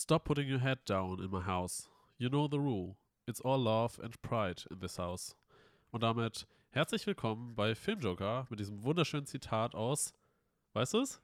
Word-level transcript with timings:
Stop 0.00 0.24
putting 0.24 0.48
your 0.48 0.60
head 0.60 0.78
down 0.86 1.22
in 1.22 1.30
my 1.30 1.42
house. 1.42 1.86
You 2.16 2.30
know 2.30 2.48
the 2.48 2.58
rule. 2.58 2.96
It's 3.26 3.38
all 3.38 3.58
love 3.58 4.00
and 4.02 4.18
pride 4.22 4.62
in 4.70 4.80
this 4.80 4.96
house. 4.96 5.36
Und 5.90 6.02
damit 6.02 6.46
herzlich 6.70 7.06
willkommen 7.06 7.54
bei 7.54 7.74
Filmjoker 7.74 8.46
mit 8.48 8.60
diesem 8.60 8.82
wunderschönen 8.82 9.26
Zitat 9.26 9.74
aus, 9.74 10.14
weißt 10.72 10.94
du 10.94 11.00
es? 11.02 11.20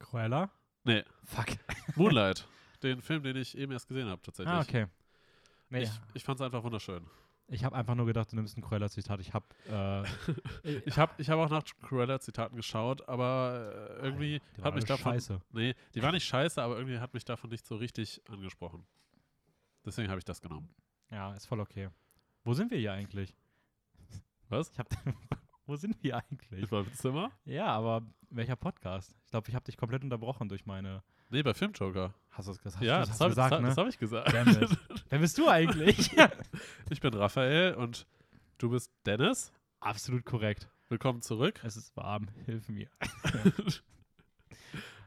Cruella? 0.00 0.50
Nee, 0.82 1.04
Fuck. 1.22 1.50
Moonlight. 1.94 2.44
den 2.82 3.00
Film, 3.02 3.22
den 3.22 3.36
ich 3.36 3.56
eben 3.56 3.70
erst 3.70 3.86
gesehen 3.86 4.08
habe, 4.08 4.20
tatsächlich. 4.20 4.52
Ah, 4.52 4.62
okay. 4.62 4.86
Nee, 5.70 5.84
Ich, 5.84 5.90
ich 6.14 6.24
fand 6.24 6.40
es 6.40 6.44
einfach 6.44 6.64
wunderschön. 6.64 7.06
Ich 7.48 7.64
habe 7.64 7.76
einfach 7.76 7.94
nur 7.94 8.06
gedacht, 8.06 8.32
du 8.32 8.36
nimmst 8.36 8.56
ein 8.56 8.62
Cruella-Zitat. 8.62 9.20
Ich 9.20 9.34
habe 9.34 9.46
äh, 9.68 10.02
Ich 10.86 10.96
habe 10.98 11.12
ich 11.18 11.28
hab 11.28 11.38
auch 11.38 11.50
nach 11.50 11.64
Cruella-Zitaten 11.82 12.56
geschaut, 12.56 13.06
aber 13.08 13.98
äh, 14.00 14.04
irgendwie 14.04 14.40
die 14.56 14.62
hat 14.62 14.74
mich 14.74 14.84
davon. 14.84 15.12
scheiße. 15.12 15.40
Nee, 15.50 15.74
die 15.94 16.02
war 16.02 16.12
nicht 16.12 16.24
scheiße, 16.24 16.62
aber 16.62 16.76
irgendwie 16.76 16.98
hat 16.98 17.12
mich 17.14 17.24
davon 17.24 17.50
nicht 17.50 17.66
so 17.66 17.76
richtig 17.76 18.22
angesprochen. 18.28 18.86
Deswegen 19.84 20.08
habe 20.08 20.18
ich 20.18 20.24
das 20.24 20.40
genommen. 20.40 20.68
Ja, 21.10 21.32
ist 21.34 21.46
voll 21.46 21.60
okay. 21.60 21.90
Wo 22.44 22.54
sind 22.54 22.70
wir 22.70 22.78
hier 22.78 22.92
eigentlich? 22.92 23.34
Was? 24.48 24.70
Ich 24.70 24.78
hab, 24.78 24.88
wo 25.66 25.76
sind 25.76 26.02
wir 26.02 26.16
eigentlich? 26.16 26.64
Ich 26.64 26.72
war 26.72 26.80
im 26.80 26.92
Zimmer? 26.94 27.30
Ja, 27.44 27.66
aber 27.66 28.02
welcher 28.30 28.56
Podcast? 28.56 29.14
Ich 29.24 29.30
glaube, 29.30 29.48
ich 29.48 29.54
habe 29.54 29.64
dich 29.64 29.76
komplett 29.76 30.04
unterbrochen 30.04 30.48
durch 30.48 30.66
meine. 30.66 31.02
Nee, 31.32 31.42
bei 31.42 31.54
Filmjoker. 31.54 32.12
Hast 32.30 32.48
du 32.48 32.52
das, 32.52 32.62
hast 32.76 32.82
Ja, 32.82 33.00
das, 33.00 33.18
habe 33.18 33.30
gesagt, 33.30 33.60
ne? 33.62 33.68
das 33.68 33.76
hab 33.78 33.88
ich 33.88 33.98
gesagt. 33.98 34.32
Wer 35.08 35.18
bist 35.18 35.38
du 35.38 35.48
eigentlich? 35.48 36.10
Ich 36.90 37.00
bin 37.00 37.14
Raphael 37.14 37.72
und 37.74 38.06
du 38.58 38.68
bist 38.68 38.92
Dennis. 39.06 39.50
Absolut 39.80 40.26
korrekt. 40.26 40.68
Willkommen 40.90 41.22
zurück. 41.22 41.58
Es 41.64 41.78
ist 41.78 41.96
warm. 41.96 42.28
Hilf 42.44 42.68
mir. 42.68 42.88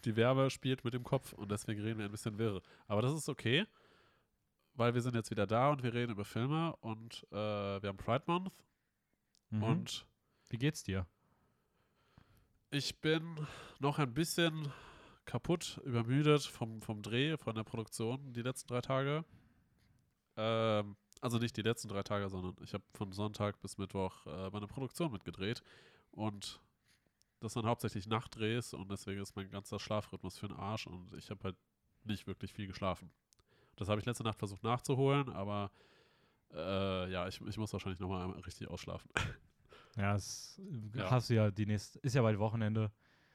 Die 0.06 0.16
Werbe 0.16 0.50
spielt 0.50 0.84
mit 0.84 0.96
dem 0.96 1.04
Kopf 1.04 1.34
und 1.34 1.52
deswegen 1.52 1.82
reden 1.84 2.00
wir 2.00 2.06
ein 2.06 2.12
bisschen 2.12 2.40
wirr. 2.40 2.62
Aber 2.88 3.04
das 3.04 3.14
ist 3.14 3.30
okay, 3.30 3.68
weil 4.74 4.96
wir 4.96 5.02
sind 5.04 5.14
jetzt 5.16 5.30
wieder 5.30 5.46
da 5.46 5.70
und 5.70 5.84
wir 5.84 5.94
reden 5.94 6.12
über 6.12 6.26
Filme 6.26 6.76
und 6.78 7.24
äh, 7.32 7.36
wir 7.36 7.88
haben 7.90 7.98
Pride 7.98 8.24
Month 8.28 8.52
Mhm. 9.52 9.62
und 9.64 10.08
Wie 10.50 10.58
geht's 10.58 10.82
dir? 10.82 11.06
ich 12.72 13.00
bin 13.00 13.46
noch 13.80 14.00
ein 14.00 14.12
bisschen 14.12 14.72
kaputt, 15.26 15.82
übermüdet 15.84 16.44
vom, 16.44 16.82
vom 16.82 17.02
Dreh, 17.02 17.38
von 17.38 17.56
der 17.56 17.64
Produktion 17.64 18.34
die 18.34 18.42
letzten 18.42 18.68
drei 18.68 18.82
Tage. 18.82 19.26
Ähm, 20.38 20.96
also 21.22 21.38
nicht 21.38 21.56
die 21.58 21.62
letzten 21.62 21.88
drei 21.88 22.04
Tage, 22.04 22.30
sondern 22.30 22.56
ich 22.64 22.74
habe 22.74 22.84
von 22.94 23.12
Sonntag 23.12 23.60
bis 23.62 23.78
Mittwoch 23.78 24.26
äh, 24.28 24.50
meine 24.52 24.68
Produktion 24.68 25.12
mitgedreht 25.12 25.64
und 26.12 26.60
das 27.40 27.54
sind 27.54 27.66
hauptsächlich 27.66 28.08
Nachtdrehs 28.08 28.74
und 28.74 28.92
deswegen 28.92 29.22
ist 29.22 29.36
mein 29.36 29.50
ganzer 29.50 29.80
Schlafrhythmus 29.80 30.38
für 30.38 30.48
den 30.48 30.58
Arsch 30.58 30.88
und 30.88 31.14
ich 31.16 31.30
habe 31.30 31.44
halt 31.44 31.56
nicht 32.04 32.28
wirklich 32.28 32.54
viel 32.54 32.68
geschlafen. 32.68 33.12
Das 33.76 33.90
habe 33.90 34.00
ich 34.00 34.06
letzte 34.06 34.24
Nacht 34.24 34.38
versucht 34.40 34.64
nachzuholen, 34.64 35.30
aber 35.30 35.72
äh, 36.54 37.12
ja, 37.12 37.28
ich, 37.28 37.42
ich 37.42 37.58
muss 37.58 37.74
wahrscheinlich 37.74 38.00
nochmal 38.00 38.30
richtig 38.42 38.70
ausschlafen. 38.70 39.10
Ja, 39.98 40.16
es 40.16 40.60
Ja. 40.94 41.10
hast 41.10 41.30
du 41.30 41.36
ja 41.36 41.52
die 41.52 41.66
nächste. 41.66 42.00
Ist 42.00 42.16
ja 42.16 42.22
bald 42.22 42.38
Wochenende. 42.40 42.92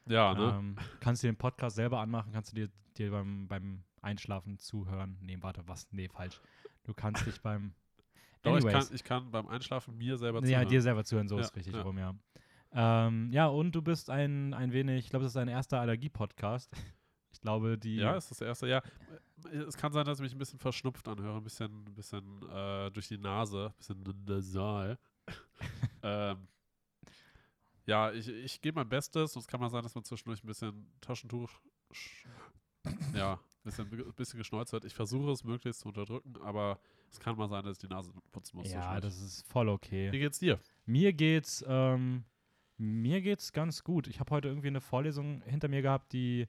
Ja, 0.07 0.33
ne? 0.33 0.55
Ähm, 0.57 0.75
kannst 0.99 1.23
du 1.23 1.27
den 1.27 1.37
Podcast 1.37 1.75
selber 1.75 1.99
anmachen, 1.99 2.31
kannst 2.31 2.51
du 2.51 2.55
dir, 2.55 2.69
dir 2.97 3.11
beim, 3.11 3.47
beim 3.47 3.83
Einschlafen 4.01 4.57
zuhören. 4.57 5.17
Nee, 5.21 5.37
warte, 5.41 5.67
was? 5.67 5.87
Nee, 5.91 6.09
falsch. 6.09 6.41
Du 6.83 6.93
kannst 6.93 7.25
dich 7.25 7.41
beim. 7.41 7.73
Doch, 8.41 8.57
ich 8.57 8.65
kann, 8.65 8.87
ich 8.91 9.03
kann 9.03 9.29
beim 9.29 9.47
Einschlafen 9.47 9.97
mir 9.97 10.17
selber 10.17 10.39
ja, 10.39 10.45
zuhören. 10.45 10.67
dir 10.69 10.81
selber 10.81 11.03
zuhören, 11.03 11.27
so 11.27 11.35
Ja, 11.35 11.41
ist 11.41 11.55
richtig 11.55 11.75
ja. 11.75 11.81
rum, 11.83 11.97
ja. 11.99 12.15
Ähm, 12.73 13.29
ja, 13.31 13.47
und 13.47 13.73
du 13.73 13.81
bist 13.81 14.09
ein, 14.09 14.53
ein 14.53 14.71
wenig, 14.71 15.05
ich 15.05 15.09
glaube, 15.09 15.23
das 15.23 15.31
ist 15.31 15.35
dein 15.35 15.47
erster 15.47 15.79
Allergie-Podcast. 15.79 16.71
Ich 17.33 17.41
glaube, 17.41 17.77
die. 17.77 17.97
Ja, 17.97 18.15
ist 18.15 18.31
das 18.31 18.39
der 18.39 18.47
erste. 18.47 18.67
Ja, 18.67 18.81
es 19.51 19.77
kann 19.77 19.91
sein, 19.91 20.05
dass 20.05 20.19
ich 20.19 20.23
mich 20.23 20.33
ein 20.33 20.37
bisschen 20.37 20.59
verschnupft 20.59 21.07
anhöre, 21.07 21.37
ein 21.37 21.43
bisschen, 21.43 21.85
ein 21.85 21.95
bisschen 21.95 22.41
äh, 22.49 22.91
durch 22.91 23.07
die 23.07 23.17
Nase, 23.17 23.73
ein 23.89 24.03
bisschen 24.03 24.23
nasal. 24.25 24.99
ähm, 26.03 26.47
ja, 27.85 28.11
ich, 28.11 28.27
ich 28.27 28.61
gebe 28.61 28.75
mein 28.79 28.89
Bestes 28.89 29.35
es 29.35 29.47
kann 29.47 29.59
mal 29.59 29.69
sein, 29.69 29.83
dass 29.83 29.95
man 29.95 30.03
zwischendurch 30.03 30.43
ein 30.43 30.47
bisschen 30.47 30.87
Taschentuch, 31.01 31.49
sch- 31.91 32.25
ja, 33.15 33.33
ein 33.33 33.39
bisschen, 33.63 33.87
ein 33.91 34.13
bisschen 34.13 34.37
geschneuzt 34.37 34.73
wird. 34.73 34.85
Ich 34.85 34.93
versuche 34.93 35.31
es 35.31 35.43
möglichst 35.43 35.81
zu 35.81 35.87
unterdrücken, 35.89 36.33
aber 36.41 36.79
es 37.11 37.19
kann 37.19 37.37
mal 37.37 37.49
sein, 37.49 37.63
dass 37.63 37.73
ich 37.77 37.87
die 37.87 37.93
Nase 37.93 38.11
putzen 38.31 38.57
muss. 38.57 38.71
ja, 38.71 38.99
das 38.99 39.21
ist 39.21 39.45
voll 39.47 39.67
Wie 39.67 39.71
okay. 39.71 40.09
geht's 40.11 40.39
dir? 40.39 40.59
Mir 40.85 41.13
geht's, 41.13 41.63
ähm, 41.67 42.23
mir 42.77 43.21
geht's 43.21 43.51
ganz 43.53 43.83
gut. 43.83 44.07
Ich 44.07 44.19
habe 44.19 44.31
heute 44.31 44.47
irgendwie 44.47 44.69
eine 44.69 44.81
Vorlesung 44.81 45.41
hinter 45.45 45.67
mir 45.67 45.81
gehabt, 45.81 46.13
die, 46.13 46.47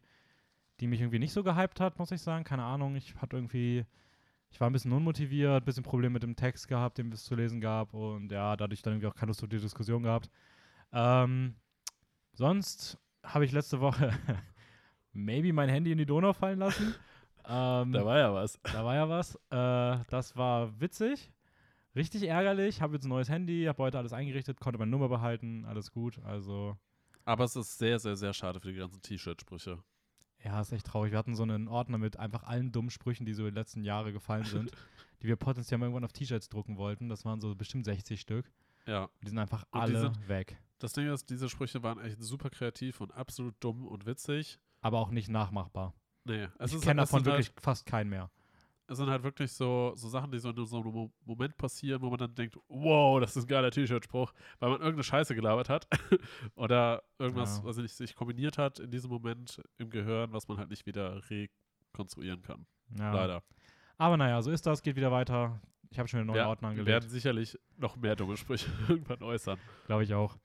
die 0.80 0.86
mich 0.86 1.00
irgendwie 1.00 1.18
nicht 1.18 1.32
so 1.32 1.42
gehypt 1.42 1.80
hat, 1.80 1.98
muss 1.98 2.10
ich 2.12 2.22
sagen. 2.22 2.44
Keine 2.44 2.62
Ahnung. 2.64 2.96
Ich 2.96 3.14
hatte 3.16 3.36
irgendwie, 3.36 3.84
ich 4.50 4.60
war 4.60 4.70
ein 4.70 4.72
bisschen 4.72 4.92
unmotiviert, 4.92 5.62
ein 5.62 5.64
bisschen 5.66 5.82
Probleme 5.82 6.14
mit 6.14 6.22
dem 6.22 6.36
Text 6.36 6.68
gehabt, 6.68 6.96
den 6.98 7.12
es 7.12 7.24
zu 7.24 7.34
lesen 7.34 7.60
gab 7.60 7.92
und 7.92 8.32
ja, 8.32 8.56
dadurch 8.56 8.80
dann 8.82 8.94
irgendwie 8.94 9.08
auch 9.08 9.14
keine 9.14 9.28
Lust 9.30 9.42
auf 9.42 9.48
die 9.50 9.58
Diskussion 9.58 10.02
gehabt. 10.04 10.30
Ähm, 10.92 11.54
sonst 12.32 12.98
habe 13.24 13.44
ich 13.44 13.52
letzte 13.52 13.80
Woche 13.80 14.12
maybe 15.12 15.52
mein 15.52 15.68
Handy 15.68 15.92
in 15.92 15.98
die 15.98 16.06
Donau 16.06 16.32
fallen 16.32 16.58
lassen. 16.58 16.94
ähm, 17.48 17.92
war 17.94 18.18
ja 18.18 18.32
was. 18.34 18.58
da 18.62 18.84
war 18.84 18.94
ja 18.94 19.08
was. 19.08 19.34
Äh, 19.50 20.04
das 20.10 20.36
war 20.36 20.80
witzig. 20.80 21.30
Richtig 21.94 22.22
ärgerlich. 22.24 22.80
Habe 22.80 22.94
jetzt 22.94 23.04
ein 23.04 23.10
neues 23.10 23.28
Handy, 23.28 23.64
habe 23.64 23.82
heute 23.82 23.98
alles 23.98 24.12
eingerichtet, 24.12 24.60
konnte 24.60 24.78
meine 24.78 24.90
Nummer 24.90 25.08
behalten, 25.08 25.64
alles 25.66 25.90
gut. 25.92 26.18
Also, 26.24 26.76
Aber 27.26 27.44
es 27.44 27.54
ist 27.54 27.76
sehr, 27.78 27.98
sehr, 27.98 28.16
sehr 28.16 28.32
schade 28.32 28.60
für 28.60 28.72
die 28.72 28.78
ganzen 28.78 29.02
T-Shirt-Sprüche. 29.02 29.78
ja, 30.42 30.60
ist 30.60 30.72
echt 30.72 30.86
traurig. 30.86 31.12
Wir 31.12 31.18
hatten 31.18 31.34
so 31.34 31.42
einen 31.42 31.68
Ordner 31.68 31.98
mit 31.98 32.18
einfach 32.18 32.44
allen 32.44 32.72
dummen 32.72 32.90
Sprüchen, 32.90 33.26
die 33.26 33.34
so 33.34 33.44
die 33.44 33.54
letzten 33.54 33.84
Jahre 33.84 34.12
gefallen 34.12 34.44
sind, 34.44 34.70
die 35.22 35.26
wir 35.28 35.36
potenziell 35.36 35.76
mal 35.78 35.84
irgendwann 35.86 36.04
auf 36.04 36.12
T-Shirts 36.14 36.48
drucken 36.48 36.78
wollten. 36.78 37.10
Das 37.10 37.26
waren 37.26 37.40
so 37.42 37.54
bestimmt 37.54 37.84
60 37.84 38.18
Stück. 38.20 38.50
Ja. 38.86 39.10
Die 39.22 39.28
sind 39.28 39.38
einfach 39.38 39.64
alle 39.70 40.00
sind- 40.00 40.28
weg. 40.28 40.56
Das 40.82 40.92
Ding 40.92 41.10
ist, 41.12 41.30
diese 41.30 41.48
Sprüche 41.48 41.82
waren 41.82 42.00
echt 42.00 42.20
super 42.22 42.50
kreativ 42.50 43.00
und 43.00 43.12
absolut 43.12 43.54
dumm 43.60 43.86
und 43.86 44.04
witzig. 44.06 44.58
Aber 44.80 44.98
auch 44.98 45.10
nicht 45.10 45.28
nachmachbar. 45.28 45.94
Nee, 46.24 46.48
es 46.58 46.72
ich 46.74 46.80
kenne 46.80 47.02
es 47.02 47.08
davon 47.10 47.22
sind 47.24 47.32
wirklich 47.32 47.52
fast 47.60 47.86
keinen 47.86 48.10
mehr. 48.10 48.22
Halt, 48.22 48.30
es 48.88 48.98
sind 48.98 49.08
halt 49.08 49.22
wirklich 49.22 49.52
so, 49.52 49.92
so 49.94 50.08
Sachen, 50.08 50.30
die 50.32 50.38
so 50.38 50.50
in 50.50 50.66
so 50.66 50.80
einem 50.80 50.92
Mo- 50.92 51.12
Moment 51.24 51.56
passieren, 51.56 52.02
wo 52.02 52.10
man 52.10 52.18
dann 52.18 52.34
denkt, 52.34 52.58
wow, 52.68 53.20
das 53.20 53.36
ist 53.36 53.44
ein 53.44 53.48
geiler 53.48 53.70
T-Shirt-Spruch, 53.70 54.32
weil 54.58 54.70
man 54.70 54.80
irgendeine 54.80 55.04
Scheiße 55.04 55.34
gelabert 55.34 55.68
hat 55.68 55.86
oder 56.56 57.02
irgendwas, 57.18 57.58
Ja. 57.58 57.64
was 57.64 57.76
nicht 57.76 57.94
sich 57.94 58.14
kombiniert 58.14 58.58
hat 58.58 58.80
in 58.80 58.90
diesem 58.90 59.10
Moment 59.10 59.62
im 59.78 59.88
Gehirn, 59.88 60.32
was 60.32 60.48
man 60.48 60.58
halt 60.58 60.68
nicht 60.70 60.84
wieder 60.86 61.22
rekonstruieren 61.30 62.42
kann. 62.42 62.66
Ja. 62.98 63.12
Leider. 63.14 63.42
Aber 63.98 64.16
naja, 64.16 64.42
so 64.42 64.50
ist 64.50 64.66
das. 64.66 64.82
Geht 64.82 64.96
wieder 64.96 65.12
weiter. 65.12 65.60
Ich 65.90 65.98
habe 65.98 66.08
schon 66.08 66.18
einen 66.20 66.26
neuen 66.28 66.38
Ja, 66.38 66.48
Ordner 66.48 66.68
wir 66.68 66.70
angelegt. 66.70 66.88
werden 66.88 67.08
sicherlich 67.10 67.58
noch 67.76 67.96
mehr 67.96 68.16
dumme 68.16 68.36
Sprüche 68.36 68.70
irgendwann 68.88 69.22
äußern. 69.22 69.58
Glaube 69.86 70.04
ich 70.04 70.12
auch. 70.14 70.36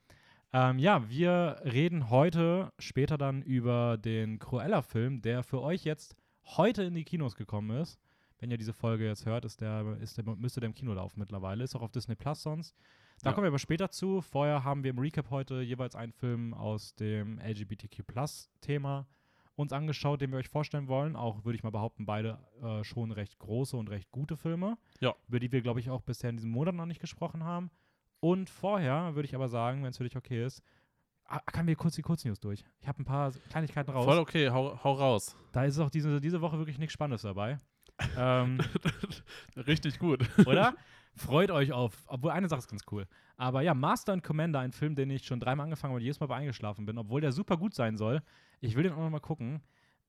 Ähm, 0.52 0.78
ja, 0.78 1.08
wir 1.10 1.60
reden 1.64 2.08
heute 2.10 2.72
später 2.78 3.18
dann 3.18 3.42
über 3.42 3.98
den 3.98 4.38
Cruella-Film, 4.38 5.20
der 5.20 5.42
für 5.42 5.60
euch 5.60 5.84
jetzt 5.84 6.16
heute 6.56 6.84
in 6.84 6.94
die 6.94 7.04
Kinos 7.04 7.36
gekommen 7.36 7.76
ist. 7.78 7.98
Wenn 8.38 8.50
ihr 8.50 8.56
diese 8.56 8.72
Folge 8.72 9.04
jetzt 9.06 9.26
hört, 9.26 9.44
ist 9.44 9.60
der, 9.60 9.98
ist 10.00 10.16
der, 10.16 10.24
müsste 10.24 10.60
der 10.60 10.68
im 10.68 10.74
Kino 10.74 10.94
laufen 10.94 11.18
mittlerweile. 11.18 11.64
Ist 11.64 11.74
auch 11.74 11.82
auf 11.82 11.90
Disney 11.90 12.14
Plus 12.14 12.42
sonst. 12.42 12.74
Da 13.22 13.30
Ja. 13.30 13.34
kommen 13.34 13.44
wir 13.44 13.48
aber 13.48 13.58
später 13.58 13.90
zu. 13.90 14.20
Vorher 14.22 14.62
haben 14.64 14.84
wir 14.84 14.90
im 14.90 14.98
Recap 14.98 15.30
heute 15.30 15.60
jeweils 15.60 15.96
einen 15.96 16.12
Film 16.12 16.54
aus 16.54 16.94
dem 16.94 17.40
LGBTQ-Plus-Thema 17.40 19.06
uns 19.56 19.72
angeschaut, 19.72 20.20
den 20.20 20.30
wir 20.30 20.38
euch 20.38 20.48
vorstellen 20.48 20.86
wollen. 20.86 21.16
Auch 21.16 21.44
würde 21.44 21.56
ich 21.56 21.64
mal 21.64 21.70
behaupten, 21.70 22.06
beide 22.06 22.38
äh, 22.62 22.84
schon 22.84 23.10
recht 23.10 23.38
große 23.40 23.76
und 23.76 23.90
recht 23.90 24.12
gute 24.12 24.36
Filme. 24.36 24.78
Ja. 25.00 25.16
Über 25.26 25.40
die 25.40 25.50
wir, 25.50 25.60
glaube 25.62 25.80
ich, 25.80 25.90
auch 25.90 26.02
bisher 26.02 26.30
in 26.30 26.36
diesem 26.36 26.52
Monat 26.52 26.76
noch 26.76 26.86
nicht 26.86 27.00
gesprochen 27.00 27.42
haben. 27.42 27.70
Und 28.20 28.50
vorher 28.50 29.14
würde 29.14 29.26
ich 29.26 29.34
aber 29.34 29.48
sagen, 29.48 29.82
wenn 29.82 29.90
es 29.90 29.98
für 29.98 30.04
dich 30.04 30.16
okay 30.16 30.44
ist, 30.44 30.62
ah, 31.24 31.40
kann 31.40 31.66
wir 31.66 31.76
kurz 31.76 31.94
die 31.94 32.02
Kurznews 32.02 32.40
durch. 32.40 32.64
Ich 32.80 32.88
habe 32.88 33.02
ein 33.02 33.04
paar 33.04 33.32
Kleinigkeiten 33.50 33.90
raus. 33.90 34.04
Voll 34.04 34.18
okay, 34.18 34.50
hau, 34.50 34.78
hau 34.82 34.92
raus. 34.92 35.36
Da 35.52 35.64
ist 35.64 35.78
auch 35.78 35.90
diese, 35.90 36.20
diese 36.20 36.40
Woche 36.40 36.58
wirklich 36.58 36.78
nichts 36.78 36.94
Spannendes 36.94 37.22
dabei. 37.22 37.58
ähm, 38.16 38.60
Richtig 39.56 39.98
gut. 39.98 40.28
oder? 40.46 40.74
Freut 41.14 41.50
euch 41.50 41.72
auf, 41.72 42.04
obwohl 42.06 42.30
eine 42.30 42.48
Sache 42.48 42.60
ist 42.60 42.68
ganz 42.68 42.82
cool. 42.92 43.06
Aber 43.36 43.62
ja, 43.62 43.74
Master 43.74 44.12
and 44.12 44.22
Commander, 44.22 44.60
ein 44.60 44.72
Film, 44.72 44.94
den 44.94 45.10
ich 45.10 45.26
schon 45.26 45.40
dreimal 45.40 45.64
angefangen 45.64 45.90
habe 45.92 45.96
und 45.96 46.02
jedes 46.02 46.20
Mal 46.20 46.26
bei 46.26 46.36
eingeschlafen 46.36 46.86
bin, 46.86 46.96
obwohl 46.96 47.20
der 47.20 47.32
super 47.32 47.56
gut 47.56 47.74
sein 47.74 47.96
soll. 47.96 48.22
Ich 48.60 48.76
will 48.76 48.84
den 48.84 48.92
auch 48.92 48.98
noch 48.98 49.10
mal 49.10 49.20
gucken. 49.20 49.60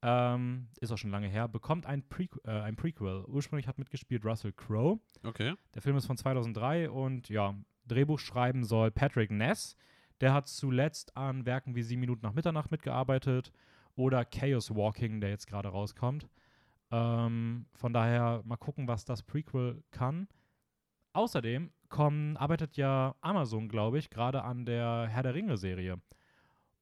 Ähm, 0.01 0.67
ist 0.79 0.91
auch 0.91 0.97
schon 0.97 1.11
lange 1.11 1.27
her. 1.27 1.47
Bekommt 1.47 1.85
ein, 1.85 2.07
Prequ 2.07 2.39
äh, 2.45 2.51
ein 2.51 2.75
Prequel. 2.75 3.25
Ursprünglich 3.27 3.67
hat 3.67 3.77
mitgespielt 3.79 4.23
Russell 4.23 4.53
Crowe. 4.53 4.99
Okay. 5.23 5.55
Der 5.73 5.81
Film 5.81 5.97
ist 5.97 6.05
von 6.05 6.15
2003 6.15 6.89
und 6.89 7.27
ja, 7.29 7.55
Drehbuch 7.89 8.19
schreiben 8.19 8.63
soll 8.63 8.91
Patrick 8.91 9.31
Ness. 9.31 9.75
Der 10.21 10.33
hat 10.33 10.47
zuletzt 10.47 11.17
an 11.17 11.45
Werken 11.45 11.75
wie 11.75 11.83
Sieben 11.83 12.01
Minuten 12.01 12.25
nach 12.25 12.33
Mitternacht 12.33 12.71
mitgearbeitet 12.71 13.51
oder 13.95 14.23
Chaos 14.23 14.73
Walking, 14.73 15.19
der 15.19 15.29
jetzt 15.31 15.47
gerade 15.47 15.67
rauskommt. 15.69 16.29
Ähm, 16.91 17.65
von 17.73 17.93
daher 17.93 18.41
mal 18.45 18.57
gucken, 18.57 18.87
was 18.87 19.05
das 19.05 19.23
Prequel 19.23 19.83
kann. 19.91 20.27
Außerdem 21.13 21.71
kommen, 21.89 22.37
arbeitet 22.37 22.77
ja 22.77 23.15
Amazon, 23.21 23.67
glaube 23.67 23.97
ich, 23.97 24.09
gerade 24.09 24.43
an 24.43 24.65
der 24.65 25.07
Herr 25.09 25.23
der 25.23 25.33
Ringe-Serie. 25.33 25.99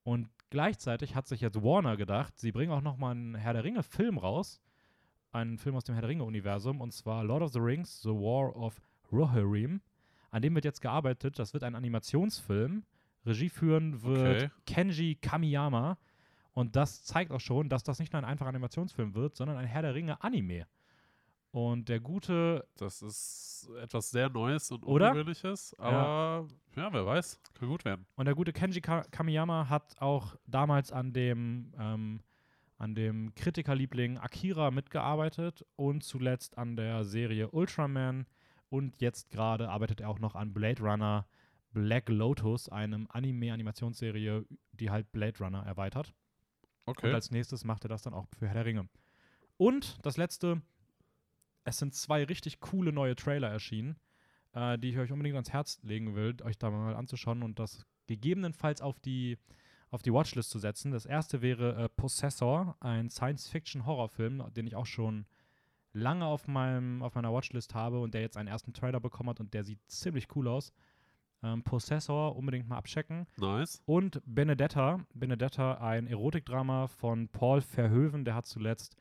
Und 0.03 0.29
gleichzeitig 0.49 1.15
hat 1.15 1.27
sich 1.27 1.41
jetzt 1.41 1.61
Warner 1.61 1.97
gedacht, 1.97 2.37
sie 2.37 2.51
bringen 2.51 2.71
auch 2.71 2.81
noch 2.81 2.97
mal 2.97 3.11
einen 3.11 3.35
Herr 3.35 3.53
der 3.53 3.63
Ringe-Film 3.63 4.17
raus. 4.17 4.61
einen 5.31 5.57
Film 5.57 5.75
aus 5.75 5.83
dem 5.83 5.93
Herr 5.93 6.01
der 6.01 6.09
Ringe-Universum, 6.09 6.81
und 6.81 6.91
zwar 6.93 7.23
Lord 7.23 7.43
of 7.43 7.51
the 7.53 7.59
Rings, 7.59 8.01
The 8.01 8.09
War 8.09 8.55
of 8.55 8.81
Rohirrim. 9.11 9.81
An 10.29 10.41
dem 10.41 10.55
wird 10.55 10.65
jetzt 10.65 10.81
gearbeitet. 10.81 11.39
Das 11.39 11.53
wird 11.53 11.63
ein 11.63 11.75
Animationsfilm. 11.75 12.83
Regie 13.25 13.49
führen 13.49 14.01
wird 14.03 14.43
Okay. 14.43 14.51
Kenji 14.65 15.15
Kamiyama. 15.15 15.97
Und 16.53 16.75
das 16.75 17.03
zeigt 17.03 17.31
auch 17.31 17.39
schon, 17.39 17.69
dass 17.69 17.83
das 17.83 17.99
nicht 17.99 18.13
nur 18.13 18.21
ein 18.21 18.25
einfacher 18.25 18.49
Animationsfilm 18.49 19.13
wird, 19.13 19.35
sondern 19.35 19.57
ein 19.57 19.67
Herr 19.67 19.83
der 19.83 19.93
Ringe-Anime. 19.93 20.65
Und 21.51 21.89
der 21.89 21.99
gute 21.99 22.67
Das 22.77 23.01
ist 23.01 23.69
etwas 23.81 24.11
sehr 24.11 24.29
Neues 24.29 24.71
und 24.71 24.83
Oder? 24.85 25.09
Ungewöhnliches, 25.09 25.73
aber 25.79 26.47
ja. 26.75 26.93
wer 26.93 27.05
weiß, 27.05 27.39
kann 27.53 27.67
gut 27.69 27.85
werden. 27.85 28.05
Und 28.15 28.25
der 28.25 28.35
gute 28.35 28.53
Kenji 28.53 28.81
Ka 28.81 29.03
Kamiyama 29.11 29.69
hat 29.69 29.99
auch 29.99 30.35
damals 30.45 30.91
an 30.91 31.13
dem, 31.13 31.73
ähm, 31.79 32.21
an 32.77 32.95
dem 32.95 33.33
Kritikerliebling 33.35 34.17
Akira 34.17 34.71
mitgearbeitet 34.71 35.65
und 35.75 36.03
zuletzt 36.03 36.57
an 36.57 36.75
der 36.75 37.03
Serie 37.05 37.49
Ultraman. 37.49 38.25
Und 38.69 39.01
jetzt 39.01 39.29
gerade 39.29 39.69
arbeitet 39.69 40.01
er 40.01 40.09
auch 40.09 40.19
noch 40.19 40.35
an 40.35 40.53
Blade 40.53 40.81
Runner 40.81 41.25
Black 41.71 42.09
Lotus, 42.09 42.69
einem 42.69 43.07
Anime-Animationsserie, 43.11 44.45
die 44.71 44.89
halt 44.89 45.11
Blade 45.11 45.37
Runner 45.39 45.63
erweitert. 45.63 46.13
Und 46.85 46.97
Okay. 46.97 47.13
als 47.13 47.31
nächstes 47.31 47.65
macht 47.65 47.85
er 47.85 47.89
das 47.89 48.01
dann 48.01 48.13
auch 48.13 48.27
für 48.37 48.47
Herr 48.47 48.53
der 48.53 48.65
Ringe. 48.65 48.87
Und 49.57 49.97
das 50.05 50.17
letzte, 50.17 50.61
es 51.65 51.77
sind 51.77 51.93
zwei 51.93 52.23
richtig 52.23 52.59
coole 52.61 52.91
neue 52.93 53.15
Trailer 53.15 53.49
erschienen, 53.49 53.97
äh, 54.53 54.77
die 54.79 54.89
ich 54.89 54.97
euch 54.97 55.11
unbedingt 55.11 55.35
ans 55.35 55.51
Herz 55.51 55.79
legen 55.83 56.15
will, 56.15 56.35
euch 56.43 56.57
da 56.57 56.69
mal 56.71 56.95
anzuschauen 56.95 57.43
und 57.43 57.59
das 57.59 57.85
gegebenenfalls 58.07 58.81
auf 58.81 58.99
die, 58.99 59.37
auf 59.91 60.01
die 60.01 60.13
Watchlist 60.13 60.49
zu 60.49 60.59
setzen. 60.59 60.91
Das 60.91 61.05
erste 61.05 61.41
wäre 61.41 61.75
äh, 61.75 61.89
Possessor, 61.89 62.77
ein 62.79 63.09
Science-Fiction-Horrorfilm, 63.09 64.53
den 64.53 64.65
ich 64.65 64.75
auch 64.75 64.85
schon 64.85 65.25
lange 65.93 66.25
auf, 66.25 66.47
meinem, 66.47 67.01
auf 67.01 67.15
meiner 67.15 67.33
Watchlist 67.33 67.73
habe 67.73 67.99
und 67.99 68.13
der 68.13 68.21
jetzt 68.21 68.37
einen 68.37 68.47
ersten 68.47 68.73
Trailer 68.73 68.99
bekommen 68.99 69.29
hat 69.29 69.39
und 69.39 69.53
der 69.53 69.63
sieht 69.63 69.79
ziemlich 69.87 70.27
cool 70.35 70.47
aus. 70.47 70.71
Ähm, 71.43 71.63
Possessor 71.63 72.35
unbedingt 72.35 72.67
mal 72.67 72.77
abchecken. 72.77 73.27
Nice. 73.37 73.81
Und 73.85 74.21
Benedetta. 74.25 74.99
Benedetta, 75.13 75.75
ein 75.75 76.07
Erotikdrama 76.07 76.87
von 76.87 77.29
Paul 77.29 77.61
Verhoeven. 77.61 78.25
Der 78.25 78.35
hat 78.35 78.45
zuletzt 78.45 78.95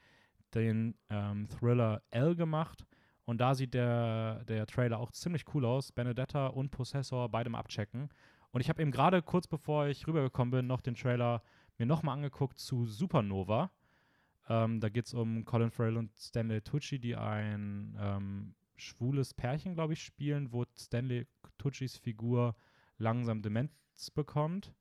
den 0.54 0.94
ähm, 1.08 1.48
Thriller 1.48 2.02
L 2.10 2.36
gemacht. 2.36 2.86
Und 3.24 3.40
da 3.40 3.54
sieht 3.54 3.74
der, 3.74 4.44
der 4.44 4.66
Trailer 4.66 5.00
auch 5.00 5.10
ziemlich 5.10 5.44
cool 5.54 5.64
aus. 5.64 5.92
Benedetta 5.92 6.48
und 6.48 6.70
Possessor, 6.70 7.28
beide 7.28 7.50
mal 7.50 7.58
abchecken. 7.58 8.10
Und 8.52 8.60
ich 8.60 8.68
habe 8.68 8.80
eben 8.80 8.92
gerade 8.92 9.22
kurz 9.22 9.46
bevor 9.46 9.86
ich 9.86 10.06
rübergekommen 10.06 10.50
bin, 10.50 10.66
noch 10.66 10.80
den 10.80 10.94
Trailer 10.94 11.42
mir 11.78 11.86
nochmal 11.86 12.16
angeguckt 12.16 12.58
zu 12.58 12.86
Supernova. 12.86 13.70
Ähm, 14.48 14.80
da 14.80 14.88
geht 14.88 15.06
es 15.06 15.14
um 15.14 15.44
Colin 15.44 15.70
Farrell 15.70 15.96
und 15.96 16.16
Stanley 16.16 16.60
Tucci, 16.60 16.98
die 16.98 17.16
ein 17.16 17.96
ähm, 18.00 18.54
schwules 18.76 19.34
Pärchen, 19.34 19.74
glaube 19.74 19.94
ich, 19.94 20.02
spielen, 20.02 20.52
wo 20.52 20.64
Stanley 20.76 21.26
Tuccis 21.58 21.96
Figur 21.96 22.54
langsam 22.98 23.42
Demenz 23.42 23.72
bekommt. 24.14 24.72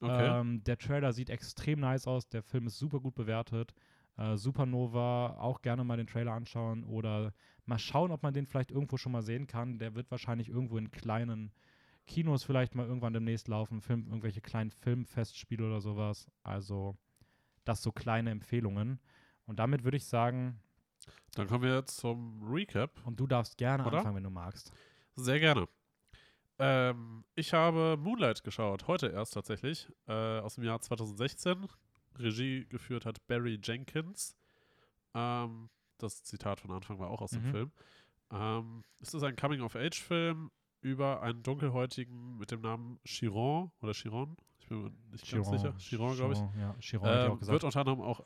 Okay. 0.00 0.40
Ähm, 0.40 0.62
der 0.64 0.78
Trailer 0.78 1.12
sieht 1.12 1.30
extrem 1.30 1.80
nice 1.80 2.06
aus, 2.06 2.28
der 2.28 2.42
Film 2.42 2.66
ist 2.66 2.78
super 2.78 3.00
gut 3.00 3.14
bewertet. 3.14 3.74
Äh, 4.16 4.36
Supernova, 4.36 5.38
auch 5.38 5.62
gerne 5.62 5.84
mal 5.84 5.96
den 5.96 6.06
Trailer 6.06 6.32
anschauen 6.32 6.84
oder 6.84 7.32
mal 7.66 7.78
schauen, 7.78 8.10
ob 8.10 8.22
man 8.22 8.34
den 8.34 8.46
vielleicht 8.46 8.70
irgendwo 8.70 8.96
schon 8.96 9.12
mal 9.12 9.22
sehen 9.22 9.46
kann. 9.46 9.78
Der 9.78 9.94
wird 9.94 10.10
wahrscheinlich 10.10 10.48
irgendwo 10.48 10.78
in 10.78 10.90
kleinen 10.90 11.52
Kinos 12.06 12.44
vielleicht 12.44 12.74
mal 12.74 12.86
irgendwann 12.86 13.14
demnächst 13.14 13.48
laufen, 13.48 13.80
Film, 13.80 14.06
irgendwelche 14.06 14.40
kleinen 14.40 14.70
Filmfestspiele 14.70 15.64
oder 15.64 15.80
sowas. 15.80 16.30
Also 16.42 16.96
das 17.64 17.82
so 17.82 17.92
kleine 17.92 18.30
Empfehlungen. 18.30 19.00
Und 19.46 19.58
damit 19.58 19.84
würde 19.84 19.96
ich 19.96 20.04
sagen, 20.06 20.60
Dann 21.34 21.46
kommen 21.48 21.62
wir 21.64 21.84
zum 21.86 22.42
Recap. 22.44 22.90
und 23.06 23.18
du 23.20 23.26
darfst 23.26 23.56
gerne 23.58 23.84
Oder? 23.86 23.98
anfangen, 23.98 24.16
wenn 24.16 24.22
du 24.24 24.30
magst. 24.30 24.72
Sehr 25.16 25.38
gerne. 25.40 25.66
Ähm, 26.58 27.24
ich 27.34 27.52
habe 27.52 27.96
Moonlight 27.98 28.44
geschaut, 28.44 28.86
heute 28.86 29.08
erst 29.08 29.34
tatsächlich, 29.34 29.88
äh, 30.06 30.38
aus 30.38 30.54
dem 30.54 30.64
Jahr 30.64 30.80
2016. 30.80 31.66
Regie 32.16 32.64
geführt 32.66 33.06
hat 33.06 33.26
Barry 33.26 33.58
Jenkins. 33.62 34.36
Ähm, 35.14 35.68
das 35.98 36.22
Zitat 36.22 36.60
von 36.60 36.70
Anfang 36.70 36.98
war 37.00 37.10
auch 37.10 37.20
aus 37.22 37.30
dem 37.32 37.42
Mhm. 37.46 37.50
Film. 37.50 37.72
Ähm, 38.30 38.84
es 39.00 39.14
ist 39.14 39.22
ein 39.24 39.34
Coming-of-Age-Film 39.36 40.50
über 40.80 41.22
einen 41.22 41.42
Dunkelhäutigen 41.42 42.36
mit 42.38 42.50
dem 42.52 42.60
Namen 42.60 43.00
Chiron 43.04 43.72
oder 43.80 43.92
Chiron. 43.92 44.36
Ich 44.64 44.68
bin 44.68 44.82
mir 44.82 44.92
nicht 45.12 45.30
ganz 45.30 45.50
sicher. 45.50 45.74
Chiron, 45.78 46.16
glaube 46.16 46.32
ich. 46.32 46.38
Chiron, 46.38 46.58
Ja, 46.58 46.76
Chiron 46.80 47.08
ich 47.08 47.20
auch 47.20 47.32
Ähm, 47.32 47.38
gesagt. 47.38 47.52
wird 47.52 47.64
unter 47.64 47.80
anderem 47.80 48.00
auch 48.00 48.20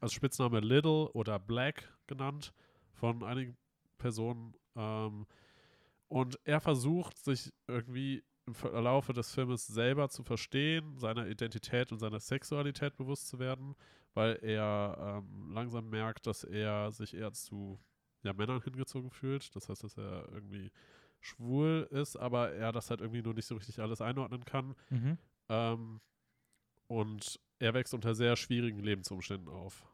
als 0.00 0.12
Spitzname 0.12 0.60
Little 0.60 1.10
oder 1.12 1.38
Black 1.38 1.92
genannt 2.06 2.52
von 2.92 3.22
einigen 3.22 3.56
Personen. 3.98 4.54
Ähm, 4.76 5.26
und 6.08 6.38
er 6.44 6.60
versucht, 6.60 7.18
sich 7.18 7.52
irgendwie 7.66 8.22
im 8.46 8.54
Verlaufe 8.54 9.12
des 9.12 9.32
Filmes 9.32 9.66
selber 9.66 10.10
zu 10.10 10.22
verstehen, 10.22 10.98
seiner 10.98 11.26
Identität 11.26 11.92
und 11.92 11.98
seiner 11.98 12.20
Sexualität 12.20 12.96
bewusst 12.96 13.28
zu 13.28 13.38
werden, 13.38 13.74
weil 14.12 14.38
er 14.42 15.22
ähm, 15.24 15.50
langsam 15.50 15.88
merkt, 15.88 16.26
dass 16.26 16.44
er 16.44 16.92
sich 16.92 17.14
eher 17.14 17.32
zu 17.32 17.80
ja, 18.22 18.32
Männern 18.32 18.60
hingezogen 18.62 19.10
fühlt. 19.10 19.54
Das 19.56 19.68
heißt, 19.68 19.82
dass 19.84 19.96
er 19.96 20.28
irgendwie 20.30 20.70
schwul 21.20 21.88
ist, 21.90 22.16
aber 22.16 22.52
er 22.52 22.72
das 22.72 22.90
halt 22.90 23.00
irgendwie 23.00 23.22
nur 23.22 23.34
nicht 23.34 23.46
so 23.46 23.54
richtig 23.54 23.80
alles 23.80 24.00
einordnen 24.02 24.44
kann. 24.44 24.74
Mhm. 24.90 25.18
Ähm, 25.48 26.00
und 26.88 27.40
er 27.58 27.74
wächst 27.74 27.94
unter 27.94 28.14
sehr 28.14 28.36
schwierigen 28.36 28.80
Lebensumständen 28.80 29.48
auf. 29.48 29.84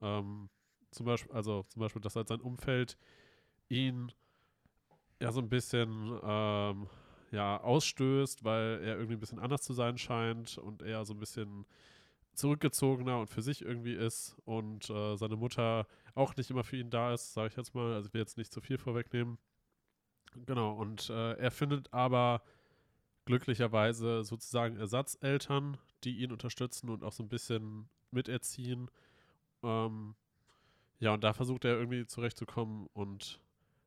Ähm, 0.00 0.50
zum 0.90 1.06
Beispiel, 1.06 1.32
also 1.32 1.62
zum 1.64 1.80
Beispiel, 1.80 2.02
dass 2.02 2.16
halt 2.16 2.28
sein 2.28 2.40
Umfeld 2.40 2.96
ihn 3.68 4.12
ja 5.20 5.30
so 5.32 5.40
ein 5.40 5.48
bisschen 5.48 6.18
ähm, 6.22 6.88
ja, 7.30 7.60
ausstößt, 7.60 8.44
weil 8.44 8.80
er 8.82 8.96
irgendwie 8.96 9.14
ein 9.14 9.20
bisschen 9.20 9.38
anders 9.38 9.62
zu 9.62 9.72
sein 9.72 9.98
scheint 9.98 10.58
und 10.58 10.82
er 10.82 11.04
so 11.04 11.14
ein 11.14 11.20
bisschen 11.20 11.66
zurückgezogener 12.34 13.20
und 13.20 13.28
für 13.28 13.42
sich 13.42 13.62
irgendwie 13.62 13.94
ist 13.94 14.36
und 14.44 14.88
äh, 14.90 15.16
seine 15.16 15.36
Mutter 15.36 15.86
auch 16.14 16.36
nicht 16.36 16.50
immer 16.50 16.64
für 16.64 16.76
ihn 16.76 16.90
da 16.90 17.12
ist, 17.12 17.34
sage 17.34 17.48
ich 17.48 17.56
jetzt 17.56 17.74
mal. 17.74 17.94
Also 17.94 18.08
ich 18.08 18.14
will 18.14 18.20
jetzt 18.20 18.38
nicht 18.38 18.52
zu 18.52 18.60
viel 18.60 18.78
vorwegnehmen. 18.78 19.38
Genau, 20.46 20.72
und 20.72 21.10
äh, 21.10 21.32
er 21.34 21.50
findet 21.50 21.92
aber 21.92 22.42
glücklicherweise 23.24 24.24
sozusagen 24.24 24.76
Ersatzeltern, 24.76 25.76
die 26.04 26.18
ihn 26.18 26.32
unterstützen 26.32 26.88
und 26.88 27.04
auch 27.04 27.12
so 27.12 27.22
ein 27.22 27.28
bisschen 27.28 27.88
miterziehen. 28.10 28.90
Ähm, 29.62 30.14
ja, 30.98 31.14
und 31.14 31.22
da 31.24 31.32
versucht 31.32 31.64
er 31.64 31.78
irgendwie 31.78 32.06
zurechtzukommen 32.06 32.88
und 32.92 33.40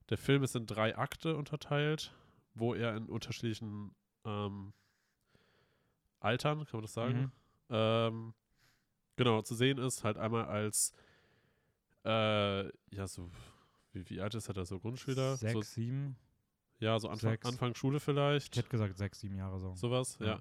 der 0.09 0.17
Film 0.17 0.43
ist 0.43 0.55
in 0.55 0.65
drei 0.65 0.97
Akte 0.97 1.35
unterteilt, 1.35 2.13
wo 2.55 2.73
er 2.73 2.95
in 2.95 3.07
unterschiedlichen 3.07 3.95
ähm, 4.25 4.73
Altern, 6.19 6.65
kann 6.65 6.77
man 6.77 6.81
das 6.83 6.93
sagen? 6.93 7.19
Mhm. 7.19 7.31
Ähm, 7.69 8.33
genau, 9.15 9.41
zu 9.41 9.55
sehen 9.55 9.77
ist 9.77 10.03
halt 10.03 10.17
einmal 10.17 10.45
als 10.45 10.93
äh, 12.05 12.65
ja, 12.93 13.07
so 13.07 13.29
wie, 13.93 14.09
wie 14.09 14.21
alt 14.21 14.35
ist 14.35 14.47
er 14.47 14.53
da 14.53 14.65
so 14.65 14.79
Grundschüler? 14.79 15.37
Sechs, 15.37 15.53
So, 15.53 15.61
sieben. 15.61 16.15
Ja, 16.83 16.99
so 16.99 17.09
Anfang, 17.09 17.31
sechs. 17.31 17.45
Anfang 17.47 17.73
Schule 17.75 17.97
Ich 17.97 18.03
vielleicht. 18.03 18.55
hätte 18.55 18.69
gesagt 18.69 18.97
sechs, 18.97 19.19
sieben 19.19 19.35
Jahre 19.35 19.59
so. 19.59 19.73
Sowas, 19.75 20.17
ja. 20.19 20.25
Ja. 20.27 20.39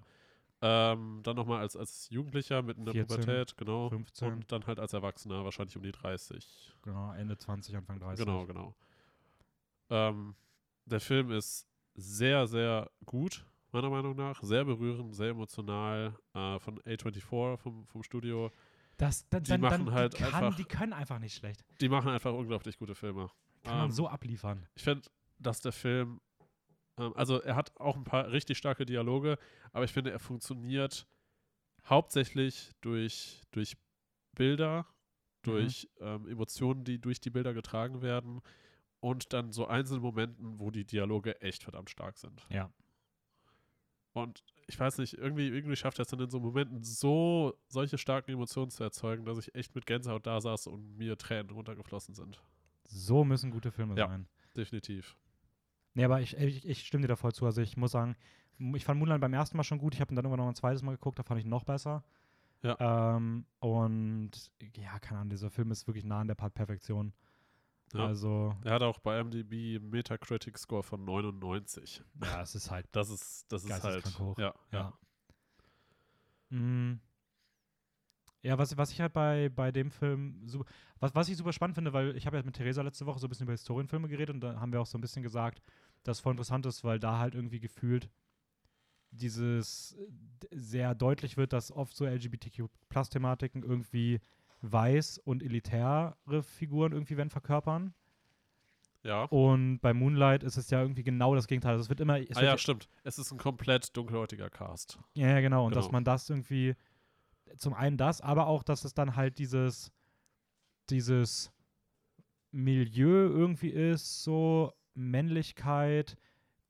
Ähm, 0.92 1.20
dann 1.24 1.34
nochmal 1.34 1.60
als, 1.60 1.76
als 1.76 2.08
Jugendlicher 2.10 2.62
mit 2.62 2.78
in 2.78 2.84
der 2.84 2.94
14, 2.94 3.20
Pubertät, 3.20 3.56
genau. 3.56 3.88
15. 3.88 4.32
Und 4.32 4.52
dann 4.52 4.64
halt 4.66 4.78
als 4.78 4.92
Erwachsener, 4.92 5.44
wahrscheinlich 5.44 5.76
um 5.76 5.82
die 5.82 5.90
30. 5.90 6.72
Genau, 6.82 7.12
Ende 7.14 7.36
20, 7.36 7.76
Anfang 7.76 7.98
30. 7.98 8.24
Genau, 8.24 8.46
genau. 8.46 8.74
Ähm, 9.90 10.34
der 10.86 11.00
Film 11.00 11.30
ist 11.30 11.66
sehr, 11.94 12.46
sehr 12.46 12.90
gut, 13.04 13.44
meiner 13.72 13.90
Meinung 13.90 14.16
nach. 14.16 14.40
Sehr 14.42 14.64
berührend, 14.64 15.14
sehr 15.14 15.30
emotional. 15.30 16.14
Äh, 16.34 16.58
von 16.60 16.78
A24, 16.80 17.56
vom, 17.56 17.86
vom 17.86 18.02
Studio. 18.02 18.50
Das, 18.98 19.28
dann, 19.30 19.42
Die 19.42 19.50
dann, 19.50 19.60
machen 19.60 19.86
dann, 19.86 19.94
halt 19.94 20.12
die, 20.14 20.18
kann, 20.22 20.34
einfach- 20.44 20.56
die 20.56 20.64
können 20.64 20.92
einfach 20.92 21.18
nicht 21.18 21.34
schlecht. 21.34 21.64
Die 21.80 21.88
machen 21.88 22.08
einfach 22.10 22.32
unglaublich 22.32 22.78
gute 22.78 22.94
Filme. 22.94 23.30
Kann 23.64 23.76
man 23.78 23.86
Ähm, 23.86 23.90
so 23.92 24.08
abliefern. 24.08 24.66
Ich 24.74 24.82
finde, 24.84 25.08
dass 25.38 25.60
der 25.60 25.72
Film, 25.72 26.20
also 26.96 27.40
er 27.40 27.56
hat 27.56 27.72
auch 27.80 27.96
ein 27.96 28.04
paar 28.04 28.30
richtig 28.30 28.58
starke 28.58 28.84
Dialoge, 28.84 29.38
aber 29.72 29.84
ich 29.84 29.92
finde, 29.92 30.10
er 30.10 30.18
funktioniert 30.18 31.06
hauptsächlich 31.86 32.70
durch, 32.80 33.42
durch 33.50 33.76
Bilder, 34.34 34.86
durch 35.42 35.88
ähm, 36.00 36.28
Emotionen, 36.28 36.84
die 36.84 37.00
durch 37.00 37.20
die 37.20 37.30
Bilder 37.30 37.54
getragen 37.54 38.02
werden 38.02 38.40
und 39.00 39.32
dann 39.32 39.52
so 39.52 39.66
einzelne 39.66 40.00
Momenten, 40.00 40.60
wo 40.60 40.70
die 40.70 40.84
Dialoge 40.84 41.40
echt 41.40 41.64
verdammt 41.64 41.90
stark 41.90 42.18
sind. 42.18 42.46
Ja. 42.50 42.70
Und 44.12 44.44
ich 44.66 44.78
weiß 44.78 44.98
nicht, 44.98 45.14
irgendwie, 45.14 45.48
irgendwie 45.48 45.76
schafft 45.76 45.98
er 45.98 46.02
es 46.02 46.08
dann 46.08 46.20
in 46.20 46.30
so 46.30 46.38
Momenten 46.38 46.82
so 46.82 47.58
solche 47.68 47.98
starken 47.98 48.30
Emotionen 48.30 48.70
zu 48.70 48.84
erzeugen, 48.84 49.24
dass 49.24 49.38
ich 49.38 49.54
echt 49.54 49.74
mit 49.74 49.86
Gänsehaut 49.86 50.26
da 50.26 50.40
saß 50.40 50.66
und 50.66 50.96
mir 50.96 51.16
Tränen 51.16 51.50
runtergeflossen 51.50 52.14
sind. 52.14 52.40
So 52.84 53.24
müssen 53.24 53.50
gute 53.50 53.72
Filme 53.72 53.96
Ja. 53.96 54.08
sein. 54.08 54.28
Definitiv. 54.54 55.16
Nee, 55.94 56.04
aber 56.04 56.20
ich, 56.20 56.36
ich, 56.36 56.66
ich 56.66 56.86
stimme 56.86 57.02
dir 57.02 57.08
da 57.08 57.16
voll 57.16 57.32
zu. 57.32 57.44
Also 57.46 57.60
ich 57.60 57.76
muss 57.76 57.92
sagen, 57.92 58.16
ich 58.74 58.84
fand 58.84 58.98
Moonlight 58.98 59.20
beim 59.20 59.34
ersten 59.34 59.56
Mal 59.56 59.64
schon 59.64 59.78
gut. 59.78 59.94
Ich 59.94 60.00
habe 60.00 60.12
ihn 60.12 60.16
dann 60.16 60.24
irgendwann 60.24 60.44
noch 60.44 60.50
ein 60.50 60.54
zweites 60.54 60.82
Mal 60.82 60.92
geguckt, 60.92 61.18
da 61.18 61.22
fand 61.22 61.40
ich 61.40 61.46
ihn 61.46 61.50
noch 61.50 61.64
besser. 61.64 62.02
Ja. 62.62 63.16
Ähm, 63.16 63.44
und 63.58 64.30
ja, 64.76 64.98
keine 65.00 65.20
Ahnung, 65.20 65.30
dieser 65.30 65.50
Film 65.50 65.70
ist 65.72 65.86
wirklich 65.86 66.04
nah 66.04 66.20
an 66.20 66.28
der 66.28 66.34
Per- 66.36 66.50
Perfektion. 66.50 67.12
Ja. 67.92 68.06
Also, 68.06 68.56
Er 68.64 68.74
hat 68.74 68.82
auch 68.82 69.00
bei 69.00 69.18
MDB 69.22 69.76
einen 69.76 69.90
Metacritic-Score 69.90 70.82
von 70.82 71.04
99. 71.04 72.02
ja, 72.22 72.40
es 72.40 72.54
ist 72.54 72.70
halt, 72.70 72.86
Das 72.92 73.10
ist, 73.10 73.50
das 73.52 73.64
ist 73.66 73.82
halt. 73.84 74.18
Hoch. 74.18 74.38
Ja, 74.38 74.54
ja. 74.70 74.92
ja. 76.50 76.56
Mm. 76.58 77.00
Ja, 78.42 78.58
was, 78.58 78.76
was 78.76 78.90
ich 78.90 79.00
halt 79.00 79.12
bei, 79.12 79.48
bei 79.50 79.70
dem 79.70 79.90
Film, 79.90 80.42
super, 80.46 80.64
was, 80.98 81.14
was 81.14 81.28
ich 81.28 81.36
super 81.36 81.52
spannend 81.52 81.76
finde, 81.76 81.92
weil 81.92 82.16
ich 82.16 82.26
habe 82.26 82.36
ja 82.36 82.42
mit 82.42 82.56
Theresa 82.56 82.82
letzte 82.82 83.06
Woche 83.06 83.20
so 83.20 83.26
ein 83.26 83.30
bisschen 83.30 83.44
über 83.44 83.52
Historienfilme 83.52 84.08
geredet 84.08 84.34
und 84.34 84.40
da 84.40 84.60
haben 84.60 84.72
wir 84.72 84.80
auch 84.80 84.86
so 84.86 84.98
ein 84.98 85.00
bisschen 85.00 85.22
gesagt, 85.22 85.62
dass 86.02 86.18
es 86.18 86.20
voll 86.20 86.32
interessant 86.32 86.66
ist, 86.66 86.82
weil 86.82 86.98
da 86.98 87.18
halt 87.18 87.34
irgendwie 87.34 87.60
gefühlt 87.60 88.08
dieses 89.12 89.96
sehr 90.50 90.94
deutlich 90.94 91.36
wird, 91.36 91.52
dass 91.52 91.70
oft 91.70 91.94
so 91.94 92.04
LGBTQ-Plus-Thematiken 92.06 93.62
irgendwie 93.62 94.20
weiß 94.62 95.18
und 95.18 95.42
elitäre 95.42 96.16
Figuren 96.42 96.92
irgendwie 96.92 97.16
werden 97.16 97.30
verkörpern. 97.30 97.94
Ja. 99.04 99.24
Und 99.24 99.80
bei 99.80 99.92
Moonlight 99.92 100.44
ist 100.44 100.56
es 100.56 100.70
ja 100.70 100.80
irgendwie 100.80 101.02
genau 101.02 101.34
das 101.34 101.48
Gegenteil. 101.48 101.72
Also 101.72 101.82
es 101.82 101.88
wird 101.88 102.00
immer. 102.00 102.20
Es 102.20 102.36
ah 102.36 102.40
wird 102.40 102.50
ja, 102.52 102.58
stimmt. 102.58 102.88
Es 103.02 103.18
ist 103.18 103.32
ein 103.32 103.38
komplett 103.38 103.96
dunkelhäutiger 103.96 104.48
Cast. 104.48 104.98
Ja, 105.14 105.28
ja, 105.28 105.40
genau. 105.40 105.66
Und 105.66 105.74
dass 105.74 105.86
Genau. 105.86 105.92
man 105.96 106.04
das 106.04 106.30
irgendwie, 106.30 106.74
zum 107.56 107.74
einen 107.74 107.96
das, 107.96 108.20
aber 108.20 108.46
auch, 108.46 108.62
dass 108.62 108.84
es 108.84 108.94
dann 108.94 109.16
halt 109.16 109.38
dieses, 109.38 109.90
dieses 110.90 111.52
Milieu 112.50 113.26
irgendwie 113.28 113.70
ist, 113.70 114.22
so 114.22 114.72
Männlichkeit, 114.94 116.16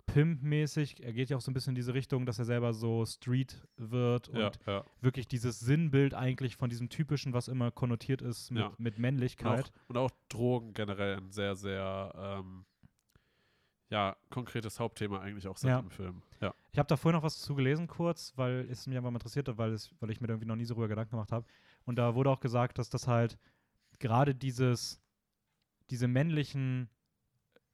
Pimp-mäßig. 0.06 1.02
Er 1.02 1.12
geht 1.12 1.30
ja 1.30 1.36
auch 1.36 1.40
so 1.40 1.50
ein 1.50 1.54
bisschen 1.54 1.70
in 1.72 1.76
diese 1.76 1.94
Richtung, 1.94 2.26
dass 2.26 2.38
er 2.38 2.44
selber 2.44 2.72
so 2.74 3.04
Street 3.06 3.66
wird 3.76 4.28
und 4.28 4.36
Ja, 4.38 4.50
ja. 4.66 4.84
wirklich 5.00 5.26
dieses 5.26 5.58
Sinnbild 5.60 6.12
eigentlich 6.14 6.56
von 6.56 6.68
diesem 6.68 6.88
typischen, 6.88 7.32
was 7.32 7.48
immer 7.48 7.70
konnotiert 7.70 8.20
ist 8.20 8.50
mit, 8.50 8.62
Ja. 8.62 8.72
mit 8.78 8.96
Und, 8.96 9.00
Männlichkeit. 9.00 9.64
auch, 9.66 9.88
und 9.88 9.96
auch 9.96 10.10
Drogen 10.28 10.74
generell 10.74 11.16
ein 11.16 11.30
sehr, 11.30 11.54
sehr 11.56 12.12
ähm, 12.16 12.64
ja, 13.90 14.16
konkretes 14.30 14.78
Hauptthema 14.80 15.20
eigentlich 15.20 15.48
auch 15.48 15.58
Ja. 15.62 15.78
im 15.78 15.90
Film. 15.90 16.22
Ja. 16.40 16.54
Ich 16.72 16.78
habe 16.78 16.86
da 16.86 16.96
vorhin 16.96 17.16
noch 17.16 17.22
was 17.22 17.38
zu 17.38 17.54
gelesen 17.54 17.86
kurz, 17.86 18.32
weil 18.36 18.66
es 18.70 18.86
mich 18.86 18.96
einfach 18.96 19.10
mal 19.10 19.18
interessiert 19.18 19.46
hat, 19.48 19.58
weil, 19.58 19.72
es, 19.72 19.94
weil 20.00 20.10
ich 20.10 20.20
mir 20.20 20.28
irgendwie 20.28 20.46
noch 20.46 20.56
nie 20.56 20.64
so 20.64 20.74
drüber 20.74 20.88
Gedanken 20.88 21.10
gemacht 21.10 21.30
habe. 21.30 21.46
Und 21.84 21.96
da 21.96 22.14
wurde 22.14 22.30
auch 22.30 22.40
gesagt, 22.40 22.78
dass 22.78 22.88
das 22.88 23.06
halt 23.06 23.38
gerade 23.98 24.34
dieses, 24.34 25.00
diese 25.90 26.08
männlichen 26.08 26.88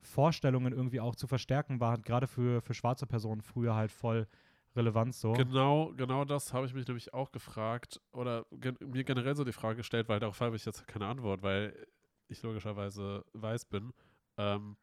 Vorstellungen 0.01 0.73
irgendwie 0.73 1.01
auch 1.01 1.15
zu 1.15 1.29
verstärken 1.29 1.81
war, 1.81 1.99
gerade 1.99 2.27
für, 2.27 2.61
für 2.61 2.75
schwarze 2.75 3.07
Personen 3.07 3.41
früher 3.41 3.75
halt 3.75 3.93
voll 3.93 4.27
relevant 4.75 5.15
so. 5.15 5.33
Genau, 5.33 5.93
genau 5.97 6.25
das 6.25 6.53
habe 6.53 6.67
ich 6.67 6.75
mich 6.75 6.87
nämlich 6.87 7.15
auch 7.15 7.31
gefragt 7.31 8.01
oder 8.13 8.47
gen 8.51 8.77
mir 8.81 9.05
generell 9.05 9.37
so 9.37 9.45
die 9.45 9.53
Frage 9.53 9.77
gestellt, 9.77 10.09
weil 10.09 10.21
darauf 10.21 10.41
habe 10.41 10.57
ich 10.57 10.65
jetzt 10.65 10.87
keine 10.89 11.07
Antwort, 11.07 11.43
weil 11.43 11.87
ich 12.29 12.43
logischerweise 12.43 13.25
weiß 13.33 13.65
bin. 13.67 13.93
Ähm, 14.37 14.77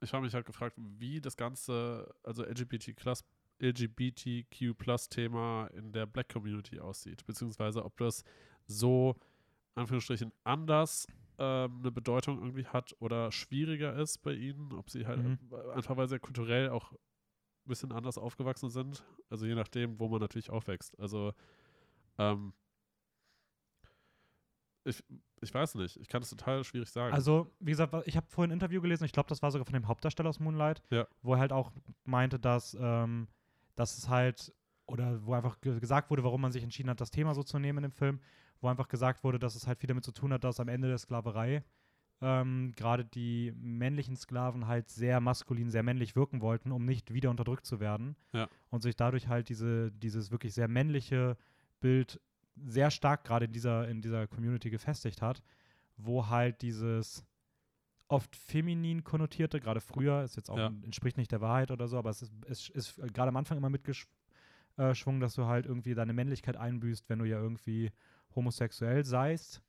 ich 0.00 0.12
habe 0.12 0.24
mich 0.24 0.34
halt 0.34 0.46
gefragt, 0.46 0.76
wie 0.78 1.20
das 1.20 1.36
ganze, 1.36 2.14
also 2.22 2.44
LGBT 2.44 2.96
LGBTQ-Plus-Thema 3.60 5.68
in 5.74 5.92
der 5.92 6.06
Black 6.06 6.28
Community 6.28 6.78
aussieht, 6.80 7.24
beziehungsweise 7.26 7.84
ob 7.84 7.96
das 7.98 8.24
so, 8.66 9.16
Anführungsstrichen, 9.74 10.32
anders 10.44 11.06
ähm, 11.38 11.78
eine 11.80 11.90
Bedeutung 11.92 12.38
irgendwie 12.38 12.66
hat 12.66 12.94
oder 13.00 13.30
schwieriger 13.32 13.94
ist 13.96 14.18
bei 14.18 14.32
ihnen, 14.34 14.72
ob 14.72 14.90
sie 14.90 15.06
halt 15.06 15.22
Mhm. 15.22 15.38
einfach 15.74 15.96
weil 15.96 16.08
sie 16.08 16.18
kulturell 16.18 16.70
auch 16.70 16.92
ein 16.92 16.98
bisschen 17.68 17.92
anders 17.92 18.18
aufgewachsen 18.18 18.70
sind, 18.70 19.04
also 19.30 19.46
je 19.46 19.54
nachdem, 19.54 19.98
wo 20.00 20.08
man 20.08 20.20
natürlich 20.20 20.50
aufwächst. 20.50 20.98
Also 20.98 21.32
ähm, 22.18 22.52
ich, 24.84 25.04
ich 25.42 25.52
weiß 25.52 25.74
nicht, 25.76 25.96
ich 25.98 26.08
kann 26.08 26.22
es 26.22 26.30
total 26.30 26.64
schwierig 26.64 26.88
sagen. 26.88 27.12
Also, 27.14 27.52
wie 27.60 27.72
gesagt, 27.72 27.94
ich 28.06 28.16
habe 28.16 28.26
vorhin 28.28 28.50
ein 28.50 28.54
Interview 28.54 28.80
gelesen, 28.80 29.04
ich 29.04 29.12
glaube, 29.12 29.28
das 29.28 29.42
war 29.42 29.50
sogar 29.50 29.66
von 29.66 29.74
dem 29.74 29.86
Hauptdarsteller 29.86 30.30
aus 30.30 30.40
Moonlight, 30.40 30.82
Ja. 30.90 31.06
wo 31.22 31.34
er 31.34 31.40
halt 31.40 31.52
auch 31.52 31.72
meinte, 32.04 32.38
dass, 32.40 32.76
ähm, 32.80 33.28
dass 33.78 33.96
es 33.96 34.08
halt, 34.08 34.52
oder 34.86 35.24
wo 35.24 35.34
einfach 35.34 35.60
ge 35.60 35.78
gesagt 35.78 36.10
wurde, 36.10 36.24
warum 36.24 36.40
man 36.40 36.50
sich 36.50 36.64
entschieden 36.64 36.90
hat, 36.90 37.00
das 37.00 37.12
Thema 37.12 37.34
so 37.34 37.44
zu 37.44 37.58
nehmen 37.60 37.78
in 37.78 37.90
dem 37.90 37.92
Film, 37.92 38.20
wo 38.60 38.66
einfach 38.68 38.88
gesagt 38.88 39.22
wurde, 39.22 39.38
dass 39.38 39.54
es 39.54 39.68
halt 39.68 39.78
viel 39.78 39.86
damit 39.86 40.04
zu 40.04 40.10
tun 40.10 40.32
hat, 40.32 40.42
dass 40.42 40.58
am 40.58 40.68
Ende 40.68 40.88
der 40.88 40.98
Sklaverei 40.98 41.62
ähm, 42.20 42.72
gerade 42.74 43.04
die 43.04 43.52
männlichen 43.54 44.16
Sklaven 44.16 44.66
halt 44.66 44.88
sehr 44.88 45.20
maskulin, 45.20 45.70
sehr 45.70 45.84
männlich 45.84 46.16
wirken 46.16 46.40
wollten, 46.40 46.72
um 46.72 46.84
nicht 46.84 47.14
wieder 47.14 47.30
unterdrückt 47.30 47.66
zu 47.66 47.78
werden. 47.78 48.16
Ja. 48.32 48.48
Und 48.70 48.82
sich 48.82 48.96
dadurch 48.96 49.28
halt 49.28 49.48
diese, 49.48 49.92
dieses 49.92 50.32
wirklich 50.32 50.54
sehr 50.54 50.66
männliche 50.66 51.36
Bild 51.78 52.20
sehr 52.56 52.90
stark 52.90 53.22
gerade 53.22 53.44
in 53.44 53.52
dieser, 53.52 53.86
in 53.86 54.02
dieser 54.02 54.26
Community 54.26 54.70
gefestigt 54.70 55.22
hat, 55.22 55.40
wo 55.96 56.26
halt 56.26 56.62
dieses 56.62 57.24
oft 58.08 58.34
feminin 58.36 59.04
konnotierte, 59.04 59.60
gerade 59.60 59.80
früher, 59.80 60.22
ist 60.22 60.36
jetzt 60.36 60.50
auch 60.50 60.56
Ja. 60.56 60.66
entspricht 60.82 61.16
nicht 61.18 61.30
der 61.30 61.40
Wahrheit 61.40 61.70
oder 61.70 61.88
so, 61.88 61.98
aber 61.98 62.10
es 62.10 62.22
ist, 62.22 62.32
es 62.46 62.68
ist 62.70 62.96
gerade 63.12 63.28
am 63.28 63.36
Anfang 63.36 63.58
immer 63.58 63.70
mitgeschwungen, 63.70 65.20
dass 65.20 65.34
du 65.34 65.44
halt 65.44 65.66
irgendwie 65.66 65.94
deine 65.94 66.12
Männlichkeit 66.14 66.56
einbüßt, 66.56 67.08
wenn 67.08 67.18
du 67.18 67.26
ja 67.26 67.38
irgendwie 67.38 67.90
homosexuell 68.34 69.04
seist. 69.04 69.62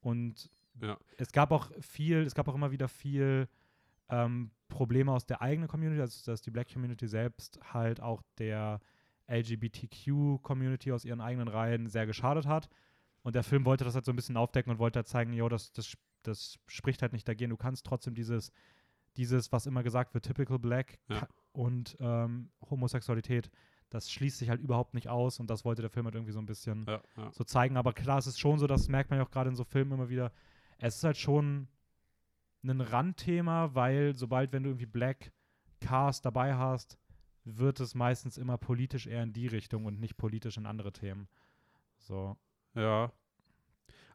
Und 0.00 0.50
Ja. 0.80 0.96
es 1.18 1.32
gab 1.32 1.52
auch 1.52 1.70
viel, 1.80 2.18
es 2.22 2.34
gab 2.34 2.48
auch 2.48 2.54
immer 2.54 2.70
wieder 2.70 2.88
viel 2.88 3.48
ähm, 4.08 4.50
Probleme 4.68 5.12
aus 5.12 5.26
der 5.26 5.42
eigenen 5.42 5.68
Community, 5.68 6.00
also 6.00 6.30
dass 6.30 6.40
die 6.42 6.50
Black 6.50 6.72
Community 6.72 7.06
selbst 7.06 7.58
halt 7.74 8.00
auch 8.00 8.22
der 8.38 8.80
LGBTQ-Community 9.28 10.92
aus 10.92 11.04
ihren 11.04 11.20
eigenen 11.20 11.48
Reihen 11.48 11.88
sehr 11.88 12.06
geschadet 12.06 12.46
hat. 12.46 12.68
Und 13.22 13.34
der 13.36 13.44
Film 13.44 13.64
wollte 13.64 13.84
das 13.84 13.94
halt 13.94 14.04
so 14.04 14.12
ein 14.12 14.16
bisschen 14.16 14.36
aufdecken 14.36 14.72
und 14.72 14.78
wollte 14.78 14.98
halt 14.98 15.08
zeigen, 15.08 15.32
jo, 15.32 15.48
das, 15.48 15.72
das, 15.72 15.94
das 16.22 16.58
spricht 16.66 17.02
halt 17.02 17.12
nicht 17.12 17.28
dagegen. 17.28 17.50
Du 17.50 17.56
kannst 17.56 17.86
trotzdem 17.86 18.14
dieses, 18.14 18.52
dieses, 19.16 19.52
was 19.52 19.66
immer 19.66 19.82
gesagt 19.82 20.14
wird, 20.14 20.24
typical 20.24 20.58
black 20.58 20.98
Ja. 21.08 21.28
und 21.52 21.96
ähm, 22.00 22.50
Homosexualität, 22.70 23.50
das 23.90 24.10
schließt 24.10 24.38
sich 24.38 24.48
halt 24.48 24.60
überhaupt 24.60 24.94
nicht 24.94 25.08
aus 25.08 25.38
und 25.38 25.50
das 25.50 25.64
wollte 25.64 25.82
der 25.82 25.90
Film 25.90 26.06
halt 26.06 26.14
irgendwie 26.14 26.32
so 26.32 26.38
ein 26.38 26.46
bisschen 26.46 26.86
ja, 26.88 27.02
ja. 27.16 27.30
so 27.32 27.44
zeigen. 27.44 27.76
Aber 27.76 27.92
klar, 27.92 28.18
es 28.18 28.26
ist 28.26 28.38
schon 28.40 28.58
so, 28.58 28.66
das 28.66 28.88
merkt 28.88 29.10
man 29.10 29.18
ja 29.18 29.24
auch 29.26 29.30
gerade 29.30 29.50
in 29.50 29.56
so 29.56 29.64
Filmen 29.64 29.92
immer 29.92 30.08
wieder. 30.08 30.32
Es 30.78 30.96
ist 30.96 31.04
halt 31.04 31.18
schon 31.18 31.68
ein 32.64 32.80
Randthema, 32.80 33.74
weil 33.74 34.14
sobald, 34.14 34.52
wenn 34.52 34.62
du 34.62 34.70
irgendwie 34.70 34.86
Black 34.86 35.32
Cast 35.80 36.24
dabei 36.24 36.54
hast, 36.54 36.96
wird 37.44 37.80
es 37.80 37.94
meistens 37.94 38.38
immer 38.38 38.56
politisch 38.56 39.06
eher 39.06 39.22
in 39.22 39.32
die 39.32 39.48
Richtung 39.48 39.84
und 39.84 39.98
nicht 39.98 40.16
politisch 40.16 40.56
in 40.56 40.64
andere 40.66 40.92
Themen. 40.92 41.28
So. 41.98 42.36
Ja. 42.74 43.12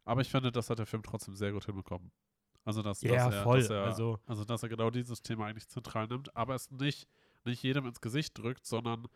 Aber 0.07 0.21
ich 0.21 0.29
finde, 0.29 0.51
das 0.51 0.69
hat 0.69 0.79
der 0.79 0.85
Film 0.85 1.03
trotzdem 1.03 1.35
sehr 1.35 1.51
gut 1.51 1.65
hinbekommen. 1.65 2.11
Also, 2.63 2.81
dass, 2.81 3.01
Ja, 3.01 3.25
dass, 3.25 3.33
er, 3.35 3.43
voll. 3.43 3.59
dass 3.59 3.69
er, 3.69 3.83
Also- 3.83 4.19
also, 4.25 4.43
dass 4.45 4.63
er 4.63 4.69
genau 4.69 4.89
dieses 4.89 5.21
Thema 5.21 5.45
eigentlich 5.45 5.67
zentral 5.69 6.07
nimmt, 6.07 6.35
aber 6.35 6.55
es 6.55 6.69
nicht, 6.71 7.07
nicht 7.45 7.63
jedem 7.63 7.85
ins 7.85 8.01
Gesicht 8.01 8.37
drückt, 8.37 8.65
sondern 8.65 9.07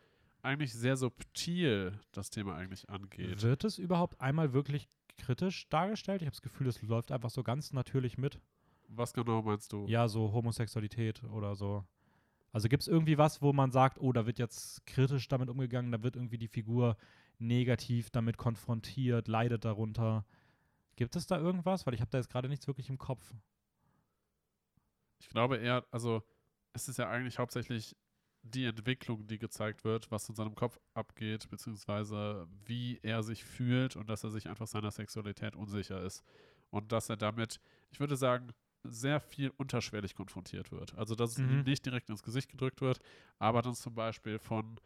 eigentlich 0.41 0.73
sehr 0.73 0.97
subtil 0.97 1.99
das 2.11 2.29
Thema 2.29 2.55
eigentlich 2.55 2.89
angeht. 2.89 3.41
Wird 3.41 3.63
es 3.63 3.77
überhaupt 3.77 4.19
einmal 4.21 4.53
wirklich 4.53 4.87
kritisch 5.17 5.67
dargestellt? 5.69 6.21
Ich 6.21 6.25
habe 6.27 6.35
das 6.35 6.41
Gefühl, 6.41 6.67
es 6.67 6.81
läuft 6.81 7.11
einfach 7.11 7.29
so 7.29 7.43
ganz 7.43 7.73
natürlich 7.73 8.17
mit. 8.17 8.39
Was 8.87 9.13
genau 9.13 9.41
meinst 9.41 9.71
du? 9.71 9.85
Ja, 9.87 10.07
so 10.07 10.33
Homosexualität 10.33 11.23
oder 11.25 11.55
so. 11.55 11.85
Also 12.53 12.67
gibt 12.67 12.81
es 12.83 12.87
irgendwie 12.87 13.17
was, 13.17 13.41
wo 13.41 13.53
man 13.53 13.71
sagt, 13.71 13.99
oh, 14.01 14.11
da 14.11 14.25
wird 14.25 14.39
jetzt 14.39 14.85
kritisch 14.85 15.27
damit 15.29 15.49
umgegangen, 15.49 15.91
da 15.91 16.03
wird 16.03 16.15
irgendwie 16.17 16.37
die 16.37 16.49
Figur 16.49 16.97
negativ 17.39 18.09
damit 18.09 18.37
konfrontiert, 18.37 19.27
leidet 19.27 19.63
darunter. 19.65 20.25
Gibt 20.95 21.15
es 21.15 21.27
da 21.27 21.37
irgendwas? 21.39 21.85
Weil 21.85 21.93
ich 21.93 22.01
habe 22.01 22.11
da 22.11 22.17
jetzt 22.17 22.29
gerade 22.29 22.49
nichts 22.49 22.67
wirklich 22.67 22.89
im 22.89 22.97
Kopf. 22.97 23.33
Ich 25.19 25.29
glaube 25.29 25.57
eher, 25.57 25.85
also 25.91 26.23
es 26.73 26.87
ist 26.89 26.97
ja 26.97 27.09
eigentlich 27.09 27.39
hauptsächlich 27.39 27.95
die 28.43 28.65
Entwicklung, 28.65 29.27
die 29.27 29.37
gezeigt 29.37 29.83
wird, 29.83 30.09
was 30.09 30.27
in 30.27 30.35
seinem 30.35 30.55
Kopf 30.55 30.79
abgeht, 30.95 31.47
beziehungsweise 31.49 32.47
wie 32.65 32.99
er 33.03 33.21
sich 33.21 33.43
fühlt 33.43 33.95
und 33.95 34.09
dass 34.09 34.23
er 34.23 34.31
sich 34.31 34.49
einfach 34.49 34.65
seiner 34.67 34.89
Sexualität 34.91 35.55
unsicher 35.55 36.01
ist. 36.01 36.23
Und 36.71 36.91
dass 36.91 37.09
er 37.09 37.17
damit, 37.17 37.59
ich 37.91 37.99
würde 37.99 38.15
sagen, 38.15 38.51
sehr 38.83 39.19
viel 39.19 39.51
unterschwellig 39.57 40.15
konfrontiert 40.15 40.71
wird. 40.71 40.95
Also 40.95 41.13
dass 41.13 41.33
es 41.33 41.37
Mhm. 41.37 41.51
ihm 41.51 41.63
nicht 41.63 41.85
direkt 41.85 42.09
ins 42.09 42.23
Gesicht 42.23 42.49
gedrückt 42.49 42.81
wird, 42.81 42.99
aber 43.37 43.61
dann 43.61 43.75
zum 43.75 43.93
Beispiel 43.93 44.39
von, 44.39 44.79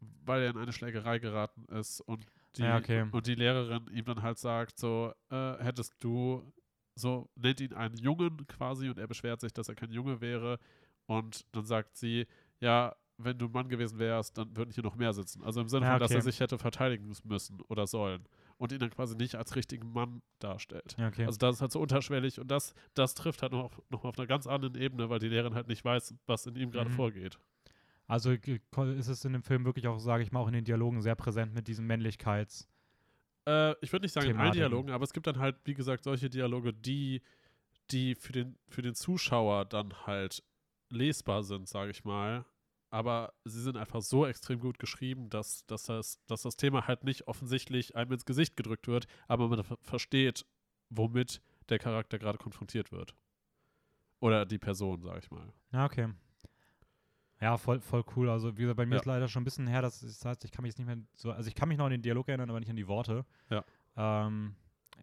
weil 0.00 0.42
er 0.42 0.50
in 0.50 0.58
eine 0.58 0.72
Schlägerei 0.74 1.18
geraten 1.18 1.64
ist 1.74 2.00
und 2.02 2.26
die, 2.58 2.62
Ja, 2.62 2.76
okay. 2.78 3.06
und 3.10 3.26
die 3.26 3.34
Lehrerin 3.34 3.86
ihm 3.92 4.04
dann 4.04 4.22
halt 4.22 4.38
sagt, 4.38 4.78
so, 4.78 5.12
äh, 5.30 5.56
hättest 5.62 5.94
du 6.00 6.52
so 6.98 7.28
nennt 7.34 7.60
ihn 7.60 7.74
einen 7.74 7.96
Jungen 7.96 8.46
quasi 8.46 8.88
und 8.88 8.98
er 8.98 9.06
beschwert 9.06 9.40
sich, 9.42 9.52
dass 9.52 9.68
er 9.68 9.74
kein 9.74 9.92
Junge 9.92 10.20
wäre. 10.22 10.58
Und 11.06 11.44
dann 11.54 11.66
sagt 11.66 11.94
sie, 11.96 12.26
ja, 12.58 12.96
wenn 13.18 13.38
du 13.38 13.46
ein 13.46 13.52
Mann 13.52 13.68
gewesen 13.68 13.98
wärst, 13.98 14.36
dann 14.38 14.56
würden 14.56 14.70
hier 14.70 14.82
noch 14.82 14.96
mehr 14.96 15.12
sitzen. 15.12 15.42
Also 15.44 15.60
im 15.60 15.68
Sinne 15.68 15.84
Ja, 15.86 15.92
von, 15.92 16.00
dass 16.00 16.10
er 16.10 16.18
okay. 16.18 16.24
sich 16.24 16.40
hätte 16.40 16.58
verteidigen 16.58 17.12
müssen 17.24 17.60
oder 17.68 17.86
sollen. 17.86 18.26
Und 18.56 18.72
ihn 18.72 18.78
dann 18.78 18.88
quasi 18.90 19.14
nicht 19.14 19.34
als 19.34 19.56
richtigen 19.56 19.92
Mann 19.92 20.22
darstellt. 20.38 20.94
Ja, 20.98 21.08
okay. 21.08 21.26
Also 21.26 21.36
das 21.38 21.56
ist 21.56 21.60
halt 21.60 21.72
so 21.72 21.80
unterschwellig 21.80 22.40
und 22.40 22.48
das, 22.50 22.72
das 22.94 23.14
trifft 23.14 23.42
halt 23.42 23.52
noch, 23.52 23.78
noch 23.90 24.04
auf 24.06 24.18
einer 24.18 24.26
ganz 24.26 24.46
anderen 24.46 24.74
Ebene, 24.74 25.10
weil 25.10 25.18
die 25.18 25.28
Lehrerin 25.28 25.54
halt 25.54 25.68
nicht 25.68 25.84
weiß, 25.84 26.14
was 26.26 26.46
in 26.46 26.56
ihm 26.56 26.70
gerade 26.70 26.88
Mhm. 26.88 26.94
vorgeht. 26.94 27.38
Also 28.06 28.34
ko- 28.72 28.84
ist 28.84 29.08
es 29.08 29.24
in 29.24 29.32
dem 29.32 29.42
Film 29.42 29.64
wirklich 29.64 29.88
auch, 29.88 29.98
sage 29.98 30.22
ich 30.22 30.32
mal, 30.32 30.40
auch 30.40 30.46
in 30.48 30.52
den 30.54 30.64
Dialogen 30.64 31.00
sehr 31.02 31.16
präsent 31.16 31.54
mit 31.54 31.66
diesem 31.68 31.86
Männlichkeits. 31.86 32.68
Äh, 33.46 33.74
ich 33.80 33.92
würde 33.92 34.04
nicht 34.04 34.12
sagen 34.12 34.30
in 34.30 34.36
allen. 34.36 34.52
Dialogen, 34.52 34.90
aber 34.90 35.04
es 35.04 35.12
gibt 35.12 35.26
dann 35.26 35.38
halt, 35.38 35.56
wie 35.64 35.74
gesagt, 35.74 36.04
solche 36.04 36.30
Dialoge, 36.30 36.72
die 36.72 37.22
die 37.92 38.16
für 38.16 38.32
den, 38.32 38.58
für 38.68 38.82
den 38.82 38.96
Zuschauer 38.96 39.64
dann 39.64 39.94
halt 40.06 40.42
lesbar 40.90 41.44
sind, 41.44 41.68
sage 41.68 41.92
ich 41.92 42.04
mal. 42.04 42.44
Aber 42.90 43.32
sie 43.44 43.60
sind 43.62 43.76
einfach 43.76 44.02
so 44.02 44.26
extrem 44.26 44.58
gut 44.58 44.78
geschrieben, 44.80 45.28
dass, 45.30 45.64
dass, 45.66 45.84
das, 45.84 46.20
dass 46.26 46.42
das 46.42 46.56
Thema 46.56 46.88
halt 46.88 47.04
nicht 47.04 47.28
offensichtlich 47.28 47.94
einem 47.94 48.12
ins 48.12 48.24
Gesicht 48.24 48.56
gedrückt 48.56 48.88
wird, 48.88 49.06
aber 49.28 49.48
man 49.48 49.62
ver- 49.62 49.78
versteht, 49.82 50.46
womit 50.90 51.40
der 51.68 51.78
Charakter 51.78 52.18
gerade 52.18 52.38
konfrontiert 52.38 52.90
wird. 52.90 53.14
Oder 54.20 54.46
die 54.46 54.58
Person, 54.58 55.02
sage 55.02 55.18
ich 55.20 55.30
mal. 55.30 55.52
Ja, 55.72 55.84
okay. 55.84 56.08
Ja, 57.40 57.58
voll, 57.58 57.80
voll 57.80 58.02
cool. 58.16 58.30
Also, 58.30 58.56
wie 58.56 58.62
gesagt, 58.62 58.76
bei 58.78 58.86
mir 58.86 58.94
Ja. 58.94 59.00
ist 59.00 59.06
leider 59.06 59.28
schon 59.28 59.42
ein 59.42 59.44
bisschen 59.44 59.66
her, 59.66 59.82
dass 59.82 60.00
das 60.00 60.24
heißt, 60.24 60.44
ich 60.44 60.52
kann 60.52 60.62
mich 60.62 60.70
jetzt 60.70 60.78
nicht 60.78 60.86
mehr 60.86 60.96
so, 61.14 61.32
also 61.32 61.48
ich 61.48 61.54
kann 61.54 61.68
mich 61.68 61.76
noch 61.78 61.84
an 61.84 61.90
den 61.90 62.02
Dialog 62.02 62.28
erinnern, 62.28 62.48
aber 62.50 62.60
nicht 62.60 62.70
an 62.70 62.76
die 62.76 62.88
Worte. 62.88 63.24
Ja. 63.50 63.64
Ähm, 63.96 64.54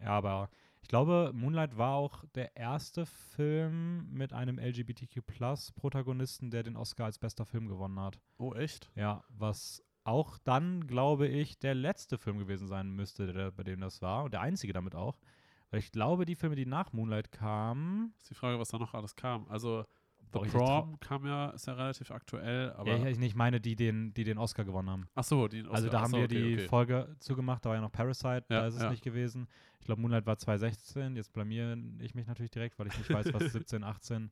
ja, 0.02 0.08
aber 0.10 0.50
ich 0.82 0.88
glaube, 0.88 1.30
Moonlight 1.34 1.78
war 1.78 1.94
auch 1.94 2.24
der 2.34 2.56
erste 2.56 3.06
Film 3.06 4.08
mit 4.12 4.32
einem 4.32 4.58
LGBTQ-Plus-Protagonisten, 4.58 6.50
der 6.50 6.62
den 6.62 6.76
Oscar 6.76 7.06
als 7.06 7.18
bester 7.18 7.44
Film 7.46 7.68
gewonnen 7.68 7.98
hat. 8.00 8.18
Oh, 8.38 8.52
echt? 8.54 8.90
Ja, 8.94 9.22
was 9.28 9.82
auch 10.04 10.36
dann, 10.38 10.86
glaube 10.86 11.26
ich, 11.28 11.58
der 11.58 11.74
letzte 11.74 12.18
Film 12.18 12.38
gewesen 12.38 12.66
sein 12.68 12.90
müsste, 12.90 13.32
der, 13.32 13.50
bei 13.52 13.62
dem 13.62 13.80
das 13.80 14.02
war. 14.02 14.24
Und 14.24 14.32
der 14.34 14.40
einzige 14.42 14.72
damit 14.72 14.94
auch. 14.94 15.18
Weil 15.70 15.80
ich 15.80 15.92
glaube, 15.92 16.26
die 16.26 16.34
Filme, 16.36 16.56
die 16.56 16.66
nach 16.66 16.92
Moonlight 16.92 17.32
kamen, 17.32 18.12
Ist 18.20 18.30
die 18.30 18.34
Frage, 18.34 18.58
was 18.58 18.68
da 18.68 18.78
noch 18.78 18.92
alles 18.94 19.16
kam. 19.16 19.46
Also, 19.48 19.84
The 20.42 20.50
trau- 20.50 20.80
Prom 20.82 21.00
kam 21.00 21.26
ja, 21.26 21.50
ist 21.50 21.66
ja 21.66 21.74
relativ 21.74 22.10
aktuell, 22.10 22.72
aber. 22.72 22.96
ja, 22.96 23.06
ich, 23.06 23.20
ich 23.20 23.34
meine 23.34 23.60
die, 23.60 23.76
den, 23.76 24.12
die 24.14 24.24
den 24.24 24.36
Oscar 24.38 24.64
gewonnen 24.64 24.90
haben. 24.90 25.08
ach 25.14 25.24
so, 25.24 25.46
die 25.48 25.64
Also 25.70 25.88
da 25.88 25.98
haben 25.98 26.04
achso, 26.06 26.16
wir 26.16 26.24
okay, 26.24 26.34
die 26.42 26.54
okay. 26.54 26.68
Folge 26.68 27.16
zugemacht, 27.20 27.64
da 27.64 27.68
war 27.70 27.76
ja 27.76 27.82
noch 27.82 27.92
Parasite, 27.92 28.44
Ja, 28.48 28.60
da 28.60 28.66
ist 28.66 28.74
es 28.74 28.82
ja. 28.82 28.90
nicht 28.90 29.02
gewesen. 29.04 29.46
Ich 29.80 29.86
glaube, 29.86 30.00
Moonlight 30.00 30.26
war 30.26 30.36
2016, 30.36 31.14
jetzt 31.16 31.32
blamiere 31.32 31.76
ich 32.00 32.14
mich 32.14 32.26
natürlich 32.26 32.50
direkt, 32.50 32.78
weil 32.78 32.86
ich 32.88 32.98
nicht 32.98 33.10
weiß, 33.12 33.32
was 33.32 33.44
17, 33.52 33.84
18 33.84 34.30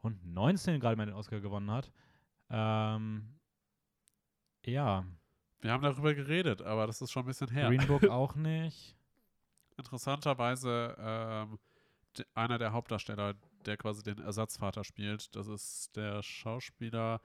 und 0.00 0.24
19 0.26 0.80
gerade 0.80 0.96
mal 0.96 1.06
den 1.06 1.14
Oscar 1.14 1.40
gewonnen 1.40 1.70
hat. 1.70 1.92
Ähm, 2.50 3.34
ja, 4.66 5.04
Wir 5.60 5.72
haben 5.72 5.82
darüber 5.82 6.14
geredet, 6.14 6.62
aber 6.62 6.86
das 6.86 7.00
ist 7.02 7.10
schon 7.12 7.22
ein 7.24 7.26
bisschen 7.26 7.48
her. 7.50 7.68
Green 7.68 7.86
Book 7.86 8.04
auch 8.08 8.34
nicht. 8.34 8.96
Interessanterweise 9.76 10.94
ähm, 10.98 11.58
einer 12.34 12.58
der 12.58 12.72
Hauptdarsteller, 12.72 13.34
der 13.66 13.76
quasi 13.76 14.02
den 14.02 14.18
Ersatzvater 14.18 14.84
spielt, 14.84 15.34
das 15.36 15.46
ist 15.48 15.94
der 15.96 16.22
Schauspieler 16.22 17.20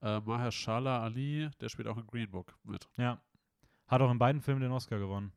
äh, 0.00 0.20
Mahershala 0.20 1.02
Ali, 1.02 1.50
der 1.60 1.68
spielt 1.68 1.88
auch 1.88 1.96
in 1.96 2.06
Green 2.06 2.30
Book 2.30 2.56
mit. 2.64 2.88
Ja. 2.96 3.20
Hat 3.86 4.00
auch 4.00 4.10
in 4.10 4.18
beiden 4.18 4.40
Filmen 4.40 4.60
den 4.62 4.72
Oscar 4.72 4.98
gewonnen. 4.98 5.32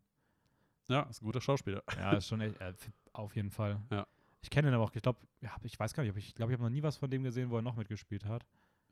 Ja, 0.88 1.02
ist 1.04 1.22
ein 1.22 1.26
guter 1.26 1.42
Schauspieler. 1.42 1.84
Ja, 1.98 2.14
ist 2.14 2.28
schon 2.28 2.42
echt, 2.42 2.60
äh, 2.62 2.74
auf 3.14 3.36
jeden 3.36 3.50
Fall. 3.52 3.82
Ja. 3.92 4.08
Ich 4.42 4.50
kenne 4.50 4.68
ihn 4.68 4.74
aber 4.74 4.84
auch, 4.84 4.96
ich 4.96 5.02
glaube, 5.02 5.20
ja, 5.42 5.56
ich 5.64 5.80
weiß 5.80 5.94
gar 5.94 6.04
nicht, 6.04 6.16
ich 6.16 6.36
glaube, 6.36 6.52
ich 6.52 6.58
habe 6.58 6.64
noch 6.64 6.70
nie 6.74 6.84
was 6.84 6.98
von 6.98 7.10
dem 7.10 7.24
gesehen, 7.24 7.50
wo 7.50 7.56
er 7.58 7.62
noch 7.64 7.76
mitgespielt 7.76 8.26
hat. 8.26 8.46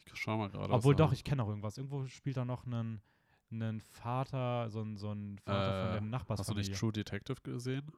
Ich 0.05 0.11
schau 0.15 0.37
mal 0.37 0.49
gerade. 0.49 0.73
Obwohl 0.73 0.95
doch, 0.95 1.13
ich 1.13 1.23
kenne 1.23 1.43
auch 1.43 1.47
irgendwas. 1.47 1.77
Irgendwo 1.77 2.05
spielt 2.07 2.37
er 2.37 2.45
noch 2.45 2.65
einen, 2.65 3.01
einen 3.51 3.79
Vater, 3.81 4.69
so 4.69 4.81
ein, 4.81 4.97
so 4.97 5.11
ein 5.11 5.37
Vater 5.39 5.71
von 5.71 5.79
Äh, 5.79 5.83
der 5.83 5.93
Hast 5.93 6.01
du 6.01 6.05
Nachbarsfamilie. 6.09 6.69
nicht 6.71 6.79
True 6.79 6.91
Detective 6.91 7.41
gesehen? 7.41 7.91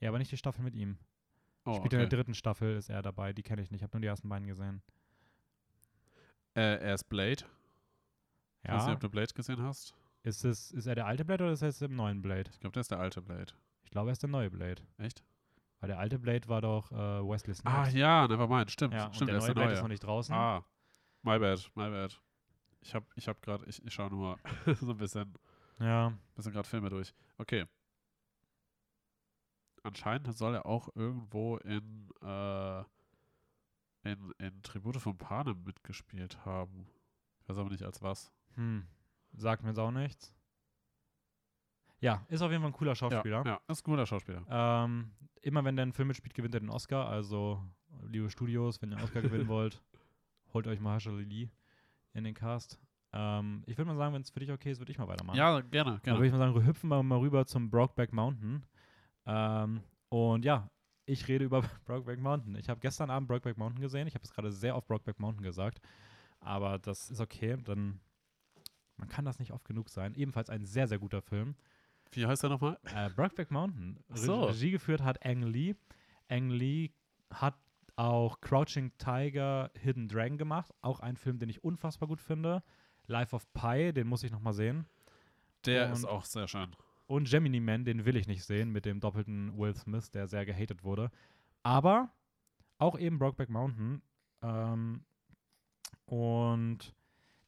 Ja, 0.00 0.10
aber 0.10 0.18
nicht 0.18 0.30
die 0.30 0.36
Staffel 0.36 0.62
mit 0.62 0.74
ihm. 0.74 0.98
Oh, 1.66 1.74
Spielt 1.74 1.92
in 1.92 1.98
der 1.98 2.06
okay. 2.06 2.16
dritten 2.16 2.34
Staffel, 2.34 2.76
ist 2.76 2.88
er 2.88 3.02
dabei. 3.02 3.32
Die 3.32 3.42
kenne 3.42 3.60
ich 3.60 3.70
nicht. 3.70 3.80
Ich 3.80 3.82
habe 3.82 3.96
nur 3.96 4.00
die 4.00 4.06
ersten 4.06 4.28
beiden 4.28 4.46
gesehen. 4.46 4.82
äh, 6.54 6.76
er 6.78 6.94
ist 6.94 7.04
Blade. 7.04 7.44
Ich 8.62 8.70
weiß 8.70 8.82
nicht, 8.82 8.88
Ja. 8.88 8.94
ob 8.94 9.00
du 9.00 9.10
Blade 9.10 9.32
gesehen 9.34 9.62
hast. 9.62 9.94
Ist, 10.22 10.44
es, 10.44 10.70
ist 10.72 10.86
er 10.86 10.94
der 10.94 11.06
alte 11.06 11.24
Blade 11.24 11.44
oder 11.44 11.52
ist 11.52 11.62
er 11.62 11.68
jetzt 11.68 11.82
im 11.82 11.94
neuen 11.94 12.20
Blade? 12.22 12.50
Ich 12.50 12.58
glaube, 12.60 12.72
der 12.72 12.80
ist 12.80 12.90
der 12.90 12.98
alte 12.98 13.22
Blade. 13.22 13.52
Ich 13.84 13.90
glaube, 13.90 14.10
er 14.10 14.12
ist 14.12 14.22
der 14.22 14.30
neue 14.30 14.50
Blade. 14.50 14.82
Echt? 14.98 15.22
Weil 15.80 15.88
der 15.88 15.98
alte 15.98 16.18
Blade 16.18 16.48
war 16.48 16.60
doch 16.62 16.90
äh, 16.90 16.94
Wesley 16.96 17.54
Snipes. 17.54 17.72
Ah 17.72 17.88
ja, 17.90 18.26
nevermind, 18.26 18.70
stimmt. 18.70 18.94
ja, 18.94 19.06
und 19.06 19.14
stimmt, 19.14 19.28
der 19.28 19.36
er 19.36 19.38
ist 19.38 19.42
neue 19.44 19.48
der 19.48 19.54
Blade 19.54 19.66
neue. 19.68 19.74
ist 19.76 19.82
noch 19.82 19.88
nicht 19.88 20.04
draußen. 20.04 20.34
Ah, 20.34 20.64
my 21.22 21.38
bad, 21.38 21.70
my 21.74 21.90
bad. 21.90 22.20
Ich 22.80 22.94
hab, 22.94 23.04
ich 23.14 23.28
hab 23.28 23.40
gerade, 23.42 23.64
ich, 23.66 23.84
ich 23.84 23.92
schaue 23.92 24.10
nur 24.10 24.38
so 24.80 24.90
ein 24.92 24.96
bisschen, 24.96 25.32
Ja. 25.78 26.12
bisschen 26.34 26.52
gerade 26.52 26.68
Filme 26.68 26.88
durch. 26.88 27.12
Okay. 27.38 27.66
Anscheinend 29.86 30.36
soll 30.36 30.54
er 30.54 30.66
auch 30.66 30.88
irgendwo 30.96 31.58
in, 31.58 32.10
äh, 32.20 32.80
in, 34.02 34.32
in 34.38 34.62
Tribute 34.62 34.96
von 34.96 35.16
Panem 35.16 35.62
mitgespielt 35.62 36.44
haben. 36.44 36.88
Ich 37.40 37.48
weiß 37.48 37.58
aber 37.58 37.70
nicht 37.70 37.84
als 37.84 38.02
was. 38.02 38.32
Hm. 38.56 38.84
Sagt 39.34 39.62
mir 39.62 39.68
jetzt 39.68 39.78
auch 39.78 39.92
nichts. 39.92 40.34
Ja, 42.00 42.26
ist 42.28 42.42
auf 42.42 42.50
jeden 42.50 42.62
Fall 42.62 42.70
ein 42.70 42.76
cooler 42.76 42.96
Schauspieler. 42.96 43.44
Ja, 43.44 43.52
ja, 43.52 43.60
ist 43.68 43.86
ein 43.86 43.90
guter 43.90 44.06
Schauspieler. 44.06 44.44
Ähm, 44.48 45.12
immer 45.42 45.64
wenn 45.64 45.76
der 45.76 45.84
einen 45.84 45.92
Film 45.92 46.08
mitspielt, 46.08 46.34
gewinnt 46.34 46.54
er 46.54 46.60
den 46.60 46.70
Oscar. 46.70 47.08
Also, 47.08 47.62
liebe 48.02 48.28
Studios, 48.28 48.82
wenn 48.82 48.90
ihr 48.90 48.96
einen 48.96 49.04
Oscar 49.04 49.22
gewinnen 49.22 49.46
wollt, 49.48 49.80
holt 50.52 50.66
euch 50.66 50.80
Mahershala 50.80 51.18
Ali 51.18 51.48
in 52.12 52.24
den 52.24 52.34
Cast. 52.34 52.80
Ähm, 53.12 53.62
ich 53.66 53.78
würde 53.78 53.88
mal 53.88 53.96
sagen, 53.96 54.14
wenn 54.14 54.22
es 54.22 54.30
für 54.30 54.40
dich 54.40 54.50
okay 54.50 54.72
ist, 54.72 54.80
würde 54.80 54.90
ich 54.90 54.98
mal 54.98 55.06
weitermachen. 55.06 55.36
Ja, 55.36 55.60
gerne, 55.60 55.92
Dann 55.92 56.00
gerne. 56.02 56.18
würde 56.18 56.26
ich 56.26 56.32
mal 56.32 56.38
sagen, 56.38 56.66
hüpfen 56.66 56.90
wir 56.90 57.02
mal 57.04 57.18
rüber 57.18 57.46
zum 57.46 57.70
Brokeback 57.70 58.12
Mountain. 58.12 58.66
Ähm, 59.26 59.82
und 60.08 60.44
ja, 60.44 60.70
ich 61.04 61.26
rede 61.28 61.44
über 61.44 61.62
Brokeback 61.84 62.20
Mountain. 62.20 62.56
Ich 62.56 62.68
habe 62.68 62.80
gestern 62.80 63.10
Abend 63.10 63.28
Brokeback 63.28 63.58
Mountain 63.58 63.80
gesehen. 63.82 64.06
Ich 64.06 64.14
habe 64.14 64.24
es 64.24 64.32
gerade 64.32 64.52
sehr 64.52 64.76
oft 64.76 64.86
Brokeback 64.88 65.18
Mountain 65.18 65.42
gesagt. 65.44 65.80
Aber 66.40 66.78
das 66.78 67.10
ist 67.10 67.20
okay. 67.20 67.56
Dann, 67.64 68.00
man 68.96 69.08
kann 69.08 69.24
das 69.24 69.38
nicht 69.38 69.52
oft 69.52 69.64
genug 69.64 69.88
sein. 69.88 70.14
Ebenfalls 70.14 70.50
ein 70.50 70.64
sehr, 70.64 70.86
sehr 70.86 70.98
guter 70.98 71.22
Film. 71.22 71.56
Wie 72.12 72.24
heißt 72.26 72.44
er 72.44 72.50
nochmal? 72.50 72.78
Äh, 72.84 73.10
Brokeback 73.10 73.50
Mountain. 73.50 73.98
So. 74.10 74.44
Re 74.44 74.48
Regie 74.50 74.70
geführt 74.70 75.02
hat 75.02 75.24
Ang 75.24 75.42
Lee. 75.42 75.74
Ang 76.28 76.50
Lee 76.50 76.90
hat 77.32 77.56
auch 77.96 78.40
Crouching 78.40 78.92
Tiger, 78.98 79.70
Hidden 79.80 80.06
Dragon 80.08 80.38
gemacht. 80.38 80.70
Auch 80.82 81.00
ein 81.00 81.16
Film, 81.16 81.38
den 81.38 81.48
ich 81.48 81.64
unfassbar 81.64 82.08
gut 82.08 82.20
finde. 82.20 82.62
Life 83.06 83.34
of 83.34 83.50
Pi, 83.54 83.92
den 83.92 84.06
muss 84.06 84.22
ich 84.22 84.30
noch 84.30 84.40
mal 84.40 84.52
sehen. 84.52 84.86
Der 85.64 85.86
Und- 85.86 85.92
ist 85.94 86.04
auch 86.04 86.24
sehr 86.24 86.46
schön. 86.46 86.74
Und 87.06 87.28
Gemini 87.30 87.60
Man, 87.60 87.84
den 87.84 88.04
will 88.04 88.16
ich 88.16 88.26
nicht 88.26 88.44
sehen, 88.44 88.70
mit 88.72 88.84
dem 88.84 89.00
doppelten 89.00 89.56
Will 89.56 89.74
Smith, 89.74 90.10
der 90.10 90.26
sehr 90.26 90.44
gehatet 90.44 90.82
wurde. 90.82 91.10
Aber 91.62 92.12
auch 92.78 92.98
eben 92.98 93.18
Brokeback 93.18 93.48
Mountain. 93.48 94.02
Ähm, 94.42 95.04
und 96.04 96.94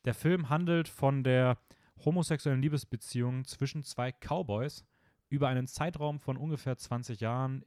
der 0.04 0.14
Film 0.14 0.48
handelt 0.48 0.88
von 0.88 1.24
der 1.24 1.58
homosexuellen 2.04 2.62
Liebesbeziehung 2.62 3.44
zwischen 3.44 3.82
zwei 3.82 4.12
Cowboys 4.12 4.84
über 5.28 5.48
einen 5.48 5.66
Zeitraum 5.66 6.20
von 6.20 6.36
ungefähr 6.36 6.76
20 6.76 7.20
Jahren, 7.20 7.64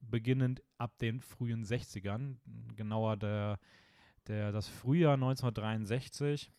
beginnend 0.00 0.62
ab 0.78 0.98
den 0.98 1.20
frühen 1.20 1.64
60ern, 1.64 2.36
genauer 2.74 3.16
der, 3.16 3.58
der, 4.26 4.52
das 4.52 4.68
Frühjahr 4.68 5.14
1963. 5.14 6.50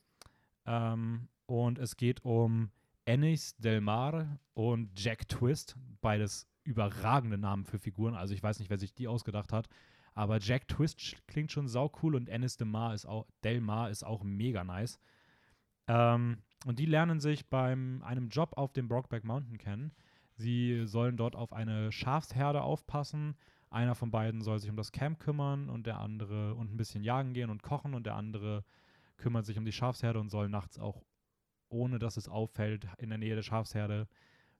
Ähm, 0.66 1.30
und 1.46 1.80
es 1.80 1.96
geht 1.98 2.24
um 2.24 2.72
Ennis 3.08 3.56
Del 3.56 3.80
Mar 3.80 4.38
und 4.54 4.91
Jack 5.00 5.30
Twist, 5.30 5.78
beides 6.02 6.46
überragende 6.63 7.38
Namen 7.38 7.63
für 7.63 7.80
Figuren. 7.80 8.15
Also 8.15 8.34
ich 8.34 8.43
weiß 8.43 8.60
nicht, 8.60 8.70
wer 8.70 8.78
sich 8.78 8.93
die 8.93 9.08
ausgedacht 9.08 9.54
hat, 9.54 9.70
aber 10.13 10.39
Jack 10.39 10.67
Twist 10.67 11.15
klingt 11.26 11.50
schon 11.50 11.70
sau 11.70 11.89
cool 12.04 12.15
und 12.15 12.28
Ennis 12.28 12.58
Del 12.58 12.67
Mar 12.67 12.93
ist 12.93 13.06
auch, 13.06 13.26
Del 13.46 13.62
Mar 13.62 13.89
ist 13.89 14.04
auch 14.04 14.24
mega 14.24 14.65
nice. 14.65 15.00
Ähm, 15.88 16.39
und 16.65 16.80
die 16.80 16.86
lernen 16.86 17.22
sich 17.22 17.48
beim 17.50 18.04
einem 18.04 18.28
Job 18.28 18.58
auf 18.58 18.74
dem 18.74 18.89
Brokeback 18.89 19.24
Mountain 19.24 19.58
kennen. 19.58 19.93
Sie 20.36 20.86
sollen 20.86 21.15
dort 21.15 21.38
auf 21.38 21.54
eine 21.54 21.93
Schafsherde 21.93 22.62
aufpassen. 22.62 23.38
Einer 23.70 23.96
von 23.96 24.12
beiden 24.12 24.41
soll 24.41 24.60
sich 24.60 24.70
um 24.70 24.76
das 24.76 24.91
Camp 24.91 25.20
kümmern 25.20 25.70
und 25.70 25.88
der 25.88 26.02
andere 26.02 26.56
und 26.56 26.74
ein 26.74 26.78
bisschen 26.78 27.06
jagen 27.06 27.34
gehen 27.34 27.50
und 27.50 27.63
kochen 27.63 27.93
und 27.93 28.06
der 28.06 28.15
andere 28.15 28.65
kümmert 29.15 29.46
sich 29.46 29.58
um 29.58 29.63
die 29.63 29.72
Schafsherde 29.72 30.20
und 30.20 30.30
soll 30.30 30.50
nachts 30.50 30.78
auch, 30.78 31.02
ohne 31.69 31.99
dass 31.99 32.17
es 32.17 32.27
auffällt, 32.27 32.88
in 32.97 33.10
der 33.10 33.17
Nähe 33.17 33.36
der 33.36 33.43
Schafsherde 33.43 34.08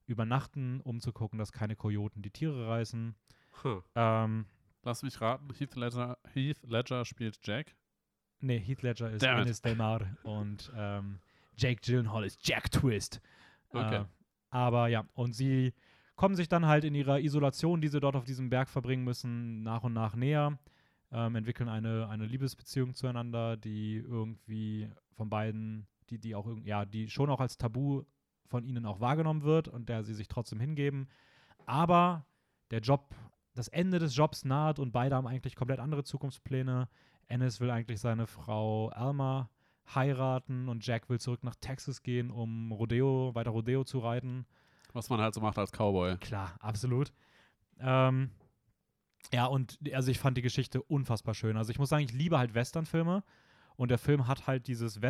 übernachten, 0.06 0.82
um 0.82 1.00
zu 1.00 1.12
gucken, 1.12 1.38
dass 1.39 1.52
keine 1.52 1.76
Kojoten 1.76 2.22
die 2.22 2.32
Tiere 2.32 2.67
reißen. 2.67 3.15
Hm. 3.62 3.84
Ähm, 3.96 4.46
Lass 4.84 5.04
mich 5.04 5.20
raten, 5.20 5.54
Heath 5.54 5.76
Ledger, 5.76 6.17
Heath 6.34 6.63
Ledger 6.63 7.04
spielt 7.04 7.39
Jack. 7.43 7.76
nee, 8.39 8.60
Heath 8.60 8.84
Ledger 8.84 9.12
ist 9.12 9.22
Damn 9.22 9.39
it. 9.39 9.46
Ennis 9.46 9.62
Del 9.62 9.76
Mar 9.76 10.08
und 10.24 10.72
ähm, 10.76 11.20
Jake 11.58 11.82
Gyllenhaal 11.82 12.24
ist 12.24 12.48
Jack 12.48 12.72
Twist. 12.72 13.20
Okay. 13.70 14.02
Äh, 14.02 14.06
aber 14.50 14.88
ja, 14.88 15.06
und 15.13 15.34
sie 15.34 15.74
kommen 16.15 16.36
sich 16.36 16.48
dann 16.48 16.65
halt 16.67 16.84
in 16.86 16.96
ihrer 16.96 17.20
Isolation, 17.20 17.82
die 17.82 17.89
sie 17.89 18.00
dort 18.00 18.15
auf 18.15 18.24
diesem 18.24 18.50
Berg 18.50 18.70
verbringen 18.70 19.04
müssen, 19.04 19.62
nach 19.62 19.84
und 19.84 19.93
nach 19.93 20.15
näher, 20.15 20.58
ähm, 21.12 21.36
entwickeln 21.36 21.67
eine, 21.67 22.08
eine 22.08 22.26
Liebesbeziehung 22.26 22.93
zueinander, 22.93 23.58
die 23.58 23.98
irgendwie 23.98 24.89
von 25.15 25.30
beiden, 25.30 25.88
die, 26.10 26.20
die 26.20 26.36
auch 26.36 26.48
ja, 26.63 26.86
die 26.86 27.10
schon 27.10 27.30
auch 27.30 27.39
als 27.39 27.58
Tabu 27.58 28.04
von 28.46 28.63
ihnen 28.63 28.86
auch 28.86 29.00
wahrgenommen 29.00 29.43
wird 29.43 29.67
und 29.67 29.89
der 29.89 30.04
sie 30.04 30.13
sich 30.13 30.28
trotzdem 30.28 30.60
hingeben. 30.60 31.08
Aber 31.65 32.26
der 32.72 32.80
Job, 32.80 33.13
das 33.54 33.67
Ende 33.67 34.00
des 34.00 34.15
Jobs 34.15 34.46
naht 34.46 34.80
und 34.80 34.91
beide 34.91 35.15
haben 35.15 35.28
eigentlich 35.28 35.56
komplett 35.56 35.80
andere 35.80 36.04
Zukunftspläne. 36.04 36.88
Ennis 37.28 37.60
will 37.60 37.72
eigentlich 37.72 38.00
seine 38.00 38.26
Frau 38.26 38.89
Alma 38.89 39.50
heiraten 39.93 40.70
und 40.70 40.86
Jack 40.86 41.10
will 41.10 41.20
zurück 41.20 41.43
nach 41.43 41.56
Texas 41.56 42.04
gehen, 42.04 42.32
um 42.32 42.72
Rodeo, 42.72 43.32
weiter 43.36 43.52
Rodeo 43.52 43.84
zu 43.84 44.00
reiten. 44.00 44.46
Was 44.93 45.10
man 45.10 45.20
halt 45.20 45.34
so 45.34 45.41
macht 45.41 45.58
als 45.58 45.72
Cowboy. 45.72 46.17
Klar, 46.17 46.56
absolut. 46.60 47.12
Ähm, 47.80 48.32
Ja, 49.34 49.46
und 49.46 49.78
also 49.93 50.10
ich 50.10 50.20
fand 50.20 50.38
die 50.38 50.41
Geschichte 50.41 50.82
unfassbar 50.82 51.34
schön. 51.34 51.58
Also 51.58 51.72
ich 51.72 51.80
muss 51.80 51.89
sagen, 51.89 52.04
ich 52.06 52.13
liebe 52.13 52.38
halt 52.38 52.54
Westernfilme 52.54 53.24
und 53.76 53.91
der 53.91 53.98
Film 53.98 54.28
hat 54.28 54.48
halt 54.48 54.67
dieses 54.67 55.02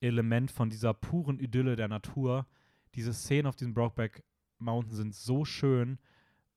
Western-Element 0.00 0.50
von 0.50 0.70
dieser 0.70 0.94
puren 0.94 1.38
Idylle 1.38 1.76
der 1.76 1.88
Natur. 1.88 2.46
Diese 2.94 3.12
Szenen 3.12 3.46
auf 3.46 3.56
diesem 3.56 3.74
Brokeback 3.74 4.22
Mountain 4.58 4.94
sind 4.94 5.14
so 5.14 5.44
schön. 5.44 5.98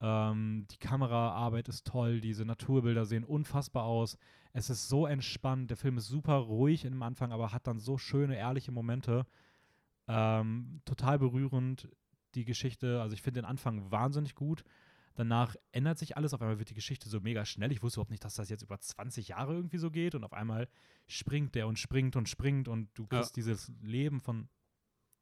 Ähm, 0.02 0.66
die 0.72 0.78
Kameraarbeit 0.78 1.70
ist 1.70 1.86
toll, 1.86 2.20
diese 2.20 2.46
Naturbilder 2.46 3.06
sehen 3.06 3.24
unfassbar 3.24 3.84
aus. 3.84 4.18
Es 4.52 4.70
ist 4.70 4.90
so 4.90 5.06
entspannt. 5.06 5.70
Der 5.70 5.78
Film 5.78 5.98
ist 5.98 6.08
super 6.08 6.36
ruhig 6.36 6.86
im 6.86 7.02
Anfang, 7.02 7.32
aber 7.32 7.54
hat 7.54 7.68
dann 7.68 7.80
so 7.80 7.98
schöne, 7.98 8.38
ehrliche 8.38 8.72
Momente. 8.72 9.26
Ähm, 10.08 10.82
total 10.86 11.20
berührend, 11.20 11.90
die 12.36 12.46
Geschichte. 12.46 13.02
Also 13.02 13.14
ich 13.14 13.22
finde 13.22 13.42
den 13.42 13.50
Anfang 13.50 13.92
wahnsinnig 13.92 14.36
gut. 14.36 14.64
Danach 15.16 15.56
ändert 15.72 15.98
sich 16.00 16.18
alles. 16.18 16.34
Auf 16.34 16.42
einmal 16.42 16.58
wird 16.60 16.70
die 16.70 16.74
Geschichte 16.74 17.08
so 17.08 17.20
mega 17.20 17.46
schnell. 17.46 17.72
Ich 17.72 17.84
wusste 17.84 17.98
überhaupt 18.00 18.12
nicht, 18.12 18.24
dass 18.24 18.36
das 18.36 18.50
jetzt 18.50 18.64
über 18.64 18.80
20 18.80 19.28
Jahre 19.28 19.54
irgendwie 19.54 19.78
so 19.78 19.92
geht. 19.92 20.16
Und 20.16 20.24
auf 20.24 20.34
einmal 20.34 20.68
springt 21.08 21.54
der 21.56 21.68
und 21.68 21.78
springt 21.78 22.16
und 22.16 22.28
springt 22.30 22.68
und 22.68 22.90
du 22.96 23.04
Ja. 23.04 23.20
kriegst 23.20 23.36
dieses 23.36 23.72
Leben 23.82 24.20
von 24.22 24.50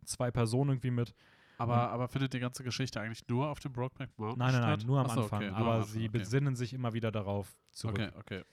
zwei 0.05 0.31
Personen 0.31 0.71
irgendwie 0.71 0.91
mit. 0.91 1.13
Aber, 1.57 1.89
aber 1.91 2.07
findet 2.07 2.33
die 2.33 2.39
ganze 2.39 2.63
Geschichte 2.63 2.99
eigentlich 2.99 3.27
nur 3.27 3.49
auf 3.49 3.59
dem 3.59 3.71
Brokeback 3.73 4.09
Mountain 4.17 4.39
Nein, 4.39 4.53
nein, 4.53 4.61
nein, 4.61 4.79
statt? 4.79 4.87
nur 4.87 4.99
am 4.99 5.05
Ach 5.07 5.13
so, 5.13 5.21
Anfang. 5.23 5.39
okay, 5.41 5.49
nur 5.49 5.57
aber 5.57 5.71
am 5.73 5.81
Anfang, 5.81 5.91
sie 5.93 6.07
okay. 6.09 6.17
besinnen 6.17 6.55
sich 6.55 6.73
immer 6.73 6.93
wieder 6.93 7.11
darauf 7.11 7.55
zurück. 7.71 7.99
Okay, 7.99 8.11
okay. 8.17 8.43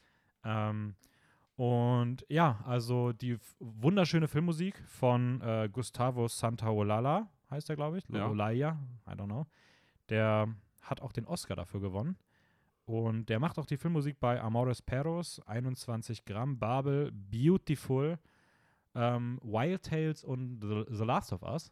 Ähm, 0.44 0.94
und 1.56 2.24
ja, 2.28 2.60
also 2.66 3.12
die 3.12 3.38
wunderschöne 3.60 4.28
Filmmusik 4.28 4.82
von 4.86 5.40
äh, 5.40 5.68
Gustavo 5.72 6.28
Santaolalla, 6.28 7.28
heißt 7.50 7.70
er, 7.70 7.76
glaube 7.76 7.98
ich. 7.98 8.08
Ja. 8.10 8.28
Olaya, 8.28 8.78
I 9.06 9.12
don't 9.12 9.24
know. 9.26 9.46
Der 10.10 10.54
hat 10.88 11.00
auch 11.00 11.12
den 11.12 11.26
Oscar 11.26 11.56
dafür 11.56 11.80
gewonnen. 11.80 12.16
Und 12.84 13.28
der 13.28 13.38
macht 13.38 13.58
auch 13.58 13.66
die 13.66 13.76
Filmmusik 13.76 14.18
bei 14.18 14.40
Amores 14.40 14.80
Perros, 14.80 15.40
21 15.46 16.24
Gramm, 16.24 16.58
Babel, 16.58 17.12
Beautiful, 17.12 18.18
ähm, 18.94 19.38
Wild 19.42 19.82
Tales 19.82 20.24
und 20.24 20.60
The, 20.62 20.84
The 20.88 21.04
Last 21.04 21.32
of 21.32 21.42
Us. 21.42 21.70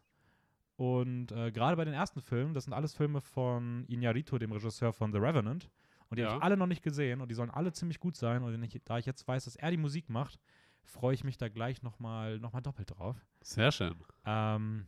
Und 0.75 1.31
äh, 1.31 1.51
gerade 1.51 1.75
bei 1.75 1.85
den 1.85 1.95
ersten 1.95 2.21
Filmen, 2.21 2.53
das 2.53 2.65
sind 2.65 2.73
alles 2.73 2.93
Filme 2.93 3.19
von 3.19 3.85
Iñárritu, 3.87 4.37
dem 4.37 4.51
Regisseur 4.51 4.93
von 4.93 5.11
The 5.11 5.17
Revenant. 5.17 5.71
Und 6.09 6.19
die 6.19 6.23
habe 6.23 6.33
Ja. 6.33 6.37
ich 6.37 6.43
alle 6.43 6.55
noch 6.55 6.67
nicht 6.67 6.83
gesehen 6.83 7.19
und 7.19 7.29
die 7.29 7.35
sollen 7.35 7.49
alle 7.49 7.73
ziemlich 7.73 7.99
gut 7.99 8.15
sein. 8.15 8.43
Und 8.43 8.61
ich, 8.63 8.79
da 8.85 8.99
ich 8.99 9.07
jetzt 9.07 9.27
weiß, 9.27 9.45
dass 9.45 9.55
er 9.55 9.71
die 9.71 9.77
Musik 9.77 10.09
macht, 10.09 10.39
freue 10.83 11.15
ich 11.15 11.23
mich 11.23 11.37
da 11.37 11.49
gleich 11.49 11.81
nochmal 11.81 12.39
noch 12.39 12.53
mal 12.53 12.61
doppelt 12.61 12.91
drauf. 12.91 13.17
Sehr 13.41 13.71
schön. 13.71 13.95
Ähm, 14.25 14.85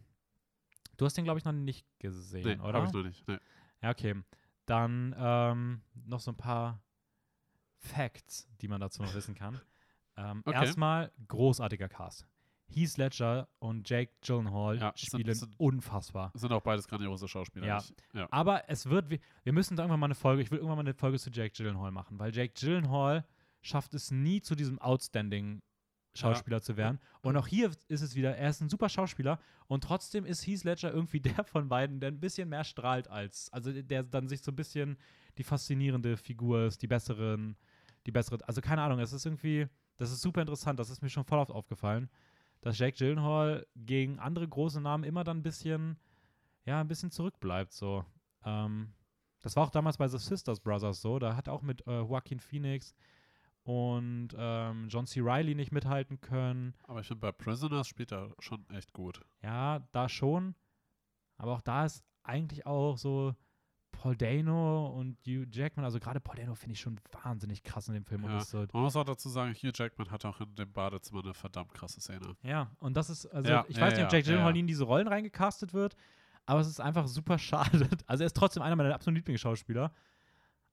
du 0.97 1.05
hast 1.05 1.17
den, 1.17 1.23
glaube 1.25 1.39
ich, 1.39 1.45
noch 1.45 1.51
nicht 1.53 1.85
gesehen, 1.97 2.59
Nee, 2.59 2.63
oder? 2.63 2.73
habe 2.73 2.85
ich 2.85 2.93
noch 2.93 3.03
nicht. 3.03 3.27
Nee. 3.27 3.37
Ja, 3.81 3.89
okay. 3.91 4.15
Dann 4.65 5.15
ähm, 5.17 5.81
noch 6.05 6.19
so 6.19 6.31
ein 6.31 6.37
paar 6.37 6.81
Facts, 7.77 8.47
die 8.61 8.67
man 8.67 8.81
dazu 8.81 9.01
noch 9.01 9.13
wissen 9.13 9.35
kann. 9.35 9.59
Ähm, 10.17 10.41
Okay. 10.45 10.53
Erstmal 10.55 11.11
großartiger 11.27 11.87
Cast. 11.87 12.27
Heath 12.71 12.97
Ledger 12.97 13.47
und 13.59 13.89
Jake 13.89 14.11
Gyllenhaal 14.21 14.77
Ja, 14.77 14.93
sind- 14.95 14.99
spielen 14.99 15.29
es 15.29 15.39
sind- 15.39 15.59
unfassbar. 15.59 16.31
Sind 16.35 16.51
auch 16.51 16.61
beides 16.61 16.87
grandiose 16.87 17.27
Schauspieler. 17.27 17.65
Ja. 17.65 17.83
Ja. 18.13 18.27
Aber 18.29 18.69
es 18.69 18.87
wird, 18.87 19.09
wir, 19.09 19.19
wir 19.43 19.53
müssen 19.53 19.75
da 19.75 19.83
irgendwann 19.83 19.99
mal 20.01 20.07
eine 20.07 20.15
Folge, 20.15 20.43
ich 20.43 20.51
will 20.51 20.57
irgendwann 20.59 20.77
mal 20.77 20.81
eine 20.81 20.93
Folge 20.93 21.17
zu 21.17 21.31
Jake 21.31 21.51
Gyllenhaal 21.55 21.91
machen, 21.91 22.19
weil 22.19 22.35
Jake 22.35 22.53
Gyllenhaal 22.53 23.25
schafft 23.61 23.93
es 23.95 24.11
nie 24.11 24.41
zu 24.41 24.53
diesem 24.55 24.77
outstanding 24.79 25.61
Schauspieler 26.19 26.61
zu 26.61 26.77
werden. 26.77 26.99
Und 27.21 27.35
auch 27.37 27.47
hier 27.47 27.71
ist 27.87 28.01
es 28.01 28.15
wieder, 28.15 28.35
er 28.35 28.49
ist 28.49 28.61
ein 28.61 28.69
super 28.69 28.89
Schauspieler 28.89 29.39
und 29.67 29.83
trotzdem 29.83 30.25
ist 30.25 30.45
Heath 30.45 30.63
Ledger 30.63 30.93
irgendwie 30.93 31.19
der 31.21 31.43
von 31.43 31.69
beiden, 31.69 31.99
der 31.99 32.11
ein 32.11 32.19
bisschen 32.19 32.49
mehr 32.49 32.63
strahlt 32.63 33.07
als, 33.07 33.51
also 33.51 33.71
der 33.71 34.03
dann 34.03 34.27
sich 34.27 34.41
so 34.41 34.51
ein 34.51 34.55
bisschen 34.55 34.97
die 35.37 35.43
faszinierende 35.43 36.17
Figur 36.17 36.65
ist, 36.65 36.81
die 36.81 36.87
besseren, 36.87 37.55
die 38.05 38.11
bessere, 38.11 38.39
also 38.47 38.61
keine 38.61 38.81
Ahnung, 38.81 38.99
es 38.99 39.13
ist 39.13 39.25
irgendwie, 39.25 39.67
das 39.97 40.11
ist 40.11 40.21
super 40.21 40.41
interessant, 40.41 40.79
das 40.79 40.89
ist 40.89 41.01
mir 41.01 41.09
schon 41.09 41.25
voll 41.25 41.39
oft 41.39 41.51
aufgefallen, 41.51 42.09
dass 42.61 42.77
Jake 42.77 42.97
Gyllenhaal 42.97 43.65
gegen 43.75 44.19
andere 44.19 44.47
große 44.47 44.81
Namen 44.81 45.03
immer 45.03 45.23
dann 45.23 45.37
ein 45.37 45.43
bisschen, 45.43 45.97
ja, 46.65 46.81
ein 46.81 46.87
bisschen 46.87 47.11
zurückbleibt, 47.11 47.73
so. 47.73 48.05
Ähm, 48.43 48.93
das 49.41 49.55
war 49.55 49.63
auch 49.63 49.69
damals 49.69 49.97
bei 49.97 50.07
The 50.07 50.17
Sisters 50.17 50.59
Brothers 50.59 51.01
so, 51.01 51.19
da 51.19 51.35
hat 51.35 51.47
auch 51.47 51.61
mit 51.61 51.85
äh, 51.87 51.99
Joaquin 52.01 52.39
Phoenix 52.39 52.93
und 53.63 54.29
ähm, 54.37 54.87
John 54.89 55.05
C. 55.05 55.21
Reilly 55.21 55.55
nicht 55.55 55.71
mithalten 55.71 56.19
können. 56.21 56.73
Aber 56.87 57.01
ich 57.01 57.07
finde, 57.07 57.21
bei 57.21 57.31
Prisoners 57.31 57.87
spielt 57.87 58.11
er 58.11 58.33
schon 58.39 58.65
echt 58.69 58.93
gut. 58.93 59.21
Ja, 59.41 59.79
da 59.91 60.09
schon. 60.09 60.55
Aber 61.37 61.53
auch 61.53 61.61
da 61.61 61.85
ist 61.85 62.03
eigentlich 62.23 62.65
auch 62.65 62.97
so 62.97 63.35
Paul 63.91 64.15
Dano 64.15 64.87
und 64.87 65.17
Hugh 65.25 65.45
Jackman, 65.51 65.83
also 65.83 65.99
gerade 65.99 66.19
Paul 66.19 66.35
Dano 66.37 66.55
finde 66.55 66.73
ich 66.73 66.79
schon 66.79 66.99
wahnsinnig 67.23 67.63
krass 67.63 67.87
in 67.89 67.95
dem 67.95 68.05
Film. 68.05 68.23
Und 68.23 68.31
Ja. 68.31 68.39
so, 68.41 68.65
Man 68.71 68.83
muss 68.83 68.95
auch 68.95 69.03
dazu 69.03 69.29
sagen, 69.29 69.53
Hugh 69.53 69.71
Jackman 69.75 70.09
hat 70.11 70.23
auch 70.25 70.39
in 70.41 70.55
dem 70.55 70.71
Badezimmer 70.71 71.23
eine 71.23 71.33
verdammt 71.33 71.73
krasse 71.73 71.99
Szene. 71.99 72.35
ja, 72.43 72.71
und 72.79 72.95
das 72.95 73.09
ist, 73.09 73.25
also 73.27 73.49
Ja, 73.49 73.65
ich 73.67 73.77
ja, 73.77 73.83
weiß 73.83 73.95
nicht, 73.95 74.05
ob 74.05 74.11
ja, 74.11 74.17
Jack 74.17 74.25
Gyllenhaal 74.25 74.55
in 74.55 74.67
diese 74.67 74.83
Rollen 74.85 75.07
reingecastet 75.07 75.73
wird, 75.73 75.95
aber 76.45 76.61
es 76.61 76.67
ist 76.67 76.79
einfach 76.79 77.07
super 77.07 77.37
schade. 77.39 77.89
Also 78.07 78.23
er 78.23 78.27
ist 78.27 78.35
trotzdem 78.37 78.63
einer 78.63 78.75
meiner 78.75 78.93
absoluten 78.93 79.17
Lieblingsschauspieler. 79.17 79.91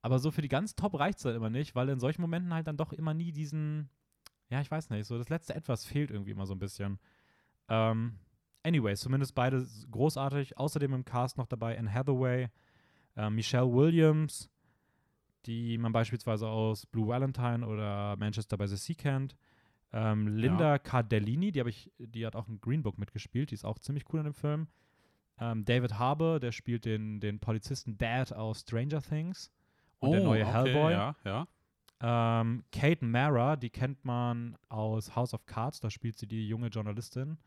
Aber 0.01 0.19
so 0.19 0.31
für 0.31 0.41
die 0.41 0.47
ganz 0.47 0.75
Top 0.75 0.99
reicht 0.99 1.19
es 1.19 1.25
halt 1.25 1.35
immer 1.35 1.49
nicht, 1.49 1.75
weil 1.75 1.89
in 1.89 1.99
solchen 1.99 2.21
Momenten 2.21 2.53
halt 2.53 2.67
dann 2.67 2.77
doch 2.77 2.93
immer 2.93 3.13
nie 3.13 3.31
diesen, 3.31 3.89
ja, 4.49 4.61
ich 4.61 4.71
weiß 4.71 4.89
nicht, 4.89 5.05
so 5.05 5.17
das 5.17 5.29
letzte 5.29 5.55
Etwas 5.55 5.85
fehlt 5.85 6.11
irgendwie 6.11 6.31
immer 6.31 6.45
so 6.45 6.53
ein 6.53 6.59
bisschen. 6.59 6.99
Ähm, 7.69 8.19
anyways, 8.63 9.01
zumindest 9.01 9.35
beide 9.35 9.65
großartig. 9.91 10.57
Außerdem 10.57 10.93
im 10.93 11.05
Cast 11.05 11.37
noch 11.37 11.47
dabei 11.47 11.77
Anne 11.77 11.93
Hathaway, 11.93 12.49
äh, 13.15 13.29
Michelle 13.29 13.71
Williams, 13.71 14.49
die 15.45 15.77
man 15.77 15.91
beispielsweise 15.91 16.47
aus 16.47 16.85
Blue 16.85 17.07
Valentine 17.07 17.65
oder 17.65 18.15
Manchester 18.17 18.57
by 18.57 18.67
the 18.67 18.77
Sea 18.77 18.95
kennt. 18.95 19.35
Ähm, 19.93 20.27
Linda 20.27 20.79
Cardellini, 20.79 21.51
die, 21.51 21.61
ich, 21.61 21.91
die 21.97 22.25
hat 22.25 22.35
auch 22.35 22.47
in 22.49 22.59
Green 22.59 22.83
Book 22.83 22.97
mitgespielt, 22.97 23.51
die 23.51 23.55
ist 23.55 23.65
auch 23.65 23.79
ziemlich 23.79 24.03
cool 24.11 24.19
in 24.19 24.25
dem 24.25 24.33
Film. 24.33 24.67
Ähm, 25.39 25.63
David 25.65 25.97
Harbour, 25.97 26.39
der 26.39 26.51
spielt 26.51 26.85
den, 26.85 27.19
den 27.19 27.39
Polizisten 27.39 27.97
Dad 27.97 28.33
aus 28.33 28.61
Stranger 28.61 29.01
Things. 29.01 29.51
Und 29.99 30.11
der 30.11 30.23
neue 30.23 30.43
okay, 30.43 30.51
Hellboy. 30.53 30.91
Ja, 30.91 31.15
ja. 31.25 31.47
Ähm, 31.99 32.63
Kate 32.71 33.03
Mara, 33.03 33.55
die 33.55 33.69
kennt 33.71 34.05
man 34.05 34.55
aus 34.69 35.15
House 35.15 35.33
of 35.33 35.45
Cards, 35.47 35.79
da 35.79 35.89
spielt 35.89 36.17
sie 36.17 36.27
die 36.27 36.47
junge 36.47 36.67
Journalistin. 36.67 37.37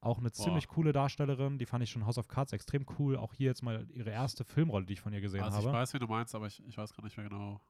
Auch 0.00 0.18
eine 0.18 0.32
ziemlich 0.32 0.68
coole 0.68 0.92
Darstellerin, 0.92 1.58
die 1.58 1.64
fand 1.66 1.82
ich 1.82 1.90
schon 1.90 2.04
House 2.06 2.18
of 2.18 2.28
Cards 2.28 2.52
extrem 2.52 2.84
cool. 2.98 3.16
Auch 3.16 3.32
hier 3.32 3.46
jetzt 3.46 3.62
mal 3.62 3.86
ihre 3.90 4.10
erste 4.10 4.44
Filmrolle, 4.44 4.84
die 4.84 4.94
ich 4.94 5.00
von 5.00 5.12
ihr 5.14 5.20
gesehen 5.22 5.42
Also 5.42 5.56
habe. 5.58 5.68
ich 5.68 5.72
weiß, 5.72 5.94
wie 5.94 5.98
du 5.98 6.06
meinst, 6.06 6.34
aber 6.34 6.46
ich, 6.46 6.62
ich 6.66 6.76
weiß 6.76 6.92
gar 6.94 7.02
nicht 7.04 7.16
mehr 7.16 7.28
genau. 7.28 7.60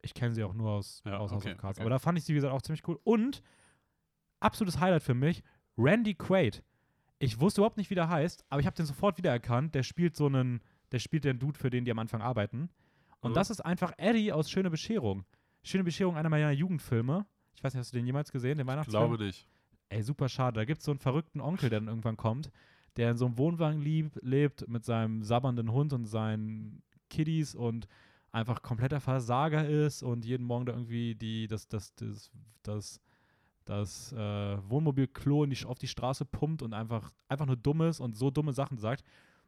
Ich 0.00 0.14
kenne 0.14 0.32
sie 0.34 0.42
auch 0.42 0.54
nur 0.54 0.70
aus, 0.70 1.02
Ja, 1.04 1.18
aus 1.18 1.30
House 1.32 1.42
okay, 1.42 1.52
of 1.52 1.58
Cards. 1.58 1.78
okay. 1.78 1.82
Aber 1.82 1.90
da 1.90 1.98
fand 1.98 2.16
ich 2.18 2.24
sie, 2.24 2.32
wie 2.32 2.36
gesagt, 2.36 2.52
auch 2.52 2.62
ziemlich 2.62 2.86
cool. 2.88 2.98
Und 3.04 3.42
absolutes 4.40 4.80
Highlight 4.80 5.02
für 5.02 5.14
mich, 5.14 5.42
Randy 5.76 6.14
Quaid. 6.14 6.62
Ich 7.18 7.40
wusste 7.40 7.60
überhaupt 7.60 7.76
nicht, 7.76 7.90
wie 7.90 7.94
der 7.94 8.08
heißt, 8.08 8.44
aber 8.48 8.60
ich 8.60 8.66
habe 8.66 8.76
den 8.76 8.86
sofort 8.86 9.16
wiedererkannt. 9.18 9.74
Der 9.74 9.82
spielt 9.82 10.16
so 10.16 10.26
einen, 10.26 10.60
der 10.92 10.98
spielt 10.98 11.24
den 11.24 11.38
Dude, 11.38 11.58
für 11.58 11.70
den 11.70 11.84
die 11.84 11.90
am 11.90 11.98
Anfang 11.98 12.20
arbeiten. 12.22 12.68
Und 13.22 13.30
Mhm. 13.30 13.34
das 13.34 13.48
ist 13.50 13.60
einfach 13.60 13.92
Eddie 13.96 14.32
aus 14.32 14.50
Schöne 14.50 14.68
Bescherung. 14.70 15.24
Schöne 15.62 15.84
Bescherung, 15.84 16.16
einer 16.16 16.28
meiner 16.28 16.50
Jugendfilme. 16.50 17.24
Ich 17.54 17.62
weiß 17.64 17.72
nicht, 17.72 17.80
hast 17.80 17.92
du 17.92 17.96
den 17.96 18.06
jemals 18.06 18.30
gesehen, 18.30 18.58
den 18.58 18.66
Ich 18.66 18.70
Weihnachtsfilm? 18.70 19.08
glaube 19.10 19.24
nicht. 19.24 19.48
Ey, 19.88 20.02
super 20.02 20.28
schade. 20.28 20.60
Da 20.60 20.64
gibt 20.64 20.80
es 20.80 20.84
so 20.84 20.90
einen 20.90 20.98
verrückten 20.98 21.40
Onkel, 21.40 21.70
der 21.70 21.80
dann 21.80 21.88
irgendwann 21.88 22.16
kommt, 22.16 22.50
der 22.96 23.10
in 23.12 23.16
so 23.16 23.26
einem 23.26 23.38
Wohnwagen 23.38 23.80
lieb, 23.80 24.18
lebt 24.22 24.66
mit 24.68 24.84
seinem 24.84 25.22
sabbernden 25.22 25.70
Hund 25.72 25.92
und 25.92 26.06
seinen 26.06 26.82
Kiddies 27.10 27.54
und 27.54 27.86
einfach 28.32 28.62
kompletter 28.62 29.00
Versager 29.00 29.68
ist 29.68 30.02
und 30.02 30.24
jeden 30.24 30.44
Morgen 30.46 30.66
da 30.66 30.72
irgendwie 30.72 31.14
die, 31.14 31.46
das, 31.46 31.68
das, 31.68 31.94
das, 31.94 32.30
das, 32.62 33.00
das 33.66 34.12
äh, 34.12 34.56
Wohnmobilklo 34.68 35.44
die, 35.46 35.64
auf 35.66 35.78
die 35.78 35.86
Straße 35.88 36.24
pumpt 36.24 36.62
und 36.62 36.72
einfach, 36.72 37.12
einfach 37.28 37.46
nur 37.46 37.56
dummes 37.56 38.00
und 38.00 38.16
so 38.16 38.30
dumme 38.30 38.52
Sachen 38.52 38.78
sagt. 38.78 39.02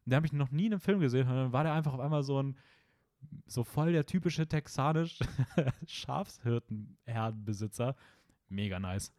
Und 0.05 0.11
den 0.13 0.17
habe 0.17 0.27
ich 0.27 0.33
noch 0.35 0.51
nie 0.51 0.67
in 0.67 0.75
einem 0.75 0.81
Film 0.81 1.01
gesehen. 1.01 1.27
Und 1.29 1.35
dann 1.35 1.53
war 1.53 1.65
der 1.65 1.73
einfach 1.73 1.95
auf 1.95 2.01
einmal 2.01 2.23
so 2.23 2.41
ein, 2.43 2.57
so 3.47 3.65
voll 3.65 3.93
der 3.93 4.07
typische 4.07 4.47
texanisch 4.47 5.19
Schafshirtenherdenbesitzer. 5.87 7.95
Mega 8.49 8.79
nice. 8.79 9.13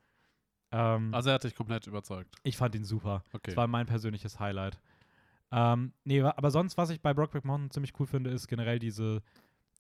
Ähm, 0.71 1.13
Also 1.13 1.29
er 1.29 1.35
hat 1.35 1.43
dich 1.43 1.55
komplett 1.55 1.87
überzeugt. 1.87 2.35
ich 2.43 2.57
fand 2.57 2.75
ihn 2.75 2.85
super. 2.85 3.23
Okay. 3.33 3.51
Das 3.51 3.57
war 3.57 3.67
mein 3.67 3.85
persönliches 3.85 4.39
Highlight. 4.39 4.79
Ähm, 5.51 5.93
nee, 6.03 6.21
aber 6.21 6.51
sonst, 6.51 6.77
was 6.77 6.89
ich 6.89 7.01
bei 7.01 7.13
Brokeback 7.13 7.45
Mountain 7.45 7.69
ziemlich 7.71 7.93
cool 7.99 8.07
finde, 8.07 8.29
ist 8.31 8.47
generell 8.47 8.79
diese, 8.79 9.21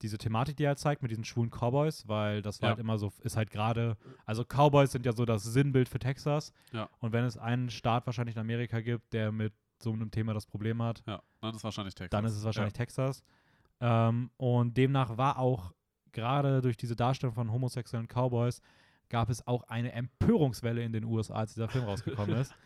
diese 0.01 0.17
Thematik, 0.17 0.57
die 0.57 0.63
er 0.63 0.75
zeigt 0.77 1.01
mit 1.01 1.11
diesen 1.11 1.25
schwulen 1.25 1.49
Cowboys, 1.49 2.07
weil 2.07 2.41
das 2.41 2.61
war 2.61 2.69
Ja. 2.69 2.75
halt 2.75 2.79
immer 2.79 2.97
so, 2.97 3.11
ist 3.21 3.35
halt 3.35 3.49
gerade, 3.49 3.97
also 4.25 4.43
Cowboys 4.45 4.91
sind 4.91 5.05
ja 5.05 5.13
so 5.13 5.25
das 5.25 5.43
Sinnbild 5.43 5.89
für 5.89 5.99
Texas. 5.99 6.53
Ja. 6.71 6.89
Und 6.99 7.11
wenn 7.13 7.25
es 7.25 7.37
einen 7.37 7.69
Staat 7.69 8.05
wahrscheinlich 8.05 8.35
in 8.35 8.41
Amerika 8.41 8.79
gibt, 8.79 9.11
der 9.13 9.31
mit 9.31 9.53
so 9.81 9.91
einem 9.91 10.11
Thema 10.11 10.33
das 10.33 10.45
Problem 10.45 10.81
hat, 10.81 11.03
ja, 11.07 11.21
dann 11.41 11.55
ist 11.55 11.63
wahrscheinlich 11.63 11.95
Texas. 11.95 12.11
dann 12.11 12.25
ist 12.25 12.35
es 12.37 12.43
wahrscheinlich 12.43 12.73
Texas. 12.73 13.23
Ähm, 13.81 14.29
und 14.37 14.77
demnach 14.77 15.17
war 15.17 15.39
auch 15.39 15.73
gerade 16.11 16.61
durch 16.61 16.77
diese 16.77 16.95
Darstellung 16.95 17.35
von 17.35 17.51
homosexuellen 17.51 18.07
Cowboys 18.07 18.61
gab 19.09 19.29
es 19.29 19.45
auch 19.45 19.63
eine 19.63 19.91
Empörungswelle 19.91 20.83
in 20.83 20.93
den 20.93 21.03
USA, 21.03 21.35
als 21.35 21.53
dieser 21.53 21.67
Film 21.67 21.85
rausgekommen 21.85 22.37
ist. 22.37 22.53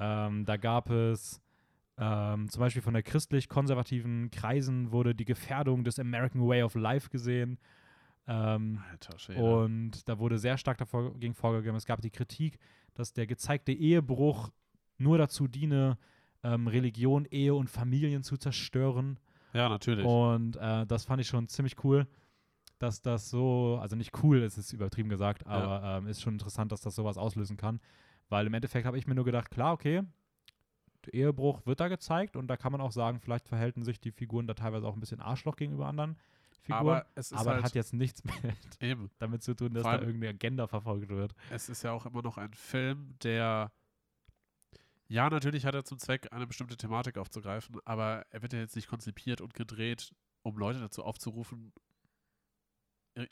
Ähm, 0.00 0.44
da 0.44 0.56
gab 0.56 0.90
es 0.90 1.40
Ähm, 2.00 2.48
zum 2.48 2.60
Beispiel 2.60 2.82
von 2.82 2.94
der 2.94 3.02
christlich-konservativen 3.02 4.30
Kreisen 4.30 4.92
wurde 4.92 5.12
die 5.16 5.24
Gefährdung 5.24 5.82
des 5.82 5.98
American 5.98 6.46
Way 6.46 6.62
of 6.62 6.76
Life 6.76 7.10
gesehen. 7.10 7.58
Ähm, 8.28 8.80
Alter 8.92 9.18
Schwede. 9.18 9.42
und 9.42 10.08
da 10.08 10.20
wurde 10.20 10.38
sehr 10.38 10.56
stark 10.56 10.78
dagegen 10.78 11.34
vorgegangen. 11.34 11.76
Es 11.76 11.86
gab 11.86 12.00
die 12.00 12.10
Kritik, 12.10 12.60
dass 12.94 13.12
der 13.12 13.26
gezeigte 13.26 13.72
Ehebruch 13.72 14.50
nur 14.98 15.18
dazu 15.18 15.48
diene, 15.48 15.98
ähm, 16.44 16.68
Religion, 16.68 17.24
Ehe 17.24 17.54
und 17.54 17.68
Familien 17.68 18.22
zu 18.22 18.36
zerstören. 18.36 19.18
Ja, 19.52 19.68
natürlich. 19.68 20.04
Und 20.04 20.56
äh, 20.56 20.86
das 20.86 21.04
fand 21.04 21.20
ich 21.20 21.26
schon 21.28 21.48
ziemlich 21.48 21.82
cool, 21.84 22.06
dass 22.78 23.02
das 23.02 23.30
so, 23.30 23.78
also 23.80 23.96
nicht 23.96 24.22
cool, 24.22 24.42
es 24.42 24.56
ist 24.58 24.72
übertrieben 24.72 25.08
gesagt, 25.08 25.46
aber 25.46 25.98
ähm, 25.98 26.06
ist 26.06 26.22
schon 26.22 26.34
interessant, 26.34 26.70
dass 26.72 26.80
das 26.80 26.94
sowas 26.94 27.16
auslösen 27.18 27.56
kann. 27.56 27.80
Weil 28.28 28.46
im 28.46 28.54
Endeffekt 28.54 28.86
habe 28.86 28.98
ich 28.98 29.06
mir 29.06 29.14
nur 29.14 29.24
gedacht, 29.24 29.50
klar, 29.50 29.72
okay, 29.72 30.02
der 31.06 31.14
Ehebruch 31.14 31.64
wird 31.66 31.80
da 31.80 31.88
gezeigt 31.88 32.36
und 32.36 32.46
da 32.48 32.56
kann 32.56 32.72
man 32.72 32.80
auch 32.80 32.92
sagen, 32.92 33.20
vielleicht 33.20 33.48
verhalten 33.48 33.82
sich 33.82 34.00
die 34.00 34.10
Figuren 34.12 34.46
da 34.46 34.54
teilweise 34.54 34.86
auch 34.86 34.94
ein 34.94 35.00
bisschen 35.00 35.20
Arschloch 35.20 35.56
gegenüber 35.56 35.86
anderen 35.86 36.16
Figuren. 36.60 36.80
aber 36.80 37.06
es 37.14 37.32
ist 37.32 37.38
Aber 37.38 37.52
halt 37.54 37.64
hat 37.64 37.74
jetzt 37.74 37.94
nichts 37.94 38.22
mit 38.24 38.54
eben. 38.80 39.10
damit 39.18 39.42
zu 39.42 39.54
tun, 39.54 39.72
dass 39.74 39.84
da 39.84 40.00
irgendeine 40.00 40.28
Agenda 40.30 40.66
verfolgt 40.66 41.08
wird. 41.08 41.34
Es 41.50 41.68
ist 41.68 41.82
ja 41.82 41.92
auch 41.92 42.04
immer 42.06 42.22
noch 42.22 42.36
ein 42.36 42.52
Film, 42.52 43.14
der 43.22 43.72
ja, 45.08 45.28
natürlich 45.30 45.64
hat 45.64 45.74
er 45.74 45.84
zum 45.84 45.98
Zweck, 45.98 46.28
eine 46.32 46.46
bestimmte 46.46 46.76
Thematik 46.76 47.18
aufzugreifen, 47.18 47.76
aber 47.84 48.26
er 48.30 48.42
wird 48.42 48.52
ja 48.52 48.60
jetzt 48.60 48.76
nicht 48.76 48.88
konzipiert 48.88 49.40
und 49.40 49.54
gedreht, 49.54 50.14
um 50.42 50.56
Leute 50.56 50.80
dazu 50.80 51.02
aufzurufen, 51.04 51.72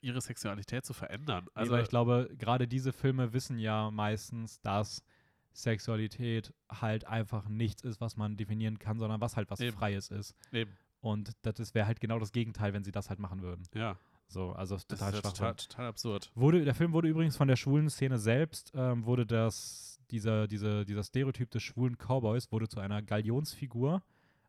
ihre 0.01 0.21
Sexualität 0.21 0.85
zu 0.85 0.95
verändern. 0.95 1.47
Also 1.55 1.75
Also 1.75 1.85
ich 1.85 1.89
glaube, 1.89 2.29
gerade 2.37 2.67
diese 2.67 2.93
Filme 2.93 3.33
wissen 3.33 3.59
ja 3.59 3.91
meistens, 3.91 4.61
dass 4.61 5.05
Sexualität 5.53 6.53
halt 6.69 7.07
einfach 7.07 7.49
nichts 7.49 7.83
ist, 7.83 8.01
was 8.01 8.17
man 8.17 8.37
definieren 8.37 8.79
kann, 8.79 8.99
sondern 8.99 9.21
was 9.21 9.37
halt 9.37 9.51
was 9.51 9.61
Eben. 9.61 9.77
Freies 9.77 10.11
ist. 10.11 10.35
eben, 10.53 10.77
Und 11.01 11.33
das 11.43 11.75
wäre 11.75 11.87
halt 11.87 12.01
genau 12.01 12.19
das 12.19 12.33
Gegenteil, 12.33 12.73
wenn 12.73 12.85
sie 12.85 12.93
das 12.93 13.09
halt 13.09 13.19
machen 13.19 13.43
würden. 13.43 13.62
ja, 13.75 13.97
So, 14.29 14.53
also 14.53 14.75
ist 14.77 14.91
das 14.91 14.99
total 14.99 15.15
ist 15.15 15.23
total, 15.23 15.55
total 15.55 15.87
absurd. 15.87 16.31
Wurde, 16.35 16.65
der 16.65 16.75
Film 16.75 16.93
wurde 16.93 17.09
übrigens 17.09 17.37
von 17.37 17.49
der 17.49 17.57
schwulen 17.57 17.89
Szene 17.89 18.19
selbst, 18.19 18.73
ähm, 18.75 19.07
wurde 19.07 19.25
das, 19.25 19.96
dieser, 20.11 20.47
diese, 20.47 20.85
dieser 20.85 21.03
Stereotyp 21.05 21.51
des 21.51 21.62
schwulen 21.62 21.97
Cowboys 21.97 22.51
wurde 22.53 22.69
zu 22.69 22.81
einer 22.81 23.03
Galionsfigur, 23.03 24.03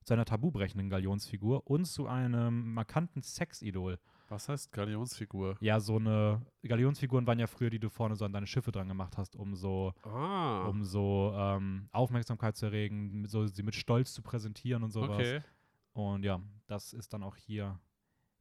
zu 0.04 0.13
einer 0.13 0.26
tabubrechenden 0.26 0.89
Galionsfigur 0.89 1.67
und 1.67 1.86
zu 1.86 2.08
einem 2.08 2.74
markanten 2.74 3.22
Sexidol. 3.22 4.00
Was 4.30 4.50
heißt 4.50 4.72
Galionsfigur? 4.74 5.56
Ja, 5.62 5.80
so 5.80 5.96
eine 5.98 6.41
Galionsfiguren 6.63 7.26
waren 7.28 7.39
ja 7.39 7.48
früher, 7.48 7.70
die 7.70 7.80
du 7.80 7.89
vorne 7.89 8.15
so 8.15 8.26
an 8.26 8.34
deine 8.34 8.48
Schiffe 8.48 8.72
dran 8.72 8.88
gemacht 8.89 9.17
hast, 9.17 9.36
um 9.38 9.56
so, 9.56 9.93
Ah, 10.04 10.65
um 10.67 10.84
so 10.84 11.32
ähm, 11.34 11.88
Aufmerksamkeit 11.91 12.58
zu 12.58 12.65
erregen, 12.65 13.26
so 13.28 13.48
sie 13.48 13.63
mit 13.63 13.76
Stolz 13.76 14.13
zu 14.13 14.22
präsentieren 14.22 14.84
und 14.84 14.91
sowas. 14.91 15.12
okay. 15.12 15.41
Und 15.93 16.24
ja, 16.24 16.41
das 16.67 16.93
ist 16.93 17.13
dann 17.13 17.24
auch 17.24 17.36
hier 17.38 17.80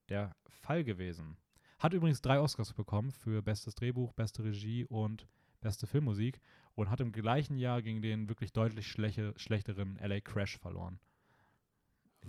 der 0.08 0.34
Fall 0.48 0.82
gewesen. 0.84 1.36
Hat 1.78 1.92
übrigens 1.92 2.20
drei 2.20 2.40
Oscars 2.40 2.72
bekommen 2.72 3.12
für 3.12 3.40
bestes 3.42 3.74
Drehbuch, 3.74 4.12
beste 4.12 4.42
Regie 4.44 4.84
und 4.84 5.26
beste 5.60 5.86
Filmmusik 5.86 6.40
und 6.76 6.88
hat 6.90 7.00
im 7.00 7.10
gleichen 7.10 7.58
Jahr 7.58 7.82
gegen 7.82 8.00
den 8.02 8.28
wirklich 8.28 8.52
deutlich 8.52 8.86
schleche, 8.86 9.32
schlechteren 9.36 9.98
LA 10.00 10.20
Crash 10.20 10.56
verloren. 10.58 11.00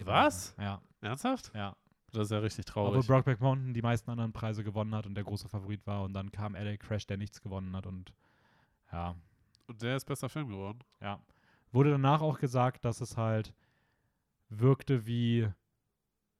Was? 0.03 0.55
Ja, 0.59 0.81
Ernsthaft? 1.01 1.51
ja. 1.53 1.75
Das 2.13 2.27
ist 2.27 2.31
ja 2.31 2.39
richtig 2.39 2.65
Obwohl 2.69 2.91
traurig. 2.93 3.07
Brokeback 3.07 3.41
Mountain 3.41 3.73
die 3.73 3.81
meisten 3.81 4.09
anderen 4.09 4.31
Preise 4.31 4.63
gewonnen 4.63 4.95
hat 4.95 5.05
und 5.05 5.13
der 5.15 5.25
große 5.25 5.49
Favorit 5.49 5.85
war 5.85 6.03
und 6.03 6.13
dann 6.13 6.31
kam 6.31 6.55
LA 6.55 6.77
Crash, 6.77 7.05
der 7.05 7.17
nichts 7.17 7.41
gewonnen 7.41 7.75
hat 7.75 7.85
und 7.85 8.13
ja, 8.93 9.15
Und 9.67 9.81
der 9.81 9.97
ist 9.97 10.05
bester 10.05 10.29
Film 10.29 10.47
geworden. 10.47 10.79
Ja. 11.01 11.19
Wurde 11.73 11.91
danach 11.91 12.21
auch 12.21 12.39
gesagt, 12.39 12.85
dass 12.85 13.01
es 13.01 13.17
halt 13.17 13.53
wirkte 14.47 15.05
wie 15.05 15.49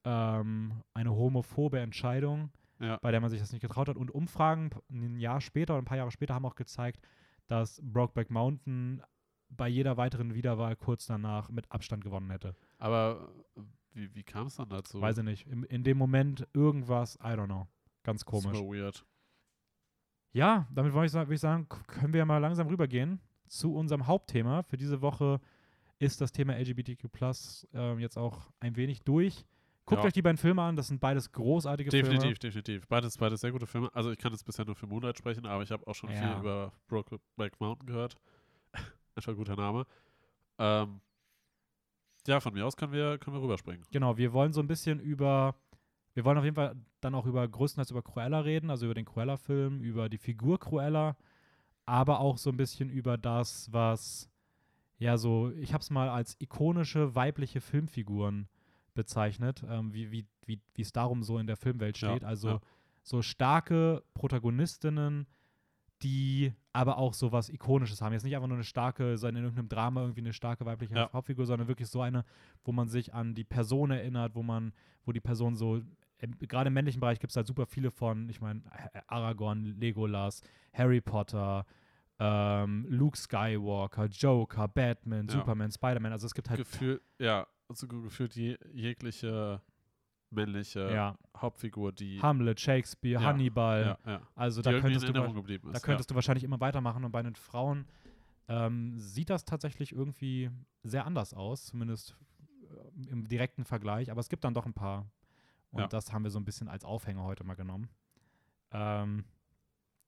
ähm, 0.06 0.82
eine 0.94 1.12
homophobe 1.12 1.80
Entscheidung, 1.82 2.50
Ja. 2.80 2.98
bei 3.02 3.12
der 3.12 3.20
man 3.20 3.30
sich 3.30 3.42
das 3.42 3.52
nicht 3.52 3.62
getraut 3.62 3.90
hat. 3.90 3.98
Und 3.98 4.10
Umfragen 4.10 4.70
ein 4.90 5.20
Jahr 5.20 5.42
später 5.42 5.74
oder 5.74 5.82
ein 5.82 5.86
paar 5.86 5.98
Jahre 5.98 6.12
später 6.12 6.34
haben 6.34 6.46
auch 6.46 6.56
gezeigt, 6.56 7.02
dass 7.48 7.82
Brokeback 7.84 8.30
Mountain 8.30 9.02
bei 9.50 9.68
jeder 9.68 9.98
weiteren 9.98 10.34
Wiederwahl 10.34 10.76
kurz 10.76 11.06
danach 11.06 11.50
mit 11.50 11.72
Abstand 11.72 12.04
gewonnen 12.04 12.30
hätte. 12.30 12.56
Aber 12.78 13.34
äh, 13.56 13.62
wie, 13.94 14.14
wie 14.16 14.24
kam 14.24 14.48
es 14.48 14.56
dann 14.56 14.70
dazu? 14.70 15.02
Weiß 15.02 15.18
ich 15.18 15.24
nicht. 15.24 15.48
Im, 15.48 15.64
in 15.64 15.84
dem 15.84 15.98
Moment 15.98 16.48
irgendwas, 16.54 17.16
I 17.18 17.30
don't 17.30 17.46
know. 17.46 17.68
Ganz 18.04 18.26
komisch. 18.26 18.58
Super 18.58 18.70
weird. 18.70 19.06
Ja, 20.34 20.68
damit 20.74 20.94
wollte 20.94 21.08
ich, 21.08 21.14
würde 21.14 21.34
ich 21.34 21.40
sagen, 21.40 21.68
können 21.88 22.14
wir 22.14 22.26
mal 22.26 22.38
langsam 22.38 22.68
rübergehen 22.68 23.20
zu 23.48 23.74
unserem 23.74 24.08
Hauptthema. 24.08 24.64
Für 24.64 24.78
diese 24.78 25.02
Woche 25.02 25.40
ist 26.00 26.22
das 26.22 26.32
Thema 26.32 26.54
LGBTQ 26.58 27.08
ähm, 27.74 28.00
jetzt 28.00 28.18
auch 28.18 28.52
ein 28.60 28.76
wenig 28.76 29.04
durch. 29.04 29.46
Guckt 29.88 30.02
Ja. 30.02 30.08
euch 30.08 30.14
die 30.14 30.22
beiden 30.22 30.38
Filme 30.38 30.62
an, 30.62 30.76
das 30.76 30.90
sind 30.90 31.00
beides 31.00 31.32
großartige 31.32 31.90
Definitiv, 31.90 32.22
Filme. 32.22 32.36
definitiv. 32.36 32.88
Beides, 32.88 33.18
beides 33.18 33.40
sehr 33.40 33.54
gute 33.54 33.66
Filme. 33.66 33.90
Also 33.94 34.12
ich 34.12 34.18
kann 34.18 34.34
jetzt 34.34 34.44
bisher 34.44 34.66
nur 34.66 34.76
für 34.76 34.86
Moonlight 34.86 35.18
sprechen, 35.18 35.46
aber 35.46 35.64
ich 35.64 35.72
habe 35.72 35.88
auch 35.88 35.96
schon 35.96 36.12
Ja. 36.12 36.16
viel 36.20 36.40
über 36.42 36.74
Brokeback 36.90 37.60
Mountain 37.62 37.88
gehört. 37.88 38.16
Einfach 39.16 39.34
guter 39.36 39.56
Name. 39.56 39.86
Ähm, 40.60 41.00
ja, 42.28 42.42
von 42.42 42.54
mir 42.54 42.66
aus 42.66 42.76
können 42.76 42.92
wir, 42.92 43.18
können 43.18 43.38
wir 43.38 43.42
rüberspringen. 43.42 43.86
Genau, 43.92 44.18
wir 44.18 44.34
wollen 44.34 44.52
so 44.52 44.60
ein 44.60 44.68
bisschen 44.68 45.00
über, 45.00 45.56
wir 46.14 46.26
wollen 46.26 46.38
auf 46.38 46.44
jeden 46.44 46.56
Fall 46.58 46.76
dann 47.00 47.16
auch 47.16 47.26
über 47.26 47.48
größtenteils 47.48 47.92
über 47.92 48.02
Cruella 48.04 48.42
reden, 48.42 48.70
also 48.70 48.86
über 48.88 48.94
den 48.96 49.06
Cruella-Film, 49.06 49.80
über 49.82 50.10
die 50.10 50.18
Figur 50.18 50.60
Cruella, 50.60 51.16
aber 51.86 52.20
auch 52.20 52.38
so 52.38 52.50
ein 52.50 52.58
bisschen 52.58 52.90
über 52.90 53.18
das, 53.18 53.72
was, 53.72 54.30
ja, 54.98 55.18
so, 55.18 55.50
ich 55.52 55.72
habe 55.74 55.82
es 55.82 55.90
mal 55.92 56.10
als 56.10 56.36
ikonische 56.42 57.16
weibliche 57.16 57.62
Filmfiguren 57.62 58.50
bezeichnet, 58.98 59.64
ähm, 59.70 59.94
wie 59.94 60.12
wie 60.12 60.28
wie 60.46 60.82
es 60.82 60.92
darum 60.92 61.24
so 61.24 61.40
in 61.40 61.48
der 61.48 61.56
Filmwelt 61.58 61.98
Ja, 62.02 62.10
steht. 62.12 62.24
also 62.26 62.50
ja. 62.50 62.60
so 63.04 63.22
starke 63.22 64.04
Protagonistinnen, 64.14 65.26
die 66.04 66.54
aber 66.74 66.98
auch 66.98 67.14
so 67.14 67.32
was 67.32 67.50
Ikonisches 67.50 68.02
haben. 68.02 68.14
Jetzt 68.14 68.24
nicht 68.24 68.36
einfach 68.36 68.48
nur 68.48 68.58
eine 68.58 68.64
starke, 68.64 69.18
so 69.18 69.28
in 69.28 69.36
irgendeinem 69.36 69.68
Drama 69.70 70.02
irgendwie 70.02 70.22
eine 70.22 70.34
starke 70.34 70.66
weibliche 70.66 70.96
Ja. 70.96 71.12
Hauptfigur, 71.12 71.46
sondern 71.46 71.68
wirklich 71.68 71.88
so 71.90 72.02
eine, 72.02 72.24
wo 72.64 72.72
man 72.72 72.88
sich 72.88 73.14
an 73.14 73.34
die 73.34 73.44
Person 73.44 73.92
erinnert, 73.92 74.36
wo 74.36 74.44
man, 74.44 74.74
wo 75.06 75.12
die 75.12 75.20
Person 75.20 75.56
so, 75.56 75.82
gerade 76.40 76.68
im 76.68 76.74
männlichen 76.74 77.00
Bereich 77.00 77.20
gibt 77.20 77.32
es 77.32 77.36
halt 77.38 77.48
super 77.48 77.66
viele 77.66 77.90
von, 77.92 78.30
ich 78.30 78.40
meine, 78.42 78.62
Aragorn, 79.08 79.64
Legolas, 79.80 80.42
Harry 80.74 81.02
Potter, 81.02 81.66
ähm, 82.20 82.86
Luke 82.90 83.18
Skywalker, 83.18 84.06
Joker, 84.06 84.68
Batman, 84.68 85.28
Ja. 85.28 85.34
Superman, 85.34 85.72
Spider-Man. 85.72 86.12
Also 86.12 86.26
es 86.28 86.34
gibt 86.34 86.50
halt 86.50 86.60
Gefühl, 86.60 87.02
ja, 87.20 87.46
ge- 87.88 88.02
gefühlt 88.02 88.36
je, 88.36 88.58
jegliche 88.74 89.62
männliche 90.30 90.92
ja, 90.94 91.18
Hauptfigur, 91.38 91.92
die, 91.94 92.22
Hamlet, 92.22 92.60
Shakespeare, 92.60 93.22
Ja, 93.22 93.28
Hannibal. 93.30 93.98
ja, 94.06 94.22
Also 94.36 94.62
die 94.62 94.66
da 94.72 94.80
könntest, 94.80 95.08
du, 95.08 95.14
ist. 95.14 95.74
da 95.74 95.80
könntest 95.80 96.12
du 96.12 96.16
wahrscheinlich 96.16 96.44
immer 96.44 96.60
weitermachen. 96.60 97.04
Und 97.06 97.12
bei 97.12 97.24
den 97.24 97.36
Frauen 97.36 97.86
ähm, 98.50 98.98
sieht 99.00 99.30
das 99.30 99.46
tatsächlich 99.46 99.92
irgendwie 99.94 100.50
sehr 100.84 101.06
anders 101.06 101.34
aus, 101.34 101.66
zumindest 101.66 102.18
äh, 102.70 103.10
im 103.10 103.28
direkten 103.28 103.64
Vergleich. 103.64 104.12
Aber 104.12 104.20
es 104.20 104.28
gibt 104.30 104.44
dann 104.44 104.54
doch 104.54 104.66
ein 104.66 104.74
paar. 104.74 105.10
Und 105.72 105.92
das 105.94 106.12
haben 106.12 106.24
wir 106.24 106.32
so 106.32 106.40
ein 106.40 106.46
bisschen 106.46 106.68
als 106.70 106.84
Aufhänger 106.86 107.24
heute 107.24 107.44
mal 107.44 107.56
genommen. 107.56 107.90
Ähm, 108.72 109.24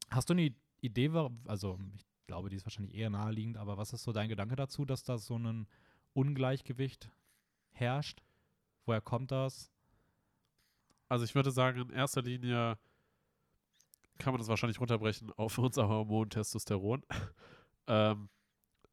hast 0.09 0.29
du 0.29 0.33
eine 0.33 0.53
Idee, 0.81 1.11
also 1.45 1.77
ich 1.95 2.05
glaube, 2.27 2.49
die 2.49 2.55
ist 2.55 2.65
wahrscheinlich 2.65 2.95
eher 2.95 3.09
naheliegend, 3.09 3.57
aber 3.57 3.77
was 3.77 3.93
ist 3.93 4.03
so 4.03 4.11
dein 4.11 4.29
Gedanke 4.29 4.55
dazu, 4.55 4.83
dass 4.85 5.03
da 5.03 5.17
so 5.17 5.37
ein 5.37 5.67
Ungleichgewicht 6.13 7.09
herrscht? 7.79 8.21
Woher 8.85 9.01
kommt 9.01 9.31
das? 9.31 9.71
Also 11.07 11.25
ich 11.25 11.35
würde 11.35 11.51
sagen, 11.51 11.79
in 11.79 11.89
erster 11.89 12.21
Linie 12.21 12.77
kann 14.17 14.33
man 14.33 14.39
das 14.39 14.49
wahrscheinlich 14.49 14.79
runterbrechen 14.79 15.31
auf 15.33 15.57
unser 15.57 15.87
Hormon 15.87 16.29
Testosteron. 16.29 17.03
ähm, 17.87 18.29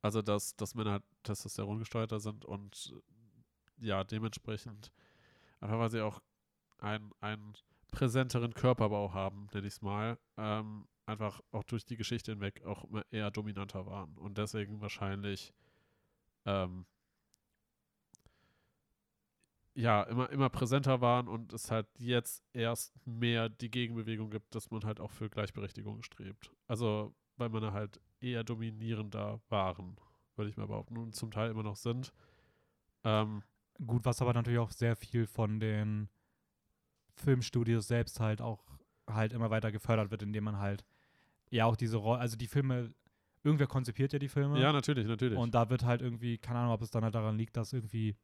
also 0.02 0.22
dass, 0.22 0.56
dass 0.56 0.74
Männer 0.74 1.02
Testosteron 1.22 1.78
gesteuerter 1.78 2.20
sind 2.20 2.44
und 2.44 2.94
äh, 3.80 3.86
ja, 3.86 4.04
dementsprechend 4.04 4.92
einfach 5.60 5.78
weil 5.78 5.90
sie 5.90 6.00
auch 6.00 6.20
einen, 6.78 7.12
einen 7.20 7.54
präsenteren 7.90 8.54
Körperbau 8.54 9.12
haben, 9.14 9.48
nenne 9.52 9.66
ich 9.66 9.74
es 9.74 9.82
mal, 9.82 10.18
ähm, 10.36 10.86
einfach 11.06 11.40
auch 11.52 11.64
durch 11.64 11.84
die 11.84 11.96
Geschichte 11.96 12.32
hinweg 12.32 12.64
auch 12.64 12.84
immer 12.84 13.04
eher 13.10 13.30
dominanter 13.30 13.86
waren 13.86 14.16
und 14.18 14.38
deswegen 14.38 14.80
wahrscheinlich 14.80 15.54
ähm, 16.44 16.86
ja, 19.76 20.02
immer, 20.04 20.30
immer 20.30 20.48
präsenter 20.48 21.00
waren 21.02 21.28
und 21.28 21.52
es 21.52 21.70
halt 21.70 21.86
jetzt 21.98 22.42
erst 22.54 22.94
mehr 23.06 23.50
die 23.50 23.70
Gegenbewegung 23.70 24.30
gibt, 24.30 24.54
dass 24.54 24.70
man 24.70 24.84
halt 24.84 25.00
auch 25.00 25.10
für 25.10 25.28
Gleichberechtigung 25.28 26.02
strebt. 26.02 26.50
Also, 26.66 27.14
weil 27.36 27.50
man 27.50 27.72
halt 27.72 28.00
eher 28.20 28.42
dominierender 28.42 29.40
waren, 29.50 29.96
würde 30.34 30.50
ich 30.50 30.56
mal 30.56 30.66
behaupten, 30.66 30.96
und 30.96 31.14
zum 31.14 31.30
Teil 31.30 31.50
immer 31.50 31.62
noch 31.62 31.76
sind. 31.76 32.12
Ähm, 33.04 33.42
Gut, 33.84 34.06
was 34.06 34.22
aber 34.22 34.32
natürlich 34.32 34.58
auch 34.58 34.70
sehr 34.70 34.96
viel 34.96 35.26
von 35.26 35.60
den 35.60 36.08
Filmstudios 37.14 37.86
selbst 37.86 38.18
halt 38.20 38.40
auch 38.40 38.64
halt 39.06 39.34
immer 39.34 39.50
weiter 39.50 39.70
gefördert 39.70 40.10
wird, 40.10 40.22
indem 40.22 40.44
man 40.44 40.58
halt 40.58 40.86
ja 41.50 41.66
auch 41.66 41.76
diese 41.76 41.98
Rolle, 41.98 42.20
also 42.20 42.36
die 42.38 42.46
Filme, 42.46 42.94
irgendwer 43.44 43.66
konzipiert 43.66 44.14
ja 44.14 44.18
die 44.18 44.28
Filme. 44.28 44.58
Ja, 44.58 44.72
natürlich, 44.72 45.06
natürlich. 45.06 45.38
Und 45.38 45.54
da 45.54 45.68
wird 45.68 45.84
halt 45.84 46.00
irgendwie, 46.00 46.38
keine 46.38 46.60
Ahnung, 46.60 46.72
ob 46.72 46.80
es 46.80 46.90
dann 46.90 47.04
halt 47.04 47.14
daran 47.14 47.36
liegt, 47.36 47.58
dass 47.58 47.74
irgendwie, 47.74 48.16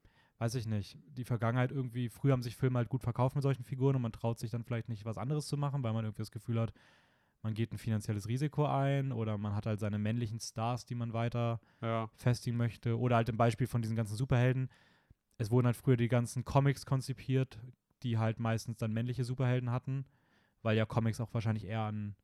weiß 0.43 0.57
ich 0.57 0.67
nicht, 0.67 0.99
die 1.17 1.23
Vergangenheit 1.23 1.71
irgendwie, 1.71 2.09
früher 2.09 2.33
haben 2.33 2.43
sich 2.43 2.57
Filme 2.57 2.79
halt 2.79 2.89
gut 2.89 3.05
verkauft 3.05 3.37
mit 3.37 3.45
solchen 3.45 3.63
Figuren 3.63 3.95
und 3.95 4.03
man 4.03 4.11
traut 4.11 4.41
sich 4.41 4.51
dann 4.51 4.65
vielleicht 4.65 4.89
nicht 4.89 5.05
was 5.05 5.17
anderes 5.17 5.47
zu 5.47 5.57
machen, 5.57 5.85
weil 5.85 5.93
man 5.93 6.05
irgendwie 6.05 6.23
das 6.23 6.33
Gefühl 6.33 6.59
hat, 6.59 6.73
man 7.43 7.55
geht 7.55 7.71
ein 7.71 7.79
finanzielles 7.79 8.27
Risiko 8.27 8.67
ein 8.67 9.13
oder 9.13 9.39
man 9.39 9.55
hat 9.55 9.67
halt 9.67 9.79
seine 9.79 10.01
männlichen 10.01 10.41
Stars, 10.41 10.85
die 10.85 10.97
man 10.97 11.13
weiter 11.13 11.61
ja. 11.81 12.09
festigen 12.17 12.57
möchte. 12.57 12.99
Oder 12.99 13.17
halt 13.17 13.29
im 13.29 13.37
Beispiel 13.37 13.69
von 13.69 13.83
diesen 13.83 13.95
ganzen 13.95 14.17
Superhelden. 14.17 14.69
Es 15.39 15.53
wurden 15.53 15.67
halt 15.67 15.77
früher 15.77 15.97
die 15.97 16.09
ganzen 16.09 16.45
Comics 16.45 16.87
konzipiert, 16.87 17.61
die 18.03 18.19
halt 18.19 18.41
meistens 18.41 18.79
dann 18.79 18.93
männliche 18.93 19.23
Superhelden 19.23 19.71
hatten, 19.71 20.07
weil 20.63 20.77
ja 20.77 20.87
Comics 20.87 21.21
auch 21.21 21.33
wahrscheinlich 21.35 21.67
eher 21.67 21.83
an, 21.83 22.17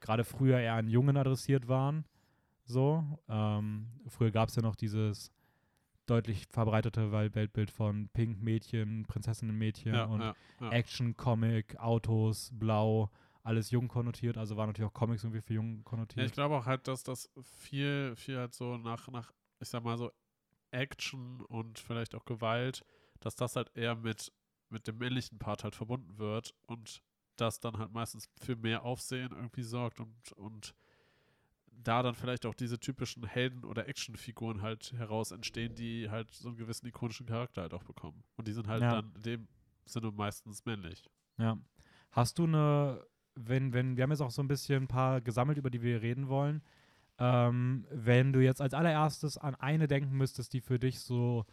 gerade 0.00 0.24
früher 0.24 0.58
eher 0.58 0.74
an 0.74 0.88
Jungen 0.88 1.18
adressiert 1.18 1.68
waren. 1.68 2.06
So. 2.64 3.04
Ähm, 3.28 3.88
früher 4.08 4.30
gab 4.30 4.48
es 4.48 4.56
ja 4.56 4.62
noch 4.62 4.74
dieses 4.74 5.30
deutlich 6.06 6.46
verbreitete 6.50 7.12
Weltbild 7.12 7.70
von 7.70 8.08
Pink-Mädchen, 8.12 9.04
Prinzessinnen-Mädchen 9.06 9.94
Ja, 9.94 10.04
und 10.04 10.20
ja, 10.20 10.34
ja. 10.60 10.70
Action-Comic, 10.70 11.78
Autos, 11.78 12.50
Blau, 12.52 13.10
alles 13.44 13.70
jung 13.70 13.88
konnotiert. 13.88 14.36
Also 14.36 14.56
waren 14.56 14.68
natürlich 14.68 14.90
auch 14.90 14.94
Comics 14.94 15.24
irgendwie 15.24 15.40
für 15.42 15.54
jung 15.54 15.78
Ja, 15.78 15.84
konnotiert. 15.84 16.26
ich 16.26 16.32
glaube 16.32 16.56
auch 16.56 16.66
halt, 16.66 16.86
dass 16.88 17.02
das 17.02 17.30
viel, 17.42 18.14
viel 18.16 18.38
halt 18.38 18.54
so 18.54 18.76
nach, 18.76 19.08
nach, 19.08 19.32
ich 19.60 19.68
sag 19.68 19.82
mal 19.84 19.96
so, 19.98 20.10
Action 20.70 21.40
und 21.42 21.78
vielleicht 21.78 22.14
auch 22.14 22.24
Gewalt, 22.24 22.84
dass 23.20 23.34
das 23.36 23.56
halt 23.56 23.70
eher 23.76 23.94
mit, 23.94 24.32
mit 24.70 24.86
dem 24.86 24.98
männlichen 24.98 25.38
Part 25.38 25.64
halt 25.64 25.74
verbunden 25.74 26.18
wird 26.18 26.54
und 26.66 27.02
das 27.36 27.60
dann 27.60 27.78
halt 27.78 27.92
meistens 27.92 28.28
für 28.40 28.56
mehr 28.56 28.82
Aufsehen 28.84 29.32
irgendwie 29.32 29.62
sorgt 29.62 30.00
und, 30.00 30.32
und 30.32 30.74
da 31.82 32.02
dann 32.02 32.14
vielleicht 32.14 32.46
auch 32.46 32.54
diese 32.54 32.78
typischen 32.78 33.24
Helden- 33.26 33.64
oder 33.64 33.88
Actionfiguren 33.88 34.62
halt 34.62 34.92
heraus 34.92 35.30
entstehen, 35.30 35.74
die 35.74 36.10
halt 36.10 36.30
so 36.32 36.48
einen 36.48 36.56
gewissen 36.56 36.86
ikonischen 36.86 37.26
Charakter 37.26 37.62
halt 37.62 37.74
auch 37.74 37.84
bekommen. 37.84 38.22
Und 38.36 38.48
die 38.48 38.52
sind 38.52 38.68
halt 38.68 38.82
Ja. 38.82 38.92
dann 39.02 39.12
in 39.16 39.22
dem 39.22 39.48
Sinne 39.84 40.10
meistens 40.10 40.64
männlich. 40.64 41.08
Ja. 41.38 41.58
Hast 42.10 42.38
du 42.38 42.44
eine, 42.44 43.04
wenn, 43.34 43.72
wenn, 43.72 43.96
wir 43.96 44.04
haben 44.04 44.10
jetzt 44.10 44.20
auch 44.20 44.30
so 44.30 44.42
ein 44.42 44.48
bisschen 44.48 44.84
ein 44.84 44.88
paar 44.88 45.20
gesammelt, 45.20 45.58
über 45.58 45.70
die 45.70 45.82
wir 45.82 46.02
reden 46.02 46.28
wollen. 46.28 46.62
Ähm, 47.18 47.86
wenn 47.90 48.32
du 48.32 48.40
jetzt 48.40 48.60
als 48.60 48.74
allererstes 48.74 49.38
an 49.38 49.54
eine 49.54 49.86
denken 49.86 50.16
müsstest, 50.16 50.52
die 50.52 50.60
für 50.60 50.78
dich 50.78 51.00
so 51.00 51.44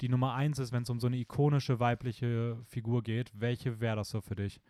die 0.00 0.08
Nummer 0.08 0.34
eins 0.34 0.58
ist, 0.58 0.70
wenn 0.72 0.82
es 0.82 0.90
um 0.90 1.00
so 1.00 1.06
eine 1.06 1.16
ikonische 1.16 1.80
weibliche 1.80 2.58
Figur 2.64 3.02
geht, 3.02 3.32
welche 3.34 3.80
wäre 3.80 3.96
das 3.96 4.10
so 4.10 4.20
für 4.20 4.36
dich, 4.36 4.60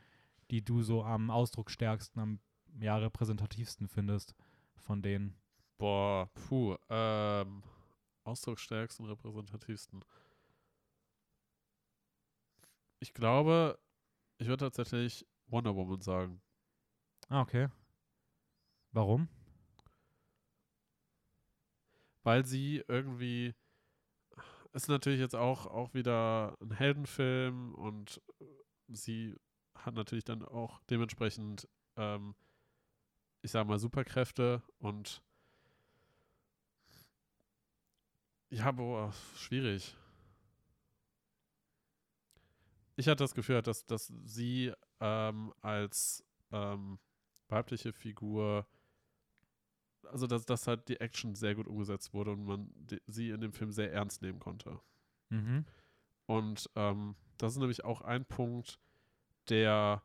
die 0.50 0.64
du 0.64 0.82
so 0.82 1.02
am 1.04 1.30
ausdrucksstärksten, 1.30 2.20
am 2.22 2.40
ja, 2.80 2.96
repräsentativsten 2.96 3.88
findest 3.88 4.34
von 4.78 5.02
denen? 5.02 5.36
Boah, 5.78 6.30
puh, 6.34 6.76
ähm, 6.88 7.62
ausdrucksstärksten, 8.24 9.06
repräsentativsten. 9.06 10.04
Ich 13.00 13.14
glaube, 13.14 13.78
ich 14.38 14.48
würde 14.48 14.64
tatsächlich 14.64 15.26
Wonder 15.46 15.74
Woman 15.74 16.00
sagen. 16.00 16.42
Ah, 17.28 17.42
okay. 17.42 17.68
Warum? 18.92 19.28
Weil 22.22 22.44
sie 22.44 22.82
irgendwie 22.88 23.54
ist 24.72 24.88
natürlich 24.88 25.20
jetzt 25.20 25.34
auch, 25.34 25.66
auch 25.66 25.94
wieder 25.94 26.56
ein 26.60 26.72
Heldenfilm 26.72 27.74
und 27.74 28.20
sie 28.88 29.36
hat 29.74 29.94
natürlich 29.94 30.24
dann 30.24 30.44
auch 30.44 30.80
dementsprechend, 30.90 31.68
ähm, 31.96 32.34
ich 33.42 33.51
sag 33.51 33.66
mal, 33.66 33.79
Superkräfte 33.79 34.62
und 34.79 35.22
ja, 38.51 38.72
boah, 38.72 39.12
schwierig. 39.37 39.96
Ich 42.96 43.07
hatte 43.07 43.22
das 43.24 43.35
Gefühl, 43.35 43.62
dass, 43.62 43.85
dass 43.87 44.12
sie 44.24 44.72
ähm, 45.01 45.53
als 45.61 46.24
ähm, 46.51 46.98
weibliche 47.48 47.92
Figur, 47.92 48.66
also 50.03 50.27
dass, 50.27 50.46
dass 50.46 50.66
halt 50.66 50.88
die 50.88 51.01
Action 51.01 51.35
sehr 51.35 51.55
gut 51.55 51.66
umgesetzt 51.66 52.12
wurde 52.14 52.33
und 52.33 52.44
man 52.44 52.70
die, 52.74 53.01
sie 53.07 53.31
in 53.31 53.40
dem 53.40 53.53
Film 53.53 53.70
sehr 53.70 53.92
ernst 53.92 54.22
nehmen 54.22 54.40
konnte. 54.40 54.81
Mhm. 55.29 55.64
Und 56.27 56.68
ähm, 56.74 57.16
das 57.37 57.53
ist 57.53 57.59
nämlich 57.59 57.85
auch 57.85 58.01
ein 58.01 58.24
Punkt, 58.24 58.79
der, 59.48 60.03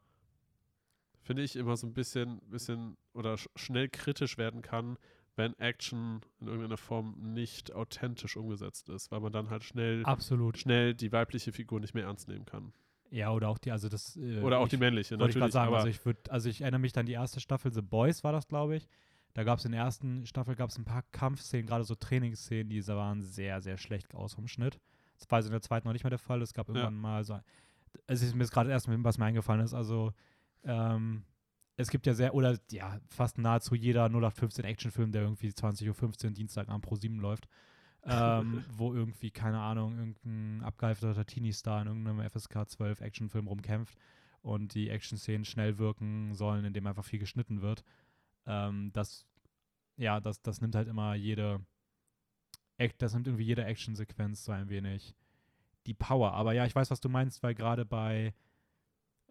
finde 1.24 1.44
ich, 1.44 1.56
immer 1.56 1.76
so 1.78 1.88
ein 1.88 1.94
bisschen, 1.94 2.40
bisschen 2.50 2.98
oder 3.14 3.38
sch 3.38 3.48
schnell 3.56 3.90
kritisch 3.90 4.38
werden 4.38 4.62
kann, 4.62 4.98
wenn 5.36 5.58
Action 5.60 6.22
in 6.40 6.48
irgendeiner 6.48 6.78
Form 6.78 7.16
nicht 7.34 7.74
authentisch 7.74 8.38
umgesetzt 8.38 8.90
ist, 8.90 9.12
weil 9.12 9.20
man 9.20 9.32
dann 9.32 9.50
halt 9.50 9.64
schnell, 9.64 10.04
Absolut. 10.06 10.58
schnell 10.58 10.94
die 10.94 11.12
weibliche 11.12 11.52
Figur 11.52 11.80
nicht 11.80 11.94
mehr 11.96 12.06
ernst 12.06 12.28
nehmen 12.28 12.46
kann. 12.46 12.74
Ja, 13.10 13.32
oder 13.32 13.50
auch 13.50 13.58
die, 13.58 13.72
also 13.72 13.90
das. 13.90 14.16
äh, 14.18 14.42
Oder 14.42 14.60
auch 14.60 14.66
ich, 14.66 14.72
die 14.72 14.78
männliche, 14.78 15.20
Wollte 15.20 15.32
ich 15.32 15.36
gerade 15.36 15.52
natürlich. 15.52 15.54
sagen, 15.54 15.76
also 15.76 15.88
ich 15.88 16.06
würde, 16.06 16.32
also 16.32 16.50
ich 16.50 16.62
erinnere 16.62 16.82
mich 16.82 16.94
dann 16.94 17.06
die 17.06 17.14
erste 17.14 17.40
Staffel, 17.40 17.72
The 17.72 17.82
Boys 17.82 18.24
war 18.24 18.32
das, 18.32 18.48
glaube 18.48 18.76
ich. 18.76 18.88
Da 19.34 19.44
gab 19.44 19.60
es 19.60 19.66
in 19.66 19.72
der 19.72 19.82
ersten 19.82 20.26
Staffel 20.26 20.56
gab 20.56 20.70
es 20.70 20.78
ein 20.78 20.86
paar 20.86 21.04
Kampfszenen, 21.12 21.66
gerade 21.66 21.84
so 21.84 21.96
Trainingsszenen, 21.96 22.70
die 22.70 22.88
waren 22.88 23.22
sehr, 23.22 23.62
sehr 23.62 23.78
schlecht 23.78 24.14
aus 24.14 24.34
vom 24.34 24.48
Schnitt. 24.48 24.80
Das 25.18 25.30
war 25.30 25.42
so 25.42 25.48
in 25.48 25.54
der 25.54 25.62
zweiten 25.62 25.88
noch 25.88 25.94
nicht 25.94 26.04
mehr 26.04 26.12
der 26.12 26.20
Fall. 26.20 26.42
Es 26.42 26.54
gab 26.54 26.70
irgendwann 26.70 26.96
mal 26.96 27.24
so, 27.24 27.40
es 28.08 28.22
ist 28.22 28.36
mir 28.36 28.46
gerade 28.46 28.70
erst, 28.70 28.88
was 28.88 29.18
mir 29.18 29.26
eingefallen 29.26 29.62
ist, 29.62 29.74
also 29.74 30.12
ähm, 30.64 31.24
es 31.76 31.90
gibt 31.90 32.06
ja 32.06 32.14
sehr, 32.14 32.36
oder 32.36 32.60
ja, 32.72 33.00
fast 33.10 33.38
nahezu 33.38 33.76
jeder 33.76 34.06
0815 34.06 34.66
Actionfilm, 34.66 35.12
der 35.12 35.24
irgendwie 35.24 35.50
20.15 35.50 36.26
Uhr 36.26 36.32
Dienstagabend 36.32 36.84
pro 36.84 36.96
7 36.96 37.20
läuft, 37.20 37.48
ähm, 38.04 38.64
wo 38.78 38.94
irgendwie, 38.94 39.32
keine 39.32 39.60
Ahnung, 39.60 39.98
irgendein 39.98 40.64
abgehalfterter 40.64 41.26
Teenie-Star 41.26 41.82
in 41.82 41.88
irgendeinem 41.88 42.30
FSK 42.30 42.70
12 42.70 43.02
Actionfilm 43.02 43.48
rumkämpft 43.48 43.98
und 44.42 44.76
die 44.76 44.90
Action-Szenen 44.90 45.46
schnell 45.46 45.78
wirken 45.78 46.34
sollen, 46.36 46.66
indem 46.66 46.86
einfach 46.86 47.06
viel 47.06 47.20
geschnitten 47.20 47.62
wird. 47.62 47.84
Ähm, 48.46 48.92
das, 48.94 49.26
ja, 49.98 50.20
das, 50.20 50.42
das 50.42 50.62
nimmt 50.62 50.76
halt 50.76 50.88
immer 50.88 51.16
jede, 51.16 51.66
das 52.98 53.14
nimmt 53.14 53.28
irgendwie 53.28 53.46
jede 53.46 53.66
Action-Sequenz 53.66 54.44
so 54.44 54.52
ein 54.52 54.70
wenig 54.70 55.16
die 55.86 55.94
Power. 55.94 56.34
Aber 56.34 56.54
ja, 56.54 56.66
ich 56.66 56.76
weiß, 56.76 56.92
was 56.92 57.02
du 57.02 57.10
meinst, 57.10 57.42
weil 57.42 57.56
gerade 57.56 57.86
bei 57.86 58.34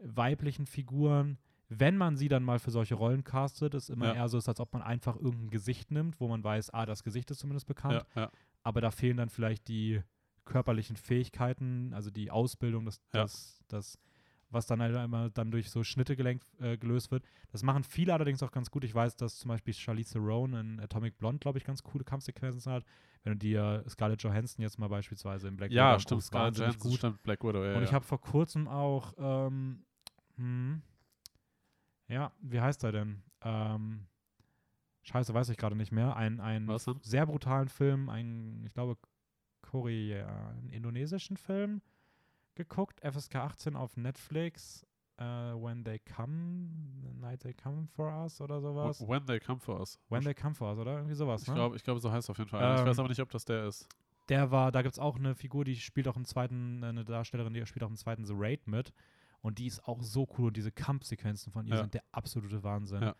weiblichen 0.04 0.66
Figuren, 0.66 1.38
wenn 1.68 1.96
man 1.96 2.16
sie 2.16 2.28
dann 2.28 2.42
mal 2.42 2.58
für 2.58 2.70
solche 2.70 2.94
Rollen 2.94 3.24
castet, 3.24 3.74
es 3.74 3.88
immer 3.88 4.08
Ja. 4.08 4.14
eher 4.14 4.28
so 4.28 4.38
ist, 4.38 4.48
als 4.48 4.60
ob 4.60 4.72
man 4.72 4.82
einfach 4.82 5.16
irgendein 5.16 5.50
Gesicht 5.50 5.90
nimmt, 5.90 6.20
wo 6.20 6.28
man 6.28 6.44
weiß, 6.44 6.70
ah, 6.70 6.84
das 6.86 7.02
Gesicht 7.02 7.30
ist 7.30 7.38
zumindest 7.40 7.66
bekannt 7.66 8.04
ja, 8.14 8.22
ja. 8.22 8.30
aber 8.62 8.80
da 8.80 8.90
fehlen 8.90 9.16
dann 9.16 9.30
vielleicht 9.30 9.68
die 9.68 10.02
körperlichen 10.44 10.96
Fähigkeiten, 10.96 11.92
also 11.94 12.10
die 12.10 12.30
Ausbildung, 12.30 12.84
das, 12.84 12.96
Ja. 13.14 13.22
das, 13.22 13.62
das 13.68 13.98
was 14.50 14.66
dann 14.66 14.82
halt 14.82 14.94
einmal 14.94 15.30
dann 15.30 15.50
durch 15.50 15.70
so 15.70 15.82
Schnitte 15.82 16.14
gelenkt, 16.14 16.44
äh, 16.60 16.76
gelöst 16.76 17.10
wird. 17.10 17.24
Das 17.52 17.62
machen 17.62 17.84
viele 17.84 18.12
allerdings 18.12 18.42
auch 18.42 18.50
ganz 18.50 18.70
gut. 18.70 18.84
Ich 18.84 18.94
weiß, 18.94 19.16
dass 19.16 19.38
zum 19.38 19.48
Beispiel 19.48 19.72
Charlize 19.72 20.12
Theron 20.12 20.52
in 20.52 20.78
Atomic 20.78 21.16
Blonde, 21.16 21.38
glaube 21.38 21.56
ich, 21.56 21.64
ganz 21.64 21.82
coole 21.82 22.04
Kampfsequenzen 22.04 22.70
hat. 22.70 22.84
Wenn 23.24 23.32
du 23.32 23.38
dir 23.38 23.82
Scarlett 23.88 24.22
Johansson 24.22 24.62
jetzt 24.62 24.78
mal 24.78 24.88
beispielsweise 24.88 25.48
im 25.48 25.56
Black 25.56 25.70
Widow 25.70 25.78
Ja, 25.80 25.98
stimmt, 25.98 26.22
Scarlett 26.24 26.58
Johansson, 26.58 26.80
gut. 26.90 26.98
stimmt, 26.98 27.22
Black 27.22 27.42
Widow, 27.42 27.64
ja, 27.64 27.76
Und 27.76 27.82
ich 27.82 27.88
ja. 27.88 27.94
habe 27.94 28.04
vor 28.04 28.20
kurzem 28.20 28.68
auch, 28.68 29.14
ähm, 29.16 29.86
hm, 30.36 30.82
ja, 32.08 32.32
wie 32.40 32.60
heißt 32.60 32.84
er 32.84 32.92
denn? 32.92 33.22
Ähm, 33.42 34.06
scheiße, 35.02 35.32
weiß 35.34 35.48
ich 35.50 35.56
gerade 35.56 35.76
nicht 35.76 35.92
mehr. 35.92 36.16
Ein, 36.16 36.40
ein 36.40 36.68
Was 36.68 36.84
sehr 37.02 37.26
brutalen 37.26 37.68
Film, 37.68 38.08
ein, 38.08 38.64
ich 38.66 38.72
glaube, 38.74 38.96
Korea, 39.62 40.50
einen 40.50 40.68
indonesischen 40.70 41.36
Film 41.36 41.80
geguckt, 42.54 43.00
FSK 43.00 43.36
18 43.36 43.76
auf 43.76 43.96
Netflix. 43.96 44.84
äh, 45.16 45.24
When 45.24 45.84
They 45.84 45.98
Come, 46.00 46.68
The 47.02 47.14
Night 47.20 47.40
They 47.40 47.54
Come 47.54 47.86
for 47.86 48.12
Us 48.24 48.40
oder 48.40 48.60
sowas. 48.60 49.00
Wh- 49.00 49.08
When 49.08 49.26
They 49.26 49.40
Come 49.40 49.60
For 49.60 49.78
Us. 49.80 49.98
When 50.08 50.22
They 50.22 50.34
Come 50.34 50.54
for 50.54 50.70
Us, 50.70 50.78
oder? 50.78 50.96
Irgendwie 50.96 51.14
sowas, 51.14 51.42
ich 51.42 51.48
ne? 51.48 51.54
glaube, 51.54 51.76
ich 51.76 51.82
glaub, 51.84 51.98
so 51.98 52.10
heißt 52.10 52.26
es 52.26 52.30
auf 52.30 52.38
jeden 52.38 52.50
Fall. 52.50 52.60
ich 52.80 52.84
weiß 52.86 52.96
Ähm, 52.96 53.00
aber 53.00 53.08
nicht, 53.08 53.20
ob 53.20 53.30
das 53.30 53.44
der 53.44 53.66
ist. 53.66 53.88
Der 54.28 54.50
war, 54.50 54.70
da 54.72 54.82
gibt 54.82 54.92
es 54.94 54.98
auch 54.98 55.16
eine 55.16 55.34
Figur, 55.34 55.64
die 55.64 55.76
spielt 55.76 56.06
auch 56.08 56.16
im 56.16 56.24
zweiten, 56.24 56.82
eine 56.84 57.04
Darstellerin, 57.04 57.54
die 57.54 57.64
spielt 57.66 57.82
auch 57.84 57.88
im 57.90 57.96
zweiten 57.96 58.24
The 58.24 58.34
Raid 58.36 58.66
mit. 58.68 58.92
Und 59.42 59.58
die 59.58 59.66
ist 59.66 59.84
auch 59.86 60.02
so 60.02 60.26
cool 60.38 60.46
und 60.48 60.56
diese 60.56 60.72
Kampfsequenzen 60.72 61.52
von 61.52 61.66
ihr 61.66 61.74
Ja. 61.74 61.80
sind 61.80 61.94
der 61.94 62.04
absolute 62.12 62.62
Wahnsinn. 62.62 63.02
Ja. 63.02 63.14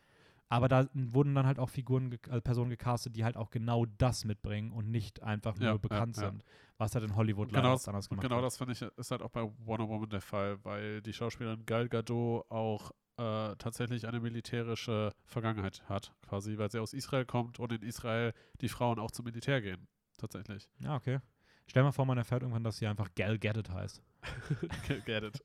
Aber 0.49 0.69
da 0.69 0.87
wurden 0.93 1.35
dann 1.35 1.47
halt 1.47 1.59
auch 1.59 1.71
Figuren, 1.71 2.11
ge- 2.11 2.19
also 2.29 2.41
Personen 2.43 2.71
gecastet, 2.71 3.17
die 3.17 3.25
halt 3.25 3.37
auch 3.37 3.51
genau 3.51 3.87
das 3.87 4.25
mitbringen 4.25 4.71
und 4.71 4.91
nicht 4.91 5.23
einfach 5.23 5.55
nur 5.57 5.65
Ja, 5.65 5.73
ja, 5.73 5.77
bekannt 5.79 6.17
ja. 6.19 6.29
sind. 6.31 6.45
Was 6.79 6.95
halt 6.95 7.05
in 7.05 7.17
Hollywood 7.17 7.49
Und 7.49 7.53
leider 7.55 7.63
genau 7.63 7.75
was 7.75 7.89
anderes 7.89 8.07
Und 8.07 8.11
gemacht 8.21 8.23
genau 8.29 8.37
wird. 8.37 8.47
das 8.47 8.57
finde 8.59 8.73
ich 8.75 8.83
ist 8.83 9.11
halt 9.11 9.23
auch 9.23 9.31
bei 9.31 9.51
Wonder 9.65 9.89
Woman 9.89 10.11
der 10.11 10.21
Fall, 10.21 10.63
weil 10.65 11.01
die 11.03 11.13
Schauspielerin 11.13 11.65
Gal 11.65 11.89
Gadot 11.89 12.45
auch 12.51 12.91
äh, 13.19 13.57
tatsächlich 13.57 14.07
eine 14.07 14.21
militärische 14.21 15.13
Vergangenheit 15.25 15.83
hat, 15.89 16.13
quasi, 16.23 16.57
weil 16.59 16.71
sie 16.71 16.79
aus 16.81 16.93
Israel 16.93 17.25
kommt 17.25 17.59
und 17.59 17.73
in 17.73 17.83
Israel 17.83 18.33
die 18.61 18.69
Frauen 18.69 18.99
auch 18.99 19.11
zum 19.11 19.25
Militär 19.25 19.61
gehen, 19.63 19.87
tatsächlich. 20.19 20.69
Ja, 20.81 20.97
okay. 20.97 21.21
Stell 21.67 21.83
mal 21.83 21.93
vor, 21.93 22.05
man 22.07 22.19
erfährt 22.19 22.43
irgendwann, 22.43 22.65
dass 22.65 22.77
sie 22.79 22.87
einfach 22.87 23.09
Gal 23.15 23.39
Gadot 23.39 23.71
heißt. 23.71 24.03
Get 25.07 25.23
it. 25.25 25.43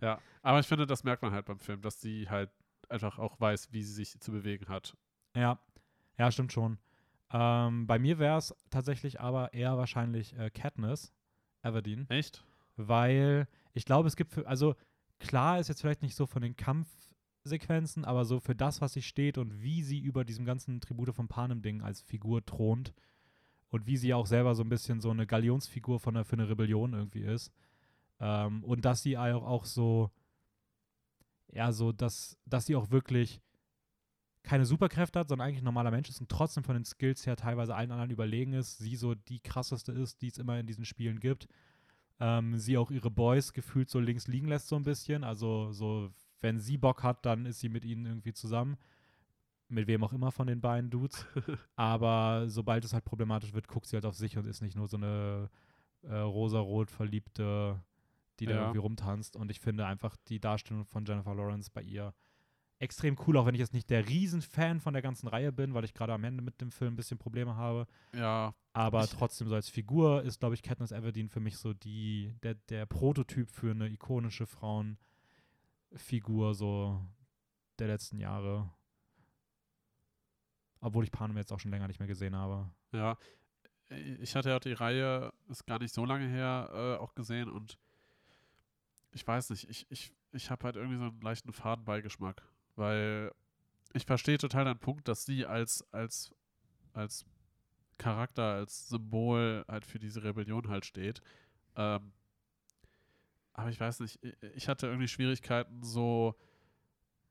Ja, 0.00 0.20
aber 0.42 0.60
ich 0.60 0.66
finde, 0.66 0.86
das 0.86 1.04
merkt 1.04 1.22
man 1.22 1.32
halt 1.32 1.46
beim 1.46 1.58
Film, 1.58 1.80
dass 1.80 2.00
sie 2.00 2.28
halt 2.28 2.50
einfach 2.88 3.18
auch 3.18 3.40
weiß, 3.40 3.72
wie 3.72 3.82
sie 3.82 3.92
sich 3.92 4.20
zu 4.20 4.30
bewegen 4.30 4.68
hat. 4.68 4.96
Ja. 5.34 5.58
Ja, 6.18 6.30
stimmt 6.30 6.52
schon. 6.52 6.78
Ähm, 7.30 7.86
bei 7.86 7.98
mir 7.98 8.18
wäre 8.18 8.38
es 8.38 8.54
tatsächlich 8.70 9.20
aber 9.20 9.52
eher 9.52 9.76
wahrscheinlich 9.76 10.36
äh, 10.38 10.50
Katniss 10.50 11.12
Everdeen, 11.62 12.08
Echt? 12.08 12.44
weil 12.76 13.48
ich 13.72 13.84
glaube, 13.84 14.06
es 14.06 14.16
gibt 14.16 14.32
für, 14.32 14.46
also 14.46 14.76
klar 15.18 15.58
ist 15.58 15.68
jetzt 15.68 15.80
vielleicht 15.80 16.02
nicht 16.02 16.14
so 16.14 16.26
von 16.26 16.42
den 16.42 16.56
Kampfsequenzen, 16.56 18.04
aber 18.04 18.24
so 18.24 18.38
für 18.38 18.54
das, 18.54 18.80
was 18.80 18.92
sie 18.92 19.02
steht 19.02 19.38
und 19.38 19.60
wie 19.62 19.82
sie 19.82 19.98
über 19.98 20.24
diesem 20.24 20.44
ganzen 20.44 20.80
Tribute 20.80 21.14
von 21.14 21.26
Panem-Ding 21.28 21.82
als 21.82 22.00
Figur 22.00 22.44
thront 22.44 22.94
und 23.68 23.86
wie 23.86 23.96
sie 23.96 24.14
auch 24.14 24.26
selber 24.26 24.54
so 24.54 24.62
ein 24.62 24.68
bisschen 24.68 25.00
so 25.00 25.10
eine 25.10 25.26
Galionsfigur 25.26 25.98
von 25.98 26.14
der, 26.14 26.24
für 26.24 26.34
eine 26.34 26.48
Rebellion 26.48 26.92
irgendwie 26.94 27.22
ist. 27.22 27.52
Ähm, 28.20 28.64
und 28.64 28.84
dass 28.84 29.02
sie 29.02 29.18
auch, 29.18 29.44
auch 29.44 29.64
so, 29.64 30.10
ja, 31.52 31.72
so, 31.72 31.92
dass, 31.92 32.38
dass 32.46 32.66
sie 32.66 32.76
auch 32.76 32.90
wirklich 32.90 33.40
keine 34.46 34.64
Superkräfte 34.64 35.18
hat, 35.18 35.28
sondern 35.28 35.48
eigentlich 35.48 35.62
ein 35.62 35.64
normaler 35.64 35.90
Mensch 35.90 36.08
ist 36.08 36.20
und 36.20 36.30
trotzdem 36.30 36.64
von 36.64 36.76
den 36.76 36.84
Skills 36.84 37.26
her 37.26 37.36
teilweise 37.36 37.74
allen 37.74 37.90
anderen 37.90 38.10
überlegen 38.10 38.52
ist, 38.52 38.78
sie 38.78 38.96
so 38.96 39.14
die 39.14 39.40
krasseste 39.40 39.92
ist, 39.92 40.22
die 40.22 40.28
es 40.28 40.38
immer 40.38 40.58
in 40.58 40.66
diesen 40.66 40.84
Spielen 40.84 41.20
gibt. 41.20 41.48
Ähm, 42.20 42.56
sie 42.56 42.78
auch 42.78 42.90
ihre 42.90 43.10
Boys 43.10 43.52
gefühlt 43.52 43.90
so 43.90 44.00
links 44.00 44.28
liegen 44.28 44.48
lässt 44.48 44.68
so 44.68 44.76
ein 44.76 44.84
bisschen. 44.84 45.24
Also 45.24 45.72
so, 45.72 46.10
wenn 46.40 46.60
sie 46.60 46.78
Bock 46.78 47.02
hat, 47.02 47.26
dann 47.26 47.44
ist 47.44 47.60
sie 47.60 47.68
mit 47.68 47.84
ihnen 47.84 48.06
irgendwie 48.06 48.32
zusammen. 48.32 48.76
Mit 49.68 49.88
wem 49.88 50.04
auch 50.04 50.12
immer 50.12 50.30
von 50.30 50.46
den 50.46 50.60
beiden 50.60 50.90
Dudes. 50.90 51.26
Aber 51.76 52.48
sobald 52.48 52.84
es 52.84 52.92
halt 52.92 53.04
problematisch 53.04 53.52
wird, 53.52 53.66
guckt 53.66 53.86
sie 53.86 53.96
halt 53.96 54.06
auf 54.06 54.14
sich 54.14 54.38
und 54.38 54.46
ist 54.46 54.62
nicht 54.62 54.76
nur 54.76 54.86
so 54.86 54.96
eine 54.96 55.50
äh, 56.02 56.14
rosarot 56.14 56.90
verliebte, 56.90 57.82
die 58.40 58.46
da 58.46 58.52
Ja. 58.52 58.60
irgendwie 58.62 58.78
rumtanzt. 58.78 59.36
Und 59.36 59.50
ich 59.50 59.60
finde 59.60 59.86
einfach 59.86 60.16
die 60.28 60.40
Darstellung 60.40 60.84
von 60.84 61.04
Jennifer 61.04 61.34
Lawrence 61.34 61.70
bei 61.72 61.82
ihr 61.82 62.14
extrem 62.78 63.16
cool, 63.26 63.38
auch 63.38 63.46
wenn 63.46 63.54
ich 63.54 63.60
jetzt 63.60 63.72
nicht 63.72 63.88
der 63.88 64.06
Riesenfan 64.06 64.80
von 64.80 64.92
der 64.92 65.00
ganzen 65.00 65.28
Reihe 65.28 65.50
bin, 65.50 65.72
weil 65.72 65.84
ich 65.84 65.94
gerade 65.94 66.12
am 66.12 66.24
Ende 66.24 66.42
mit 66.42 66.60
dem 66.60 66.70
Film 66.70 66.92
ein 66.92 66.96
bisschen 66.96 67.16
Probleme 67.16 67.56
habe. 67.56 67.86
Ja, 68.14 68.54
Aber 68.74 69.06
trotzdem 69.06 69.48
so 69.48 69.54
als 69.54 69.70
Figur 69.70 70.22
ist, 70.24 70.40
glaube 70.40 70.54
ich, 70.54 70.62
Katniss 70.62 70.92
Everdeen 70.92 71.30
für 71.30 71.40
mich 71.40 71.56
so 71.56 71.72
die, 71.72 72.34
der, 72.42 72.54
der 72.68 72.84
Prototyp 72.84 73.50
für 73.50 73.70
eine 73.70 73.88
ikonische 73.88 74.46
Frauenfigur 74.46 76.54
so 76.54 77.00
der 77.78 77.86
letzten 77.86 78.20
Jahre. 78.20 78.70
Obwohl 80.80 81.04
ich 81.04 81.10
Panem 81.12 81.36
jetzt 81.38 81.52
auch 81.52 81.60
schon 81.60 81.70
länger 81.70 81.88
nicht 81.88 81.98
mehr 81.98 82.08
gesehen 82.08 82.36
habe. 82.36 82.70
ja. 82.92 83.16
Ich 84.20 84.34
hatte 84.34 84.48
ja 84.50 84.58
die 84.58 84.72
Reihe, 84.72 85.32
ist 85.48 85.64
gar 85.64 85.78
nicht 85.78 85.94
so 85.94 86.04
lange 86.04 86.26
her, 86.26 86.68
äh, 86.72 86.96
auch 87.00 87.14
gesehen 87.14 87.48
und 87.48 87.78
ich 89.16 89.26
weiß 89.26 89.48
nicht, 89.48 89.68
ich, 89.70 89.86
ich, 89.90 90.12
ich 90.32 90.50
habe 90.50 90.64
halt 90.64 90.76
irgendwie 90.76 90.98
so 90.98 91.04
einen 91.04 91.20
leichten 91.22 91.52
Fadenbeigeschmack, 91.52 92.42
weil 92.76 93.32
ich 93.94 94.04
verstehe 94.04 94.36
total 94.36 94.66
deinen 94.66 94.78
Punkt, 94.78 95.08
dass 95.08 95.24
sie 95.24 95.46
als, 95.46 95.82
als, 95.90 96.34
als 96.92 97.24
Charakter, 97.96 98.42
als 98.42 98.90
Symbol 98.90 99.64
halt 99.68 99.86
für 99.86 99.98
diese 99.98 100.22
Rebellion 100.22 100.68
halt 100.68 100.84
steht. 100.84 101.22
Ähm, 101.76 102.12
aber 103.54 103.70
ich 103.70 103.80
weiß 103.80 104.00
nicht, 104.00 104.22
ich, 104.22 104.36
ich 104.54 104.68
hatte 104.68 104.86
irgendwie 104.86 105.08
Schwierigkeiten, 105.08 105.82
so, 105.82 106.36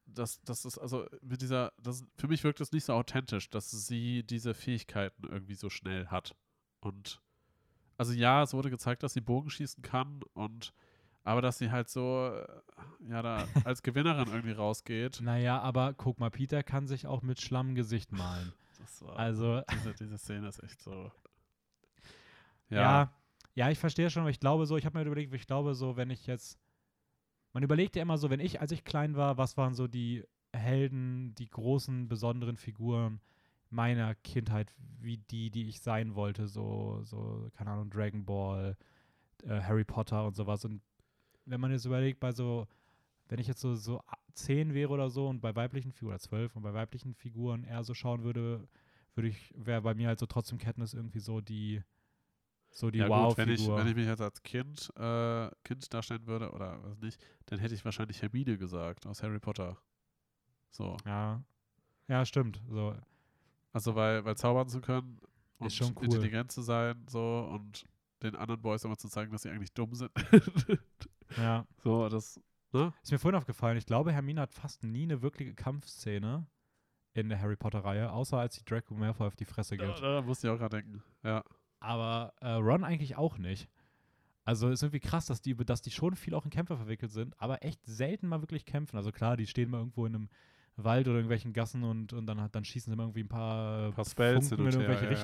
dass, 0.08 0.42
dass 0.42 0.66
es, 0.66 0.80
also 0.80 1.06
mit 1.22 1.44
dieser, 1.44 1.72
das, 1.80 2.04
für 2.18 2.28
mich 2.28 2.44
wirkt 2.44 2.62
es 2.62 2.72
nicht 2.72 2.86
so 2.86 2.94
authentisch, 2.94 3.52
dass 3.52 3.70
sie 3.70 4.24
diese 4.24 4.56
Fähigkeiten 4.56 5.28
irgendwie 5.28 5.54
so 5.54 5.70
schnell 5.70 6.08
hat. 6.08 6.36
Und 6.80 7.22
also 7.96 8.12
ja, 8.12 8.42
es 8.42 8.56
wurde 8.56 8.72
gezeigt, 8.72 9.04
dass 9.04 9.14
sie 9.14 9.22
Bogen 9.22 9.52
schießen 9.52 9.84
kann 9.84 10.22
und 10.34 10.74
aber 11.26 11.42
dass 11.42 11.58
sie 11.58 11.72
halt 11.72 11.90
so, 11.90 12.32
äh, 12.34 13.10
ja, 13.10 13.22
da 13.22 13.46
als 13.66 13.84
Gewinnerin 13.84 14.28
irgendwie 14.28 14.52
rausgeht. 14.54 15.20
Naja, 15.22 15.60
aber 15.60 15.94
guck 15.94 16.20
mal, 16.20 16.30
Peter 16.32 16.64
kann 16.64 16.88
sich 16.88 17.08
auch 17.08 17.22
mit 17.24 17.42
Schlammgesicht 17.42 18.12
malen. 18.14 18.54
Das 18.80 19.02
war, 19.02 19.18
Also, 19.18 19.62
diese, 19.74 19.94
diese 19.96 20.18
Szene 20.18 20.48
ist 20.48 20.64
echt 20.64 20.82
so. 20.82 21.12
ja. 22.70 22.82
Ja, 22.82 23.14
ja, 23.56 23.70
ich 23.72 23.80
verstehe 23.80 24.10
schon, 24.10 24.22
aber 24.22 24.30
ich 24.30 24.40
glaube 24.40 24.66
so, 24.66 24.78
ich 24.78 24.86
habe 24.86 24.98
mir 24.98 25.06
überlegt, 25.06 25.34
ich 25.34 25.48
glaube 25.48 25.76
so, 25.76 25.98
wenn 25.98 26.10
ich 26.10 26.28
jetzt, 26.28 26.60
man 27.54 27.64
überlegt 27.64 27.96
ja 27.96 28.02
immer 28.02 28.18
so, 28.18 28.30
wenn 28.30 28.40
ich, 28.40 28.62
als 28.62 28.72
ich 28.72 28.84
klein 28.84 29.16
war, 29.16 29.38
was 29.38 29.58
waren 29.58 29.74
so 29.74 29.88
die 29.88 30.24
Helden, 30.54 31.34
die 31.36 31.50
großen, 31.50 32.08
besonderen 32.08 32.58
Figuren 32.58 33.20
meiner 33.70 34.14
Kindheit, 34.16 34.72
wie 35.00 35.18
die, 35.18 35.50
die 35.52 35.68
ich 35.68 35.82
sein 35.82 36.16
wollte, 36.16 36.48
so, 36.48 37.00
so, 37.04 37.50
keine 37.58 37.72
Ahnung, 37.72 37.90
Dragon 37.90 38.26
Ball, 38.26 38.78
äh, 39.44 39.62
Harry 39.62 39.84
Potter 39.86 40.26
und 40.26 40.36
sowas. 40.36 40.66
Und 40.66 40.82
wenn 41.46 41.62
man 41.62 41.72
jetzt 41.72 41.86
überlegt, 41.86 42.20
bei 42.20 42.32
so, 42.32 42.68
wenn 43.28 43.40
ich 43.40 43.48
jetzt 43.48 43.62
so, 43.62 43.76
so 43.76 44.00
a- 44.00 44.18
zehn 44.34 44.74
wäre 44.74 44.90
oder 44.92 45.10
so 45.10 45.28
und 45.28 45.40
bei 45.42 45.56
weiblichen 45.56 45.92
Figuren, 45.92 46.14
oder 46.14 46.20
zwölf 46.20 46.56
und 46.56 46.64
bei 46.64 46.74
weiblichen 46.74 47.14
Figuren 47.16 47.64
eher 47.64 47.84
so 47.84 47.94
schauen 47.94 48.24
würde, 48.24 48.68
würde 49.16 49.30
ich, 49.30 49.54
wäre 49.58 49.82
bei 49.82 49.94
mir 49.94 50.08
halt 50.10 50.20
so 50.20 50.26
trotzdem 50.26 50.58
Katniss 50.58 50.94
irgendwie 50.94 51.20
so 51.20 51.40
die, 51.42 51.82
so 52.72 52.92
die 52.92 53.00
ja 53.00 53.08
gut, 53.08 53.38
wenn 53.38 53.50
ich, 53.50 53.60
Wow-Figur. 53.62 53.78
wenn 53.78 53.88
ich 53.88 53.96
mich 53.96 54.08
jetzt 54.08 54.22
als 54.22 54.44
Kind, 54.44 54.92
äh, 54.98 55.50
Kind 55.64 55.94
darstellen 55.94 56.28
würde 56.28 56.52
oder 56.52 56.84
was 56.84 57.00
nicht, 57.00 57.20
dann 57.46 57.60
hätte 57.60 57.74
ich 57.76 57.86
wahrscheinlich 57.86 58.22
Hermine 58.22 58.58
gesagt 58.58 59.06
aus 59.06 59.24
Harry 59.24 59.40
Potter. 59.40 59.78
So. 60.72 60.98
Ja. 61.06 61.42
Ja, 62.08 62.26
stimmt. 62.26 62.62
So. 62.70 62.96
Also 63.72 63.96
weil, 63.96 64.24
weil 64.26 64.36
zaubern 64.38 64.68
zu 64.68 64.82
können 64.82 65.20
und 65.60 65.68
Ist 65.68 65.76
schon 65.78 65.94
cool. 65.98 66.04
intelligent 66.06 66.52
zu 66.52 66.62
sein, 66.62 67.02
so 67.08 67.48
und 67.52 67.86
den 68.22 68.36
anderen 68.36 68.62
Boys 68.62 68.84
immer 68.84 68.98
zu 68.98 69.08
zeigen, 69.08 69.32
dass 69.32 69.44
sie 69.44 69.50
eigentlich 69.50 69.74
dumm 69.74 69.94
sind. 69.96 70.12
Ja. 71.38 71.66
so, 71.84 72.10
das, 72.10 72.40
ne? 72.72 72.94
Ist 73.04 73.12
mir 73.12 73.20
vorhin 73.20 73.38
aufgefallen, 73.38 73.78
ich 73.78 73.86
glaube, 73.86 74.12
Hermine 74.12 74.42
hat 74.42 74.54
fast 74.54 74.84
nie 74.84 75.04
eine 75.04 75.22
wirkliche 75.22 75.54
Kampfszene 75.54 76.46
in 77.14 77.30
der 77.30 77.40
Harry 77.42 77.56
Potter-Reihe, 77.56 78.12
außer 78.12 78.38
als 78.38 78.56
sie 78.56 78.64
Draco 78.66 78.94
Malfoy 78.94 79.28
auf 79.28 79.36
die 79.36 79.46
Fresse 79.46 79.78
Da, 79.78 79.86
gibt. 79.86 80.02
da 80.02 80.22
musste 80.22 80.48
ich 80.48 80.54
auch 80.54 80.58
gerade 80.60 80.78
denken. 80.82 81.02
Ja. 81.24 81.44
Aber 81.80 82.34
äh, 82.42 82.50
Ron 82.52 82.84
eigentlich 82.84 83.16
auch 83.16 83.38
nicht. 83.38 83.70
Also 84.44 84.70
ist 84.70 84.84
irgendwie 84.84 85.00
krass, 85.00 85.26
dass 85.26 85.42
die, 85.42 85.56
dass 85.56 85.82
die 85.82 85.92
schon 85.92 86.16
viel 86.16 86.34
auch 86.36 86.46
in 86.46 86.52
Kämpfe 86.52 86.76
verwickelt 86.78 87.12
sind, 87.12 87.34
aber 87.42 87.64
echt 87.64 87.80
selten 87.86 88.28
mal 88.28 88.42
wirklich 88.42 88.66
kämpfen. 88.66 88.98
Also 88.98 89.12
klar, 89.12 89.38
die 89.38 89.48
stehen 89.48 89.72
mal 89.72 89.80
irgendwo 89.80 90.06
in 90.06 90.14
einem 90.16 90.30
Wald 90.76 91.08
oder 91.08 91.16
irgendwelchen 91.16 91.54
Gassen 91.54 91.84
und, 91.84 92.12
und 92.14 92.28
dann, 92.28 92.42
hat- 92.42 92.54
dann 92.54 92.66
schießen 92.66 92.92
sie 92.92 92.98
mal 92.98 93.04
irgendwie 93.04 93.24
ein 93.24 93.28
paar, 93.30 93.88
Ein 93.88 93.94
paar 93.94 94.06
Spells 94.06 94.50
Funken 94.50 94.68
in 94.68 94.74
irgendwelche 94.74 95.06
ja, 95.06 95.10
ja. 95.12 95.16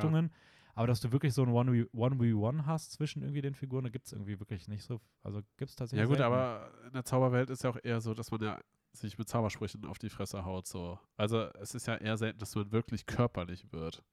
Aber 0.74 0.88
dass 0.88 1.02
du 1.02 1.12
wirklich 1.12 1.34
so 1.34 1.44
ein 1.44 1.50
1v1 1.50 2.66
hast 2.66 2.92
zwischen 2.94 3.22
irgendwie 3.22 3.42
den 3.42 3.56
Figuren, 3.56 3.84
da 3.84 3.90
gibt 3.90 4.06
es 4.06 4.14
irgendwie 4.14 4.40
wirklich 4.40 4.68
nicht 4.68 4.84
so. 4.84 5.02
Also 5.24 5.42
gibt 5.58 5.70
es 5.70 5.76
tatsächlich 5.76 6.04
Ja 6.04 6.08
gut, 6.08 6.18
selten. 6.18 6.34
aber 6.34 6.72
in 6.88 6.94
der 6.94 7.06
Zauberwelt 7.06 7.50
ist 7.50 7.64
ja 7.64 7.70
auch 7.70 7.78
eher 7.84 8.02
so, 8.02 8.14
dass 8.14 8.32
man 8.32 8.42
ja 8.42 8.60
sich 8.94 9.18
mit 9.18 9.30
Zaubersprüchen 9.30 9.86
auf 9.86 10.00
die 10.00 10.10
Fresse 10.10 10.44
haut. 10.46 10.68
So. 10.68 11.00
Also 11.18 11.44
es 11.60 11.76
ist 11.76 11.88
ja 11.88 11.96
eher 11.96 12.18
selten, 12.18 12.40
dass 12.40 12.56
man 12.56 12.72
wirklich 12.72 13.06
körperlich 13.06 13.72
wird. 13.72 14.04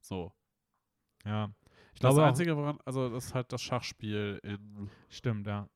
So. 0.00 0.32
Ja. 1.24 1.50
Ich 1.94 2.00
das 2.00 2.10
glaube 2.10 2.22
auch, 2.22 2.28
Einzige, 2.28 2.56
woran, 2.56 2.78
also 2.84 3.10
das 3.10 3.26
ist 3.26 3.34
halt 3.34 3.52
das 3.52 3.62
Schachspiel 3.62 4.40
in, 4.42 4.90
stimmt, 5.08 5.46
ja. 5.46 5.68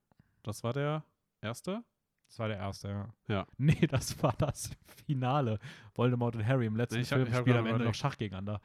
das 0.43 0.65
war 0.65 0.73
der 0.73 1.05
erste? 1.41 1.85
Das 2.29 2.39
war 2.39 2.49
der 2.49 2.59
erste, 2.59 2.89
ja. 2.89 3.09
Ja. 3.29 3.47
Nee, 3.59 3.87
das 3.87 4.23
war 4.23 4.35
das 4.39 4.71
Finale. 5.07 5.59
Voldemort 5.95 6.37
und 6.37 6.47
Harry 6.47 6.67
im 6.67 6.77
letzten 6.77 6.99
Nee, 6.99 7.05
Film 7.05 7.33
spielen 7.33 7.57
am 7.57 7.67
Ende 7.67 7.85
noch. 7.85 7.95
Schach 7.95 8.19
gegeneinander. 8.19 8.61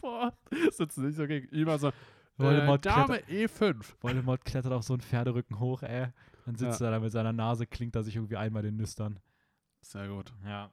Vor, 0.00 0.32
sitzen 0.70 1.06
nicht 1.06 1.16
so 1.16 1.26
gegenüber, 1.26 1.78
so 1.78 1.92
Voldemort, 2.36 2.86
äh, 2.86 2.88
Dame 2.88 3.18
klettert, 3.20 3.28
E5. 3.28 3.94
Voldemort 4.00 4.44
klettert 4.44 4.72
auf 4.72 4.82
so 4.84 4.94
einen 4.94 5.02
Pferderücken 5.02 5.58
hoch, 5.58 5.82
ey. 5.82 6.08
Dann 6.46 6.56
sitzt 6.56 6.80
er 6.80 6.90
da 6.90 6.98
mit 6.98 7.12
seiner 7.12 7.32
Nase, 7.32 7.66
klingt 7.66 7.94
er 7.94 8.02
sich 8.02 8.16
irgendwie 8.16 8.36
einmal 8.36 8.62
den 8.62 8.76
Nüstern. 8.76 9.20
Sehr 9.80 10.08
gut. 10.08 10.32
Ja. 10.44 10.72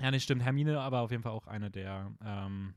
Ja, 0.00 0.10
nee, 0.10 0.20
stimmt. 0.20 0.42
Hermine 0.42 0.80
aber 0.80 1.00
auf 1.00 1.10
jeden 1.10 1.22
Fall 1.22 1.32
auch 1.32 1.46
eine 1.46 1.70
der, 1.70 2.12
ähm, 2.24 2.74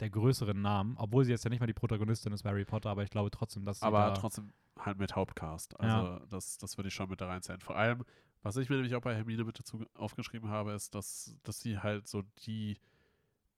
der 0.00 0.10
größeren 0.10 0.60
Namen. 0.60 0.96
Obwohl 0.96 1.24
sie 1.24 1.32
jetzt 1.32 1.44
ja 1.44 1.50
nicht 1.50 1.60
mal 1.60 1.66
die 1.66 1.72
Protagonistin 1.72 2.32
ist 2.32 2.42
bei 2.42 2.50
Harry 2.50 2.64
Potter, 2.64 2.90
aber 2.90 3.02
ich 3.02 3.10
glaube 3.10 3.30
trotzdem, 3.30 3.64
dass 3.64 3.80
sie 3.80 3.86
Aber 3.86 3.98
da 3.98 4.10
trotzdem 4.12 4.52
halt 4.78 4.98
mit 4.98 5.16
Hauptcast. 5.16 5.78
Also 5.80 6.24
das, 6.26 6.58
das 6.58 6.76
würde 6.76 6.88
ich 6.88 6.94
schon 6.94 7.10
mit 7.10 7.20
da 7.20 7.26
reinzählen. 7.26 7.60
Vor 7.60 7.76
allem, 7.76 8.04
was 8.42 8.56
ich 8.56 8.68
mir 8.68 8.76
nämlich 8.76 8.94
auch 8.94 9.02
bei 9.02 9.14
Hermine 9.14 9.44
mit 9.44 9.58
dazu 9.58 9.84
aufgeschrieben 9.94 10.50
habe, 10.50 10.72
ist, 10.72 10.94
dass, 10.94 11.36
dass 11.42 11.60
sie 11.60 11.78
halt 11.78 12.06
so 12.06 12.22
die 12.46 12.78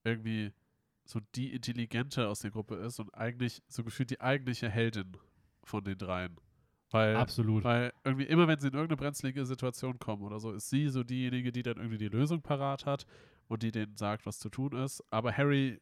irgendwie 0.05 0.53
so 1.05 1.20
die 1.34 1.53
Intelligente 1.53 2.28
aus 2.28 2.41
der 2.41 2.51
Gruppe 2.51 2.76
ist 2.76 3.01
und 3.01 3.14
eigentlich 3.14 3.62
so 3.68 3.84
gefühlt 3.84 4.11
die 4.11 4.20
eigentliche 4.20 4.68
Heldin 4.68 5.16
von 5.64 5.84
den 5.84 5.99
dreien. 5.99 6.36
Weil, 6.91 7.16
absolut. 7.16 7.62
weil 7.62 7.93
irgendwie 8.05 8.24
immer, 8.24 8.49
wenn 8.49 8.59
sie 8.59 8.68
in 8.68 8.74
irgendeine 8.74 8.97
brenzlige 8.97 9.47
Situation 9.47 9.99
kommen 9.99 10.22
oder 10.22 10.41
so, 10.41 10.53
ist 10.53 10.70
sie 10.70 10.88
so 10.88 11.05
diejenige, 11.05 11.53
die 11.53 11.62
dann 11.62 11.76
irgendwie 11.76 11.99
die 11.99 12.09
Lösung 12.09 12.43
parat 12.43 12.84
hat 12.84 13.07
und 13.49 13.62
die 13.62 13.70
denen 13.70 13.97
sagt, 13.97 14.26
was 14.26 14.38
zu 14.38 14.49
tun 14.49 14.72
ist. 14.72 15.05
Aber 15.11 15.36
Harry, 15.36 15.80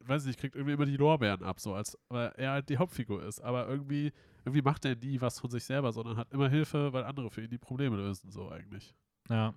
weiß 0.00 0.24
nicht, 0.26 0.38
kriegt 0.38 0.54
irgendwie 0.54 0.74
immer 0.74 0.86
die 0.86 0.96
Lorbeeren 0.96 1.42
ab, 1.42 1.60
so 1.60 1.74
als 1.74 1.98
weil 2.08 2.32
er 2.36 2.52
halt 2.52 2.68
die 2.68 2.78
Hauptfigur 2.78 3.22
ist. 3.24 3.40
Aber 3.40 3.68
irgendwie, 3.68 4.12
irgendwie 4.44 4.62
macht 4.62 4.84
er 4.84 4.96
nie 4.96 5.20
was 5.20 5.40
von 5.40 5.50
sich 5.50 5.64
selber, 5.64 5.92
sondern 5.92 6.16
hat 6.16 6.32
immer 6.32 6.48
Hilfe, 6.48 6.92
weil 6.92 7.04
andere 7.04 7.30
für 7.30 7.42
ihn 7.42 7.50
die 7.50 7.58
Probleme 7.58 7.96
lösen, 7.96 8.30
so 8.30 8.50
eigentlich. 8.50 8.94
Ja. 9.28 9.54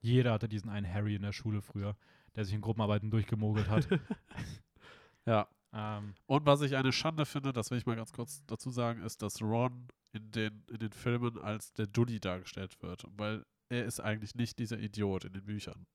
Jeder 0.00 0.32
hatte 0.32 0.48
diesen 0.48 0.70
einen 0.70 0.92
Harry 0.92 1.14
in 1.14 1.22
der 1.22 1.32
Schule 1.32 1.60
früher, 1.62 1.96
der 2.34 2.44
sich 2.44 2.54
in 2.54 2.60
Gruppenarbeiten 2.60 3.10
durchgemogelt 3.10 3.68
hat. 3.68 3.88
Ja. 5.24 5.46
ähm, 5.72 6.14
Und 6.26 6.46
was 6.46 6.62
ich 6.62 6.74
eine 6.74 6.92
Schande 6.92 7.24
finde, 7.26 7.52
das 7.52 7.70
will 7.70 7.78
ich 7.78 7.86
mal 7.86 7.94
ganz 7.94 8.12
kurz 8.12 8.44
dazu 8.46 8.70
sagen, 8.70 9.02
ist, 9.02 9.22
dass 9.22 9.40
Ron 9.40 9.86
in 10.12 10.32
den, 10.32 10.64
in 10.68 10.78
den 10.78 10.90
Filmen 10.90 11.38
als 11.38 11.72
der 11.74 11.86
Dulli 11.86 12.18
dargestellt 12.18 12.82
wird. 12.82 13.04
Weil 13.16 13.44
er 13.68 13.84
ist 13.84 14.00
eigentlich 14.00 14.34
nicht 14.34 14.58
dieser 14.58 14.78
Idiot 14.80 15.24
in 15.24 15.32
den 15.32 15.44
Büchern. 15.44 15.86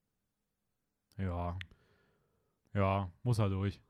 Ja. 1.17 1.57
Ja, 2.77 3.11
muss 3.23 3.39
halt 3.39 3.51
durch. 3.51 3.81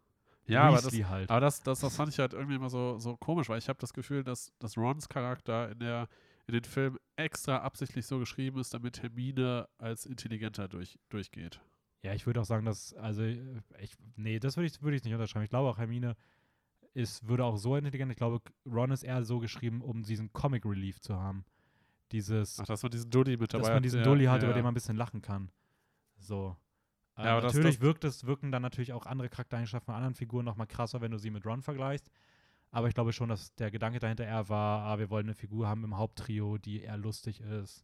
Ja, 0.48 0.64
aber 0.64 0.82
das, 0.82 0.94
halt. 0.94 1.30
aber 1.30 1.42
das, 1.42 1.62
das, 1.62 1.82
das 1.82 1.96
fand 1.96 2.14
ich 2.14 2.20
halt 2.20 2.34
irgendwie 2.34 2.56
immer 2.56 2.70
so, 2.70 2.98
so 3.00 3.18
komisch, 3.18 3.50
weil 3.50 3.58
ich 3.58 3.68
habe 3.68 3.80
das 3.80 3.94
Gefühl, 3.94 4.24
dass, 4.24 4.54
dass 4.60 4.78
Rons 4.78 5.10
Charakter 5.10 5.70
in, 5.72 5.80
der, 5.80 6.08
in 6.48 6.54
den 6.54 6.64
Filmen 6.64 6.98
extra 7.18 7.58
absichtlich 7.58 8.06
so 8.06 8.18
geschrieben 8.18 8.58
ist, 8.60 8.74
damit 8.74 9.04
Hermine 9.04 9.68
als 9.78 10.06
intelligenter 10.06 10.70
durch, 10.70 10.98
durchgeht. 11.10 11.60
Ja, 12.02 12.14
ich 12.14 12.26
würde 12.26 12.40
auch 12.40 12.46
sagen, 12.46 12.66
dass, 12.66 12.94
also, 12.94 13.24
ich, 13.24 13.98
nee, 14.16 14.40
das 14.40 14.56
würde 14.56 14.68
ich, 14.68 14.82
würd 14.82 14.96
ich 14.96 15.04
nicht 15.04 15.14
unterschreiben. 15.14 15.44
Ich 15.44 15.50
glaube 15.50 15.70
auch, 15.70 15.78
Hermine 15.78 16.16
ist, 16.94 17.28
würde 17.28 17.44
auch 17.44 17.58
so 17.58 17.76
intelligent, 17.76 18.12
ich 18.12 18.18
glaube, 18.18 18.40
Ron 18.66 18.92
ist 18.92 19.04
eher 19.04 19.24
so 19.24 19.40
geschrieben, 19.40 19.82
um 19.82 20.04
diesen 20.04 20.32
Comic 20.32 20.66
Relief 20.66 21.02
zu 21.02 21.16
haben. 21.16 21.44
Dieses, 22.14 22.60
Ach, 22.62 22.66
dass 22.66 22.84
man 22.84 22.92
diesen 22.92 23.12
Dulli 23.12 23.36
mit 23.36 23.54
dabei 23.54 23.64
dass 23.64 23.68
hat. 23.68 23.76
man 23.76 23.84
diesen 23.84 24.00
ja, 24.00 24.06
Dulli 24.06 24.26
hat, 24.26 24.42
ja. 24.42 24.48
über 24.48 24.54
den 24.54 24.64
man 24.64 24.72
ein 24.72 24.76
bisschen 24.76 24.96
lachen 24.96 25.22
kann. 25.22 25.52
So. 26.20 26.56
Ja, 27.18 27.32
aber 27.34 27.42
das- 27.42 27.54
natürlich 27.54 27.78
das- 27.78 27.82
wirkt 27.84 28.04
es, 28.04 28.26
wirken 28.26 28.52
dann 28.52 28.62
natürlich 28.62 28.94
auch 28.94 29.06
andere 29.06 29.30
Charaktereigenschaften 29.30 29.86
von 29.88 29.96
anderen 29.96 30.14
Figuren 30.16 30.46
nochmal 30.46 30.68
krasser, 30.68 31.02
wenn 31.02 31.12
du 31.12 31.18
sie 31.18 31.32
mit 31.32 31.46
Ron 31.46 31.62
vergleichst. 31.62 32.10
Aber 32.72 32.88
ich 32.90 32.94
glaube 32.94 33.14
schon, 33.14 33.30
dass 33.30 33.56
der 33.56 33.72
Gedanke 33.72 34.00
dahinter 34.00 34.26
eher 34.26 34.50
war, 34.50 34.84
ah, 34.86 35.00
wir 35.00 35.10
wollen 35.10 35.26
eine 35.26 35.34
Figur 35.36 35.68
haben 35.68 35.84
im 35.84 35.98
Haupttrio, 35.98 36.58
die 36.58 36.82
eher 36.82 36.98
lustig 36.98 37.40
ist. 37.42 37.84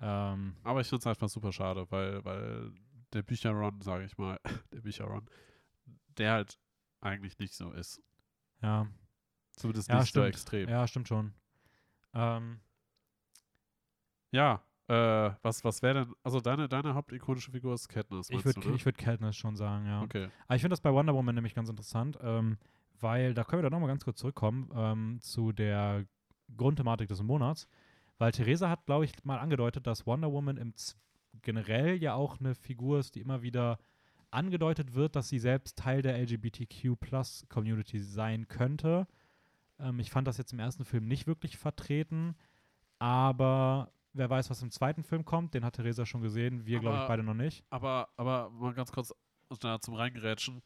Ähm, 0.00 0.56
Aber 0.62 0.80
ich 0.80 0.88
finde 0.88 1.00
es 1.00 1.06
einfach 1.06 1.28
super 1.28 1.52
schade, 1.52 1.86
weil, 1.90 2.24
weil 2.24 2.72
der 3.12 3.22
Bücherron, 3.22 3.80
sage 3.82 4.04
ich 4.04 4.18
mal, 4.18 4.38
der 4.72 4.80
Bücherron, 4.80 5.26
der 6.18 6.32
halt 6.32 6.58
eigentlich 7.00 7.38
nicht 7.38 7.54
so 7.54 7.70
ist. 7.72 8.02
ja, 8.62 8.86
Zumindest 9.56 9.88
Ja, 9.88 9.96
nicht 9.96 10.06
so 10.06 10.20
stimmt. 10.20 10.26
extrem. 10.34 10.68
ja, 10.68 10.86
stimmt 10.88 11.08
schon. 11.08 11.34
Ähm, 12.14 12.60
Ja, 14.32 14.62
äh, 14.90 15.30
was, 15.42 15.62
was 15.62 15.82
wäre 15.82 16.04
denn, 16.04 16.14
also 16.24 16.40
deine, 16.40 16.68
deine 16.68 16.94
hauptikonische 16.94 17.52
Figur 17.52 17.74
ist 17.74 17.88
Katniss, 17.88 18.28
ich 18.28 18.44
würde 18.44 18.58
ne? 18.68 18.74
ich 18.74 18.84
würd 18.84 18.98
Katniss 18.98 19.36
schon 19.36 19.54
sagen, 19.54 19.86
ja. 19.86 20.02
Okay. 20.02 20.28
Aber 20.46 20.56
ich 20.56 20.62
finde 20.62 20.72
das 20.72 20.80
bei 20.80 20.92
Wonder 20.92 21.14
Woman 21.14 21.36
nämlich 21.36 21.54
ganz 21.54 21.68
interessant, 21.68 22.18
ähm, 22.22 22.58
weil 22.98 23.32
da 23.32 23.44
können 23.44 23.60
wir 23.60 23.70
dann 23.70 23.72
nochmal 23.72 23.88
ganz 23.88 24.04
kurz 24.04 24.18
zurückkommen 24.18 24.68
ähm, 24.74 25.18
zu 25.20 25.52
der 25.52 26.04
Grundthematik 26.56 27.08
des 27.08 27.22
Monats. 27.22 27.68
Weil 28.18 28.32
Theresa 28.32 28.68
hat, 28.68 28.84
glaube 28.84 29.04
ich, 29.04 29.12
mal 29.24 29.38
angedeutet, 29.38 29.86
dass 29.86 30.06
Wonder 30.06 30.32
Woman 30.32 30.56
im 30.56 30.74
Z 30.74 30.96
generell 31.40 32.02
ja 32.02 32.14
auch 32.14 32.40
eine 32.40 32.56
Figur 32.56 32.98
ist, 32.98 33.14
die 33.14 33.20
immer 33.20 33.42
wieder 33.42 33.78
angedeutet 34.32 34.94
wird, 34.94 35.14
dass 35.14 35.28
sie 35.28 35.38
selbst 35.38 35.78
Teil 35.78 36.02
der 36.02 36.18
LGBTQ-Plus-Community 36.18 38.00
sein 38.00 38.48
könnte. 38.48 39.06
Ähm, 39.78 40.00
ich 40.00 40.10
fand 40.10 40.26
das 40.26 40.36
jetzt 40.36 40.52
im 40.52 40.58
ersten 40.58 40.84
Film 40.84 41.06
nicht 41.06 41.28
wirklich 41.28 41.58
vertreten, 41.58 42.34
aber 42.98 43.92
wer 44.12 44.28
weiß, 44.28 44.50
was 44.50 44.62
im 44.62 44.70
zweiten 44.70 45.04
Film 45.04 45.24
kommt, 45.24 45.54
den 45.54 45.64
hat 45.64 45.74
Theresa 45.76 46.06
schon 46.06 46.22
gesehen, 46.22 46.66
wir, 46.66 46.80
glaube 46.80 46.98
ich, 46.98 47.06
beide 47.06 47.22
noch 47.22 47.34
nicht. 47.34 47.64
Aber, 47.70 48.08
aber 48.16 48.50
mal 48.50 48.74
ganz 48.74 48.92
kurz 48.92 49.14
zum 49.80 49.94
Reingerätschen, 49.94 50.62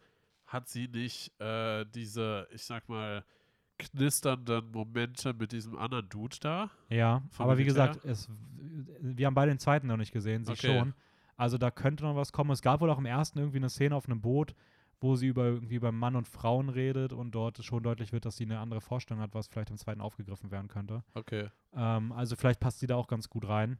hat 0.46 0.68
sie 0.68 0.88
nicht 0.88 1.38
äh, 1.40 1.84
diese, 1.86 2.46
ich 2.50 2.64
sag 2.64 2.88
mal, 2.88 3.24
knisternden 3.78 4.70
Momente 4.70 5.34
mit 5.34 5.52
diesem 5.52 5.76
anderen 5.76 6.08
Dude 6.08 6.36
da? 6.40 6.70
Ja, 6.88 7.22
aber 7.38 7.58
wie 7.58 7.64
gesagt, 7.64 8.04
es, 8.04 8.28
wir 9.00 9.26
haben 9.26 9.34
beide 9.34 9.52
den 9.52 9.58
zweiten 9.58 9.86
noch 9.86 9.96
nicht 9.96 10.12
gesehen, 10.12 10.44
sie 10.44 10.52
Okay. 10.52 10.66
schon. 10.66 10.94
Also 11.36 11.58
da 11.58 11.70
könnte 11.70 12.04
noch 12.04 12.14
was 12.14 12.32
kommen. 12.32 12.50
Es 12.50 12.62
gab 12.62 12.80
wohl 12.80 12.90
auch 12.90 12.98
im 12.98 13.06
ersten 13.06 13.38
irgendwie 13.40 13.56
eine 13.58 13.70
Szene 13.70 13.96
auf 13.96 14.06
einem 14.06 14.20
Boot, 14.20 14.54
wo 15.00 15.16
sie 15.16 15.26
über 15.26 15.44
irgendwie 15.44 15.74
über 15.76 15.92
Mann 15.92 16.16
und 16.16 16.28
Frauen 16.28 16.68
redet 16.68 17.12
und 17.12 17.32
dort 17.32 17.62
schon 17.64 17.82
deutlich 17.82 18.12
wird, 18.12 18.24
dass 18.24 18.36
sie 18.36 18.44
eine 18.44 18.58
andere 18.58 18.80
Vorstellung 18.80 19.22
hat, 19.22 19.34
was 19.34 19.48
vielleicht 19.48 19.70
im 19.70 19.78
zweiten 19.78 20.00
aufgegriffen 20.00 20.50
werden 20.50 20.68
könnte. 20.68 21.02
Okay. 21.14 21.50
Ähm, 21.74 22.12
also 22.12 22.36
vielleicht 22.36 22.60
passt 22.60 22.80
sie 22.80 22.86
da 22.86 22.96
auch 22.96 23.08
ganz 23.08 23.28
gut 23.28 23.48
rein. 23.48 23.78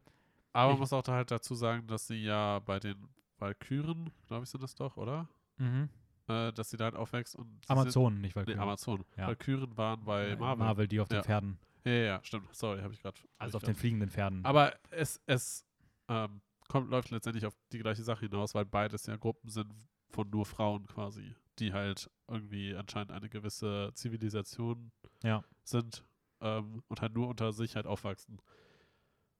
Aber 0.52 0.72
man 0.72 0.80
muss 0.80 0.92
auch 0.92 1.02
da 1.02 1.12
halt 1.14 1.30
dazu 1.30 1.54
sagen, 1.54 1.86
dass 1.86 2.06
sie 2.06 2.22
ja 2.22 2.60
bei 2.60 2.78
den 2.78 3.08
Valkyren, 3.38 4.10
glaube 4.28 4.44
ich, 4.44 4.50
sind 4.50 4.62
das 4.62 4.74
doch, 4.74 4.96
oder? 4.96 5.28
Äh, 5.58 6.52
dass 6.52 6.70
sie 6.70 6.76
da 6.76 6.84
halt 6.84 6.94
aufwächst 6.96 7.36
und 7.36 7.60
Amazonen, 7.68 8.20
nicht 8.20 8.34
Sind, 8.34 8.46
nee, 8.46 8.52
Valkyrie. 8.52 8.62
Amazon. 8.62 9.04
Ja. 9.16 9.26
Valkyren 9.26 9.76
waren 9.76 10.04
bei 10.04 10.36
Marvel. 10.36 10.64
Marvel, 10.64 10.88
die 10.88 11.00
auf 11.00 11.08
den 11.08 11.16
Ja. 11.16 11.22
Pferden. 11.22 11.58
Ja, 11.84 11.92
ja, 11.92 12.04
ja, 12.04 12.20
stimmt. 12.22 12.54
Sorry, 12.54 12.80
habe 12.80 12.94
ich 12.94 13.02
gerade. 13.02 13.18
Also 13.38 13.58
auf 13.58 13.64
den 13.64 13.74
fliegenden 13.74 14.08
Pferden. 14.08 14.44
Aber 14.44 14.74
es, 14.90 15.20
es 15.26 15.66
ähm, 16.08 16.40
kommt, 16.68 16.90
läuft 16.90 17.10
letztendlich 17.10 17.44
auf 17.44 17.54
die 17.72 17.78
gleiche 17.78 18.02
Sache 18.02 18.26
hinaus, 18.26 18.54
weil 18.54 18.64
beides 18.64 19.06
ja 19.06 19.16
Gruppen 19.16 19.50
sind 19.50 19.70
von 20.14 20.30
nur 20.30 20.46
Frauen 20.46 20.86
quasi, 20.86 21.34
die 21.58 21.72
halt 21.72 22.08
irgendwie 22.28 22.74
anscheinend 22.74 23.10
eine 23.12 23.28
gewisse 23.28 23.90
Zivilisation 23.94 24.92
Ja. 25.22 25.42
sind 25.64 26.04
ähm, 26.40 26.82
und 26.88 27.00
halt 27.02 27.14
nur 27.14 27.28
unter 27.28 27.52
sich 27.52 27.76
halt 27.76 27.86
aufwachsen. 27.86 28.40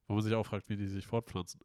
Wo 0.07 0.15
man 0.15 0.23
sich 0.23 0.35
auch 0.35 0.45
fragt, 0.45 0.69
wie 0.69 0.77
die 0.77 0.87
sich 0.89 1.07
fortpflanzen. 1.07 1.61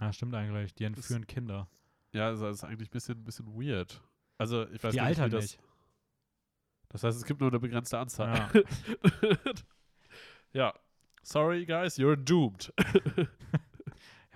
Ja, 0.00 0.12
stimmt 0.12 0.34
eigentlich. 0.34 0.74
Die 0.74 0.84
entführen 0.84 1.26
Kinder. 1.26 1.68
ja, 2.12 2.26
also 2.26 2.44
das 2.46 2.56
ist 2.58 2.64
eigentlich 2.64 2.88
ein 2.90 2.92
bisschen, 2.92 3.24
bisschen 3.24 3.46
weird. 3.54 4.02
Also 4.36 4.68
ich 4.68 4.82
weiß 4.84 4.92
Die 4.94 5.00
nicht, 5.00 5.24
wie 5.24 5.30
das. 5.30 5.42
nicht. 5.44 5.58
Das 6.88 7.02
heißt, 7.04 7.16
es 7.16 7.24
gibt 7.24 7.40
nur 7.40 7.48
eine 7.48 7.58
begrenzte 7.58 7.98
Anzahl. 7.98 8.50
Ja. 8.52 9.30
ja. 10.52 10.74
Sorry, 11.22 11.64
guys, 11.64 11.98
you're 11.98 12.16
doomed. 12.16 12.72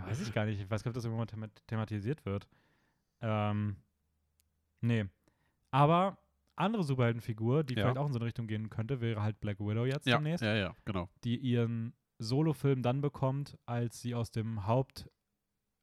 Ja, 0.01 0.07
weiß 0.11 0.21
ich 0.21 0.33
gar 0.33 0.45
nicht. 0.47 0.61
Ich 0.61 0.71
weiß 0.71 0.83
gar 0.83 0.91
nicht, 0.91 0.97
ob 0.97 1.03
das 1.03 1.05
irgendwann 1.05 1.29
thema 1.29 1.49
thematisiert 1.67 2.25
wird. 2.25 2.49
Ähm, 3.21 3.77
nee. 4.81 5.07
Aber 5.71 6.19
andere 6.57 6.83
Superheldenfigur, 6.83 7.65
die 7.65 7.75
Ja. 7.75 7.83
vielleicht 7.83 7.99
auch 7.99 8.07
in 8.07 8.13
so 8.13 8.19
eine 8.19 8.27
Richtung 8.27 8.47
gehen 8.47 8.71
könnte, 8.71 9.01
wäre 9.01 9.23
halt 9.23 9.41
Black 9.41 9.61
Widow 9.61 9.85
jetzt 9.87 10.07
ja, 10.07 10.17
demnächst, 10.17 10.43
ja, 10.45 10.55
ja, 10.55 10.75
genau. 10.85 11.09
die 11.25 11.37
ihren 11.37 11.95
Solofilm 12.19 12.83
dann 12.83 13.01
bekommt, 13.01 13.59
als 13.67 14.01
sie 14.01 14.15
aus 14.15 14.31
dem 14.31 14.67
Haupt, 14.67 15.09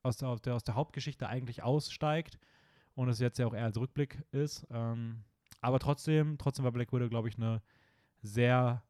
aus 0.03 0.18
der, 0.18 0.30
aus 0.30 0.41
der, 0.41 0.55
aus 0.55 0.63
der 0.63 0.76
Hauptgeschichte 0.76 1.28
eigentlich 1.28 1.63
aussteigt 1.63 2.38
und 2.93 3.09
es 3.09 3.20
jetzt 3.20 3.39
ja 3.39 3.47
auch 3.47 3.53
eher 3.55 3.65
als 3.65 3.78
Rückblick 3.80 4.24
ist. 4.32 4.68
Ähm, 4.70 5.24
aber 5.61 5.80
trotzdem, 5.80 6.38
trotzdem 6.38 6.63
war 6.63 6.72
Black 6.72 6.93
Widow, 6.93 7.09
glaube 7.09 7.28
ich, 7.28 7.38
eine 7.38 7.61
sehr 8.22 8.84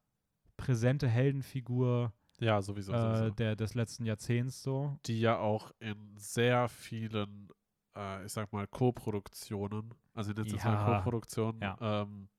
präsente 0.58 1.08
Heldenfigur 1.08 2.12
Ja, 2.40 2.62
sowieso. 2.62 2.94
äh, 2.94 3.18
sowieso. 3.18 3.30
der, 3.36 3.56
des 3.56 3.74
letzten 3.74 4.06
Jahrzehnts 4.06 4.62
so. 4.62 4.98
die 5.06 5.20
ja 5.20 5.38
auch 5.40 5.72
in 5.80 6.16
sehr 6.18 6.68
vielen, 6.70 7.50
äh, 7.96 8.26
ich 8.26 8.32
sag 8.32 8.52
mal, 8.54 8.68
Co-Produktionen, 8.68 9.94
also 10.14 10.32
in 10.32 10.38
internationalen 10.38 10.88
Ja. 10.92 10.98
Co-Produktionen, 11.00 11.62
Ja. 11.62 11.78
ähm, 11.82 12.30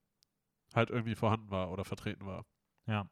halt 0.75 0.91
irgendwie 0.91 1.15
vorhanden 1.15 1.51
war 1.51 1.71
oder 1.71 1.85
vertreten 1.85 2.27
war. 2.27 2.45
Ja. 2.87 3.09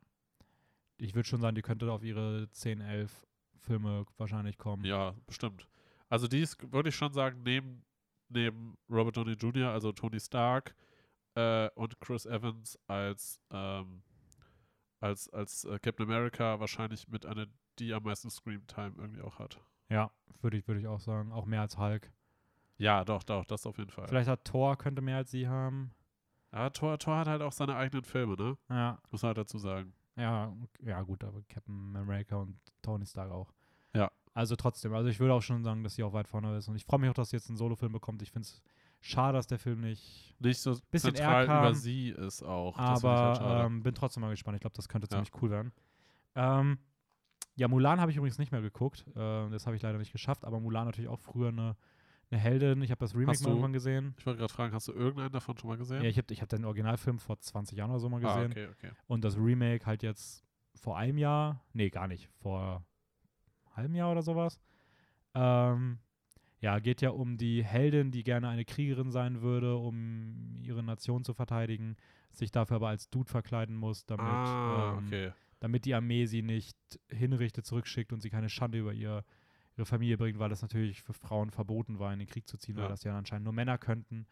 Ich 0.99 1.15
würde 1.15 1.29
schon 1.29 1.41
sagen, 1.41 1.55
die 1.57 1.63
könnte 1.63 1.91
auf 1.91 2.03
ihre 2.03 2.49
10, 2.53 2.81
11 2.81 3.27
Filme 3.59 4.05
wahrscheinlich 4.17 4.57
kommen. 4.59 4.85
Ja, 4.85 5.15
bestimmt. 5.27 5.69
Also 6.09 6.29
die 6.29 6.41
ist, 6.41 6.73
würde 6.73 6.89
ich 6.91 6.95
schon 6.95 7.13
sagen, 7.13 7.43
neben, 7.43 7.85
neben 8.29 8.77
Robert 8.89 9.17
Downey 9.17 9.33
Jr., 9.33 9.71
also 9.71 9.91
Tony 9.93 10.21
Stark 10.21 10.75
äh, 11.35 11.69
und 11.75 11.99
Chris 12.01 12.27
Evans 12.27 12.79
als, 12.87 13.41
ähm, 13.51 14.03
als, 15.01 15.29
als 15.31 15.65
äh, 15.65 15.79
Captain 15.79 16.07
America 16.07 16.59
wahrscheinlich 16.61 17.09
mit 17.09 17.27
einer, 17.27 17.47
die 17.79 17.93
am 17.95 18.03
meisten 18.03 18.31
Scream-Time 18.31 18.95
irgendwie 18.99 19.23
auch 19.23 19.39
hat. 19.39 19.61
Ja, 19.89 20.11
würde 20.41 20.57
ich, 20.57 20.67
würd 20.67 20.79
ich 20.79 20.87
auch 20.87 21.01
sagen. 21.01 21.33
Auch 21.33 21.47
mehr 21.47 21.61
als 21.61 21.79
Hulk. 21.79 22.11
Ja, 22.79 23.05
doch, 23.05 23.23
doch, 23.23 23.45
das 23.45 23.67
auf 23.67 23.79
jeden 23.79 23.91
Fall. 23.91 24.09
Vielleicht 24.09 24.29
hat 24.29 24.45
Thor 24.45 24.77
könnte 24.77 25.01
mehr 25.03 25.17
als 25.19 25.31
sie 25.31 25.49
haben. 25.49 25.93
Ja, 26.53 26.71
Thor, 26.71 26.99
Thor 26.99 27.19
hat 27.19 27.29
halt 27.29 27.43
auch 27.43 27.53
seine 27.53 27.77
eigenen 27.77 28.05
Filme, 28.05 28.35
ne? 28.37 28.57
Ja, 28.69 28.99
Muss 29.11 29.23
man 29.23 29.29
halt 29.29 29.39
dazu 29.39 29.59
sagen. 29.59 29.95
ja, 30.17 30.53
ja, 30.83 31.03
gut, 31.03 31.23
aber 31.25 31.43
Captain 31.49 31.97
America 31.97 32.37
und 32.37 32.59
Tony 32.83 33.07
Stark 33.07 33.31
auch. 33.31 33.53
Ja. 33.95 34.11
Also 34.35 34.55
trotzdem, 34.57 34.93
also 34.95 35.09
ich 35.09 35.19
würde 35.19 35.33
auch 35.33 35.41
schon 35.43 35.65
sagen, 35.65 35.83
dass 35.83 35.95
sie 35.95 36.03
auch 36.03 36.13
weit 36.13 36.29
vorne 36.29 36.57
ist. 36.59 36.69
Und 36.69 36.77
ich 36.77 36.85
freue 36.85 37.01
mich 37.01 37.09
auch, 37.09 37.15
dass 37.15 37.31
sie 37.31 37.37
jetzt 37.37 37.49
einen 37.49 37.57
Solofilm 37.57 37.93
bekommt. 37.93 38.21
Ich 38.23 38.31
finde 38.31 38.47
es 38.47 38.63
schade, 39.09 39.37
dass 39.39 39.47
der 39.47 39.59
Film 39.59 39.81
nicht. 39.81 40.35
Nicht 40.39 40.59
so 40.61 40.77
Bisschen 40.91 41.15
zentral 41.15 41.47
kam, 41.47 41.65
über 41.65 41.75
sie 41.75 42.11
ist 42.11 42.43
auch. 42.43 42.77
Halt 42.77 43.03
aber 43.05 43.35
schade. 43.37 43.67
ähm, 43.67 43.83
bin 43.83 43.95
trotzdem 43.95 44.21
mal 44.21 44.31
gespannt. 44.31 44.57
Ich 44.57 44.61
glaube, 44.61 44.77
das 44.77 44.89
könnte 44.89 45.07
Ja. 45.07 45.11
ziemlich 45.11 45.43
cool 45.43 45.51
werden. 45.51 45.73
Ähm, 46.35 46.79
ja, 47.55 47.69
Mulan 47.69 48.01
habe 48.01 48.11
ich 48.11 48.17
übrigens 48.19 48.39
nicht 48.39 48.53
mehr 48.53 48.61
geguckt. 48.61 49.07
Äh, 49.17 49.49
das 49.51 49.67
habe 49.67 49.77
ich 49.77 49.83
leider 49.83 49.97
nicht 49.99 50.13
geschafft. 50.13 50.45
Aber 50.45 50.61
Mulan 50.61 50.85
natürlich 50.85 51.09
auch 51.09 51.19
früher 51.21 51.49
eine, 51.49 51.75
eine 52.31 52.39
Heldin. 52.41 52.83
Ich 52.83 52.91
habe 52.91 52.99
das 52.99 53.15
Remake 53.15 53.31
Hast 53.31 53.41
mal 53.43 53.47
du- 53.47 53.53
irgendwann 53.55 53.73
gesehen. 53.73 54.15
ich 54.19 54.27
wollte 54.27 54.41
gerade 54.41 54.53
fragen, 54.53 54.75
hast 54.75 54.89
du 54.89 54.93
irgendeinen 54.93 55.33
davon 55.33 55.57
schon 55.57 55.71
mal 55.71 55.79
gesehen? 55.79 56.03
Ja, 56.03 56.09
ich 56.11 56.19
habe 56.19 56.31
ich 56.35 56.43
hab 56.43 56.51
den 56.51 56.67
Originalfilm 56.67 57.19
vor 57.19 57.41
20 57.41 57.79
Jahren 57.79 57.91
oder 57.91 58.01
so 58.01 58.11
mal 58.11 58.23
ah, 58.27 58.35
gesehen. 58.35 58.53
okay, 58.53 58.69
okay. 58.73 58.91
Und 59.07 59.25
das 59.25 59.39
Remake 59.39 59.87
halt 59.87 60.03
jetzt 60.03 60.45
vor 60.75 60.99
einem 60.99 61.17
Jahr. 61.17 61.65
Nee, 61.73 61.89
gar 61.89 62.09
nicht. 62.09 62.29
Vor 62.43 62.61
einem 62.61 63.77
halben 63.77 63.95
Jahr 63.95 64.13
oder 64.13 64.21
sowas. 64.23 64.61
Ähm, 65.35 65.99
ja, 66.61 66.79
geht 66.79 67.03
ja 67.03 67.11
um 67.11 67.37
die 67.37 67.65
Heldin, 67.65 68.11
die 68.11 68.25
gerne 68.25 68.49
eine 68.49 68.65
Kriegerin 68.65 69.11
sein 69.11 69.43
würde, 69.43 69.77
um 69.77 70.57
ihre 70.63 70.83
Nation 70.83 71.25
zu 71.25 71.35
verteidigen, 71.35 71.97
sich 72.33 72.51
dafür 72.51 72.77
aber 72.77 72.89
als 72.89 73.11
Dude 73.11 73.31
verkleiden 73.31 73.77
muss, 73.77 74.07
damit, 74.07 74.27
ah, 74.27 74.97
ähm, 74.99 75.07
okay. 75.07 75.33
damit 75.61 75.85
die 75.85 75.95
Armee 75.95 76.27
sie 76.27 76.43
nicht 76.43 76.77
hinrichtet, 77.09 77.67
zurückschickt 77.67 78.13
und 78.13 78.21
sie 78.21 78.31
keine 78.31 78.49
Schande 78.49 78.79
über 78.79 78.93
ihr, 78.93 79.25
ihre 79.77 79.87
Familie 79.87 80.17
bringt, 80.17 80.39
weil 80.39 80.49
das 80.49 80.63
natürlich 80.63 81.03
für 81.03 81.13
Frauen 81.13 81.51
verboten 81.51 81.99
war, 81.99 82.13
in 82.13 82.19
den 82.19 82.29
Krieg 82.29 82.49
zu 82.49 82.57
ziehen, 82.57 82.77
Ja. 82.77 82.83
weil 82.85 82.89
das 82.91 83.05
ja 83.05 83.17
anscheinend 83.17 83.45
nur 83.45 83.53
Männer 83.53 83.79
könnten. 83.79 84.27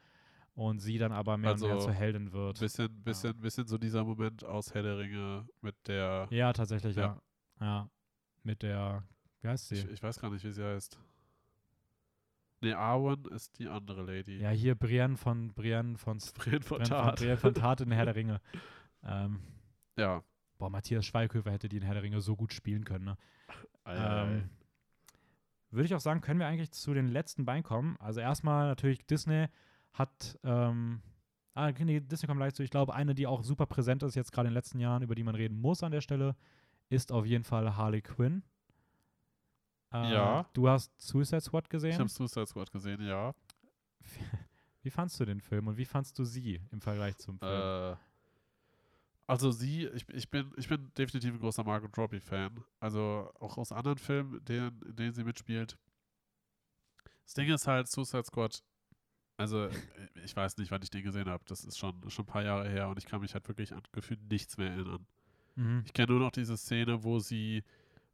Und 0.57 0.79
sie 0.79 0.99
dann 0.99 1.11
aber 1.11 1.37
mehr 1.37 1.55
und 1.55 1.61
mehr 1.63 1.73
Also, 1.73 1.87
zur 1.87 1.95
Heldin 1.95 2.31
wird. 2.31 2.61
Bisschen, 2.61 3.03
bisschen, 3.03 3.37
bisschen 3.41 3.67
so 3.67 3.77
dieser 3.77 4.05
Moment 4.05 4.45
aus 4.45 4.73
Herr 4.73 4.85
der 4.85 4.99
Ringe 4.99 5.49
mit 5.61 5.75
der. 5.89 6.29
Ja, 6.31 6.53
tatsächlich, 6.53 6.95
ja. 6.95 7.21
Ja. 7.59 7.67
ja. 7.67 7.91
Mit 8.45 8.63
der, 8.63 9.03
wie 9.41 9.49
heißt 9.49 9.67
sie? 9.67 9.75
Ich, 9.75 9.91
ich 9.91 10.01
weiß 10.01 10.21
gar 10.21 10.31
nicht, 10.31 10.45
wie 10.45 10.53
sie 10.53 10.65
heißt. 10.65 10.97
Nee, 12.61 12.73
Arwen 12.73 13.25
ist 13.27 13.59
die 13.59 13.69
andere 13.69 14.03
Lady. 14.03 14.39
Ja, 14.39 14.51
hier 14.51 14.75
Brienne 14.75 15.17
von 15.17 15.53
Brienne 15.53 15.99
von, 15.99 16.19
Brienne 16.35 16.63
von 16.63 16.79
Brienne 16.79 16.87
von, 16.89 16.97
Tat. 17.05 17.17
Brienne 17.17 17.37
von 17.37 17.55
Tat 17.55 17.81
in 17.83 17.91
Herr 17.93 18.07
der 18.07 18.15
Ringe. 18.17 18.41
Ähm, 19.03 19.41
Ja. 19.99 20.23
boah, 20.59 20.71
Matthias 20.71 21.05
Schweighöfer 21.05 21.51
hätte 21.53 21.69
die 21.69 21.77
in 21.77 21.83
Herr 21.83 21.95
der 21.95 22.03
Ringe 22.03 22.21
so 22.21 22.37
gut 22.37 22.53
spielen 22.55 22.85
können. 22.85 23.05
Ne? 23.05 23.17
Ähm, 23.87 24.49
Würde 25.71 25.85
ich 25.87 25.95
auch 25.95 26.01
sagen, 26.01 26.21
können 26.23 26.41
wir 26.41 26.47
eigentlich 26.47 26.71
zu 26.73 26.95
den 26.95 27.09
letzten 27.09 27.45
beiden 27.45 27.63
kommen. 27.65 27.97
Also 27.99 28.21
erstmal 28.21 28.67
natürlich 28.69 29.05
Disney 29.07 29.47
hat, 29.93 30.39
ähm, 30.43 31.03
ah, 31.55 31.71
nee, 31.73 32.01
Disney 32.01 32.27
kommt 32.29 32.39
gleich 32.41 32.55
zu. 32.55 32.63
Ich 32.63 32.71
glaube, 32.71 32.95
eine, 32.95 33.15
die 33.15 33.27
auch 33.27 33.43
super 33.43 33.67
präsent 33.67 34.03
ist 34.03 34.15
jetzt 34.15 34.33
gerade 34.33 34.47
in 34.47 34.53
den 34.53 34.57
letzten 34.59 34.79
Jahren, 34.81 35.03
über 35.03 35.15
die 35.15 35.23
man 35.25 35.35
reden 35.35 35.61
muss 35.61 35.83
an 35.83 35.93
der 35.93 36.01
Stelle, 36.01 36.35
ist 36.89 37.13
auf 37.13 37.27
jeden 37.27 37.45
Fall 37.45 37.77
Harley 37.77 38.01
Quinn. 38.03 38.43
Äh, 39.95 40.13
Ja. 40.13 40.47
Du 40.53 40.69
hast 40.69 40.93
Suicide 41.01 41.41
Squad 41.41 41.65
ich 41.65 41.71
gesehen. 41.71 41.99
habe 41.99 42.09
Suicide 42.09 42.47
Squad 42.47 42.71
gesehen, 42.73 43.01
ja. 43.07 43.33
Wie 44.83 44.91
fandst 44.91 45.19
du 45.19 45.25
den 45.25 45.41
Film 45.41 45.67
und 45.69 45.79
wie 45.79 45.87
fandst 45.87 46.19
du 46.19 46.25
sie 46.25 46.61
im 46.71 46.81
Vergleich 46.83 47.17
zum 47.17 47.39
Film? 47.39 47.51
Äh, 47.51 47.97
also 49.27 49.51
sie, 49.51 49.87
ich, 49.87 50.07
ich, 50.11 50.29
bin, 50.29 50.53
ich 50.59 50.69
bin 50.69 50.93
definitiv 50.99 51.33
ein 51.33 51.41
großer 51.41 51.65
Margot 51.65 51.97
Robbie-Fan. 51.97 52.63
Also 52.81 53.33
auch 53.41 53.57
aus 53.57 53.73
anderen 53.73 53.97
Filmen, 53.97 54.45
denen, 54.45 54.79
in 54.83 54.97
denen 54.97 55.15
sie 55.15 55.25
mitspielt. 55.25 55.79
Das 57.25 57.33
Ding 57.33 57.49
ist 57.51 57.67
halt, 57.67 57.89
Suicide 57.89 58.25
Squad, 58.25 58.63
also 59.39 59.65
äh, 59.65 59.71
ich 60.23 60.37
weiß 60.37 60.59
nicht, 60.59 60.71
wann 60.71 60.83
ich 60.83 60.91
den 60.91 61.03
gesehen 61.03 61.31
habe. 61.31 61.43
Das 61.47 61.65
ist 61.65 61.79
schon, 61.79 61.95
schon 62.11 62.25
ein 62.25 62.29
paar 62.29 62.43
Jahre 62.45 62.69
her 62.69 62.89
und 62.91 62.99
ich 62.99 63.07
kann 63.07 63.23
mich 63.23 63.33
halt 63.33 63.49
wirklich 63.49 63.73
an 63.73 63.81
gefühlt 63.93 64.21
nichts 64.31 64.59
mehr 64.59 64.71
erinnern. 64.71 65.07
Mhm. 65.55 65.83
Ich 65.87 65.95
kenne 65.95 66.13
nur 66.13 66.21
noch 66.21 66.33
diese 66.33 66.59
Szene, 66.59 67.03
wo 67.05 67.19
sie, 67.21 67.65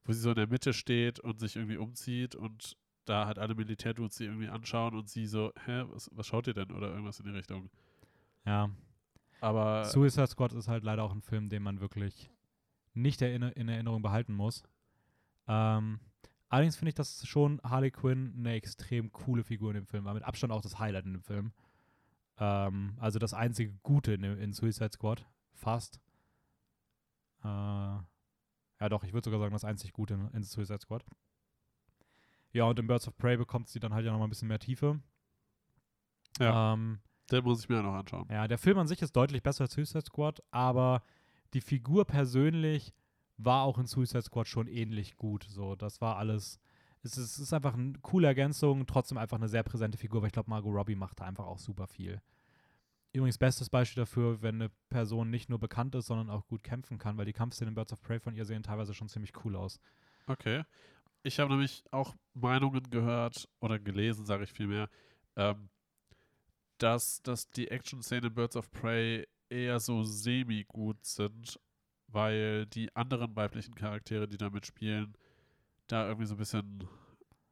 wo 0.04 0.12
sie 0.12 0.20
so 0.20 0.30
in 0.30 0.36
der 0.36 0.48
Mitte 0.48 0.72
steht 0.72 1.20
und 1.20 1.40
sich 1.40 1.56
irgendwie 1.56 1.76
umzieht 1.76 2.34
und 2.34 2.76
da 3.04 3.26
halt 3.26 3.38
alle 3.38 3.54
Militärdudes 3.54 4.16
sie 4.16 4.24
irgendwie 4.24 4.48
anschauen 4.48 4.94
und 4.94 5.08
sie 5.08 5.26
so, 5.26 5.52
hä, 5.66 5.84
was, 5.88 6.10
was 6.12 6.26
schaut 6.26 6.46
ihr 6.46 6.54
denn? 6.54 6.70
Oder 6.70 6.90
irgendwas 6.90 7.18
in 7.18 7.26
die 7.26 7.32
Richtung. 7.32 7.70
Ja. 8.44 8.70
Aber 9.40 9.84
Suicide 9.84 10.26
Squad 10.26 10.52
ist 10.52 10.68
halt 10.68 10.84
leider 10.84 11.02
auch 11.02 11.12
ein 11.12 11.22
Film, 11.22 11.48
den 11.48 11.62
man 11.62 11.80
wirklich 11.80 12.30
nicht 12.94 13.22
erinner 13.22 13.56
in 13.56 13.68
Erinnerung 13.68 14.02
behalten 14.02 14.34
muss. 14.34 14.62
Ähm, 15.48 16.00
allerdings 16.48 16.76
finde 16.76 16.90
ich, 16.90 16.94
dass 16.94 17.26
schon 17.26 17.60
Harley 17.62 17.90
Quinn 17.90 18.34
eine 18.36 18.52
extrem 18.52 19.12
coole 19.12 19.42
Figur 19.42 19.70
in 19.70 19.76
dem 19.76 19.86
Film 19.86 20.04
war. 20.04 20.14
Mit 20.14 20.24
Abstand 20.24 20.52
auch 20.52 20.62
das 20.62 20.78
Highlight 20.78 21.06
in 21.06 21.12
dem 21.14 21.22
Film. 21.22 21.52
Ähm, 22.38 22.96
also 22.98 23.18
das 23.18 23.34
einzige 23.34 23.72
Gute 23.82 24.12
in, 24.12 24.24
in 24.24 24.52
Suicide 24.52 24.92
Squad. 24.92 25.26
Fast. 25.54 26.00
Äh, 27.42 27.98
ja, 28.80 28.88
doch, 28.88 29.04
ich 29.04 29.12
würde 29.12 29.26
sogar 29.26 29.40
sagen, 29.40 29.52
das 29.52 29.64
einzig 29.64 29.92
Gute 29.92 30.14
in, 30.14 30.28
in 30.32 30.42
Suicide 30.42 30.80
Squad. 30.80 31.04
Ja, 32.52 32.64
und 32.64 32.78
in 32.78 32.86
Birds 32.86 33.06
of 33.06 33.16
Prey 33.16 33.36
bekommt 33.36 33.68
sie 33.68 33.78
dann 33.78 33.94
halt 33.94 34.04
ja 34.04 34.12
nochmal 34.12 34.26
ein 34.26 34.30
bisschen 34.30 34.48
mehr 34.48 34.58
Tiefe. 34.58 35.00
Ja. 36.38 36.72
Ähm, 36.72 37.00
den 37.30 37.44
muss 37.44 37.60
ich 37.60 37.68
mir 37.68 37.82
noch 37.82 37.94
anschauen. 37.94 38.26
ja, 38.30 38.48
der 38.48 38.58
Film 38.58 38.78
an 38.78 38.88
sich 38.88 39.02
ist 39.02 39.14
deutlich 39.14 39.42
besser 39.42 39.62
als 39.62 39.74
Suicide 39.74 40.04
Squad, 40.04 40.42
aber 40.50 41.02
die 41.54 41.60
Figur 41.60 42.04
persönlich 42.04 42.92
war 43.36 43.62
auch 43.62 43.78
in 43.78 43.86
Suicide 43.86 44.22
Squad 44.22 44.48
schon 44.48 44.66
ähnlich 44.66 45.16
gut. 45.16 45.44
So, 45.48 45.76
das 45.76 46.00
war 46.00 46.16
alles. 46.16 46.58
Es 47.02 47.16
ist, 47.16 47.32
es 47.32 47.38
ist 47.38 47.52
einfach 47.54 47.74
eine 47.74 47.94
coole 48.02 48.26
Ergänzung, 48.26 48.86
trotzdem 48.86 49.16
einfach 49.16 49.38
eine 49.38 49.48
sehr 49.48 49.62
präsente 49.62 49.96
Figur, 49.96 50.18
aber 50.18 50.26
ich 50.26 50.34
glaube, 50.34 50.50
Margot 50.50 50.74
Robbie 50.74 50.96
macht 50.96 51.20
da 51.20 51.24
einfach 51.24 51.46
auch 51.46 51.58
super 51.58 51.86
viel. 51.86 52.20
Übrigens, 53.12 53.38
bestes 53.38 53.68
Beispiel 53.68 54.02
dafür, 54.02 54.40
wenn 54.40 54.56
eine 54.56 54.70
Person 54.88 55.30
nicht 55.30 55.48
nur 55.48 55.58
bekannt 55.58 55.94
ist, 55.96 56.06
sondern 56.06 56.30
auch 56.30 56.46
gut 56.46 56.62
kämpfen 56.62 56.98
kann, 56.98 57.16
weil 57.18 57.24
die 57.24 57.32
Kampfszenen 57.32 57.70
in 57.70 57.74
Birds 57.74 57.92
of 57.92 58.02
Prey 58.02 58.20
von 58.20 58.36
ihr 58.36 58.44
sehen 58.44 58.62
teilweise 58.62 58.94
schon 58.94 59.08
ziemlich 59.08 59.32
cool 59.44 59.56
aus. 59.56 59.80
Okay. 60.26 60.62
Ich 61.22 61.40
habe 61.40 61.50
nämlich 61.50 61.82
auch 61.90 62.14
Meinungen 62.34 62.88
gehört 62.88 63.48
oder 63.60 63.78
gelesen, 63.78 64.24
sage 64.24 64.44
ich 64.44 64.52
vielmehr, 64.52 64.88
ähm, 65.36 65.68
dass, 66.78 67.20
dass 67.22 67.50
die 67.50 67.68
Action-Szenen 67.68 68.30
in 68.30 68.34
Birds 68.34 68.56
of 68.56 68.70
Prey 68.70 69.26
eher 69.50 69.80
so 69.80 70.04
semi-gut 70.04 71.04
sind, 71.04 71.60
weil 72.06 72.66
die 72.66 72.94
anderen 72.94 73.34
weiblichen 73.36 73.74
Charaktere, 73.74 74.28
die 74.28 74.38
da 74.38 74.50
mitspielen, 74.50 75.14
da 75.88 76.06
irgendwie 76.06 76.26
so 76.26 76.34
ein 76.34 76.38
bisschen, 76.38 76.88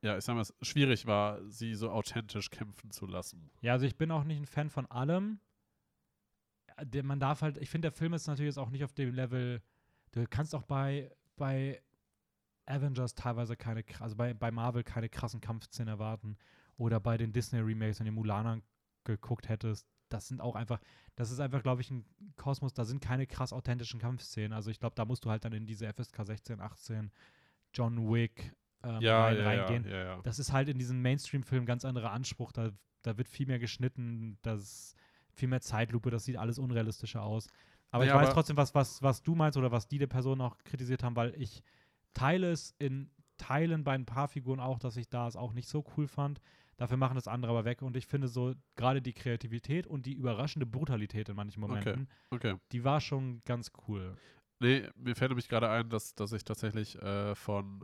ja, 0.03 0.17
ich 0.17 0.25
sag 0.25 0.35
mal, 0.35 0.43
es 0.43 0.55
schwierig 0.63 1.07
war, 1.07 1.45
sie 1.51 1.75
so 1.75 1.91
authentisch 1.91 2.51
kämpfen 2.51 2.91
zu 2.91 3.07
lassen. 3.07 3.51
Ja, 3.61 3.73
also 3.73 3.87
ich 3.87 3.97
bin 3.97 4.11
auch 4.11 4.25
nicht 4.25 4.39
ein 4.39 4.47
Fan 4.47 4.71
von 4.71 4.87
allem. 4.87 5.41
Ja, 6.79 6.85
der- 6.85 7.03
Man 7.05 7.21
darf 7.21 7.43
halt, 7.43 7.59
ich 7.59 7.71
finde, 7.71 7.87
der 7.91 7.93
Film 7.93 8.13
ist 8.15 8.27
natürlich 8.27 8.49
jetzt 8.51 8.59
auch 8.59 8.71
nicht 8.71 8.85
auf 8.85 8.93
dem 8.93 9.13
Level. 9.15 9.63
Du 10.13 10.25
kannst 10.29 10.55
auch 10.55 10.63
bei, 10.63 11.11
bei 11.37 11.81
Avengers 12.67 13.15
teilweise 13.15 13.57
keine, 13.57 13.85
also 14.01 14.17
bei, 14.17 14.35
bei 14.35 14.51
Marvel 14.51 14.83
keine 14.85 15.09
krassen 15.09 15.41
Kampfszenen 15.41 15.89
erwarten. 15.89 16.37
Oder 16.77 17.01
bei 17.01 17.17
den 17.17 17.33
Disney-Remakes, 17.33 17.99
wenn 17.99 18.07
du 18.07 18.13
Mulan 18.13 18.63
geguckt 19.05 19.49
hättest, 19.49 19.87
das 20.11 20.29
sind 20.29 20.41
auch 20.41 20.55
einfach, 20.55 20.81
das 21.17 21.31
ist 21.31 21.41
einfach, 21.41 21.63
glaube 21.63 21.81
ich, 21.83 21.91
ein 21.91 22.05
Kosmos, 22.37 22.73
da 22.73 22.85
sind 22.85 23.01
keine 23.03 23.27
krass 23.27 23.53
authentischen 23.53 24.01
Kampfszenen. 24.01 24.53
Also 24.53 24.71
ich 24.71 24.79
glaube, 24.79 24.95
da 24.95 25.05
musst 25.05 25.25
du 25.25 25.31
halt 25.31 25.45
dann 25.45 25.53
in 25.53 25.67
diese 25.67 25.87
FSK 25.93 26.25
16, 26.25 26.61
18, 26.61 27.11
John 27.75 28.11
Wick 28.11 28.55
ähm, 28.85 28.99
rein, 29.25 29.37
reingehen 29.41 29.85
ja, 29.91 30.03
ja. 30.05 30.21
das 30.23 30.39
ist 30.39 30.53
halt 30.53 30.69
in 30.69 30.79
diesem 30.79 31.03
Mainstream-Film 31.03 31.65
ein 31.65 31.67
ganz 31.67 31.85
anderer 31.85 32.13
Anspruch. 32.13 32.53
Da, 32.53 32.71
da 33.03 33.19
wird 33.19 33.29
viel 33.29 33.47
mehr 33.47 33.59
geschnitten, 33.59 34.39
das 34.43 34.95
viel 35.39 35.49
mehr 35.49 35.61
Zeitlupe, 35.61 36.11
das 36.11 36.25
sieht 36.25 36.37
alles 36.37 36.59
unrealistischer 36.59 37.23
aus. 37.23 37.47
Aber 37.91 38.05
Ja, 38.05 38.13
ich 38.13 38.17
weiß 38.19 38.27
aber- 38.27 38.35
trotzdem, 38.35 38.57
was, 38.57 38.75
was, 38.75 39.03
was 39.03 39.23
du 39.23 39.35
meinst 39.35 39.57
oder 39.57 39.71
was 39.73 39.89
die 39.89 39.99
der 39.99 40.07
Personen 40.09 40.41
auch 40.43 40.59
kritisiert 40.65 41.03
haben, 41.03 41.17
weil 41.17 41.35
ich 41.41 41.63
teile 42.13 42.51
es 42.51 42.75
in 42.79 43.11
Teilen 43.39 43.85
bei 43.85 43.93
ein 43.95 44.05
paar 44.05 44.29
Figuren 44.29 44.59
auch, 44.61 44.79
dass 44.79 44.97
ich 44.97 45.09
da 45.09 45.29
es 45.29 45.37
auch 45.37 45.53
nicht 45.53 45.69
so 45.69 45.85
cool 45.97 46.09
fand. 46.09 46.41
Dafür 46.77 46.97
machen 46.97 47.15
das 47.15 47.29
andere 47.29 47.51
aber 47.53 47.65
weg 47.65 47.83
und 47.83 47.97
ich 47.97 48.07
finde 48.07 48.29
so 48.29 48.55
gerade 48.77 49.01
die 49.01 49.13
Kreativität 49.13 49.87
und 49.87 50.07
die 50.07 50.13
überraschende 50.13 50.67
Brutalität 50.67 51.29
in 51.29 51.37
manchen 51.37 51.61
Momenten, 51.61 52.09
Okay. 52.31 52.57
die 52.73 52.85
war 52.85 53.01
schon 53.01 53.41
ganz 53.45 53.71
cool. 53.87 54.17
Nee, 54.61 54.89
mir 54.97 55.15
fällt 55.15 55.31
nämlich 55.31 55.49
gerade 55.49 55.71
ein, 55.71 55.89
dass, 55.89 56.15
dass 56.15 56.33
ich 56.33 56.45
tatsächlich 56.45 57.01
äh, 57.01 57.35
von 57.37 57.83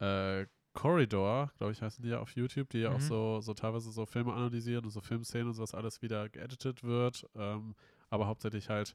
äh, 0.00 0.40
äh, 0.40 0.46
Corridor, 0.76 1.50
glaube 1.58 1.72
ich, 1.72 1.82
heißen 1.82 2.02
die 2.04 2.10
ja 2.10 2.20
auf 2.20 2.30
YouTube, 2.36 2.68
die 2.70 2.78
ja 2.80 2.90
auch 2.90 2.98
Mhm. 2.98 3.00
so, 3.00 3.40
so 3.40 3.54
teilweise 3.54 3.90
so 3.90 4.06
Filme 4.06 4.32
analysieren 4.32 4.84
und 4.84 4.90
so 4.90 5.00
Filmszenen 5.00 5.48
und 5.48 5.54
sowas 5.54 5.74
alles 5.74 6.02
wieder 6.02 6.28
geeditet 6.28 6.84
wird. 6.84 7.26
Ähm, 7.34 7.74
aber 8.10 8.26
hauptsächlich 8.28 8.68
halt, 8.68 8.94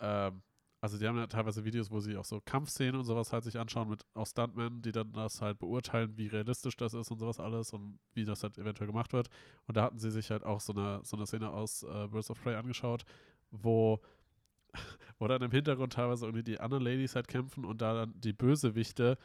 ähm, 0.00 0.42
also 0.80 0.96
die 0.98 1.06
haben 1.08 1.16
ja 1.18 1.26
teilweise 1.26 1.64
Videos, 1.64 1.90
wo 1.90 1.98
sie 2.00 2.16
auch 2.16 2.24
so 2.24 2.40
Kampfszenen 2.40 2.96
und 2.96 3.04
sowas 3.04 3.32
halt 3.32 3.42
sich 3.44 3.58
anschauen 3.58 3.88
mit 3.88 4.04
auch 4.14 4.26
Stuntmen, 4.26 4.82
die 4.82 4.92
dann 4.92 5.12
das 5.12 5.42
halt 5.42 5.58
beurteilen, 5.58 6.16
wie 6.16 6.28
realistisch 6.28 6.76
das 6.76 6.94
ist 6.94 7.10
und 7.10 7.18
sowas 7.18 7.40
alles 7.40 7.72
und 7.72 7.98
wie 8.12 8.24
das 8.24 8.42
halt 8.42 8.56
eventuell 8.58 8.86
gemacht 8.86 9.12
wird. 9.12 9.28
Und 9.66 9.76
da 9.76 9.82
hatten 9.84 9.98
sie 9.98 10.10
sich 10.10 10.30
halt 10.30 10.44
auch 10.44 10.60
so 10.60 10.72
eine, 10.72 11.00
so 11.02 11.16
eine 11.16 11.26
Szene 11.26 11.50
aus 11.50 11.82
äh, 11.82 12.06
Birds 12.08 12.30
of 12.30 12.40
Prey 12.42 12.54
angeschaut, 12.54 13.04
wo 13.50 14.00
wo 15.18 15.26
dann 15.28 15.42
im 15.42 15.50
Hintergrund 15.50 15.92
teilweise 15.94 16.26
irgendwie 16.26 16.42
die 16.44 16.60
anderen 16.60 16.84
Ladies 16.84 17.14
halt 17.16 17.28
kämpfen 17.28 17.64
und 17.64 17.80
da 17.80 17.94
dann 17.94 18.12
die 18.20 18.32
Bösewichte 18.32 19.16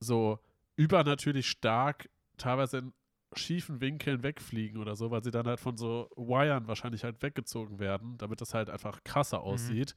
so 0.00 0.38
übernatürlich 0.76 1.48
stark 1.48 2.08
teilweise 2.36 2.78
in 2.78 2.92
schiefen 3.34 3.80
Winkeln 3.80 4.22
wegfliegen 4.22 4.80
oder 4.80 4.96
so, 4.96 5.10
weil 5.10 5.22
sie 5.22 5.30
dann 5.30 5.46
halt 5.46 5.60
von 5.60 5.76
so 5.76 6.08
Wiren 6.16 6.68
wahrscheinlich 6.68 7.04
halt 7.04 7.22
weggezogen 7.22 7.78
werden, 7.78 8.16
damit 8.18 8.40
das 8.40 8.54
halt 8.54 8.70
einfach 8.70 9.02
krasser 9.04 9.42
aussieht. 9.42 9.94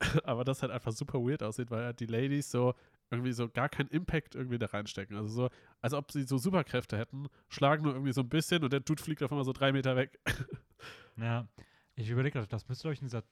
Aber 0.24 0.44
das 0.44 0.62
halt 0.62 0.72
einfach 0.72 0.92
super 0.92 1.20
weird 1.20 1.42
aussieht, 1.42 1.70
weil 1.70 1.84
halt 1.84 2.00
die 2.00 2.06
Ladies 2.06 2.50
so 2.50 2.74
irgendwie 3.10 3.32
so 3.32 3.48
gar 3.48 3.68
keinen 3.68 3.88
Impact 3.88 4.34
irgendwie 4.34 4.58
da 4.58 4.66
reinstecken. 4.66 5.16
Also 5.16 5.28
so, 5.28 5.50
als 5.80 5.94
ob 5.94 6.10
sie 6.10 6.22
so 6.22 6.38
Superkräfte 6.38 6.98
hätten, 6.98 7.28
schlagen 7.48 7.84
nur 7.84 7.92
irgendwie 7.92 8.12
so 8.12 8.22
ein 8.22 8.28
bisschen 8.28 8.64
und 8.64 8.72
der 8.72 8.80
Dude 8.80 9.02
fliegt 9.02 9.22
auf 9.22 9.30
einmal 9.30 9.44
so 9.44 9.52
drei 9.52 9.72
Meter 9.72 9.96
weg. 9.96 10.18
Ja, 11.18 11.46
ich 11.94 12.08
überlege 12.08 12.38
gerade, 12.38 12.48
das 12.48 12.66
müsste, 12.68 12.84
glaube 12.84 12.94
ich, 12.94 13.02
in 13.02 13.06
dieser 13.06 13.22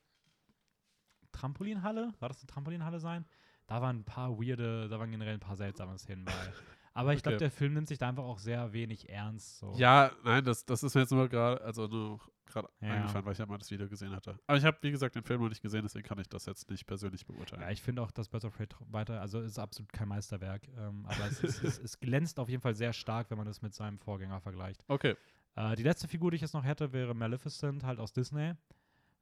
Trampolinhalle, 1.33 2.13
war 2.21 2.29
das 2.29 2.39
eine 2.41 2.47
Trampolinhalle 2.47 3.01
sein? 3.01 3.25
Da 3.67 3.81
waren 3.81 4.01
ein 4.01 4.05
paar 4.05 4.39
weirde, 4.39 4.87
da 4.89 4.99
waren 4.99 5.11
generell 5.11 5.35
ein 5.35 5.41
paar 5.41 5.57
seltsame 5.57 5.97
Szenen 5.99 6.27
bei. 6.27 6.33
Aber 6.93 7.15
ich 7.15 7.23
glaube, 7.23 7.37
Okay. 7.37 7.45
der 7.45 7.51
Film 7.51 7.75
nimmt 7.75 7.89
sich 7.89 7.99
da 7.99 8.09
einfach 8.09 8.25
auch 8.25 8.39
sehr 8.39 8.73
wenig 8.73 9.09
ernst. 9.09 9.59
So. 9.59 9.73
Ja, 9.77 10.11
nein, 10.25 10.45
das, 10.45 10.65
das 10.65 10.83
ist 10.83 10.95
mir 10.95 11.03
jetzt 11.03 11.13
nur 11.13 11.29
gerade, 11.29 11.61
also 11.63 11.87
nur 11.87 12.21
gerade 12.47 12.69
Ja. 12.81 12.89
eingefallen, 12.91 13.25
weil 13.25 13.33
ich 13.33 13.39
ja 13.39 13.47
mal 13.47 13.59
das 13.59 13.71
Video 13.71 13.89
gesehen 13.89 14.11
hatte. 14.11 14.37
Aber 14.49 14.59
ich 14.59 14.65
habe, 14.65 14.77
wie 14.81 14.91
gesagt, 14.91 15.15
den 15.15 15.23
Film 15.23 15.41
noch 15.41 15.49
nicht 15.49 15.63
gesehen, 15.63 15.83
deswegen 15.83 16.07
kann 16.07 16.19
ich 16.19 16.29
das 16.29 16.47
jetzt 16.47 16.69
nicht 16.69 16.85
persönlich 16.87 17.25
beurteilen. 17.25 17.63
Ja, 17.63 17.71
ich 17.71 17.81
finde 17.81 18.03
auch, 18.03 18.11
dass 18.11 18.29
Birds 18.29 18.45
of 18.45 18.57
Prey 18.57 18.67
weiter, 18.89 19.21
also 19.21 19.39
es 19.41 19.53
ist 19.53 19.59
absolut 19.61 19.93
kein 19.93 20.09
Meisterwerk, 20.09 20.67
ähm, 20.77 21.07
aber 21.07 21.27
es, 21.27 21.39
ist, 21.41 21.63
es, 21.63 21.79
es 21.79 22.01
glänzt 22.01 22.41
auf 22.41 22.49
jeden 22.49 22.61
Fall 22.61 22.75
sehr 22.75 22.93
stark, 22.93 23.31
wenn 23.31 23.39
man 23.39 23.47
es 23.47 23.63
mit 23.63 23.73
seinem 23.73 23.99
Vorgänger 23.99 24.41
vergleicht. 24.41 24.85
Okay, 24.89 25.15
Äh, 25.55 25.77
die 25.77 25.83
letzte 25.85 26.09
Figur, 26.09 26.31
die 26.33 26.37
ich 26.37 26.41
jetzt 26.43 26.55
noch 26.55 26.65
hätte, 26.65 26.93
wäre 26.93 27.15
Maleficent, 27.15 27.85
halt 27.85 28.01
aus 28.01 28.13
Disney. 28.13 28.55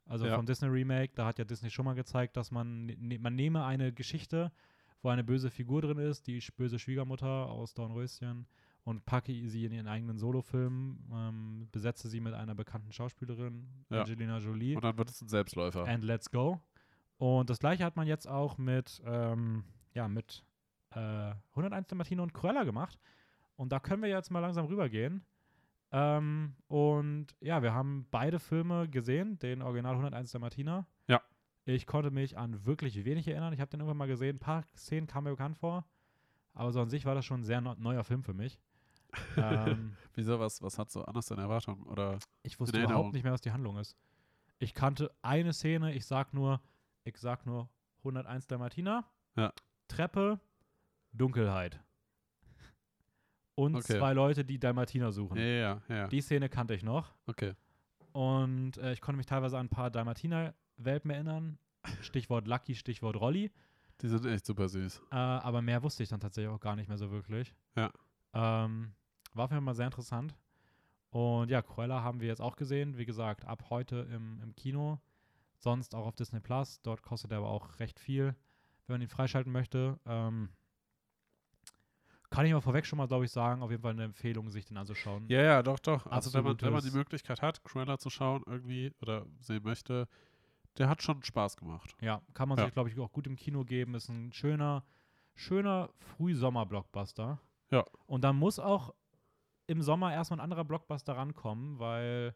Also 0.07 0.27
Ja. 0.27 0.37
vom 0.37 0.47
Disney 0.47 0.69
Remake. 0.69 1.13
Da 1.15 1.27
hat 1.27 1.39
ja 1.39 1.45
Disney 1.45 1.69
schon 1.71 1.85
mal 1.85 1.95
gezeigt, 1.95 2.37
dass 2.39 2.51
man, 2.51 2.87
ne, 2.87 3.19
man 3.19 3.35
nehme 3.35 3.65
eine 3.67 3.93
Geschichte, 3.93 4.51
wo 5.03 5.09
eine 5.09 5.25
böse 5.25 5.51
Figur 5.51 5.83
drin 5.83 5.99
ist, 5.99 6.27
die 6.27 6.43
böse 6.57 6.79
Schwiegermutter 6.79 7.47
aus 7.49 7.75
Dornröschen, 7.75 8.47
und 8.85 9.05
packe 9.05 9.33
sie 9.49 9.67
in 9.67 9.73
ihren 9.73 9.87
eigenen 9.87 10.17
Solofilm, 10.17 10.99
ähm, 11.13 11.69
besetze 11.73 12.09
sie 12.09 12.21
mit 12.21 12.33
einer 12.33 12.55
bekannten 12.55 12.91
Schauspielerin, 12.91 13.67
Ja. 13.91 14.01
Angelina 14.01 14.39
Jolie. 14.39 14.77
und 14.77 14.83
dann 14.83 14.97
wird 14.97 15.11
es 15.11 15.21
ein 15.21 15.29
Selbstläufer. 15.29 15.85
And 15.85 16.03
let's 16.05 16.31
go. 16.31 16.59
Und 17.19 17.51
das 17.51 17.59
gleiche 17.59 17.85
hat 17.85 17.97
man 17.97 18.07
jetzt 18.07 18.27
auch 18.27 18.57
mit, 18.57 19.03
ähm, 19.05 19.65
ja, 19.93 20.09
mit 20.09 20.43
äh, 20.93 21.35
101 21.51 21.93
Martino 21.95 22.23
und 22.23 22.33
Cruella 22.33 22.65
gemacht. 22.65 22.99
Und 23.57 23.73
da 23.73 23.81
können 23.81 24.01
wir 24.03 24.09
jetzt 24.09 24.31
mal 24.31 24.41
langsam 24.41 24.65
rübergehen. 24.67 25.23
Ähm, 25.91 26.55
und 26.69 27.27
ja, 27.41 27.63
wir 27.63 27.75
haben 27.75 28.07
beide 28.11 28.39
Filme 28.39 28.89
gesehen, 28.89 29.39
den 29.39 29.61
Original 29.61 29.95
101 29.97 30.31
der 30.33 30.41
Martina. 30.41 30.87
Ich 31.75 31.87
konnte 31.87 32.11
mich 32.11 32.39
an 32.39 32.65
wirklich 32.65 33.05
wenig 33.05 33.29
erinnern. 33.29 33.53
Ich 33.53 33.61
habe 33.61 33.69
den 33.71 33.81
irgendwann 33.81 33.99
mal 33.99 34.09
gesehen. 34.09 34.37
Ein 34.37 34.41
paar 34.41 34.65
Szenen 34.75 35.07
kamen 35.07 35.25
mir 35.25 35.31
bekannt 35.33 35.59
vor. 35.59 35.85
Aber 36.55 36.73
so 36.73 36.81
an 36.81 36.89
sich 36.89 37.05
war 37.05 37.15
das 37.15 37.27
schon 37.27 37.41
ein 37.41 37.45
sehr 37.45 37.61
neu- 37.61 37.75
neuer 37.77 38.05
Film 38.05 38.23
für 38.23 38.33
mich. 38.33 38.59
ähm, 39.37 39.95
Wieso, 40.15 40.41
was, 40.41 40.63
was 40.63 40.79
hat 40.79 40.91
so 40.91 41.05
anders 41.05 41.27
deine 41.27 41.43
Erwartung? 41.43 41.83
Oder 41.85 42.19
ich 42.43 42.59
wusste 42.59 42.83
überhaupt 42.83 43.13
nicht 43.13 43.23
mehr, 43.23 43.33
was 43.33 43.43
die 43.43 43.53
Handlung 43.53 43.77
ist. 43.79 43.97
Ich 44.59 44.73
kannte 44.75 45.11
eine 45.23 45.53
Szene, 45.53 45.93
ich 45.95 46.07
sag 46.07 46.33
nur, 46.33 46.61
ich 47.05 47.19
sag 47.19 47.45
nur 47.45 47.69
101 47.99 48.47
der 48.47 48.59
Martina. 48.59 49.05
Ja. 49.37 49.53
Treppe, 49.89 50.41
Dunkelheit. 51.13 51.81
Und 53.55 53.75
Okay. 53.77 53.99
zwei 53.99 54.13
Leute, 54.15 54.45
die 54.45 54.59
Dalmatiner 54.59 55.13
suchen. 55.13 55.37
ja, 55.37 55.45
ja, 55.45 55.83
ja. 55.89 56.09
Die 56.09 56.21
Szene 56.23 56.49
kannte 56.49 56.75
ich 56.75 56.83
noch. 56.83 57.13
Okay. 57.27 57.55
Und 58.13 58.79
äh, 58.79 58.93
ich 58.93 59.01
konnte 59.01 59.17
mich 59.19 59.27
teilweise 59.27 59.59
an 59.59 59.67
ein 59.67 59.71
paar 59.71 59.91
Dalmatiner-Welpen 60.79 61.11
erinnern. 61.11 61.59
Stichwort 62.01 62.47
Lucky, 62.47 62.75
Stichwort 62.75 63.17
Rolli. 63.17 63.51
Die 64.01 64.09
sind 64.09 64.25
echt 64.27 64.47
super 64.47 64.69
süß. 64.69 65.03
Äh, 65.11 65.17
aber 65.17 65.63
mehr 65.63 65.83
wusste 65.83 66.03
ich 66.03 66.09
dann 66.09 66.21
tatsächlich 66.21 66.53
auch 66.53 66.61
gar 66.61 66.77
nicht 66.77 66.89
mehr 66.89 66.99
so 66.99 67.11
wirklich. 67.11 67.55
Ja. 67.77 67.91
Ähm, 68.33 68.93
war 69.35 69.47
auf 69.47 69.51
jeden 69.51 69.59
Fall 69.59 69.65
mal 69.65 69.75
sehr 69.75 69.87
interessant. 69.87 70.37
Und 71.11 71.51
ja, 71.51 71.63
Cruella 71.63 72.03
haben 72.03 72.21
wir 72.21 72.29
jetzt 72.29 72.41
auch 72.41 72.57
gesehen. 72.57 72.97
Wie 72.97 73.07
gesagt, 73.07 73.45
ab 73.45 73.71
heute 73.71 74.07
im, 74.13 74.41
im 74.43 74.55
Kino. 74.55 75.01
Sonst 75.59 75.95
auch 75.95 76.07
auf 76.07 76.15
Disney 76.15 76.41
Plus. 76.41 76.81
Dort 76.83 77.03
kostet 77.03 77.33
er 77.33 77.39
aber 77.39 77.49
auch 77.49 77.81
recht 77.81 77.99
viel, 77.99 78.37
wenn 78.87 78.95
man 78.95 79.03
ihn 79.03 79.09
freischalten 79.09 79.53
möchte. 79.53 79.99
Ähm, 80.07 80.51
kann 82.31 82.45
ich 82.45 82.53
mal 82.53 82.61
vorweg 82.61 82.85
schon 82.87 82.99
mal, 82.99 83.09
glaube 83.09 83.25
ich, 83.25 83.33
sagen, 83.33 83.63
auf 83.63 83.71
jeden 83.71 83.83
Fall 83.83 83.93
eine 83.93 84.05
Empfehlung, 84.05 84.51
sich 84.51 84.67
den 84.67 84.77
anzuschauen. 84.77 85.27
Ja, 85.29 85.43
ja, 85.43 85.63
doch, 85.63 85.79
doch. 85.79 86.07
Also 86.07 86.33
wenn 86.35 86.45
man, 86.45 86.61
wenn 86.61 86.73
man 86.73 86.85
die 86.85 86.91
Möglichkeit 86.91 87.41
hat, 87.41 87.65
Cruella 87.65 87.99
zu 87.99 88.11
schauen 88.11 88.43
irgendwie 88.47 88.93
oder 89.01 89.27
sehen 89.41 89.63
möchte, 89.65 90.07
der 90.79 90.89
hat 90.89 91.03
schon 91.03 91.23
Spaß 91.23 91.57
gemacht. 91.57 91.95
Ja, 92.01 92.23
kann 92.35 92.49
man 92.49 92.59
Ja. 92.59 92.65
sich, 92.65 92.73
glaube 92.73 92.89
ich, 92.89 92.99
auch 92.99 93.13
gut 93.13 93.27
im 93.27 93.37
Kino 93.37 93.65
geben. 93.65 93.95
Ist 93.95 94.09
ein 94.09 94.33
schöner, 94.33 94.85
schöner 95.35 95.91
Frühsommer-Blockbuster. 95.99 97.41
Ja. 97.71 97.85
Und 98.07 98.23
da 98.25 98.33
muss 98.33 98.59
auch 98.59 98.95
im 99.67 99.83
Sommer 99.83 100.13
erstmal 100.13 100.39
ein 100.41 100.45
anderer 100.45 100.65
Blockbuster 100.65 101.17
rankommen, 101.17 101.79
weil 101.79 102.35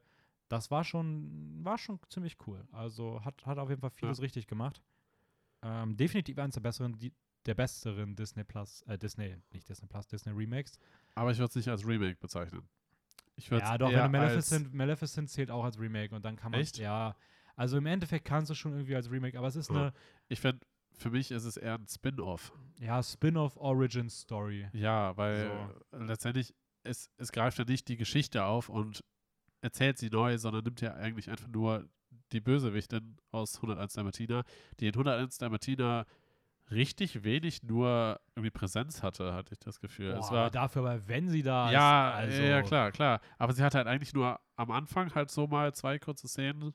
das 0.49 0.70
war 0.70 0.84
schon, 0.84 1.64
war 1.64 1.78
schon 1.78 1.99
ziemlich 2.11 2.36
cool. 2.47 2.66
Also 2.72 3.24
hat, 3.24 3.47
hat 3.47 3.59
auf 3.59 3.70
jeden 3.70 3.80
Fall 3.80 3.90
vieles 3.90 4.20
richtig 4.20 4.47
gemacht. 4.47 4.82
Ähm, 5.62 5.97
definitiv 5.97 6.38
eines 6.38 6.55
der 6.55 6.61
besseren, 6.61 6.99
die, 6.99 7.12
der 7.47 7.55
besseren 7.55 8.14
Disney 8.16 8.45
Plus, 8.45 8.82
äh, 8.82 8.99
Disney, 8.99 9.36
nicht 9.53 9.68
Disney 9.68 9.88
Plus, 9.88 10.07
Disney 10.07 10.32
Remakes. 10.32 10.78
Aber 11.14 11.30
ich 11.30 11.38
würde 11.38 11.49
es 11.49 11.55
nicht 11.57 11.68
als 11.68 11.86
Remake 11.86 12.16
bezeichnen. 12.16 12.68
Ich 13.36 13.49
Ja, 13.49 13.78
doch, 13.78 13.90
wenn 13.90 14.11
Maleficent, 14.11 14.74
Maleficent 14.74 15.30
zählt 15.30 15.51
auch 15.51 15.64
als 15.64 15.78
Remake 15.78 16.14
und 16.14 16.22
dann 16.24 16.36
kann 16.36 16.51
man 16.53 16.61
Echt? 16.61 16.76
ja. 16.78 17.16
Also 17.57 17.76
im 17.78 17.86
Endeffekt 17.86 18.24
kannst 18.24 18.50
du 18.50 18.55
schon 18.55 18.72
irgendwie 18.72 18.96
als 18.96 19.11
Remake, 19.11 19.36
aber 19.38 19.48
es 19.48 19.57
ist 19.57 19.70
Ja. 19.70 19.76
eine 19.76 19.92
Ich 20.28 20.40
finde, 20.40 20.61
für 20.94 21.11
mich 21.11 21.30
ist 21.30 21.44
es 21.44 21.57
eher 21.57 21.74
ein 21.74 21.86
Spin-off. 21.88 22.53
ja, 22.78 23.03
Spin-off 23.03 23.57
Origin 23.57 24.09
Story. 24.09 24.68
Ja, 24.72 25.16
weil 25.16 25.74
letztendlich, 25.92 26.55
es, 26.84 27.11
es 27.16 27.32
greift 27.32 27.59
ja 27.59 27.64
nicht 27.64 27.88
die 27.88 27.96
Geschichte 27.96 28.44
auf 28.44 28.68
und 28.68 29.05
erzählt 29.61 29.98
sie 29.98 30.11
neu, 30.11 30.36
sondern 30.38 30.64
nimmt 30.64 30.80
ja 30.80 30.94
eigentlich 30.94 31.30
einfach 31.30 31.48
nur 31.48 31.88
die 32.32 32.40
Bösewichtin 32.40 33.16
aus 33.30 33.57
101 33.57 33.94
Dalmatiner, 33.94 34.44
die 34.80 34.86
in 34.88 34.94
101 34.94 35.38
Dalmatiner 35.38 36.07
richtig 36.70 37.24
wenig 37.24 37.62
nur 37.62 38.20
irgendwie 38.34 38.50
Präsenz 38.50 39.03
hatte, 39.03 39.34
hatte 39.34 39.53
ich 39.53 39.59
das 39.61 39.80
Gefühl. 39.80 40.11
es 40.12 40.28
Boah, 40.28 40.32
war 40.32 40.40
aber 40.42 40.50
dafür, 40.50 40.82
aber 40.82 41.09
wenn 41.09 41.28
sie 41.28 41.42
da 41.42 41.70
ja, 41.70 42.11
ist, 42.11 42.16
also, 42.16 42.42
ja, 42.42 42.48
ja, 42.48 42.62
klar, 42.62 42.92
klar. 42.92 43.20
Aber 43.38 43.53
sie 43.53 43.62
hatte 43.62 43.78
halt 43.78 43.86
eigentlich 43.86 44.14
nur 44.14 44.40
am 44.57 44.70
Anfang 44.70 45.14
halt 45.14 45.30
so 45.30 45.46
mal 45.46 45.74
zwei 45.74 45.98
kurze 45.98 46.28
Szenen, 46.28 46.72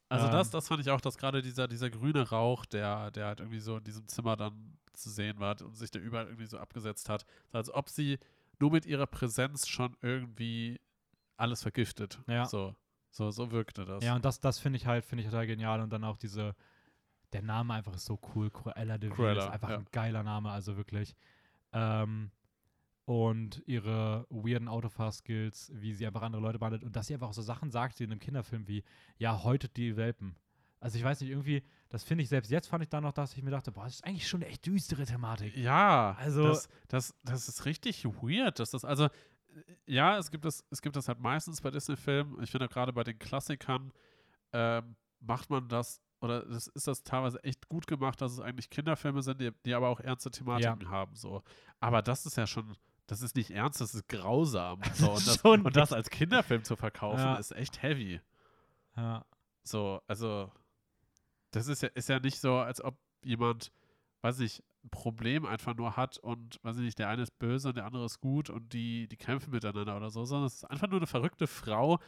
Also 0.08 0.28
Ähm. 0.28 0.32
das, 0.32 0.50
das 0.50 0.68
fand 0.70 0.80
ich 0.80 0.90
auch, 0.90 1.02
dass 1.02 1.18
gerade 1.18 1.42
dieser, 1.42 1.68
dieser 1.68 1.90
grüne 1.90 2.30
Rauch, 2.30 2.66
der, 2.66 3.12
der 3.12 3.26
halt 3.28 3.42
irgendwie 3.42 3.60
so 3.60 3.78
in 3.78 3.84
diesem 3.84 4.08
Zimmer 4.08 4.38
dann 4.38 4.78
zu 4.94 5.10
sehen 5.10 5.40
war 5.40 5.62
und 5.62 5.76
sich 5.76 5.92
da 5.92 6.00
überall 6.00 6.28
irgendwie 6.28 6.46
so 6.46 6.58
abgesetzt 6.58 7.10
hat, 7.10 7.26
als 7.52 7.70
ob 7.70 7.90
sie 7.90 8.18
nur 8.60 8.72
mit 8.72 8.86
ihrer 8.86 9.08
Präsenz 9.08 9.68
schon 9.68 9.98
irgendwie 10.02 10.80
alles 11.36 11.62
vergiftet. 11.62 12.20
Ja. 12.28 12.46
So, 12.46 12.76
so, 13.12 13.30
so 13.32 13.52
wirkte 13.52 13.84
das. 13.84 14.04
Ja, 14.06 14.16
und 14.16 14.24
das, 14.24 14.40
das 14.40 14.58
finde 14.58 14.78
ich 14.78 14.88
halt, 14.88 15.04
finde 15.04 15.24
ich 15.24 15.30
total 15.30 15.48
genial. 15.48 15.82
Und 15.82 15.92
dann 15.92 16.06
auch 16.06 16.18
diese, 16.18 16.56
der 17.34 17.42
Name 17.42 17.74
einfach 17.74 17.96
ist 17.96 18.06
so 18.06 18.20
cool. 18.36 18.50
Cruella 18.50 18.98
de 18.98 19.16
Vil 19.18 19.38
ist 19.38 19.48
einfach 19.48 19.70
ja. 19.70 19.78
ein 19.78 19.88
geiler 19.92 20.24
Name, 20.24 20.50
also 20.52 20.78
wirklich. 20.78 21.16
Ähm, 21.74 22.32
und 23.06 23.64
ihre 23.66 24.26
weirden 24.30 24.68
Autofahr-Skills, 24.68 25.72
wie 25.76 25.94
sie 25.94 26.06
einfach 26.06 26.22
andere 26.24 26.42
Leute 26.42 26.60
behandelt 26.60 26.84
und 26.84 26.96
dass 26.96 27.08
sie 27.08 27.14
einfach 27.14 27.30
auch 27.30 27.34
so 27.34 27.42
Sachen 27.42 27.72
sagt, 27.72 28.00
wie 28.00 28.04
in 28.04 28.12
einem 28.12 28.20
Kinderfilm 28.20 28.68
wie, 28.68 28.84
ja, 29.18 29.44
heute 29.44 29.70
die 29.70 29.96
Welpen. 29.96 30.36
Also 30.80 30.98
ich 30.98 31.04
weiß 31.04 31.22
nicht, 31.22 31.30
irgendwie, 31.30 31.64
das 31.90 32.04
finde 32.04 32.24
ich 32.24 32.30
selbst 32.30 32.52
jetzt 32.52 32.68
fand 32.68 32.84
ich 32.84 32.90
dann 32.90 33.04
noch, 33.04 33.14
dass 33.14 33.36
ich 33.36 33.42
mir 33.44 33.50
dachte, 33.52 33.72
boah, 33.72 33.86
das 33.86 33.96
ist 33.96 34.06
eigentlich 34.06 34.28
schon 34.28 34.42
eine 34.42 34.52
echt 34.52 34.66
düstere 34.66 35.06
Thematik. 35.06 35.56
Ja, 35.56 36.16
Also- 36.20 36.44
das, 36.44 36.70
das, 36.88 37.16
das 37.24 37.48
ist 37.48 37.66
richtig 37.66 38.06
weird. 38.06 38.60
Dass 38.60 38.72
das, 38.72 38.84
also, 38.86 39.06
äh, 39.06 39.10
ja, 39.86 40.18
es 40.18 40.30
gibt 40.30 40.46
das, 40.46 40.66
es 40.70 40.82
gibt 40.82 40.96
das 40.96 41.08
halt 41.08 41.20
meistens 41.20 41.62
bei 41.62 41.72
Disney-Filmen. 41.72 42.44
Ich 42.44 42.52
finde 42.52 42.68
gerade 42.68 42.94
bei 42.94 43.04
den 43.04 43.18
Klassikern 43.18 43.92
ähm, 44.54 44.96
macht 45.20 45.50
man 45.50 45.68
das, 45.68 46.02
oder 46.20 46.46
das 46.46 46.68
ist 46.68 46.88
das 46.88 47.04
teilweise 47.04 47.44
echt 47.44 47.68
gut 47.70 47.88
gemacht, 47.88 48.22
dass 48.22 48.32
es 48.34 48.40
eigentlich 48.40 48.70
Kinderfilme 48.70 49.22
sind, 49.22 49.40
die, 49.40 49.52
die 49.66 49.74
aber 49.74 49.90
auch 49.90 50.00
ernste 50.00 50.32
Thematiken 50.32 50.90
haben. 50.90 51.16
So. 51.16 51.44
Aber 51.80 52.02
das 52.02 52.26
ist 52.26 52.38
ja 52.38 52.48
schon, 52.48 52.76
das 53.06 53.22
ist 53.22 53.36
nicht 53.36 53.52
ernst, 53.52 53.82
das 53.82 53.94
ist 53.94 54.08
grausam. 54.08 54.82
So. 54.96 55.12
Und, 55.12 55.28
das, 55.28 55.42
und 55.44 55.76
das 55.76 55.94
als 55.94 56.10
Kinderfilm 56.10 56.64
zu 56.64 56.76
verkaufen, 56.76 57.20
Ja. 57.20 57.36
ist 57.36 57.52
echt 57.52 57.82
heavy. 57.84 58.20
Ja. 58.96 59.26
So, 59.64 60.02
also, 60.08 60.52
das 61.52 61.68
ist 61.68 61.82
ja, 61.84 61.90
ist 61.90 62.10
ja 62.10 62.20
nicht 62.20 62.40
so, 62.40 62.56
als 62.56 62.82
ob 62.84 62.98
jemand, 63.24 63.72
weiß 64.22 64.40
ich, 64.40 64.64
ein 64.84 64.90
Problem 64.90 65.46
einfach 65.46 65.76
nur 65.76 65.98
hat 65.98 66.18
und, 66.18 66.60
weiß 66.64 66.78
ich 66.78 66.84
nicht, 66.84 67.00
der 67.00 67.10
eine 67.10 67.24
ist 67.24 67.38
böse 67.40 67.70
und 67.70 67.76
der 67.78 67.86
andere 67.86 68.06
ist 68.06 68.20
gut 68.22 68.50
und 68.50 68.74
die, 68.74 69.08
die 69.08 69.18
kämpfen 69.18 69.52
miteinander 69.52 69.98
oder 69.98 70.10
so, 70.10 70.24
sondern 70.26 70.48
es 70.48 70.56
ist 70.56 70.64
einfach 70.66 70.88
nur 70.88 71.00
eine 71.00 71.08
verrückte 71.08 71.46
Frau, 71.48 72.00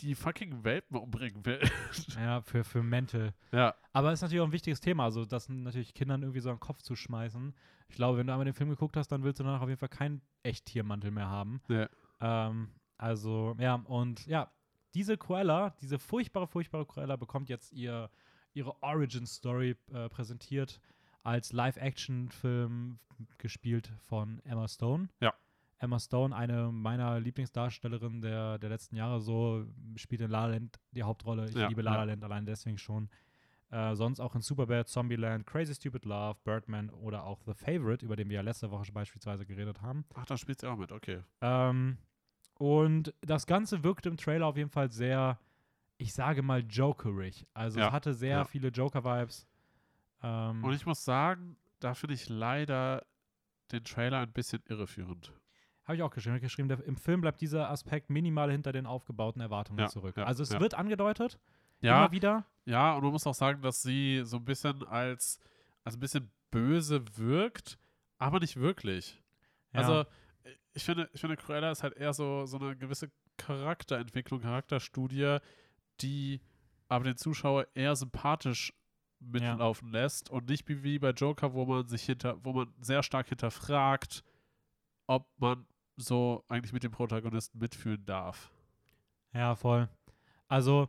die 0.00 0.14
fucking 0.14 0.64
Welpen 0.64 0.96
umbringen 0.96 1.44
will. 1.44 1.60
ja, 2.16 2.40
für, 2.40 2.64
für 2.64 2.82
Mental. 2.82 3.34
ja, 3.52 3.74
Aber 3.92 4.12
ist 4.12 4.22
natürlich 4.22 4.40
auch 4.40 4.46
ein 4.46 4.52
wichtiges 4.52 4.80
Thema, 4.80 5.04
also 5.04 5.24
das 5.24 5.48
natürlich 5.48 5.94
Kindern 5.94 6.22
irgendwie 6.22 6.40
so 6.40 6.50
an 6.50 6.56
den 6.56 6.60
Kopf 6.60 6.82
zu 6.82 6.96
schmeißen. 6.96 7.54
Ich 7.88 7.96
glaube, 7.96 8.18
wenn 8.18 8.26
du 8.26 8.32
einmal 8.32 8.44
den 8.44 8.54
Film 8.54 8.70
geguckt 8.70 8.96
hast, 8.96 9.08
dann 9.08 9.22
willst 9.22 9.40
du 9.40 9.44
danach 9.44 9.60
auf 9.60 9.68
jeden 9.68 9.80
Fall 9.80 9.88
keinen 9.88 10.22
Echttiermantel 10.42 11.10
mehr 11.10 11.28
haben. 11.28 11.60
Ja. 11.68 11.88
Ähm, 12.20 12.70
also, 12.96 13.56
ja, 13.58 13.74
und 13.74 14.26
ja, 14.26 14.50
diese 14.94 15.16
Cruella, 15.16 15.70
diese 15.80 15.98
furchtbare, 15.98 16.46
furchtbare 16.46 16.86
Cruella 16.86 17.16
bekommt 17.16 17.48
jetzt 17.48 17.72
ihr, 17.72 18.10
ihre 18.52 18.82
Origin-Story 18.82 19.76
äh, 19.92 20.08
präsentiert 20.08 20.80
als 21.22 21.52
Live-Action-Film 21.52 22.98
gespielt 23.38 23.90
von 24.06 24.40
Emma 24.44 24.68
Stone. 24.68 25.08
Ja. 25.20 25.34
Emma 25.78 25.98
Stone, 25.98 26.34
eine 26.34 26.72
meiner 26.72 27.20
Lieblingsdarstellerinnen 27.20 28.20
der, 28.20 28.58
der 28.58 28.68
letzten 28.68 28.96
Jahre, 28.96 29.20
so 29.20 29.64
spielt 29.96 30.20
in 30.20 30.30
La 30.30 30.46
La 30.46 30.54
Land 30.54 30.80
die 30.92 31.02
Hauptrolle. 31.02 31.48
Ich 31.48 31.54
Ja, 31.54 31.68
liebe 31.68 31.82
La 31.82 31.96
La. 31.96 32.04
Land 32.04 32.24
allein 32.24 32.46
deswegen 32.46 32.78
schon. 32.78 33.08
Äh, 33.70 33.94
sonst 33.94 34.18
auch 34.18 34.34
in 34.34 34.40
Superbad, 34.40 34.88
Zombieland, 34.88 35.46
Crazy 35.46 35.74
Stupid 35.74 36.06
Love, 36.06 36.38
Birdman 36.42 36.88
oder 36.90 37.24
auch 37.24 37.42
The 37.44 37.52
Favorite, 37.52 38.04
über 38.04 38.16
den 38.16 38.28
wir 38.30 38.36
ja 38.36 38.40
letzte 38.40 38.70
Woche 38.70 38.90
beispielsweise 38.92 39.44
geredet 39.44 39.82
haben. 39.82 40.04
Ach, 40.14 40.24
da 40.24 40.38
spielt 40.38 40.60
sie 40.60 40.70
auch 40.70 40.76
mit, 40.76 40.90
okay. 40.90 41.20
Ähm, 41.42 41.98
und 42.54 43.12
das 43.20 43.46
Ganze 43.46 43.84
wirkte 43.84 44.08
im 44.08 44.16
Trailer 44.16 44.46
auf 44.46 44.56
jeden 44.56 44.70
Fall 44.70 44.90
sehr, 44.90 45.38
ich 45.98 46.14
sage 46.14 46.42
mal, 46.42 46.64
jokerig. 46.64 47.46
Also 47.52 47.78
Ja, 47.78 47.88
es 47.88 47.92
hatte 47.92 48.14
sehr 48.14 48.38
ja. 48.38 48.44
viele 48.44 48.68
Joker-Vibes. 48.68 49.46
Ähm, 50.22 50.64
Und 50.64 50.72
ich 50.72 50.86
muss 50.86 51.04
sagen, 51.04 51.56
da 51.78 51.92
finde 51.94 52.14
ich 52.14 52.28
leider 52.28 53.04
den 53.70 53.84
Trailer 53.84 54.20
ein 54.20 54.32
bisschen 54.32 54.62
irreführend. 54.66 55.32
Habe 55.88 55.96
ich 55.96 56.02
auch 56.02 56.10
geschrieben. 56.10 56.38
Geschrieben 56.40 56.68
der, 56.68 56.84
Im 56.84 56.96
Film 56.96 57.22
bleibt 57.22 57.40
dieser 57.40 57.70
Aspekt 57.70 58.10
minimal 58.10 58.50
hinter 58.52 58.72
den 58.72 58.86
aufgebauten 58.86 59.40
Erwartungen 59.40 59.80
Ja, 59.80 59.88
zurück. 59.88 60.16
ja, 60.16 60.24
also 60.24 60.42
es 60.42 60.50
ja. 60.52 60.60
wird 60.60 60.74
angedeutet, 60.74 61.40
Ja, 61.80 62.04
immer 62.04 62.12
wieder. 62.12 62.44
ja, 62.66 62.94
und 62.94 63.02
man 63.02 63.12
muss 63.12 63.26
auch 63.26 63.34
sagen, 63.34 63.62
dass 63.62 63.82
sie 63.82 64.20
so 64.24 64.36
ein 64.36 64.44
bisschen 64.44 64.86
als, 64.86 65.40
als 65.84 65.96
ein 65.96 66.00
bisschen 66.00 66.30
böse 66.50 67.02
wirkt, 67.16 67.78
aber 68.18 68.38
nicht 68.38 68.56
wirklich. 68.56 69.20
Ja. 69.72 69.80
Also, 69.80 70.04
ich 70.74 70.84
finde, 70.84 71.08
ich 71.12 71.20
finde, 71.20 71.36
Cruella 71.36 71.70
ist 71.70 71.82
halt 71.82 71.94
eher 71.96 72.12
so, 72.12 72.44
so 72.46 72.58
eine 72.58 72.76
gewisse 72.76 73.10
Charakterentwicklung, 73.38 74.40
Charakterstudie, 74.40 75.38
die 76.00 76.40
aber 76.88 77.04
den 77.04 77.16
Zuschauer 77.16 77.66
eher 77.74 77.96
sympathisch 77.96 78.72
mitlaufen 79.20 79.90
lässt 79.90 80.30
und 80.30 80.48
nicht 80.48 80.68
wie 80.68 80.98
bei 80.98 81.10
Joker, 81.10 81.52
wo 81.52 81.64
man 81.66 81.88
sich 81.88 82.02
hinter, 82.04 82.42
wo 82.44 82.52
man 82.52 82.72
sehr 82.80 83.02
stark 83.02 83.28
hinterfragt, 83.28 84.22
ob 85.06 85.26
man 85.38 85.66
so 85.98 86.44
eigentlich 86.48 86.72
mit 86.72 86.82
dem 86.82 86.92
Protagonisten 86.92 87.58
mitfühlen 87.58 88.04
darf. 88.04 88.50
Ja, 89.34 89.54
voll. 89.54 89.88
Also 90.48 90.88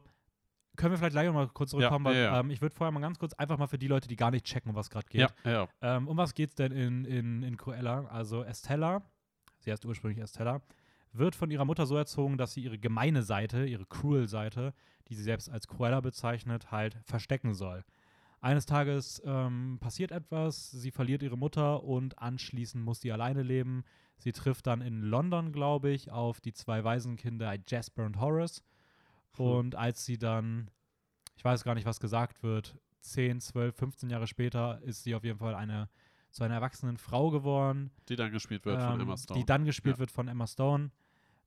können 0.75 0.91
wir 0.93 0.97
vielleicht 0.97 1.13
gleich 1.13 1.27
noch 1.27 1.33
mal 1.33 1.47
kurz 1.49 1.71
zurückkommen, 1.71 2.05
Ja, 2.05 2.11
weil 2.11 2.17
ja, 2.17 2.33
ja. 2.33 2.39
Ähm, 2.39 2.51
ich 2.51 2.61
würde 2.61 2.73
vorher 2.73 2.91
mal 2.91 3.01
ganz 3.01 3.19
kurz 3.19 3.33
einfach 3.33 3.57
mal 3.57 3.67
für 3.67 3.77
die 3.77 3.87
Leute, 3.87 4.07
die 4.07 4.15
gar 4.15 4.31
nicht 4.31 4.45
checken, 4.45 4.69
um 4.69 4.75
was 4.75 4.89
gerade 4.89 5.07
geht. 5.07 5.21
Ja, 5.43 5.51
ja. 5.51 5.67
Ähm, 5.81 6.07
um 6.07 6.15
was 6.15 6.33
geht's 6.33 6.55
denn 6.55 6.71
in, 6.71 7.03
in, 7.05 7.43
in 7.43 7.57
Cruella? 7.57 8.05
Also 8.05 8.43
Estella, 8.43 9.01
sie 9.59 9.71
heißt 9.71 9.85
ursprünglich 9.85 10.23
Estella, 10.23 10.61
wird 11.11 11.35
von 11.35 11.51
ihrer 11.51 11.65
Mutter 11.65 11.85
so 11.85 11.97
erzogen, 11.97 12.37
dass 12.37 12.53
sie 12.53 12.63
ihre 12.63 12.77
gemeine 12.77 13.23
Seite, 13.23 13.65
ihre 13.65 13.85
cruel 13.85 14.27
Seite, 14.27 14.73
die 15.09 15.15
sie 15.15 15.23
selbst 15.23 15.49
als 15.49 15.67
Cruella 15.67 15.99
bezeichnet, 16.01 16.71
halt 16.71 16.97
verstecken 17.03 17.53
soll. 17.53 17.83
Eines 18.41 18.65
Tages 18.65 19.21
ähm, 19.25 19.79
passiert 19.81 20.11
etwas, 20.11 20.71
sie 20.71 20.91
verliert 20.91 21.23
ihre 21.23 21.37
Mutter 21.37 21.83
und 21.83 22.19
anschließend 22.19 22.83
muss 22.83 23.01
sie 23.01 23.11
alleine 23.11 23.43
leben. 23.43 23.83
Sie 24.19 24.31
trifft 24.33 24.67
dann 24.67 24.81
in 24.81 25.01
London, 25.01 25.51
glaube 25.51 25.89
ich, 25.89 26.11
auf 26.11 26.39
die 26.41 26.53
zwei 26.53 26.83
Waisenkinder 26.83 27.55
Jasper 27.67 28.05
und 28.05 28.19
Horace. 28.19 28.63
Hm. 29.37 29.45
Und 29.45 29.75
als 29.75 30.05
sie 30.05 30.17
dann, 30.17 30.69
ich 31.35 31.43
weiß 31.43 31.63
gar 31.63 31.73
nicht, 31.73 31.85
was 31.85 31.99
gesagt 31.99 32.43
wird, 32.43 32.77
10, 33.01 33.39
12, 33.39 33.75
15 33.75 34.09
Jahre 34.09 34.27
später 34.27 34.81
ist 34.83 35.03
sie 35.03 35.15
auf 35.15 35.23
jeden 35.23 35.39
Fall 35.39 35.55
eine 35.55 35.89
zu 36.31 36.43
einer 36.43 36.53
erwachsenen 36.55 36.97
Frau 36.97 37.31
geworden, 37.31 37.89
Die 38.07 38.15
dann 38.15 38.31
gespielt 38.31 38.63
wird 38.65 38.81
von 38.83 38.95
ähm, 38.95 39.01
Emma 39.01 39.17
Stone. 39.17 39.39
die 39.39 39.45
dann 39.45 39.65
gespielt 39.65 39.95
Ja. 39.95 39.99
wird 39.99 40.11
von 40.11 40.27
Emma 40.27 40.45
Stone. 40.45 40.91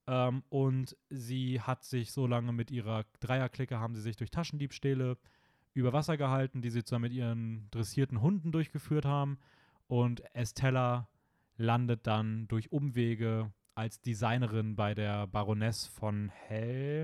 Ähm, 0.08 0.42
und 0.48 0.96
sie 1.10 1.60
hat 1.60 1.84
sich 1.84 2.10
so 2.10 2.26
lange 2.26 2.52
mit 2.52 2.70
ihrer 2.72 3.04
Dreierklicke, 3.20 3.78
haben 3.78 3.94
sie 3.94 4.00
sich 4.00 4.16
durch 4.16 4.30
Taschendiebstähle 4.32 5.18
über 5.74 5.92
Wasser 5.92 6.16
gehalten, 6.16 6.62
die 6.62 6.70
sie 6.70 6.82
zusammen 6.82 7.04
mit 7.04 7.12
ihren 7.12 7.68
dressierten 7.70 8.20
Hunden 8.22 8.50
durchgeführt 8.50 9.04
haben. 9.04 9.38
Und 9.86 10.22
Estella 10.34 11.06
landet 11.56 12.06
dann 12.06 12.46
durch 12.48 12.72
Umwege 12.72 13.52
als 13.74 14.00
Designerin 14.00 14.76
bei 14.76 14.94
der 14.94 15.26
Baroness 15.26 15.86
von 15.86 16.28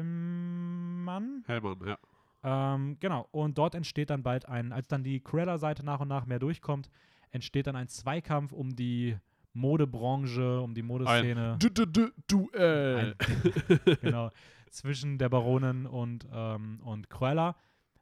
Hellmann. 0.09 1.43
Hellmann, 1.47 1.79
ja. 1.87 1.99
Ähm, 2.45 2.97
genau, 3.01 3.27
und 3.33 3.59
dort 3.59 3.75
entsteht 3.75 4.11
dann 4.11 4.23
bald 4.23 4.47
ein, 4.47 4.73
als 4.73 4.87
dann 4.89 5.03
die 5.03 5.21
Cruella-Seite 5.21 5.85
nach 5.85 6.01
und 6.01 6.09
nach 6.09 6.25
mehr 6.27 6.39
durchkommt, 6.39 6.89
entsteht 7.31 7.67
dann 7.67 7.77
ein 7.77 7.89
Zweikampf 7.89 8.53
um 8.53 8.77
die 8.77 9.17
Modebranche, 9.55 10.61
um 10.61 10.75
die 10.75 10.83
Modeszene. 10.83 11.57
Du, 11.59 11.69
du, 11.69 11.87
du, 11.87 12.11
Duell. 12.29 13.17
Ein- 13.19 13.97
genau, 14.01 14.31
zwischen 14.71 15.19
der 15.19 15.29
Baronin 15.31 15.87
und, 15.87 16.29
ähm, 16.33 16.81
und 16.85 17.11
Cruella. 17.11 17.57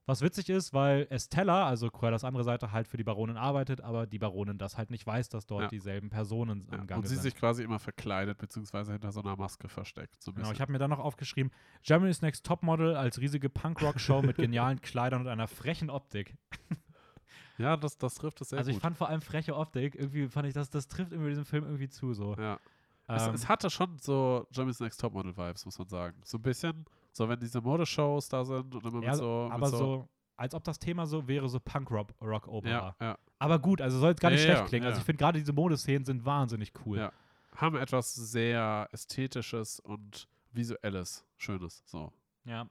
Was 0.08 0.22
witzig 0.22 0.48
ist, 0.50 0.72
weil 0.72 1.06
Estella, 1.10 1.66
also 1.66 1.90
Cruellas 1.90 2.22
andere 2.22 2.44
Seite, 2.44 2.70
halt 2.70 2.86
für 2.86 2.96
die 2.96 3.02
Baronin 3.02 3.36
arbeitet, 3.36 3.80
aber 3.80 4.06
die 4.06 4.20
Baronin 4.20 4.56
das 4.56 4.78
halt 4.78 4.90
nicht 4.90 5.04
weiß, 5.04 5.28
dass 5.30 5.46
dort 5.46 5.62
Ja. 5.62 5.68
dieselben 5.68 6.10
Personen 6.10 6.68
Ja, 6.70 6.78
am 6.78 6.86
Gange 6.86 7.00
und 7.00 7.08
sie 7.08 7.14
sind. 7.14 7.22
sich 7.22 7.34
quasi 7.34 7.64
immer 7.64 7.80
verkleidet, 7.80 8.38
beziehungsweise 8.38 8.92
hinter 8.92 9.10
so 9.10 9.20
einer 9.20 9.36
Maske 9.36 9.68
versteckt. 9.68 10.22
So 10.22 10.30
ein 10.30 10.36
Genau, 10.36 10.52
ich 10.52 10.60
habe 10.60 10.70
mir 10.70 10.78
dann 10.78 10.90
noch 10.90 11.00
aufgeschrieben, 11.00 11.50
Germany's 11.82 12.22
Next 12.22 12.46
Topmodel 12.46 12.94
als 12.94 13.20
riesige 13.20 13.48
Punkrock-Show 13.48 14.22
mit 14.22 14.36
genialen 14.36 14.80
Kleidern 14.80 15.22
und 15.22 15.28
einer 15.28 15.48
frechen 15.48 15.90
Optik. 15.90 16.36
ja, 17.58 17.76
das, 17.76 17.98
das 17.98 18.14
trifft 18.14 18.40
es 18.42 18.50
sehr 18.50 18.58
also 18.58 18.70
ich 18.70 18.76
gut. 18.76 18.82
fand 18.82 18.96
vor 18.96 19.08
allem 19.08 19.22
freche 19.22 19.56
Optik, 19.56 19.94
irgendwie 19.96 20.28
fand 20.28 20.46
ich, 20.46 20.54
das, 20.54 20.70
das 20.70 20.88
trifft 20.88 21.12
irgendwie 21.12 21.30
diesem 21.30 21.46
Film 21.46 21.64
irgendwie 21.64 21.88
zu 21.88 22.14
so. 22.14 22.36
ja. 22.38 22.60
es, 23.08 23.26
Ähm, 23.26 23.34
es 23.34 23.48
hatte 23.48 23.70
schon 23.70 23.98
so 23.98 24.46
Jeremy's 24.52 24.78
Next 24.80 25.00
Topmodel-Vibes, 25.00 25.64
muss 25.64 25.78
man 25.78 25.88
sagen. 25.88 26.20
So 26.24 26.38
ein 26.38 26.42
bisschen, 26.42 26.84
so 27.16 27.28
wenn 27.28 27.40
diese 27.40 27.60
Modeshows 27.60 28.28
da 28.28 28.44
sind 28.44 28.74
und 28.74 28.84
immer 28.84 29.02
ja, 29.02 29.10
mit 29.10 29.18
so. 29.18 29.48
aber 29.50 29.70
mit 29.70 29.76
so, 29.76 30.08
als 30.36 30.54
ob 30.54 30.64
das 30.64 30.78
Thema 30.78 31.06
so 31.06 31.26
wäre, 31.26 31.48
so 31.48 31.58
Punk-Rock-Opera. 31.58 32.68
Ja, 32.68 32.96
ja. 33.00 33.18
Aber 33.38 33.58
gut, 33.58 33.80
also 33.80 33.98
soll 33.98 34.10
jetzt 34.10 34.20
gar 34.20 34.30
nicht 34.30 34.44
Ja, 34.44 34.56
schlecht 34.56 34.68
klingen. 34.68 34.86
Also 34.86 34.98
ich 34.98 35.04
finde 35.04 35.18
gerade 35.18 35.38
diese 35.38 35.52
Modeszenen 35.52 36.04
sind 36.04 36.24
wahnsinnig 36.24 36.72
cool. 36.84 36.98
Ja. 36.98 37.12
Haben 37.54 37.76
etwas 37.76 38.14
sehr 38.14 38.88
Ästhetisches 38.92 39.80
und 39.80 40.28
Visuelles, 40.52 41.24
Schönes. 41.38 41.82
So. 41.86 42.12
Ja. 42.44 42.68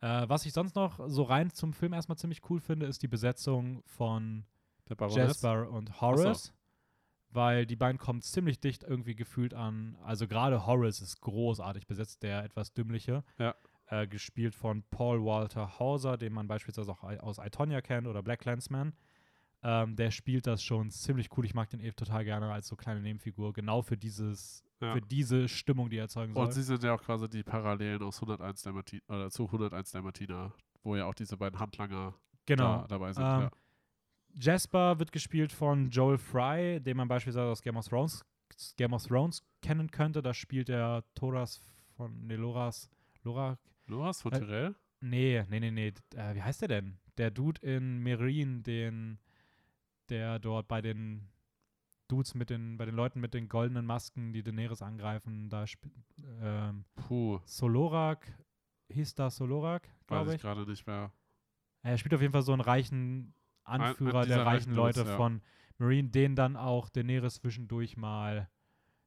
Äh, 0.00 0.28
was 0.28 0.46
ich 0.46 0.52
sonst 0.52 0.76
noch 0.76 1.00
so 1.08 1.24
rein 1.24 1.50
zum 1.50 1.72
Film 1.72 1.92
erstmal 1.92 2.18
ziemlich 2.18 2.40
cool 2.48 2.60
finde, 2.60 2.86
ist 2.86 3.02
die 3.02 3.08
Besetzung 3.08 3.82
von. 3.84 4.44
Jasper 5.10 5.68
und 5.68 6.00
Horace. 6.00 6.54
Weil 7.30 7.66
die 7.66 7.76
beiden 7.76 7.98
kommen 7.98 8.22
ziemlich 8.22 8.58
dicht 8.58 8.84
irgendwie 8.84 9.14
gefühlt 9.14 9.52
an. 9.52 9.98
Also 10.02 10.26
gerade 10.26 10.66
Horace 10.66 11.02
ist 11.02 11.20
großartig 11.20 11.86
besetzt, 11.86 12.22
der 12.22 12.42
etwas 12.42 12.72
dümmliche. 12.72 13.22
Ja. 13.38 13.54
Äh, 13.90 14.06
gespielt 14.06 14.54
von 14.54 14.82
Paul 14.90 15.24
Walter 15.24 15.78
Hauser, 15.78 16.18
den 16.18 16.34
man 16.34 16.46
beispielsweise 16.46 16.92
auch 16.92 17.02
aus 17.02 17.38
I, 17.38 17.48
Tonya 17.48 17.80
kennt 17.80 18.06
oder 18.06 18.22
Black 18.22 18.40
Clansman. 18.40 18.92
Ähm, 19.62 19.96
der 19.96 20.10
spielt 20.10 20.46
das 20.46 20.62
schon 20.62 20.90
ziemlich 20.90 21.30
cool. 21.36 21.46
Ich 21.46 21.54
mag 21.54 21.70
den 21.70 21.80
eh 21.80 21.92
total 21.92 22.22
gerne 22.24 22.52
als 22.52 22.68
so 22.68 22.76
kleine 22.76 23.00
Nebenfigur. 23.00 23.54
Genau 23.54 23.80
für 23.80 23.96
dieses, 23.96 24.62
Ja. 24.82 24.92
für 24.92 25.00
diese 25.00 25.48
Stimmung, 25.48 25.88
die 25.88 25.96
er 25.96 26.02
erzeugen 26.02 26.34
soll. 26.34 26.44
Und 26.44 26.52
sie 26.52 26.62
sind 26.64 26.82
ja 26.82 26.92
auch 26.92 27.02
quasi 27.02 27.30
die 27.30 27.42
Parallelen 27.42 28.02
aus 28.02 28.20
101 28.20 28.62
der 28.62 28.74
Martina, 28.74 29.02
oder 29.08 29.30
zu 29.30 29.46
101 29.46 29.90
der 29.90 30.02
Martina, 30.02 30.52
wo 30.82 30.94
ja 30.94 31.06
auch 31.06 31.14
diese 31.14 31.38
beiden 31.38 31.58
Handlanger 31.58 32.14
genau. 32.44 32.82
da, 32.82 32.86
dabei 32.88 33.14
sind. 33.14 33.24
Ähm, 33.24 33.40
ja. 33.40 33.50
Jasper 34.34 34.98
wird 34.98 35.12
gespielt 35.12 35.50
von 35.50 35.88
Joel 35.88 36.18
Fry, 36.18 36.78
den 36.78 36.98
man 36.98 37.08
beispielsweise 37.08 37.50
aus 37.50 37.62
Game 37.62 37.78
of 37.78 37.88
Thrones, 37.88 38.22
Game 38.76 38.92
of 38.92 39.02
Thrones 39.06 39.42
kennen 39.62 39.90
könnte. 39.90 40.20
Da 40.20 40.34
spielt 40.34 40.68
er 40.68 41.04
Toras 41.14 41.58
von 41.96 42.26
nee, 42.26 42.36
Loras. 42.36 42.90
Lora. 43.88 44.02
Loras 44.04 44.22
von 44.22 44.32
äh? 44.32 44.72
Nee, 45.00 45.44
nee, 45.48 45.60
nee, 45.60 45.70
nee. 45.70 45.92
Äh, 46.16 46.34
wie 46.34 46.42
heißt 46.42 46.62
der 46.62 46.68
denn? 46.68 46.98
Der 47.16 47.30
Dude 47.30 47.60
in 47.62 47.98
Merin, 47.98 48.62
den, 48.62 49.18
der 50.08 50.38
dort 50.38 50.68
bei 50.68 50.80
den 50.80 51.28
Dudes 52.08 52.34
mit 52.34 52.48
den, 52.50 52.76
bei 52.78 52.86
den 52.86 52.94
Leuten 52.94 53.20
mit 53.20 53.34
den 53.34 53.48
goldenen 53.48 53.84
Masken, 53.84 54.32
die 54.32 54.42
Daenerys 54.42 54.82
angreifen, 54.82 55.50
da 55.50 55.66
spielt 55.66 55.92
ähm, 56.40 56.84
Puh, 56.96 57.38
Solorak, 57.44 58.26
hieß 58.88 59.14
da 59.14 59.30
Solorak, 59.30 59.86
weiß 59.86 60.06
glaube 60.06 60.30
ich 60.30 60.36
ich. 60.36 60.42
gerade 60.42 60.64
nicht 60.66 60.86
mehr. 60.86 61.12
Er 61.82 61.98
spielt 61.98 62.14
auf 62.14 62.20
jeden 62.22 62.32
Fall 62.32 62.42
so 62.42 62.52
einen 62.52 62.62
reichen 62.62 63.34
Ein- 63.64 63.80
Anführer 63.82 64.22
dieser 64.24 64.36
der 64.36 64.46
reichen 64.46 64.70
reichen 64.70 64.74
Leute 64.74 65.00
Dudes, 65.00 65.10
ja. 65.10 65.16
von 65.16 65.42
Marine, 65.76 66.08
den 66.08 66.34
dann 66.34 66.56
auch 66.56 66.88
Daenerys 66.88 67.34
zwischendurch 67.34 67.96
mal 67.96 68.48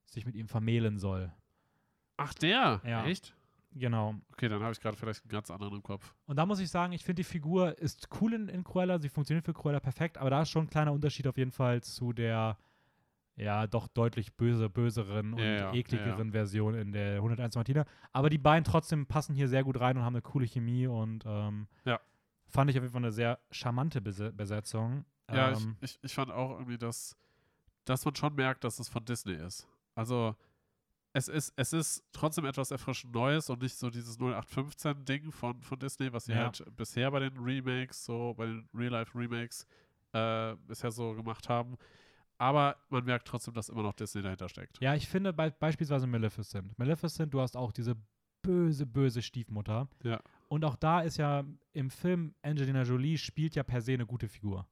sich 0.06 0.26
mit 0.26 0.36
ihm 0.36 0.48
vermählen 0.48 1.00
soll. 1.00 1.34
Ach, 2.18 2.34
der? 2.36 2.82
Ja. 2.86 3.06
Echt? 3.06 3.36
Genau. 3.74 4.16
Okay, 4.34 4.50
dann 4.50 4.62
habe 4.62 4.74
ich 4.74 4.80
gerade 4.82 4.98
vielleicht 4.98 5.24
einen 5.24 5.32
ganz 5.32 5.50
anderen 5.50 5.76
im 5.76 5.84
Kopf. 5.84 6.14
Und 6.26 6.36
da 6.36 6.46
muss 6.46 6.60
ich 6.60 6.70
sagen, 6.70 6.94
ich 6.94 7.04
finde 7.06 7.22
die 7.22 7.24
Figur 7.24 7.78
ist 7.78 8.10
cool 8.20 8.34
in, 8.34 8.48
in 8.50 8.64
Cruella, 8.64 9.00
sie 9.00 9.10
funktioniert 9.10 9.46
für 9.46 9.54
Cruella 9.54 9.80
perfekt, 9.80 10.18
aber 10.18 10.30
da 10.30 10.42
ist 10.42 10.50
schon 10.50 10.66
ein 10.66 10.70
kleiner 10.70 10.92
Unterschied 10.92 11.28
auf 11.28 11.38
jeden 11.38 11.52
Fall 11.52 11.82
zu 11.82 12.12
der 12.14 12.58
ja 13.38 13.66
doch 13.68 13.88
deutlich 13.88 14.36
böse, 14.36 14.70
böseren 14.70 15.34
und 15.34 15.40
Ja, 15.40 15.56
ja, 15.56 15.74
ekligeren 15.74 16.32
Version 16.34 16.76
in 16.76 16.92
der 16.92 17.16
101 17.16 17.56
Martina. 17.56 17.86
Aber 18.12 18.30
die 18.30 18.38
beiden 18.38 18.66
trotzdem 18.66 19.06
passen 19.08 19.34
hier 19.34 19.48
sehr 19.48 19.64
gut 19.64 19.80
rein 19.80 19.98
und 19.98 20.04
haben 20.04 20.16
eine 20.16 20.22
coole 20.22 20.46
Chemie 20.46 20.86
und 20.88 21.24
ähm, 21.26 21.68
Ja. 21.86 22.00
fand 22.48 22.70
ich 22.70 22.78
auf 22.78 22.84
jeden 22.84 22.92
Fall 22.92 23.02
eine 23.02 23.12
sehr 23.12 23.40
charmante 23.50 24.02
Bese 24.02 24.34
Besetzung. 24.34 25.06
Ja, 25.32 25.52
ähm, 25.52 25.78
ich, 25.80 25.92
ich, 25.92 26.00
ich 26.04 26.14
fand 26.14 26.30
auch 26.30 26.52
irgendwie, 26.52 26.78
dass, 26.78 27.16
dass 27.86 28.04
man 28.04 28.16
schon 28.16 28.36
merkt, 28.36 28.66
dass 28.66 28.80
es 28.80 28.90
von 28.90 29.06
Disney 29.06 29.34
ist. 29.36 29.66
Also, 29.96 30.36
es 31.14 31.28
ist, 31.28 31.54
es 31.58 31.74
ist 31.74 32.04
trotzdem 32.14 32.46
etwas 32.46 32.72
erfrischend 32.72 33.14
Neues 33.14 33.50
und 33.50 33.62
nicht 33.62 33.76
so 33.76 33.90
dieses 33.90 34.18
0815-Ding 34.20 35.32
von, 35.32 35.62
von 35.62 35.80
Disney, 35.80 36.12
was 36.14 36.26
sie 36.26 36.32
Ja. 36.34 36.44
halt 36.46 36.64
bisher 36.76 37.12
bei 37.12 37.20
den 37.20 37.38
Remakes, 37.38 38.06
so 38.06 38.34
bei 38.36 38.46
den 38.46 38.68
Real-Life-Remakes 38.74 39.66
äh, 40.14 40.56
bisher 40.68 40.92
so 40.92 41.14
gemacht 41.14 41.50
haben. 41.50 41.78
Aber 42.38 42.78
man 42.90 43.04
merkt 43.06 43.28
trotzdem, 43.28 43.54
dass 43.54 43.70
immer 43.70 43.84
noch 43.84 43.94
Disney 43.94 44.22
dahinter 44.22 44.50
steckt. 44.50 44.80
Ja, 44.82 44.96
ich 44.96 45.08
finde 45.08 45.32
be 45.34 45.54
beispielsweise 45.60 46.08
Maleficent. 46.08 46.78
Maleficent, 46.80 47.34
du 47.34 47.40
hast 47.42 47.56
auch 47.56 47.72
diese 47.72 47.96
böse, 48.42 48.86
böse 48.88 49.22
Stiefmutter. 49.22 49.88
Ja. 50.04 50.20
Und 50.48 50.66
auch 50.66 50.76
da 50.76 51.02
ist 51.02 51.18
ja 51.18 51.44
im 51.74 51.90
Film 51.92 52.34
Angelina 52.42 52.82
Jolie 52.84 53.18
spielt 53.18 53.56
ja 53.56 53.64
per 53.64 53.82
se 53.82 53.94
eine 53.94 54.06
gute 54.08 54.28
Figur. 54.28 54.66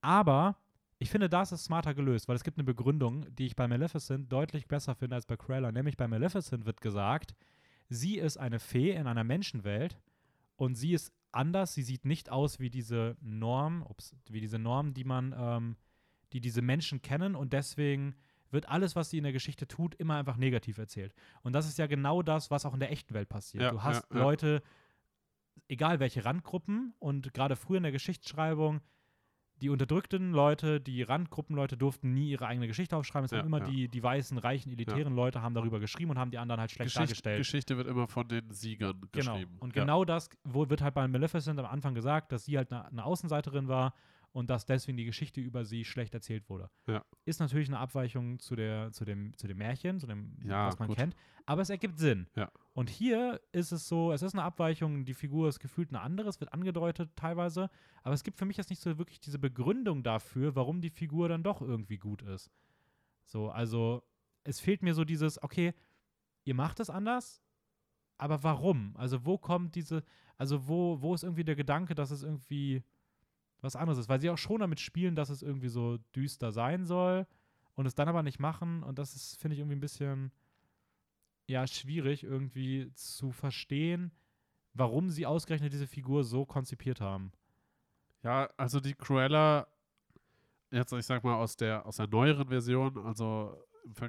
Aber 0.00 0.56
ich 1.02 1.10
finde, 1.10 1.28
da 1.28 1.42
ist 1.42 1.50
smarter 1.56 1.94
gelöst, 1.94 2.28
weil 2.28 2.36
es 2.36 2.44
gibt 2.44 2.58
eine 2.58 2.64
Begründung, 2.64 3.26
die 3.34 3.46
ich 3.46 3.56
bei 3.56 3.66
Maleficent 3.66 4.30
deutlich 4.30 4.68
besser 4.68 4.94
finde 4.94 5.16
als 5.16 5.26
bei 5.26 5.36
Cruella. 5.36 5.72
Nämlich 5.72 5.96
bei 5.96 6.06
Maleficent 6.06 6.64
wird 6.64 6.80
gesagt, 6.80 7.34
sie 7.88 8.18
ist 8.18 8.36
eine 8.36 8.60
Fee 8.60 8.92
in 8.92 9.08
einer 9.08 9.24
Menschenwelt 9.24 10.00
und 10.54 10.76
sie 10.76 10.92
ist 10.92 11.12
anders. 11.32 11.74
Sie 11.74 11.82
sieht 11.82 12.04
nicht 12.04 12.30
aus 12.30 12.60
wie 12.60 12.70
diese 12.70 13.16
Norm, 13.20 13.82
ups, 13.82 14.14
wie 14.28 14.40
diese 14.40 14.60
Norm, 14.60 14.94
die 14.94 15.02
man, 15.02 15.34
ähm, 15.36 15.76
die 16.32 16.40
diese 16.40 16.62
Menschen 16.62 17.02
kennen 17.02 17.34
und 17.34 17.52
deswegen 17.52 18.14
wird 18.52 18.68
alles, 18.68 18.94
was 18.94 19.10
sie 19.10 19.18
in 19.18 19.24
der 19.24 19.32
Geschichte 19.32 19.66
tut, 19.66 19.96
immer 19.96 20.14
einfach 20.14 20.36
negativ 20.36 20.78
erzählt. 20.78 21.14
Und 21.42 21.52
das 21.52 21.66
ist 21.66 21.78
ja 21.78 21.88
genau 21.88 22.22
das, 22.22 22.52
was 22.52 22.64
auch 22.64 22.74
in 22.74 22.80
der 22.80 22.92
echten 22.92 23.12
Welt 23.12 23.28
passiert. 23.28 23.64
Ja, 23.64 23.70
du 23.72 23.82
hast 23.82 24.08
ja, 24.10 24.18
ja. 24.18 24.22
Leute, 24.22 24.62
egal 25.66 25.98
welche 25.98 26.24
Randgruppen 26.24 26.94
und 27.00 27.34
gerade 27.34 27.56
früher 27.56 27.78
in 27.78 27.82
der 27.82 27.92
Geschichtsschreibung, 27.92 28.82
die 29.62 29.70
unterdrückten 29.70 30.32
Leute, 30.32 30.80
die 30.80 31.02
Randgruppenleute 31.02 31.76
durften 31.76 32.12
nie 32.12 32.30
ihre 32.30 32.46
eigene 32.46 32.66
Geschichte 32.66 32.96
aufschreiben. 32.96 33.24
Es 33.26 33.30
Ja, 33.30 33.38
haben 33.38 33.46
immer 33.46 33.60
ja. 33.60 33.64
die, 33.66 33.88
die 33.88 34.02
weißen, 34.02 34.36
reichen, 34.38 34.70
elitären 34.72 35.14
Leute 35.14 35.40
haben 35.40 35.54
darüber 35.54 35.78
geschrieben 35.80 36.10
und 36.10 36.18
haben 36.18 36.30
die 36.32 36.38
anderen 36.38 36.60
halt 36.60 36.70
schlecht 36.72 36.88
Geschichte, 36.88 37.04
dargestellt. 37.06 37.38
Geschichte 37.38 37.76
wird 37.76 37.86
immer 37.86 38.08
von 38.08 38.26
den 38.28 38.50
Siegern 38.50 39.00
Genau. 39.12 39.32
geschrieben. 39.34 39.56
Und 39.60 39.74
Ja. 39.76 39.82
genau 39.84 40.04
das 40.04 40.28
wo, 40.44 40.68
wird 40.68 40.82
halt 40.82 40.94
bei 40.94 41.06
Maleficent 41.06 41.58
am 41.60 41.66
Anfang 41.66 41.94
gesagt, 41.94 42.32
dass 42.32 42.44
sie 42.44 42.56
halt 42.58 42.72
eine, 42.72 42.84
eine 42.86 43.04
Außenseiterin 43.04 43.68
war 43.68 43.94
und 44.32 44.48
dass 44.50 44.64
deswegen 44.66 44.96
die 44.96 45.04
Geschichte 45.04 45.40
über 45.40 45.64
sie 45.64 45.84
schlecht 45.84 46.14
erzählt 46.14 46.48
wurde. 46.48 46.70
Ja. 46.86 47.04
Ist 47.26 47.38
natürlich 47.40 47.68
eine 47.68 47.78
Abweichung 47.78 48.38
zu, 48.38 48.56
der, 48.56 48.90
zu, 48.92 49.04
dem, 49.04 49.36
zu 49.36 49.46
dem 49.46 49.58
Märchen, 49.58 50.00
zu 50.00 50.06
dem, 50.06 50.38
Ja, 50.44 50.66
was 50.66 50.78
man 50.78 50.88
gut. 50.88 50.96
kennt, 50.96 51.14
aber 51.44 51.62
es 51.62 51.70
ergibt 51.70 51.98
Sinn. 51.98 52.26
Ja. 52.34 52.50
Und 52.72 52.88
hier 52.88 53.40
ist 53.52 53.72
es 53.72 53.86
so, 53.88 54.10
es 54.12 54.22
ist 54.22 54.32
eine 54.34 54.42
Abweichung, 54.42 55.04
die 55.04 55.14
Figur 55.14 55.48
ist 55.48 55.60
gefühlt 55.60 55.90
eine 55.90 56.00
andere, 56.00 56.28
es 56.28 56.40
wird 56.40 56.52
angedeutet 56.52 57.10
teilweise, 57.14 57.68
aber 58.02 58.14
es 58.14 58.24
gibt 58.24 58.38
für 58.38 58.46
mich 58.46 58.56
jetzt 58.56 58.70
nicht 58.70 58.80
so 58.80 58.96
wirklich 58.98 59.20
diese 59.20 59.38
Begründung 59.38 60.02
dafür, 60.02 60.56
warum 60.56 60.80
die 60.80 60.90
Figur 60.90 61.28
dann 61.28 61.42
doch 61.42 61.60
irgendwie 61.60 61.98
gut 61.98 62.22
ist. 62.22 62.50
So, 63.26 63.50
also 63.50 64.02
es 64.44 64.60
fehlt 64.60 64.82
mir 64.82 64.94
so 64.94 65.04
dieses, 65.04 65.42
okay, 65.42 65.74
ihr 66.44 66.54
macht 66.54 66.80
es 66.80 66.88
anders, 66.90 67.42
aber 68.16 68.42
warum? 68.42 68.96
Also 68.96 69.26
wo 69.26 69.36
kommt 69.36 69.74
diese, 69.74 70.02
also 70.38 70.66
wo, 70.68 71.00
wo 71.02 71.14
ist 71.14 71.22
irgendwie 71.22 71.44
der 71.44 71.56
Gedanke, 71.56 71.94
dass 71.94 72.10
es 72.10 72.22
irgendwie 72.22 72.82
was 73.62 73.76
anderes 73.76 73.98
ist? 73.98 74.08
Weil 74.08 74.20
sie 74.20 74.30
auch 74.30 74.38
schon 74.38 74.60
damit 74.60 74.80
spielen, 74.80 75.14
dass 75.14 75.30
es 75.30 75.42
irgendwie 75.42 75.68
so 75.68 75.98
düster 76.14 76.52
sein 76.52 76.84
soll 76.84 77.26
und 77.74 77.86
es 77.86 77.94
dann 77.94 78.08
aber 78.08 78.22
nicht 78.22 78.38
machen 78.38 78.82
und 78.82 78.98
das 78.98 79.14
ist, 79.14 79.40
finde 79.40 79.54
ich, 79.54 79.60
irgendwie 79.60 79.76
ein 79.76 79.80
bisschen, 79.80 80.32
ja, 81.46 81.66
schwierig 81.66 82.24
irgendwie 82.24 82.92
zu 82.94 83.30
verstehen, 83.32 84.12
warum 84.74 85.10
sie 85.10 85.26
ausgerechnet 85.26 85.72
diese 85.72 85.86
Figur 85.86 86.24
so 86.24 86.44
konzipiert 86.44 87.00
haben. 87.00 87.32
Ja, 88.22 88.48
also 88.56 88.80
die 88.80 88.94
Cruella, 88.94 89.66
jetzt 90.70 90.92
ich 90.92 91.06
sag 91.06 91.24
mal 91.24 91.34
aus 91.34 91.56
der, 91.56 91.86
aus 91.86 91.96
der 91.96 92.06
neueren 92.06 92.48
Version, 92.48 92.98
also, 92.98 93.56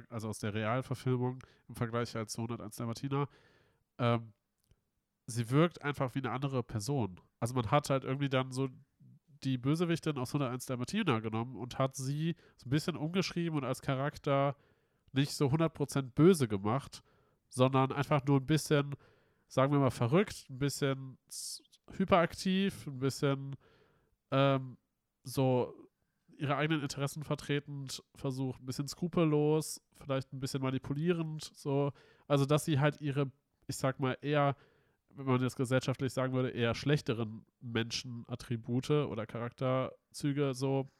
also 0.08 0.28
aus 0.28 0.38
der 0.38 0.54
Realverfilmung 0.54 1.38
im 1.68 1.74
Vergleich 1.74 2.14
als 2.16 2.36
101 2.36 2.76
der 2.76 2.86
Martina, 2.86 3.28
ähm, 3.98 4.32
sie 5.26 5.50
wirkt 5.50 5.82
einfach 5.82 6.14
wie 6.14 6.20
eine 6.20 6.30
andere 6.30 6.62
Person. 6.62 7.20
Also 7.40 7.54
man 7.54 7.70
hat 7.70 7.90
halt 7.90 8.04
irgendwie 8.04 8.28
dann 8.28 8.52
so 8.52 8.68
die 9.44 9.58
Bösewichtin 9.58 10.18
aus 10.18 10.30
101 10.30 10.66
der 10.66 10.76
Martina 10.76 11.20
genommen 11.20 11.56
und 11.56 11.78
hat 11.78 11.96
sie 11.96 12.36
so 12.56 12.66
ein 12.66 12.70
bisschen 12.70 12.96
umgeschrieben 12.96 13.58
und 13.58 13.64
als 13.64 13.82
Charakter 13.82 14.56
nicht 15.12 15.32
so 15.32 15.46
100% 15.46 16.12
böse 16.14 16.48
gemacht, 16.48 17.02
sondern 17.48 17.92
einfach 17.92 18.24
nur 18.24 18.40
ein 18.40 18.46
bisschen, 18.46 18.94
sagen 19.46 19.72
wir 19.72 19.78
mal, 19.78 19.90
verrückt, 19.90 20.46
ein 20.50 20.58
bisschen 20.58 21.18
hyperaktiv, 21.92 22.86
ein 22.86 22.98
bisschen 22.98 23.56
ähm, 24.30 24.76
so 25.22 25.74
ihre 26.36 26.56
eigenen 26.56 26.82
Interessen 26.82 27.22
vertretend 27.22 28.02
versucht, 28.16 28.60
ein 28.60 28.66
bisschen 28.66 28.88
skrupellos, 28.88 29.80
vielleicht 29.96 30.32
ein 30.32 30.40
bisschen 30.40 30.62
manipulierend, 30.62 31.44
so. 31.54 31.92
Also, 32.26 32.44
dass 32.44 32.64
sie 32.64 32.80
halt 32.80 33.00
ihre, 33.00 33.30
ich 33.66 33.76
sag 33.76 34.00
mal, 34.00 34.16
eher, 34.20 34.56
wenn 35.16 35.26
man 35.26 35.42
jetzt 35.42 35.56
gesellschaftlich 35.56 36.12
sagen 36.12 36.32
würde, 36.32 36.50
eher 36.50 36.74
schlechteren 36.74 37.44
Menschenattribute 37.60 38.90
oder 38.90 39.26
Charakterzüge 39.26 40.54
so 40.54 40.90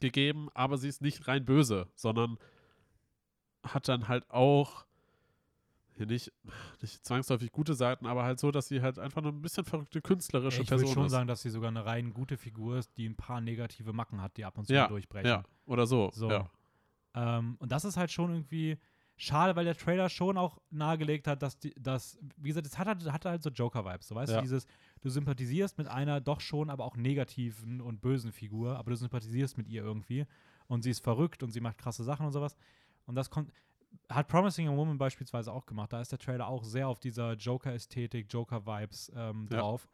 gegeben, 0.00 0.48
aber 0.54 0.76
sie 0.78 0.88
ist 0.88 1.02
nicht 1.02 1.26
rein 1.28 1.44
böse, 1.44 1.88
sondern 1.94 2.38
hat 3.62 3.88
dann 3.88 4.08
halt 4.08 4.28
auch 4.30 4.86
hier 5.96 6.06
nicht, 6.06 6.30
nicht 6.82 7.04
zwangsläufig 7.06 7.50
gute 7.52 7.74
Seiten, 7.74 8.06
aber 8.06 8.22
halt 8.22 8.38
so, 8.38 8.50
dass 8.50 8.68
sie 8.68 8.82
halt 8.82 8.98
einfach 8.98 9.22
nur 9.22 9.32
ein 9.32 9.40
bisschen 9.40 9.64
verrückte 9.64 10.02
künstlerische 10.02 10.62
ich 10.62 10.70
würde 10.70 10.82
Person 10.82 10.94
schon 10.94 11.06
ist. 11.06 11.12
sagen, 11.12 11.26
dass 11.26 11.40
sie 11.40 11.50
sogar 11.50 11.68
eine 11.68 11.86
rein 11.86 12.12
gute 12.12 12.36
Figur 12.36 12.76
ist, 12.76 12.96
die 12.98 13.08
ein 13.08 13.16
paar 13.16 13.40
negative 13.40 13.92
Macken 13.94 14.20
hat, 14.20 14.36
die 14.36 14.44
ab 14.44 14.58
und 14.58 14.66
zu 14.66 14.74
Ja, 14.74 14.88
durchbrechen. 14.88 15.28
Ja, 15.28 15.42
oder 15.64 15.86
so. 15.86 16.10
So. 16.12 16.30
Ja. 16.30 16.50
Ähm, 17.14 17.56
und 17.60 17.72
das 17.72 17.86
ist 17.86 17.96
halt 17.96 18.10
schon 18.12 18.30
irgendwie 18.30 18.76
schade, 19.16 19.56
weil 19.56 19.64
der 19.64 19.76
Trailer 19.76 20.08
schon 20.08 20.36
auch 20.36 20.58
nahegelegt 20.70 21.26
hat, 21.26 21.42
dass, 21.42 21.58
die, 21.58 21.74
dass 21.80 22.18
wie 22.36 22.48
gesagt, 22.48 22.66
es 22.66 22.78
hat, 22.78 22.86
halt- 22.86 23.12
hat 23.12 23.24
halt 23.24 23.42
so 23.42 23.50
Joker-Vibes. 23.50 24.08
So, 24.08 24.14
weißt 24.14 24.32
Ja. 24.32 24.38
du, 24.38 24.42
dieses, 24.42 24.66
du 25.00 25.08
sympathisierst 25.08 25.78
mit 25.78 25.88
einer 25.88 26.20
doch 26.20 26.40
schon, 26.40 26.68
aber 26.70 26.84
auch 26.84 26.96
negativen 26.96 27.80
und 27.80 28.00
bösen 28.00 28.32
Figur, 28.32 28.76
aber 28.76 28.90
du 28.90 28.96
sympathisierst 28.96 29.56
mit 29.56 29.68
ihr 29.68 29.82
irgendwie. 29.82 30.26
Und 30.68 30.82
sie 30.82 30.90
ist 30.90 31.02
verrückt 31.02 31.42
und 31.42 31.50
sie 31.52 31.60
macht 31.60 31.78
krasse 31.78 32.04
Sachen 32.04 32.26
und 32.26 32.32
sowas. 32.32 32.56
Und 33.06 33.14
das 33.14 33.30
kommt, 33.30 33.52
hat 34.10 34.28
Promising 34.28 34.68
a 34.68 34.76
Woman 34.76 34.98
beispielsweise 34.98 35.52
auch 35.52 35.64
gemacht. 35.64 35.92
Da 35.92 36.00
ist 36.00 36.12
der 36.12 36.18
Trailer 36.18 36.48
auch 36.48 36.64
sehr 36.64 36.88
auf 36.88 36.98
dieser 36.98 37.34
Joker-Ästhetik, 37.34 38.26
Joker-Vibes 38.30 39.12
ähm, 39.16 39.48
Ja. 39.50 39.60
drauf. 39.60 39.88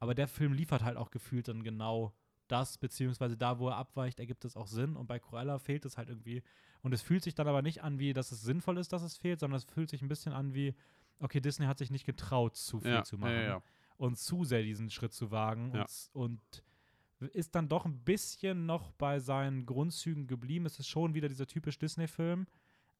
Aber 0.00 0.14
der 0.14 0.28
Film 0.28 0.52
liefert 0.52 0.82
halt 0.84 0.96
auch 0.98 1.10
gefühlt 1.10 1.48
dann 1.48 1.62
genau 1.62 2.12
das, 2.48 2.78
beziehungsweise 2.78 3.36
da, 3.36 3.58
wo 3.58 3.68
er 3.68 3.76
abweicht, 3.76 4.18
ergibt 4.20 4.44
es 4.44 4.56
auch 4.56 4.66
Sinn. 4.66 4.96
Und 4.96 5.06
bei 5.06 5.18
Cruella 5.18 5.58
fehlt 5.58 5.84
es 5.84 5.96
halt 5.96 6.08
irgendwie. 6.08 6.42
Und 6.82 6.92
es 6.92 7.02
fühlt 7.02 7.22
sich 7.22 7.34
dann 7.34 7.48
aber 7.48 7.62
nicht 7.62 7.82
an, 7.82 7.98
wie 7.98 8.12
dass 8.12 8.32
es 8.32 8.42
sinnvoll 8.42 8.78
ist, 8.78 8.92
dass 8.92 9.02
es 9.02 9.16
fehlt, 9.16 9.40
sondern 9.40 9.56
es 9.56 9.64
fühlt 9.64 9.90
sich 9.90 10.02
ein 10.02 10.08
bisschen 10.08 10.32
an 10.32 10.54
wie, 10.54 10.74
okay, 11.20 11.40
Disney 11.40 11.66
hat 11.66 11.78
sich 11.78 11.90
nicht 11.90 12.06
getraut, 12.06 12.56
zu 12.56 12.80
viel 12.80 12.90
Ja, 12.92 13.02
zu 13.04 13.18
machen 13.18 13.32
ja, 13.34 13.42
ja. 13.42 13.62
und 13.96 14.18
zu 14.18 14.44
sehr 14.44 14.62
diesen 14.62 14.90
Schritt 14.90 15.12
zu 15.12 15.30
wagen 15.30 15.72
und, 15.72 16.10
und 16.12 17.30
ist 17.32 17.54
dann 17.54 17.68
doch 17.68 17.86
ein 17.86 17.98
bisschen 18.00 18.66
noch 18.66 18.92
bei 18.92 19.18
seinen 19.20 19.64
Grundzügen 19.66 20.26
geblieben. 20.26 20.66
Es 20.66 20.78
ist 20.78 20.88
schon 20.88 21.14
wieder 21.14 21.28
dieser 21.28 21.46
typisch 21.46 21.78
Disney-Film, 21.78 22.46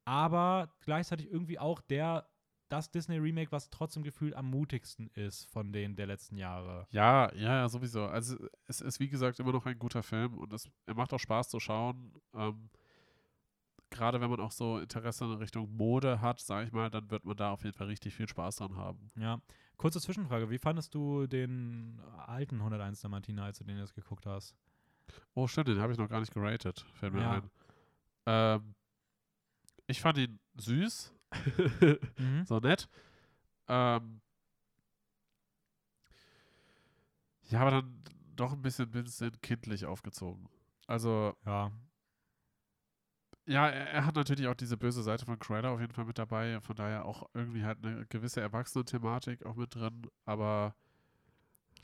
aber 0.05 0.73
gleichzeitig 0.81 1.31
irgendwie 1.31 1.59
auch 1.59 1.81
der, 1.83 2.27
das 2.69 2.91
Disney-Remake, 2.91 3.53
was 3.53 3.71
trotzdem 3.71 4.03
gefühlt 4.03 4.35
am 4.35 4.51
mutigsten 4.51 5.09
ist 5.15 5.45
von 5.51 5.73
denen 5.73 5.95
der 5.97 6.07
letzten 6.07 6.37
Jahre. 6.37 6.87
Ja, 6.91 7.33
ja, 7.35 7.57
ja, 7.61 7.69
sowieso. 7.69 8.07
Also 8.07 8.37
es 8.67 8.81
ist 8.81 8.99
wie 9.01 9.09
gesagt 9.09 9.39
immer 9.41 9.53
noch 9.53 9.67
ein 9.67 9.79
guter 9.79 10.03
Film 10.03 10.37
und 10.39 10.53
es, 10.53 10.69
er 10.87 10.95
macht 10.95 11.13
auch 11.13 11.21
Spaß 11.21 11.49
zu 11.49 11.61
schauen. 11.61 12.13
Ähm, 12.35 12.71
Gerade 13.91 14.21
wenn 14.21 14.29
man 14.31 14.41
auch 14.41 14.51
so 14.51 14.79
Interesse 14.79 15.25
in 15.25 15.33
Richtung 15.35 15.75
Mode 15.77 16.21
hat, 16.21 16.41
sage 16.41 16.67
ich 16.67 16.73
mal, 16.73 16.91
dann 16.91 17.09
wird 17.11 17.25
man 17.25 17.37
da 17.37 17.53
auf 17.53 17.63
jeden 17.63 17.77
Fall 17.77 17.87
richtig 17.87 18.15
viel 18.15 18.29
Spaß 18.29 18.57
dran 18.57 18.77
haben. 18.77 19.11
Ja. 19.17 19.41
Kurze 19.77 20.01
Zwischenfrage, 20.01 20.51
wie 20.51 20.59
fandest 20.59 20.93
du 20.95 21.27
den 21.29 22.01
alten 22.27 22.57
101 22.57 23.01
der 23.01 23.11
Martina, 23.11 23.45
als 23.45 23.59
du 23.59 23.65
den 23.65 23.79
jetzt 23.79 23.95
geguckt 23.95 24.27
hast? 24.27 24.57
Oh, 25.35 25.47
stimmt, 25.47 25.69
den 25.69 25.79
habe 25.81 25.93
ich 25.93 25.99
noch 25.99 26.09
gar 26.09 26.19
nicht 26.19 26.35
geratet, 26.35 26.85
fällt 26.95 27.13
mir 27.15 27.21
Ja. 27.21 27.31
ein. 27.33 27.51
Ähm, 28.27 28.75
ich 29.87 30.01
fand 30.01 30.19
ihn 30.19 30.41
süß, 30.57 31.15
Mhm. 32.19 32.45
so 32.47 32.59
nett. 32.59 32.89
Ähm, 33.69 34.21
ja, 37.49 37.61
aber 37.61 37.71
dann 37.71 38.05
doch 38.35 38.53
ein 38.53 38.63
bisschen, 38.63 38.91
bisschen 38.91 39.41
kindlich 39.41 39.87
aufgezogen. 39.87 40.49
Also, 40.87 41.35
Ja, 41.45 41.73
Ja, 43.47 43.69
er, 43.69 43.87
er 43.91 44.07
hat 44.07 44.17
natürlich 44.17 44.49
auch 44.49 44.55
diese 44.55 44.77
böse 44.77 45.03
Seite 45.03 45.25
von 45.25 45.39
Cruella 45.39 45.71
auf 45.71 45.81
jeden 45.81 45.93
Fall 45.93 46.05
mit 46.05 46.19
dabei. 46.19 46.61
Von 46.61 46.77
daher 46.77 47.05
auch 47.05 47.29
irgendwie 47.35 47.65
halt 47.65 47.85
eine 47.85 48.05
gewisse 48.07 48.41
Erwachsene-Thematik 48.41 49.47
auch 49.47 49.55
mit 49.55 49.75
drin. 49.75 50.03
Aber 50.25 50.75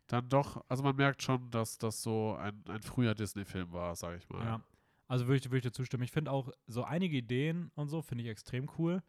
dann 0.09 0.29
doch, 0.29 0.65
also 0.69 0.83
man 0.83 0.97
merkt 0.97 1.23
schon, 1.23 1.51
dass 1.51 1.79
das 1.79 2.03
so 2.03 2.35
ein, 2.35 2.63
ein 2.69 2.83
früher 2.83 3.15
Disney-Film 3.15 3.73
war, 3.73 3.95
sage 3.97 4.19
ich 4.19 4.29
mal. 4.29 4.45
Ja. 4.45 4.61
Also 5.09 5.27
würde 5.27 5.37
ich, 5.37 5.45
würde 5.47 5.59
ich 5.59 5.63
dir 5.63 5.73
zustimmen. 5.73 6.03
Ich 6.03 6.13
finde 6.13 6.31
auch 6.33 6.51
so 6.67 6.85
einige 6.85 7.17
Ideen 7.17 7.71
und 7.75 7.89
so 7.89 8.03
finde 8.03 8.25
ich 8.25 8.31
extrem 8.31 8.69
cool. 8.79 9.03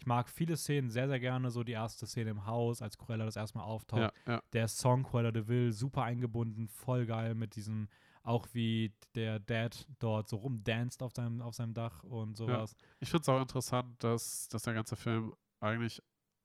Ich 0.00 0.06
mag 0.06 0.30
viele 0.30 0.56
Szenen 0.56 0.88
sehr, 0.88 1.08
sehr 1.08 1.20
gerne. 1.20 1.50
So 1.50 1.62
die 1.62 1.72
erste 1.72 2.06
Szene 2.06 2.30
im 2.30 2.46
Haus, 2.46 2.80
als 2.80 2.96
Cruella 2.96 3.26
das 3.26 3.36
erstmal 3.36 3.64
auftaucht. 3.64 4.00
ja, 4.00 4.12
ja. 4.26 4.42
Der 4.54 4.66
Song 4.66 5.02
Cruella 5.02 5.30
de 5.30 5.46
Vil, 5.46 5.72
super 5.72 6.04
eingebunden, 6.04 6.68
voll 6.68 7.04
geil 7.04 7.34
mit 7.34 7.54
diesem, 7.54 7.86
auch 8.22 8.46
wie 8.54 8.94
der 9.14 9.40
Dad 9.40 9.86
dort 9.98 10.26
so 10.26 10.36
rumdanzt 10.36 11.02
auf 11.02 11.12
seinem, 11.14 11.42
auf 11.42 11.54
seinem 11.54 11.74
Dach 11.74 12.02
und 12.04 12.34
sowas. 12.38 12.74
Ich 13.00 13.10
finde 13.10 13.20
es 13.22 13.28
auch 13.28 13.42
interessant, 13.42 14.02
dass, 14.02 14.48
dass 14.48 14.62
der 14.62 14.72
ganze 14.72 14.96
Film 14.96 15.34
eigentlich, 15.60 16.02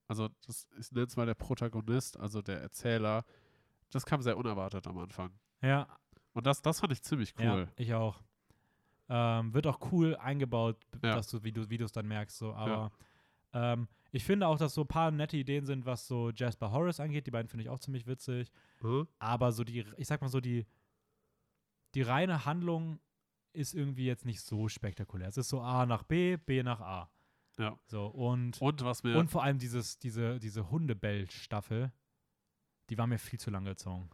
also 0.10 0.28
das, 0.46 0.68
ich 0.78 0.92
nenne 0.92 1.06
es 1.08 1.16
mal 1.16 1.26
der 1.26 1.36
Protagonist, 1.36 2.20
also 2.20 2.42
der 2.42 2.60
Erzähler, 2.60 3.24
das 3.90 4.06
kam 4.06 4.22
sehr 4.22 4.36
unerwartet 4.38 4.86
am 4.86 4.98
Anfang. 4.98 5.32
Ja, 5.62 5.88
Und 6.34 6.46
das, 6.46 6.62
das 6.62 6.82
fand 6.82 6.92
ich 6.92 7.02
ziemlich 7.04 7.34
ja, 7.40 7.54
cool. 7.56 7.70
ich 7.78 7.94
auch. 7.94 8.22
Ähm, 9.08 9.54
wird 9.54 9.66
auch 9.68 9.80
cool 9.94 10.18
eingebaut, 10.18 10.76
Ja. 11.02 11.16
dass 11.16 11.30
du, 11.30 11.42
wie 11.44 11.54
du 11.54 11.86
es 11.86 11.94
dann 11.94 12.08
merkst. 12.08 12.38
So. 12.38 12.54
Aber 12.54 12.92
ähm, 13.56 13.88
Ich 14.12 14.24
finde 14.24 14.48
auch, 14.48 14.58
dass 14.58 14.74
so 14.76 14.82
ein 14.82 14.88
paar 14.88 15.10
nette 15.12 15.38
Ideen 15.38 15.66
sind, 15.66 15.86
was 15.86 16.08
so 16.08 16.30
Jasper 16.32 16.72
Horace 16.72 17.00
angeht. 17.00 17.26
Die 17.26 17.32
beiden 17.32 17.48
finde 17.50 17.64
ich 17.64 17.70
auch 17.70 17.80
ziemlich 17.80 18.06
witzig. 18.06 18.52
Hm? 18.82 19.08
Aber 19.18 19.52
so 19.52 19.64
die, 19.64 19.86
ich 19.98 20.08
sag 20.08 20.22
mal 20.22 20.30
so, 20.30 20.40
die, 20.40 20.66
die 21.96 22.02
reine 22.04 22.46
Handlung 22.46 23.00
ist 23.54 23.74
irgendwie 23.74 24.06
jetzt 24.06 24.26
nicht 24.26 24.42
so 24.42 24.68
spektakulär. 24.68 25.30
Es 25.30 25.38
ist 25.38 25.50
so 25.50 25.62
A 25.62 25.86
nach 25.86 26.04
B, 26.04 26.38
B 26.38 26.62
nach 26.62 26.82
A. 26.82 27.10
Ja. 27.58 27.80
So, 27.86 28.08
und, 28.08 28.62
Und 28.62 28.84
was 28.84 29.04
mir. 29.04 29.18
und 29.18 29.32
vor 29.32 29.44
allem 29.44 29.58
dieses, 29.58 29.98
diese, 29.98 30.40
diese 30.40 30.70
Hundebell-Staffel, 30.70 31.92
die 32.90 32.98
war 32.98 33.08
mir 33.08 33.18
viel 33.18 33.40
zu 33.40 33.50
lang 33.50 33.64
gezogen. 33.64 34.10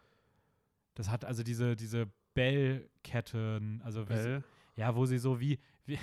Das 0.94 1.10
hat 1.10 1.26
also 1.26 1.42
diese, 1.42 1.76
diese 1.76 2.12
Bellketten, 2.36 3.82
also 3.82 4.08
wie 4.10 4.18
sie, 4.18 4.24
Bell. 4.24 4.44
ja, 4.76 4.96
wo 4.96 5.06
sie 5.06 5.18
so 5.18 5.40
wie, 5.40 5.60
wie 5.86 5.98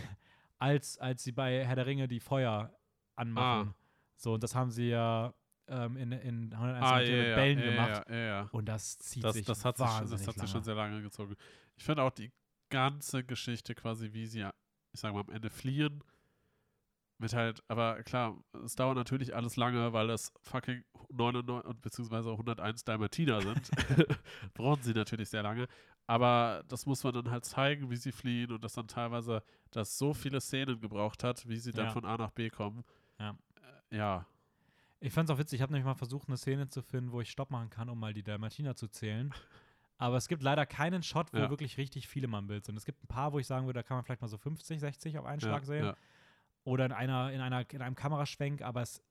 als, 0.58 0.98
als 0.98 1.22
sie 1.22 1.32
bei 1.32 1.64
Herr 1.64 1.76
der 1.76 1.86
Ringe 1.86 2.08
die 2.08 2.20
Feuer 2.20 2.74
anmachen. 3.18 3.74
So, 4.16 4.34
und 4.34 4.42
das 4.42 4.54
haben 4.54 4.70
sie 4.70 4.88
ja 4.90 5.32
ähm, 5.68 5.96
in, 5.96 6.12
in 6.12 6.52
101 6.52 6.84
Ah, 6.84 7.00
ja, 7.00 7.16
mit 7.16 7.34
Bällen 7.36 7.58
ja, 7.58 7.64
gemacht. 7.70 8.08
Ja, 8.08 8.14
ja, 8.16 8.24
ja. 8.24 8.48
Und 8.52 8.66
das 8.66 8.98
zieht 8.98 9.22
Das, 9.24 9.34
sich 9.34 9.44
das 9.46 9.64
hat, 9.64 9.76
sich, 9.76 9.86
wahnsinnig 9.86 10.26
das 10.26 10.28
hat 10.36 10.40
sich 10.40 10.50
schon 10.50 10.62
sehr 10.64 10.74
lange 10.74 11.02
gezogen. 11.02 11.36
Ich 11.76 11.84
finde 11.84 12.02
auch 12.02 12.10
die 12.10 12.32
ganze 12.70 13.24
Geschichte 13.24 13.74
quasi, 13.74 14.12
wie 14.12 14.26
sie, 14.26 14.40
ja, 14.40 14.52
ich 14.92 15.00
sag 15.00 15.12
mal, 15.12 15.20
am 15.20 15.30
Ende 15.30 15.50
fliehen. 15.50 16.02
Mit 17.20 17.32
halt, 17.34 17.62
aber 17.66 18.02
klar, 18.04 18.36
es 18.64 18.76
dauert 18.76 18.96
natürlich 18.96 19.34
alles 19.34 19.56
lange, 19.56 19.92
weil 19.92 20.08
es 20.10 20.32
fucking 20.42 20.84
99 21.10 21.68
und 21.68 21.80
beziehungsweise 21.82 22.30
101 22.30 22.84
Dalmatiner 22.84 23.40
sind. 23.42 23.70
Brauchen 24.54 24.82
sie 24.82 24.92
natürlich 24.92 25.28
sehr 25.28 25.42
lange. 25.42 25.66
Aber 26.06 26.62
das 26.68 26.86
muss 26.86 27.02
man 27.02 27.12
dann 27.14 27.30
halt 27.30 27.44
zeigen, 27.44 27.90
wie 27.90 27.96
sie 27.96 28.12
fliehen 28.12 28.52
und 28.52 28.62
dass 28.62 28.74
dann 28.74 28.86
teilweise 28.86 29.42
das 29.72 29.98
so 29.98 30.14
viele 30.14 30.40
Szenen 30.40 30.80
gebraucht 30.80 31.24
hat, 31.24 31.46
wie 31.48 31.56
sie 31.58 31.72
dann 31.72 31.86
Ja. 31.86 31.92
von 31.92 32.04
A 32.04 32.16
nach 32.16 32.30
B 32.30 32.50
kommen. 32.50 32.84
Ja. 33.18 33.36
Äh, 33.90 33.96
ja. 33.96 34.26
Ich 35.00 35.12
fand's 35.12 35.30
auch 35.30 35.38
witzig, 35.38 35.58
ich 35.58 35.62
habe 35.62 35.72
nämlich 35.72 35.86
mal 35.86 35.94
versucht, 35.94 36.28
eine 36.28 36.36
Szene 36.36 36.68
zu 36.68 36.82
finden, 36.82 37.12
wo 37.12 37.20
ich 37.20 37.30
Stopp 37.30 37.50
machen 37.50 37.70
kann, 37.70 37.88
um 37.88 37.98
mal 37.98 38.12
die 38.12 38.22
Dalmatiner 38.22 38.74
zu 38.74 38.88
zählen. 38.88 39.32
Aber 39.98 40.16
es 40.16 40.28
gibt 40.28 40.42
leider 40.42 40.64
keinen 40.64 41.02
Shot, 41.02 41.32
wo 41.32 41.38
Ja. 41.38 41.50
wirklich 41.50 41.76
richtig 41.76 42.06
viele 42.06 42.28
mal 42.28 42.38
im 42.38 42.46
Bild 42.46 42.64
sind. 42.64 42.76
Es 42.76 42.84
gibt 42.84 43.02
ein 43.02 43.08
paar, 43.08 43.32
wo 43.32 43.38
ich 43.38 43.46
sagen 43.46 43.66
würde, 43.66 43.78
da 43.80 43.82
kann 43.82 43.96
man 43.96 44.04
vielleicht 44.04 44.20
mal 44.20 44.28
so 44.28 44.38
50, 44.38 44.78
60 44.78 45.18
auf 45.18 45.24
einen 45.24 45.40
ja, 45.40 45.48
Schlag 45.48 45.64
sehen. 45.64 45.84
Ja. 45.84 45.96
Oder 46.64 46.86
in 46.86 46.92
einer, 46.92 47.32
in 47.32 47.40
einer, 47.40 47.68
in 47.72 47.82
einem 47.82 47.96
Kameraschwenk, 47.96 48.62
aber 48.62 48.82
es 48.82 49.02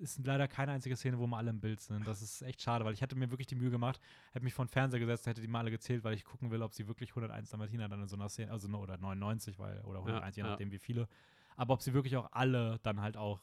ist 0.00 0.24
leider 0.26 0.48
keine 0.48 0.72
einzige 0.72 0.96
Szene, 0.96 1.18
wo 1.18 1.26
mal 1.26 1.38
alle 1.38 1.50
im 1.50 1.60
Bild 1.60 1.80
sind. 1.80 2.06
Das 2.06 2.22
ist 2.22 2.42
echt 2.42 2.62
schade, 2.62 2.84
weil 2.84 2.94
ich 2.94 3.02
hätte 3.02 3.14
mir 3.14 3.30
wirklich 3.30 3.46
die 3.46 3.54
Mühe 3.54 3.70
gemacht, 3.70 4.00
hätte 4.32 4.44
mich 4.44 4.54
vor 4.54 4.64
den 4.64 4.70
Fernseher 4.70 5.00
gesetzt, 5.00 5.26
hätte 5.26 5.40
die 5.40 5.48
mal 5.48 5.60
alle 5.60 5.70
gezählt, 5.70 6.02
weil 6.04 6.14
ich 6.14 6.24
gucken 6.24 6.50
will, 6.50 6.62
ob 6.62 6.72
sie 6.72 6.88
wirklich 6.88 7.10
101 7.10 7.50
Dalmatiner 7.50 7.88
dann 7.88 8.02
in 8.02 8.08
so 8.08 8.16
einer 8.16 8.28
Szene, 8.28 8.50
also 8.50 8.68
nur- 8.68 8.80
oder 8.80 8.96
99, 8.96 9.58
weil, 9.58 9.80
oder 9.82 9.98
101, 10.00 10.36
je 10.36 10.42
ja. 10.42 10.48
nachdem 10.48 10.70
wie 10.72 10.78
viele. 10.78 11.08
Aber 11.56 11.74
ob 11.74 11.82
sie 11.82 11.94
wirklich 11.94 12.16
auch 12.16 12.28
alle 12.32 12.78
dann 12.82 13.00
halt 13.00 13.16
auch 13.16 13.40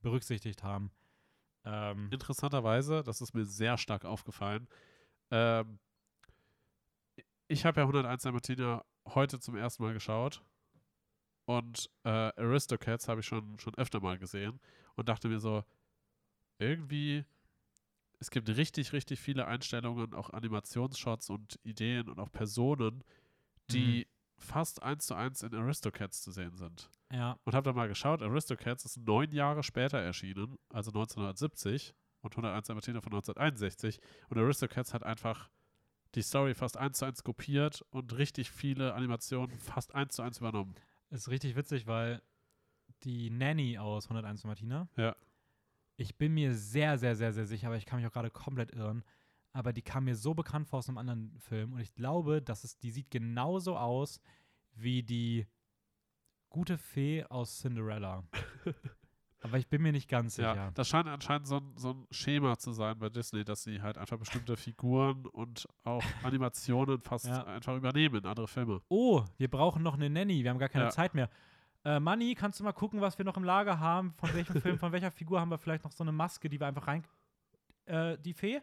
berücksichtigt 0.00 0.62
haben. 0.62 0.90
Ähm, 1.64 2.08
Interessanterweise, 2.10 3.02
das 3.02 3.20
ist 3.20 3.34
mir 3.34 3.44
sehr 3.44 3.78
stark 3.78 4.04
aufgefallen. 4.04 4.68
Ähm, 5.30 5.78
ich 7.48 7.64
habe 7.64 7.80
ja 7.80 7.86
101 7.86 8.22
Dalmatiner 8.22 8.84
heute 9.06 9.40
zum 9.40 9.56
ersten 9.56 9.82
Mal 9.82 9.94
geschaut. 9.94 10.42
Und 11.46 11.90
äh, 12.04 12.08
Aristocats 12.08 13.08
habe 13.08 13.20
ich 13.20 13.26
schon, 13.26 13.58
schon 13.58 13.74
öfter 13.74 14.00
mal 14.00 14.18
gesehen. 14.18 14.60
Und 14.96 15.08
dachte 15.08 15.28
mir 15.28 15.40
so, 15.40 15.64
irgendwie, 16.58 17.24
es 18.18 18.30
gibt 18.30 18.48
richtig, 18.48 18.92
richtig 18.92 19.20
viele 19.20 19.46
Einstellungen, 19.46 20.14
auch 20.14 20.30
Animationsshots 20.30 21.30
und 21.30 21.58
Ideen 21.64 22.08
und 22.08 22.18
auch 22.18 22.32
Personen, 22.32 23.04
die 23.70 24.06
fast 24.44 24.82
eins 24.82 25.06
zu 25.06 25.14
eins 25.14 25.42
in 25.42 25.54
Aristocats 25.54 26.22
zu 26.22 26.30
sehen 26.30 26.56
sind. 26.56 26.90
ja, 27.10 27.38
Und 27.44 27.54
habe 27.54 27.64
dann 27.64 27.76
mal 27.76 27.88
geschaut, 27.88 28.22
Aristocats 28.22 28.84
ist 28.84 28.98
neun 28.98 29.30
Jahre 29.32 29.62
später 29.62 29.98
erschienen, 29.98 30.56
also 30.68 30.90
1970 30.90 31.94
und 32.20 32.32
101 32.32 32.66
Dalmatiner 32.68 33.02
von 33.02 33.12
1961. 33.12 34.00
Und 34.28 34.38
Aristocats 34.38 34.94
hat 34.94 35.02
einfach 35.02 35.50
die 36.14 36.22
Story 36.22 36.54
fast 36.54 36.76
eins 36.76 36.98
zu 36.98 37.04
eins 37.06 37.24
kopiert 37.24 37.84
und 37.90 38.16
richtig 38.16 38.50
viele 38.50 38.94
Animationen 38.94 39.50
fast 39.58 39.94
eins 39.94 40.14
zu 40.14 40.22
eins 40.22 40.38
übernommen. 40.38 40.74
ist 41.10 41.28
richtig 41.28 41.56
witzig, 41.56 41.86
weil 41.86 42.22
die 43.02 43.30
Nanny 43.30 43.78
aus 43.78 44.04
101 44.06 44.42
Dalmatiner, 44.42 44.88
Ja. 44.96 45.16
ich 45.96 46.16
bin 46.16 46.32
mir 46.34 46.54
sehr, 46.54 46.98
sehr, 46.98 47.16
sehr, 47.16 47.32
sehr 47.32 47.46
sicher, 47.46 47.66
aber 47.68 47.76
ich 47.76 47.84
kann 47.86 47.98
mich 47.98 48.06
auch 48.08 48.12
gerade 48.12 48.30
komplett 48.30 48.72
irren, 48.72 49.04
aber 49.54 49.72
die 49.72 49.82
kam 49.82 50.04
mir 50.04 50.16
so 50.16 50.34
bekannt 50.34 50.68
vor 50.68 50.80
aus 50.80 50.88
einem 50.88 50.98
anderen 50.98 51.38
Film 51.38 51.72
und 51.72 51.80
ich 51.80 51.94
glaube, 51.94 52.42
dass 52.42 52.64
es, 52.64 52.76
die 52.78 52.90
sieht 52.90 53.10
genauso 53.10 53.76
aus 53.78 54.20
wie 54.74 55.02
die 55.02 55.46
gute 56.50 56.76
Fee 56.76 57.24
aus 57.24 57.58
Cinderella. 57.60 58.24
aber 59.40 59.58
ich 59.58 59.68
bin 59.68 59.82
mir 59.82 59.92
nicht 59.92 60.08
ganz 60.08 60.34
sicher. 60.36 60.54
Ja, 60.54 60.70
das 60.72 60.88
scheint 60.88 61.08
anscheinend 61.08 61.46
so 61.46 61.58
ein, 61.58 61.72
so 61.76 61.90
ein 61.92 62.06
Schema 62.10 62.58
zu 62.58 62.72
sein 62.72 62.98
bei 62.98 63.08
Disney, 63.10 63.44
dass 63.44 63.62
sie 63.62 63.80
halt 63.80 63.96
einfach 63.96 64.18
bestimmte 64.18 64.56
Figuren 64.56 65.26
und 65.26 65.66
auch 65.84 66.02
Animationen 66.24 67.00
fast 67.00 67.26
Ja. 67.26 67.44
einfach 67.44 67.76
übernehmen 67.76 68.16
in 68.16 68.26
andere 68.26 68.48
Filme. 68.48 68.80
Oh, 68.88 69.24
wir 69.38 69.48
brauchen 69.48 69.82
noch 69.82 69.94
eine 69.94 70.10
Nanny, 70.10 70.42
wir 70.42 70.50
haben 70.50 70.58
gar 70.58 70.68
keine 70.68 70.86
Ja. 70.86 70.90
Zeit 70.90 71.14
mehr. 71.14 71.30
Äh, 71.84 72.00
Manni, 72.00 72.34
kannst 72.34 72.58
du 72.58 72.64
mal 72.64 72.72
gucken, 72.72 73.00
was 73.00 73.18
wir 73.18 73.24
noch 73.24 73.36
im 73.36 73.44
Lager 73.44 73.78
haben? 73.78 74.14
Von 74.14 74.32
welchem 74.34 74.60
Film, 74.60 74.78
von 74.80 74.90
welcher 74.92 75.10
Figur 75.10 75.40
haben 75.40 75.50
wir 75.50 75.58
vielleicht 75.58 75.84
noch 75.84 75.92
so 75.92 76.02
eine 76.02 76.12
Maske, 76.12 76.48
die 76.48 76.58
wir 76.58 76.66
einfach 76.66 76.86
rein. 76.88 77.04
Äh, 77.84 78.16
die 78.18 78.32
Fee? 78.34 78.60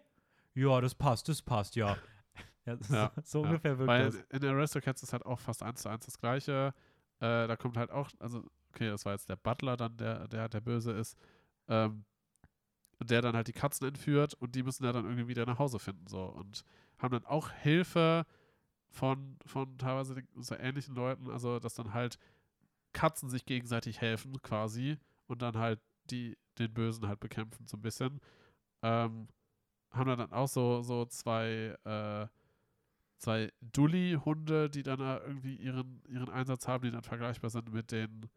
Ja, 0.53 0.81
das 0.81 0.95
passt, 0.95 1.29
das 1.29 1.41
passt, 1.41 1.75
ja. 1.75 1.95
ja, 2.65 2.75
das 2.75 2.89
Ja, 2.89 3.11
ist, 3.17 3.25
so 3.31 3.41
ja. 3.43 3.45
ungefähr 3.45 3.77
wirkt 3.77 3.89
Weil 3.89 4.05
das. 4.11 4.15
in 4.29 4.45
Aristocats 4.45 5.03
ist 5.03 5.13
halt 5.13 5.25
auch 5.25 5.39
fast 5.39 5.63
eins 5.63 5.81
zu 5.81 5.89
eins 5.89 6.05
das 6.05 6.17
Gleiche. 6.17 6.73
Äh, 7.19 7.47
da 7.47 7.55
kommt 7.55 7.77
halt 7.77 7.91
auch, 7.91 8.09
also, 8.19 8.43
okay, 8.73 8.89
das 8.89 9.05
war 9.05 9.13
jetzt 9.13 9.29
der 9.29 9.35
Butler 9.35 9.77
dann, 9.77 9.95
der, 9.97 10.27
der, 10.27 10.49
der 10.49 10.61
böse 10.61 10.91
ist, 10.91 11.17
ähm, 11.67 12.05
der 13.03 13.21
dann 13.21 13.35
halt 13.35 13.47
die 13.47 13.53
Katzen 13.53 13.87
entführt 13.87 14.33
und 14.35 14.55
die 14.55 14.63
müssen 14.63 14.83
ja 14.85 14.91
dann 14.91 15.05
irgendwie 15.05 15.27
wieder 15.27 15.45
nach 15.45 15.59
Hause 15.59 15.79
finden, 15.79 16.07
so. 16.07 16.23
Und 16.25 16.63
haben 16.99 17.11
dann 17.13 17.25
auch 17.25 17.49
Hilfe 17.51 18.25
von, 18.89 19.37
von 19.45 19.77
teilweise 19.77 20.15
so 20.35 20.55
ähnlichen 20.55 20.95
Leuten, 20.95 21.29
also, 21.29 21.59
dass 21.59 21.73
dann 21.75 21.93
halt 21.93 22.17
Katzen 22.93 23.29
sich 23.29 23.45
gegenseitig 23.45 24.01
helfen, 24.01 24.41
quasi, 24.41 24.97
und 25.27 25.41
dann 25.41 25.57
halt 25.57 25.79
die, 26.09 26.37
den 26.59 26.73
Bösen 26.73 27.07
halt 27.07 27.19
bekämpfen, 27.19 27.67
so 27.67 27.77
ein 27.77 27.81
bisschen. 27.81 28.19
Ähm, 28.83 29.27
haben 29.91 30.07
wir 30.07 30.15
dann 30.15 30.31
auch 30.31 30.47
so, 30.47 30.81
so 30.81 31.05
zwei, 31.05 31.75
äh, 31.83 32.27
zwei 33.17 33.51
Dulli-Hunde, 33.61 34.69
die 34.69 34.83
dann 34.83 34.99
da 34.99 35.19
irgendwie 35.19 35.55
ihren, 35.55 36.01
ihren 36.07 36.29
Einsatz 36.29 36.67
haben, 36.67 36.83
die 36.83 36.91
dann 36.91 37.03
vergleichbar 37.03 37.49
sind 37.49 37.71
mit 37.71 37.91
den, 37.91 38.29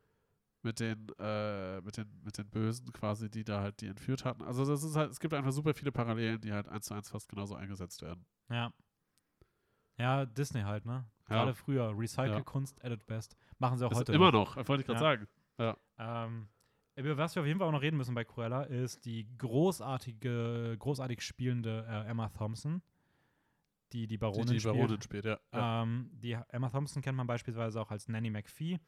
mit 0.63 0.81
den, 0.81 1.07
äh, 1.19 1.81
mit 1.83 1.97
den, 1.97 2.21
mit 2.25 2.39
den 2.39 2.49
Bösen 2.51 2.93
quasi, 2.93 3.31
die 3.31 3.45
da 3.45 3.61
halt 3.61 3.81
die 3.81 3.87
entführt 3.89 4.25
hatten. 4.25 4.43
Also 4.43 4.65
das 4.65 4.83
ist 4.83 4.97
halt, 4.97 5.11
es 5.11 5.21
gibt 5.21 5.35
einfach 5.35 5.53
super 5.53 5.75
viele 5.75 5.93
Parallelen, 5.93 6.41
die 6.41 6.53
halt 6.53 6.69
eins 6.69 6.87
zu 6.87 6.95
eins 6.95 7.11
fast 7.11 7.29
genauso 7.29 7.55
eingesetzt 7.55 8.03
werden. 8.03 8.25
Ja. 8.51 8.73
Ja, 9.97 10.27
Disney 10.27 10.63
halt, 10.63 10.87
ne? 10.87 11.05
Ja. 11.29 11.37
Gerade 11.37 11.55
früher. 11.55 11.93
Recycle-Kunst 11.97 12.85
at 12.85 12.93
its 12.93 13.05
best. 13.05 13.37
Machen 13.59 13.79
sie 13.79 13.87
auch 13.87 13.93
Ist 13.93 13.99
heute 13.99 14.13
immer 14.13 14.33
noch, 14.33 14.57
wollte 14.57 14.81
ich 14.81 14.87
gerade 14.87 15.27
Ja. 15.59 15.77
sagen. 15.79 15.79
Ähm, 15.99 16.49
über 16.97 17.17
was 17.17 17.35
wir 17.35 17.43
auf 17.43 17.47
jeden 17.47 17.59
Fall 17.59 17.69
auch 17.69 17.73
noch 17.73 17.83
reden 17.83 17.97
müssen 17.97 18.15
bei 18.15 18.25
Cruella, 18.25 18.63
ist 18.65 19.05
die 19.05 19.27
großartige, 19.39 20.77
großartig 20.79 21.21
spielende 21.23 21.87
äh, 21.89 22.09
Emma 22.09 22.29
Thompson, 22.29 22.83
die 23.93 24.03
die 24.03 24.07
Die 24.07 24.19
Baronin 24.19 24.55
die 24.55 24.61
spielt. 24.61 24.75
Baronin 24.75 25.03
spielt, 25.03 25.25
ja. 25.25 25.39
Ähm, 25.53 26.11
die 26.13 26.37
Emma 26.49 26.69
Thompson 26.71 27.03
kennt 27.03 27.17
man 27.17 27.27
beispielsweise 27.27 27.81
auch 27.81 27.91
als 27.91 28.09
Nanny 28.09 28.31
McPhee. 28.31 28.79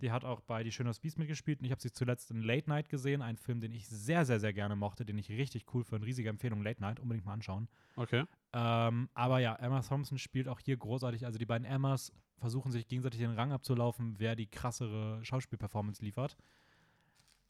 Die 0.00 0.10
hat 0.10 0.24
auch 0.24 0.40
bei 0.40 0.62
Die 0.62 0.72
Schöne 0.72 0.90
Biest 1.00 1.18
mitgespielt 1.18 1.60
und 1.60 1.66
ich 1.66 1.72
habe 1.72 1.82
sie 1.82 1.92
zuletzt 1.92 2.30
in 2.30 2.40
Late 2.40 2.70
Night 2.70 2.88
gesehen, 2.88 3.20
ein 3.20 3.36
Film, 3.36 3.60
den 3.60 3.72
ich 3.72 3.86
sehr, 3.86 4.24
sehr, 4.24 4.40
sehr 4.40 4.54
gerne 4.54 4.74
mochte, 4.74 5.04
den 5.04 5.18
ich 5.18 5.28
richtig 5.28 5.66
cool 5.74 5.84
für 5.84 5.96
eine 5.96 6.06
riesige 6.06 6.30
Empfehlung 6.30 6.62
Late 6.62 6.80
Night, 6.80 7.00
unbedingt 7.00 7.26
mal 7.26 7.34
anschauen. 7.34 7.68
Okay. 7.96 8.24
Ähm, 8.54 9.10
aber 9.12 9.40
ja, 9.40 9.54
Emma 9.56 9.80
Thompson 9.82 10.16
spielt 10.16 10.48
auch 10.48 10.60
hier 10.60 10.78
großartig. 10.78 11.26
Also 11.26 11.38
die 11.38 11.44
beiden 11.44 11.66
Emmas 11.66 12.12
versuchen 12.38 12.72
sich 12.72 12.88
gegenseitig 12.88 13.20
den 13.20 13.32
Rang 13.32 13.52
abzulaufen, 13.52 14.14
wer 14.18 14.36
die 14.36 14.46
krassere 14.46 15.22
Schauspielperformance 15.22 16.02
liefert. 16.02 16.38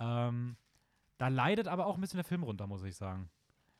Ähm, 0.01 0.57
da 1.19 1.29
leidet 1.29 1.69
aber 1.69 1.87
auch 1.87 1.97
ein 1.97 2.01
bisschen 2.01 2.19
der 2.19 2.25
Film 2.25 2.43
runter, 2.43 2.67
muss 2.67 2.83
ich 2.83 2.97
sagen. 2.97 3.31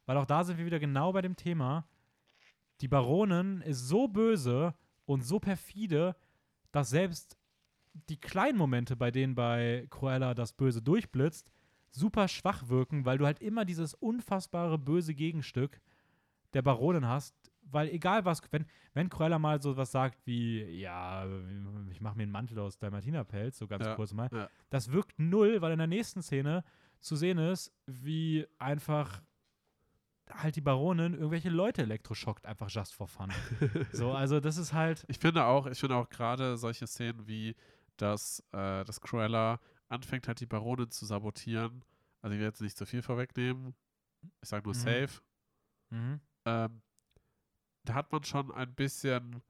Weil 0.07 0.19
auch 0.19 0.27
da 0.27 0.45
sind 0.45 0.59
wir 0.59 0.67
wieder 0.67 0.79
genau 0.79 1.13
bei 1.13 1.23
dem 1.23 1.37
Thema. 1.37 1.89
Die 2.81 2.89
Baronin 2.89 3.63
ist 3.63 3.89
so 3.89 4.09
böse 4.09 4.75
und 5.07 5.23
so 5.23 5.41
perfide, 5.41 6.15
dass 6.73 6.91
selbst 6.91 7.37
die 8.09 8.21
kleinen 8.21 8.59
Momente, 8.59 8.97
bei 8.97 9.11
denen 9.11 9.35
bei 9.35 9.87
Cruella 9.91 10.35
das 10.35 10.53
Böse 10.53 10.83
durchblitzt, 10.83 11.51
super 11.91 12.29
schwach 12.29 12.69
wirken, 12.69 13.05
weil 13.05 13.19
du 13.19 13.27
halt 13.27 13.41
immer 13.41 13.65
dieses 13.65 13.95
unfassbare 13.95 14.79
böse 14.79 15.15
Gegenstück 15.15 15.81
der 16.53 16.63
Baronin 16.63 17.07
hast, 17.07 17.35
weil 17.73 17.89
egal 17.91 18.25
was, 18.25 18.41
wenn, 18.51 18.67
wenn 18.95 19.09
Cruella 19.09 19.39
mal 19.39 19.61
so 19.61 19.77
was 19.77 19.93
sagt 19.93 20.19
wie, 20.27 20.63
ja, 20.81 21.27
ich 21.91 22.01
mache 22.01 22.17
mir 22.17 22.25
einen 22.25 22.33
Mantel 22.33 22.59
aus 22.59 22.79
Dalmatinerpelz, 22.79 23.59
so 23.59 23.67
ganz 23.67 23.87
Ja, 23.87 23.95
kurz 23.95 24.13
mal, 24.13 24.29
ja. 24.33 24.49
das 24.71 24.93
wirkt 24.93 25.19
null, 25.19 25.61
weil 25.61 25.73
in 25.73 25.79
der 25.79 25.87
nächsten 25.87 26.23
Szene 26.23 26.65
zu 27.01 27.17
sehen 27.17 27.39
ist, 27.39 27.73
wie 27.87 28.47
einfach 28.59 29.23
halt 30.31 30.55
die 30.57 30.61
Baronin 30.61 31.15
irgendwelche 31.15 31.51
Leute 31.51 31.83
elektroschockt, 31.83 32.47
einfach 32.47 32.69
just 32.71 32.95
for 32.95 33.09
fun. 33.09 33.31
so, 33.93 34.13
also 34.13 34.39
das 34.39 34.57
ist 34.59 34.73
halt, 34.73 35.05
Ich 35.09 35.19
finde 35.19 35.45
auch, 35.45 35.67
ich 35.67 35.79
finde 35.81 35.97
auch 35.97 36.09
gerade 36.09 36.57
solche 36.57 36.87
Szenen 36.87 37.27
wie, 37.27 37.57
dass, 37.97 38.41
äh, 38.53 38.85
dass 38.85 39.01
Cruella 39.01 39.59
anfängt 39.89 40.29
halt 40.29 40.39
die 40.41 40.47
Baronin 40.47 40.91
zu 40.91 41.05
sabotieren, 41.05 41.85
also 42.23 42.35
ich 42.35 42.39
will 42.39 42.47
jetzt 42.47 42.61
nicht 42.61 42.77
zu 42.77 42.87
viel 42.87 43.03
vorwegnehmen, 43.03 43.75
ich 44.41 44.49
sage 44.49 44.65
nur 44.65 44.75
Mhm. 44.75 44.79
safe, 44.79 45.21
Mhm. 45.91 46.21
ähm, 46.45 46.83
da 47.85 47.95
hat 47.95 48.13
man 48.13 48.25
schon 48.25 48.51
ein 48.53 48.75
bisschen, 48.75 49.43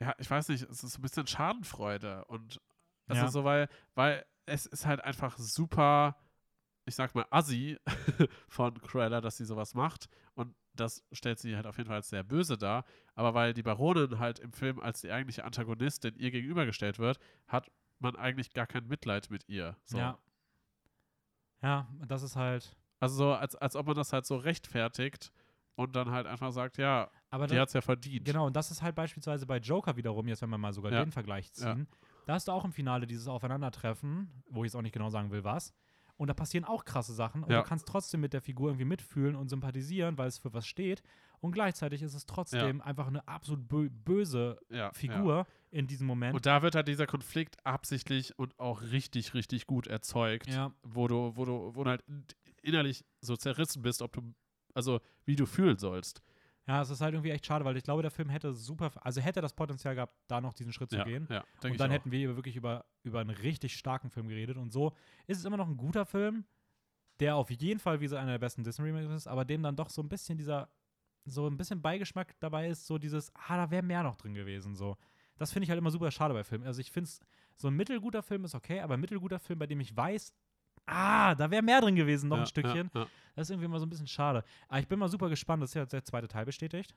ja, 0.00 0.14
ich 0.18 0.30
weiß 0.30 0.48
nicht, 0.48 0.62
es 0.62 0.84
ist 0.84 0.92
so 0.92 0.98
ein 0.98 1.02
bisschen 1.02 1.26
Schadenfreude 1.26 2.24
und 2.26 2.60
also 3.06 3.22
Ja. 3.22 3.28
so, 3.28 3.44
weil, 3.44 3.68
weil 3.94 4.24
es 4.46 4.66
ist 4.66 4.86
halt 4.86 5.02
einfach 5.02 5.36
super, 5.38 6.16
ich 6.86 6.94
sag 6.94 7.14
mal, 7.14 7.26
assi 7.30 7.78
von 8.48 8.80
Cruella, 8.80 9.20
dass 9.20 9.36
sie 9.36 9.44
sowas 9.44 9.74
macht 9.74 10.08
und 10.34 10.54
das 10.74 11.04
stellt 11.12 11.38
sie 11.38 11.54
halt 11.54 11.66
auf 11.66 11.76
jeden 11.76 11.86
Fall 11.88 11.96
als 11.98 12.08
sehr 12.08 12.24
böse 12.24 12.58
dar, 12.58 12.84
aber 13.14 13.34
weil 13.34 13.54
die 13.54 13.62
Baronin 13.62 14.18
halt 14.18 14.38
im 14.40 14.52
Film 14.52 14.80
als 14.80 15.00
die 15.02 15.12
eigentliche 15.12 15.44
Antagonistin 15.44 16.16
ihr 16.16 16.30
gegenübergestellt 16.30 16.98
wird, 16.98 17.18
hat 17.46 17.70
man 18.00 18.16
eigentlich 18.16 18.52
gar 18.52 18.66
kein 18.66 18.86
Mitleid 18.88 19.30
mit 19.30 19.48
ihr. 19.48 19.76
So. 19.84 19.98
Ja. 19.98 20.18
Ja, 21.62 21.88
das 22.06 22.22
ist 22.22 22.36
halt. 22.36 22.76
Also 23.00 23.16
so, 23.16 23.32
als, 23.32 23.54
als 23.56 23.76
ob 23.76 23.86
man 23.86 23.94
das 23.94 24.12
halt 24.12 24.26
so 24.26 24.36
rechtfertigt 24.36 25.32
und 25.76 25.94
dann 25.96 26.10
halt 26.10 26.26
einfach 26.26 26.52
sagt, 26.52 26.76
ja, 26.78 27.10
Aber 27.34 27.46
die 27.48 27.58
hat 27.58 27.68
es 27.68 27.74
ja 27.74 27.80
verdient. 27.80 28.24
Genau, 28.24 28.46
und 28.46 28.54
das 28.54 28.70
ist 28.70 28.80
halt 28.82 28.94
beispielsweise 28.94 29.44
bei 29.46 29.58
Joker 29.58 29.96
wiederum, 29.96 30.28
jetzt 30.28 30.40
wenn 30.42 30.50
wir 30.50 30.58
mal 30.58 30.72
sogar 30.72 30.92
Ja. 30.92 31.04
den 31.04 31.10
Vergleich 31.12 31.52
ziehen, 31.52 31.88
da 32.26 32.34
hast 32.34 32.46
du 32.48 32.52
auch 32.52 32.64
im 32.64 32.72
Finale 32.72 33.06
dieses 33.06 33.26
Aufeinandertreffen, 33.28 34.30
wo 34.48 34.62
ich 34.62 34.68
jetzt 34.68 34.76
auch 34.76 34.82
nicht 34.82 34.92
genau 34.92 35.10
sagen 35.10 35.30
will, 35.30 35.42
was. 35.44 35.72
Und 36.16 36.28
da 36.28 36.34
passieren 36.34 36.64
auch 36.64 36.84
krasse 36.84 37.12
Sachen 37.12 37.42
und 37.42 37.50
Ja. 37.50 37.62
du 37.62 37.68
kannst 37.68 37.88
trotzdem 37.88 38.20
mit 38.20 38.32
der 38.32 38.40
Figur 38.40 38.68
irgendwie 38.68 38.84
mitfühlen 38.84 39.34
und 39.34 39.48
sympathisieren, 39.48 40.16
weil 40.16 40.28
es 40.28 40.38
für 40.38 40.52
was 40.52 40.64
steht. 40.64 41.02
Und 41.40 41.50
gleichzeitig 41.50 42.02
ist 42.02 42.14
es 42.14 42.24
trotzdem 42.24 42.80
einfach 42.80 43.08
eine 43.08 43.26
absolut 43.26 43.66
bö 43.68 43.90
böse 43.90 44.56
ja, 44.70 44.76
Ja. 44.76 44.92
Figur 44.92 45.46
in 45.72 45.88
diesem 45.88 46.06
Moment. 46.06 46.34
Und 46.36 46.46
da 46.46 46.62
wird 46.62 46.76
halt 46.76 46.86
dieser 46.86 47.06
Konflikt 47.08 47.56
absichtlich 47.66 48.38
und 48.38 48.58
auch 48.60 48.80
richtig, 48.82 49.34
richtig 49.34 49.66
gut 49.66 49.88
erzeugt, 49.88 50.46
ja, 50.46 50.72
wo 50.84 51.08
du, 51.08 51.32
wo 51.34 51.44
du, 51.44 51.74
wo 51.74 51.82
du 51.82 51.90
halt 51.90 52.04
innerlich 52.62 53.04
so 53.20 53.36
zerrissen 53.36 53.82
bist, 53.82 54.00
ob 54.00 54.12
du, 54.12 54.22
also 54.72 55.00
wie 55.24 55.34
du 55.36 55.46
fühlen 55.46 55.78
sollst. 55.78 56.22
Ja, 56.66 56.80
es 56.82 56.90
ist 56.90 57.00
halt 57.00 57.14
irgendwie 57.14 57.30
echt 57.30 57.44
schade, 57.44 57.64
weil 57.64 57.76
ich 57.76 57.84
glaube, 57.84 58.02
der 58.02 58.10
Film 58.10 58.28
hätte 58.30 58.52
super, 58.54 58.90
also 59.04 59.20
hätte 59.20 59.40
das 59.40 59.52
Potenzial 59.54 59.94
gehabt, 59.94 60.14
da 60.28 60.40
noch 60.40 60.54
diesen 60.54 60.72
Schritt 60.72 60.90
zu 60.90 60.96
Ja, 60.96 61.04
gehen. 61.04 61.26
ja, 61.30 61.44
Und 61.62 61.78
dann 61.78 61.90
hätten 61.90 62.10
wir 62.10 62.24
über- 62.24 62.36
wirklich 62.36 62.56
über, 62.56 62.84
über 63.02 63.20
einen 63.20 63.30
richtig 63.30 63.76
starken 63.76 64.10
Film 64.10 64.28
geredet. 64.28 64.56
Und 64.56 64.72
so 64.72 64.92
ist 65.26 65.38
es 65.38 65.44
immer 65.44 65.56
noch 65.58 65.68
ein 65.68 65.76
guter 65.76 66.06
Film, 66.06 66.44
der 67.20 67.36
auf 67.36 67.50
jeden 67.50 67.78
Fall, 67.80 68.00
wie 68.00 68.04
gesagt, 68.04 68.22
einer 68.22 68.32
der 68.32 68.38
besten 68.38 68.64
Disney-Remakes 68.64 69.10
ist, 69.14 69.26
aber 69.26 69.44
dem 69.44 69.62
dann 69.62 69.76
doch 69.76 69.90
so 69.90 70.02
ein 70.02 70.08
bisschen 70.08 70.36
dieser, 70.38 70.68
so 71.26 71.46
ein 71.46 71.56
bisschen 71.56 71.80
Beigeschmack 71.82 72.34
dabei 72.40 72.68
ist, 72.68 72.86
so 72.86 72.98
dieses, 72.98 73.30
ah, 73.34 73.56
da 73.56 73.70
wäre 73.70 73.82
mehr 73.82 74.02
noch 74.02 74.16
drin 74.16 74.34
gewesen. 74.34 74.74
So. 74.74 74.96
Das 75.36 75.52
finde 75.52 75.64
ich 75.64 75.70
halt 75.70 75.78
immer 75.78 75.90
super 75.90 76.10
schade 76.10 76.34
bei 76.34 76.44
Filmen. 76.44 76.66
Also 76.66 76.80
ich 76.80 76.90
finde 76.90 77.08
es, 77.08 77.20
so 77.56 77.68
ein 77.68 77.74
mittelguter 77.74 78.22
Film 78.22 78.44
ist 78.44 78.54
okay, 78.54 78.80
aber 78.80 78.94
ein 78.94 79.00
mittelguter 79.00 79.38
Film, 79.38 79.58
bei 79.58 79.66
dem 79.66 79.80
ich 79.80 79.96
weiß, 79.96 80.32
ah, 80.86 81.34
da 81.34 81.50
wäre 81.50 81.62
mehr 81.62 81.80
drin 81.80 81.96
gewesen, 81.96 82.28
noch 82.28 82.36
ja, 82.36 82.42
ein 82.42 82.46
Stückchen. 82.46 82.90
Ja. 82.94 83.06
Das 83.34 83.46
ist 83.46 83.50
irgendwie 83.50 83.66
immer 83.66 83.78
so 83.78 83.86
ein 83.86 83.90
bisschen 83.90 84.06
schade. 84.06 84.44
Aber 84.68 84.80
ich 84.80 84.88
bin 84.88 84.98
mal 84.98 85.08
super 85.08 85.28
gespannt, 85.28 85.62
das 85.62 85.70
ist 85.70 85.74
ja 85.74 85.82
jetzt 85.82 85.92
der 85.92 86.04
zweite 86.04 86.28
Teil 86.28 86.44
bestätigt. 86.44 86.94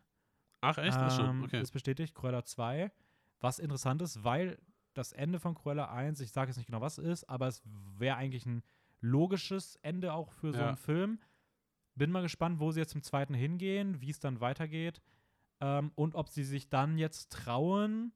Ach, 0.61 0.77
echt? 0.77 0.97
Ach 0.97 1.15
schon, 1.15 1.29
Ähm, 1.29 1.43
okay. 1.43 1.61
Ist 1.61 1.71
bestätigt, 1.71 2.15
Cruella 2.15 2.43
2. 2.43 2.91
Was 3.39 3.59
interessant 3.59 4.01
ist, 4.01 4.23
weil 4.23 4.57
das 4.93 5.11
Ende 5.13 5.39
von 5.39 5.53
Cruella 5.53 5.91
1, 5.91 6.19
ich 6.21 6.31
sage 6.31 6.49
jetzt 6.49 6.57
nicht 6.57 6.65
genau, 6.65 6.81
was 6.81 6.97
es 6.97 7.05
ist, 7.05 7.29
aber 7.29 7.47
es 7.47 7.61
wäre 7.97 8.17
eigentlich 8.17 8.45
ein 8.45 8.63
logisches 8.99 9.75
Ende 9.83 10.13
auch 10.13 10.31
für 10.31 10.53
so 10.53 10.61
einen 10.61 10.77
Film. 10.77 11.19
Bin 11.95 12.11
mal 12.11 12.23
gespannt, 12.23 12.59
wo 12.59 12.71
sie 12.71 12.79
jetzt 12.79 12.91
zum 12.91 13.03
zweiten 13.03 13.33
hingehen, 13.33 14.01
wie 14.01 14.09
es 14.09 14.19
dann 14.19 14.39
weitergeht 14.41 15.01
ähm, 15.61 15.91
und 15.95 16.15
ob 16.15 16.29
sie 16.29 16.43
sich 16.43 16.69
dann 16.69 16.97
jetzt 16.97 17.31
trauen, 17.31 18.11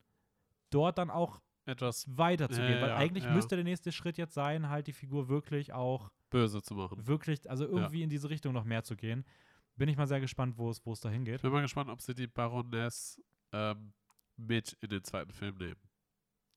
dort 0.69 0.97
dann 0.97 1.09
auch 1.09 1.39
Etwas 1.65 2.05
weiterzugehen. 2.09 2.75
Ja, 2.75 2.81
weil 2.81 2.89
ja, 2.89 2.95
eigentlich 2.97 3.25
ja. 3.25 3.31
müsste 3.31 3.55
der 3.55 3.63
nächste 3.63 3.91
Schritt 3.91 4.17
jetzt 4.17 4.33
sein, 4.33 4.69
halt 4.69 4.87
die 4.87 4.93
Figur 4.93 5.29
wirklich 5.29 5.73
auch 5.73 6.11
böse 6.29 6.61
zu 6.61 6.73
machen. 6.73 7.05
wirklich, 7.07 7.49
also 7.49 7.65
irgendwie 7.65 8.01
in 8.01 8.09
diese 8.09 8.29
Richtung 8.29 8.53
noch 8.53 8.63
mehr 8.63 8.83
zu 8.83 8.95
gehen. 8.95 9.25
Bin 9.75 9.87
ich 9.89 9.97
mal 9.97 10.07
sehr 10.07 10.19
gespannt, 10.19 10.57
wo 10.57 10.69
es 10.69 10.85
wo 10.85 10.93
es 10.93 10.99
da 10.99 11.09
Ich 11.09 11.13
hingeht. 11.15 11.41
bin 11.41 11.51
mal 11.51 11.61
gespannt, 11.61 11.89
ob 11.89 12.01
sie 12.01 12.13
die 12.15 12.27
Baroness 12.27 13.21
ähm, 13.51 13.93
mit 14.37 14.73
in 14.81 14.89
den 14.89 15.03
zweiten 15.03 15.31
Film 15.31 15.57
nehmen. 15.57 15.79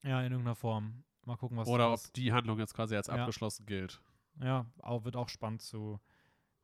Ja, 0.03 0.21
in 0.21 0.33
irgendeiner 0.33 0.55
Form. 0.57 1.05
Mal 1.25 1.37
gucken, 1.37 1.57
was 1.57 1.69
Oder 1.69 1.93
ob 1.93 2.01
die 2.15 2.33
Handlung 2.33 2.59
jetzt 2.59 2.75
quasi 2.75 2.97
als 2.97 3.07
Ja. 3.07 3.15
abgeschlossen 3.15 3.67
gilt. 3.67 4.01
Ja, 4.41 4.67
auch, 4.81 5.05
wird 5.05 5.17
auch 5.17 5.29
spannend 5.29 5.63
zu, 5.63 6.01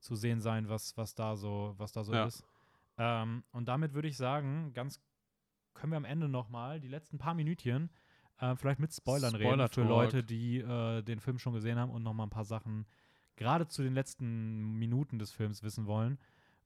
zu 0.00 0.16
sehen 0.16 0.40
sein, 0.40 0.68
was, 0.68 0.96
was 0.96 1.14
da 1.14 1.36
so, 1.36 1.74
was 1.78 1.92
da 1.92 2.04
so 2.04 2.12
Ja. 2.12 2.26
ist. 2.26 2.44
Ähm, 2.98 3.44
und 3.52 3.68
damit 3.68 3.94
würde 3.94 4.08
ich 4.08 4.16
sagen, 4.16 4.72
ganz 4.72 5.00
können 5.72 5.92
wir 5.92 5.96
am 5.96 6.04
Ende 6.04 6.28
nochmal 6.28 6.80
die 6.80 6.88
letzten 6.88 7.16
paar 7.18 7.34
Minütchen 7.34 7.90
äh, 8.40 8.56
vielleicht 8.56 8.80
mit 8.80 8.92
Spoilern 8.92 9.34
reden 9.34 9.68
für. 9.68 9.82
Leute, 9.82 10.24
die 10.24 10.58
äh, 10.58 11.02
den 11.02 11.20
Film 11.20 11.38
schon 11.38 11.52
gesehen 11.52 11.78
haben 11.78 11.90
und 11.90 12.02
nochmal 12.02 12.26
ein 12.26 12.30
paar 12.30 12.44
Sachen 12.44 12.86
gerade 13.36 13.66
zu 13.66 13.82
den 13.82 13.94
letzten 13.94 14.78
Minuten 14.78 15.18
des 15.18 15.30
Films 15.30 15.62
wissen 15.62 15.86
wollen 15.86 16.18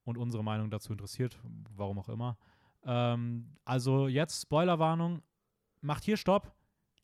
und 0.04 0.18
unsere 0.18 0.42
Meinung 0.42 0.70
dazu 0.70 0.92
interessiert, 0.92 1.38
warum 1.76 1.98
auch 1.98 2.08
immer. 2.08 2.36
Ähm, 2.84 3.56
also 3.64 4.08
jetzt 4.08 4.42
Spoilerwarnung, 4.42 5.22
macht 5.80 6.04
hier 6.04 6.16
Stopp, 6.16 6.52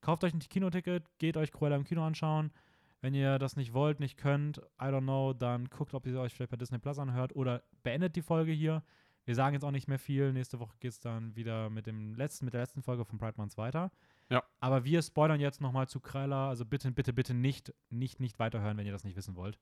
kauft 0.01 0.25
euch 0.25 0.35
ein 0.35 0.41
Kinoticket, 0.41 1.07
geht 1.19 1.37
euch 1.37 1.53
Cruella 1.53 1.77
im 1.77 1.85
Kino 1.85 2.05
anschauen. 2.05 2.53
Wenn 3.01 3.15
ihr 3.15 3.39
das 3.39 3.57
nicht 3.57 3.73
wollt, 3.73 3.99
nicht 3.99 4.19
könnt, 4.19 4.59
I 4.79 4.85
don't 4.85 5.03
know, 5.03 5.33
dann 5.33 5.69
guckt, 5.71 5.95
ob 5.95 6.07
ihr 6.07 6.21
euch 6.21 6.35
vielleicht 6.35 6.51
bei 6.51 6.57
Disney 6.57 6.79
Plus 6.79 6.99
anhört 6.99 7.35
oder 7.35 7.63
beendet 7.83 8.15
die 8.15 8.23
Folge 8.23 8.53
hier. 8.53 8.83
Wir 9.25 9.35
sagen 9.35 9.55
jetzt 9.55 9.65
auch 9.65 9.71
nicht 9.71 9.89
mehr 9.89 9.99
viel. 9.99 10.33
Nächste 10.33 10.59
Woche 10.59 10.77
geht 10.81 10.93
es 10.93 11.01
dann 11.01 11.35
wieder 11.37 11.71
mit, 11.71 11.87
dem 11.87 12.15
letzten, 12.15 12.45
mit 12.45 12.55
der 12.55 12.63
letzten 12.63 12.83
Folge 12.83 13.05
von 13.05 13.19
Pride 13.19 13.35
Month 13.37 13.57
weiter. 13.57 13.91
Ja. 14.31 14.43
Aber 14.61 14.85
wir 14.85 15.03
spoilern 15.03 15.41
jetzt 15.41 15.61
nochmal 15.61 15.89
zu 15.89 16.01
Krella. 16.01 16.49
Also 16.49 16.65
bitte, 16.65 16.91
bitte, 16.93 17.13
bitte 17.13 17.35
nicht, 17.35 17.75
nicht, 17.89 18.21
nicht 18.21 18.39
weiterhören, 18.39 18.77
wenn 18.77 18.87
ihr 18.87 18.93
das 18.93 19.05
nicht 19.05 19.17
wissen 19.17 19.35
wollt. 19.37 19.59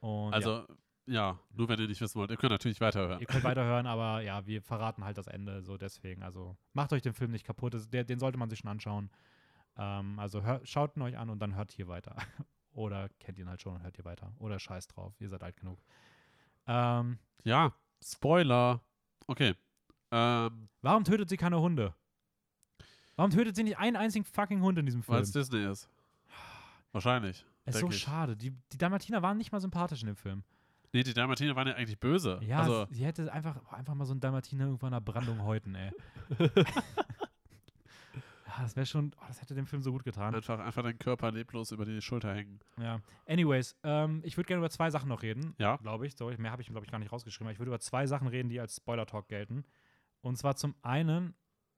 Und 0.00 0.30
ja, 0.30 0.36
Also, 0.36 0.66
ja. 1.06 1.38
nur 1.52 1.68
wenn 1.68 1.78
ihr 1.80 1.86
nicht 1.88 2.00
wissen 2.00 2.18
wollt. 2.18 2.30
Ihr 2.30 2.36
könnt 2.36 2.50
natürlich 2.52 2.80
weiterhören. 2.80 3.20
ihr 3.20 3.26
könnt 3.26 3.44
weiterhören, 3.44 3.86
aber 3.86 4.20
ja, 4.22 4.44
wir 4.46 4.62
verraten 4.62 5.04
halt 5.04 5.16
das 5.16 5.26
Ende, 5.28 5.62
so 5.62 5.76
deswegen. 5.76 6.22
Also 6.22 6.56
macht 6.72 6.92
euch 6.92 7.02
den 7.02 7.12
Film 7.14 7.30
nicht 7.30 7.44
kaputt. 7.46 7.74
Das, 7.74 7.88
der, 7.88 8.04
den 8.04 8.18
sollte 8.18 8.38
man 8.38 8.50
sich 8.50 8.58
schon 8.60 8.70
anschauen. 8.70 9.10
Ähm, 9.76 10.18
also 10.18 10.42
hör, 10.42 10.60
schaut 10.64 10.96
ihn 10.96 11.02
euch 11.02 11.16
an 11.16 11.30
und 11.30 11.38
dann 11.38 11.54
hört 11.54 11.70
hier 11.72 11.86
weiter. 11.88 12.16
Oder 12.72 13.08
kennt 13.20 13.38
ihn 13.38 13.48
halt 13.48 13.62
schon 13.62 13.74
und 13.74 13.82
hört 13.82 13.96
hier 13.96 14.04
weiter. 14.04 14.32
Oder 14.38 14.58
scheiß 14.58 14.86
drauf, 14.88 15.12
ihr 15.20 15.28
seid 15.28 15.42
alt 15.42 15.56
genug. 15.56 15.78
Ähm, 16.66 17.18
Ja, 17.44 17.72
Spoiler. 18.02 18.80
Okay. 19.26 19.54
Ähm, 20.10 20.68
warum 20.82 21.04
tötet 21.04 21.28
sie 21.28 21.36
keine 21.36 21.60
Hunde? 21.60 21.94
Warum 23.20 23.32
tötet 23.32 23.54
sie 23.54 23.64
nicht 23.64 23.76
einen 23.76 23.96
einzigen 23.96 24.24
fucking 24.24 24.62
Hund 24.62 24.78
in 24.78 24.86
diesem 24.86 25.02
Film? 25.02 25.16
weil 25.16 25.22
es 25.22 25.30
Disney 25.30 25.70
ist. 25.70 25.90
Wahrscheinlich. 26.90 27.44
Es 27.66 27.74
ist 27.74 27.82
so 27.82 27.88
ich. 27.88 27.98
schade. 27.98 28.34
Die, 28.34 28.50
die 28.72 28.78
Dalmatiner 28.78 29.20
waren 29.20 29.36
nicht 29.36 29.52
mal 29.52 29.60
sympathisch 29.60 30.00
in 30.00 30.06
dem 30.06 30.16
Film. 30.16 30.42
Nee, 30.94 31.02
die 31.02 31.12
Dalmatiner 31.12 31.54
waren 31.54 31.68
ja 31.68 31.74
eigentlich 31.74 32.00
böse. 32.00 32.40
Ja, 32.42 32.60
also, 32.60 32.86
sie 32.88 33.04
hätte 33.04 33.30
einfach, 33.30 33.62
einfach 33.74 33.92
mal 33.92 34.06
so 34.06 34.14
ein 34.14 34.20
Dalmatiner 34.20 34.64
irgendwann 34.64 34.94
einer 34.94 35.02
Brandung 35.02 35.44
häuten, 35.44 35.74
ey. 35.74 35.92
ja, 36.38 36.44
das 38.62 38.74
wäre 38.74 38.86
schon, 38.86 39.14
oh, 39.20 39.24
das 39.28 39.42
hätte 39.42 39.54
dem 39.54 39.66
Film 39.66 39.82
so 39.82 39.92
gut 39.92 40.02
getan. 40.02 40.34
einfach, 40.34 40.58
einfach 40.58 40.82
deinen 40.82 40.98
Körper 40.98 41.30
leblos 41.30 41.72
über 41.72 41.84
die 41.84 42.00
Schulter 42.00 42.34
hängen. 42.34 42.60
Ja. 42.78 43.02
Anyways, 43.26 43.76
ähm, 43.82 44.22
ich 44.24 44.38
würde 44.38 44.46
gerne 44.46 44.60
über 44.60 44.70
zwei 44.70 44.88
Sachen 44.88 45.10
noch 45.10 45.20
reden. 45.20 45.54
Ja. 45.58 45.76
Glaube 45.76 46.06
ich. 46.06 46.16
So, 46.16 46.30
mehr 46.38 46.52
habe 46.52 46.62
ich, 46.62 46.68
glaube 46.68 46.86
ich, 46.86 46.90
gar 46.90 46.98
nicht 46.98 47.12
rausgeschrieben. 47.12 47.48
Aber 47.48 47.52
ich 47.52 47.58
würde 47.58 47.68
über 47.68 47.80
zwei 47.80 48.06
Sachen 48.06 48.28
reden, 48.28 48.48
die 48.48 48.60
als 48.60 48.76
Spoiler-Talk 48.76 49.28
gelten. 49.28 49.66
Und 50.22 50.38
zwar 50.38 50.56
zum 50.56 50.74
einen 50.80 51.34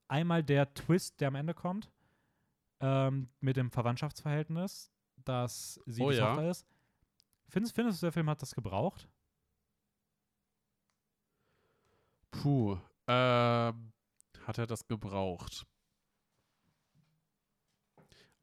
einmal 0.09 0.43
der 0.43 0.73
Twist, 0.75 1.21
der 1.21 1.29
am 1.29 1.35
Ende 1.35 1.55
kommt, 1.55 1.91
ähm, 2.81 3.29
mit 3.41 3.57
dem 3.57 3.71
Verwandtschaftsverhältnis, 3.71 4.91
dass 5.25 5.81
sie 5.87 6.03
Oh 6.03 6.11
die 6.11 6.17
ja. 6.17 6.29
Tochter 6.29 6.51
ist. 6.51 6.67
Findest, 7.49 7.75
findest 7.75 8.03
du, 8.03 8.07
der 8.07 8.13
Film 8.13 8.31
hat 8.31 8.43
das 8.43 8.55
gebraucht? 8.55 9.09
Puh. 12.31 12.79
Ähm, 13.07 13.93
hat 14.47 14.59
er 14.59 14.67
das 14.67 14.87
gebraucht? 14.87 15.67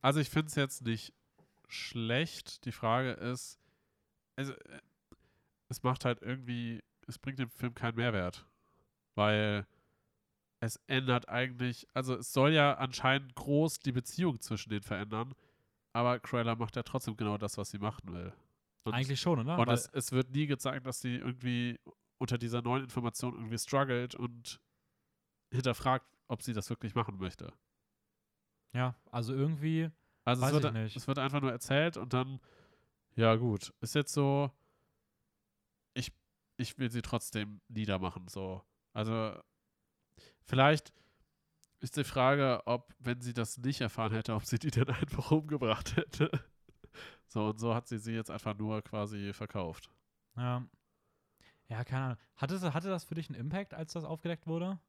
Also 0.02 0.20
ich 0.20 0.30
finde 0.30 0.48
es 0.48 0.56
jetzt 0.56 0.84
nicht 0.84 1.14
schlecht. 1.68 2.66
Die 2.66 2.72
Frage 2.72 3.12
ist, 3.12 3.60
also, 4.36 4.54
äh, 4.54 4.80
es 5.68 5.84
macht 5.84 6.06
halt 6.06 6.22
irgendwie, 6.22 6.82
es 7.08 7.20
bringt 7.20 7.40
dem 7.40 7.50
Film 7.50 7.74
keinen 7.74 7.96
Mehrwert. 7.96 8.46
Weil 9.16 9.68
es 10.62 10.78
ändert 10.88 11.30
eigentlich, 11.30 11.88
also 11.94 12.16
es 12.16 12.34
soll 12.34 12.52
ja 12.54 12.74
anscheinend 12.76 13.36
groß 13.36 13.80
die 13.80 13.92
Beziehung 13.92 14.40
zwischen 14.42 14.70
denen 14.70 14.84
verändern, 14.84 15.34
aber 15.94 16.20
Cruella 16.20 16.56
macht 16.56 16.76
ja 16.76 16.84
trotzdem 16.84 17.16
genau 17.16 17.38
das, 17.38 17.58
was 17.58 17.70
sie 17.72 17.80
machen 17.80 18.12
will. 18.14 18.34
Und 18.84 18.94
Eigentlich 18.94 19.20
schon, 19.22 19.40
oder? 19.40 19.58
und 19.58 19.70
es, 19.70 19.88
es 19.94 20.12
wird 20.12 20.32
nie 20.32 20.48
gezeigt, 20.48 20.86
dass 20.86 21.02
sie 21.02 21.16
irgendwie 21.16 21.80
unter 22.18 22.38
dieser 22.38 22.62
neuen 22.62 22.84
Information 22.84 23.36
irgendwie 23.36 23.58
struggelt 23.58 24.16
und 24.16 24.60
hinterfragt, 25.54 26.06
ob 26.28 26.42
sie 26.42 26.54
das 26.54 26.70
wirklich 26.70 26.96
machen 26.96 27.18
möchte. 27.18 27.54
ja, 28.74 28.96
also 29.12 29.34
irgendwie, 29.34 29.90
Also 30.26 30.46
es 30.46 30.54
wird, 30.54 30.66
ich 30.66 30.72
nicht. 30.72 30.96
es 30.96 31.08
wird 31.08 31.20
einfach 31.20 31.42
nur 31.42 31.52
erzählt 31.52 31.98
und 31.98 32.14
dann, 32.14 32.40
ja 33.16 33.36
gut, 33.36 33.74
ist 33.82 33.96
jetzt 33.96 34.14
so, 34.14 34.52
ich, 35.94 36.12
ich 36.58 36.78
will 36.78 36.92
sie 36.92 37.02
trotzdem 37.02 37.62
niedermachen, 37.68 38.28
so. 38.28 38.64
Also 38.94 39.40
vielleicht 40.50 40.92
ist 41.80 41.96
die 41.96 42.04
Frage, 42.04 42.62
ob, 42.66 42.94
wenn 43.00 43.22
sie 43.22 43.34
das 43.34 43.58
nicht 43.58 43.80
erfahren 43.82 44.12
hätte, 44.12 44.34
ob 44.36 44.44
sie 44.46 44.60
die 44.60 44.72
dann 44.72 44.90
einfach 44.90 45.32
umgebracht 45.32 45.96
hätte. 45.96 46.30
So, 47.28 47.46
und 47.48 47.60
so 47.60 47.74
hat 47.76 47.88
sie 47.88 48.00
sie 48.00 48.14
jetzt 48.14 48.32
einfach 48.32 48.58
nur 48.58 48.82
quasi 48.82 49.32
verkauft. 49.34 49.90
Ja. 50.36 50.66
Ja, 51.68 51.84
keine 51.84 52.04
Ahnung. 52.06 52.18
Hatte, 52.36 52.74
hatte 52.74 52.90
das 52.90 53.04
für 53.04 53.14
dich 53.16 53.30
einen 53.30 53.40
Impact, 53.40 53.74
als 53.76 53.94
das 53.94 54.04
aufgedeckt 54.04 54.48
wurde? 54.48 54.80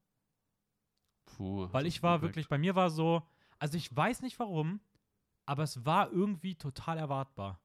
Puh. 1.26 1.68
Weil 1.72 1.82
hat 1.82 1.86
ich 1.86 2.02
war 2.02 2.14
Impact. 2.16 2.30
wirklich, 2.30 2.48
bei 2.48 2.58
mir 2.58 2.74
war 2.74 2.90
so, 2.90 3.22
also 3.58 3.76
ich 3.76 3.94
weiß 3.94 4.22
nicht 4.22 4.38
warum, 4.38 4.80
aber 5.46 5.62
es 5.62 5.84
war 5.84 6.10
irgendwie 6.10 6.54
total 6.54 6.96
erwartbar. 6.98 7.60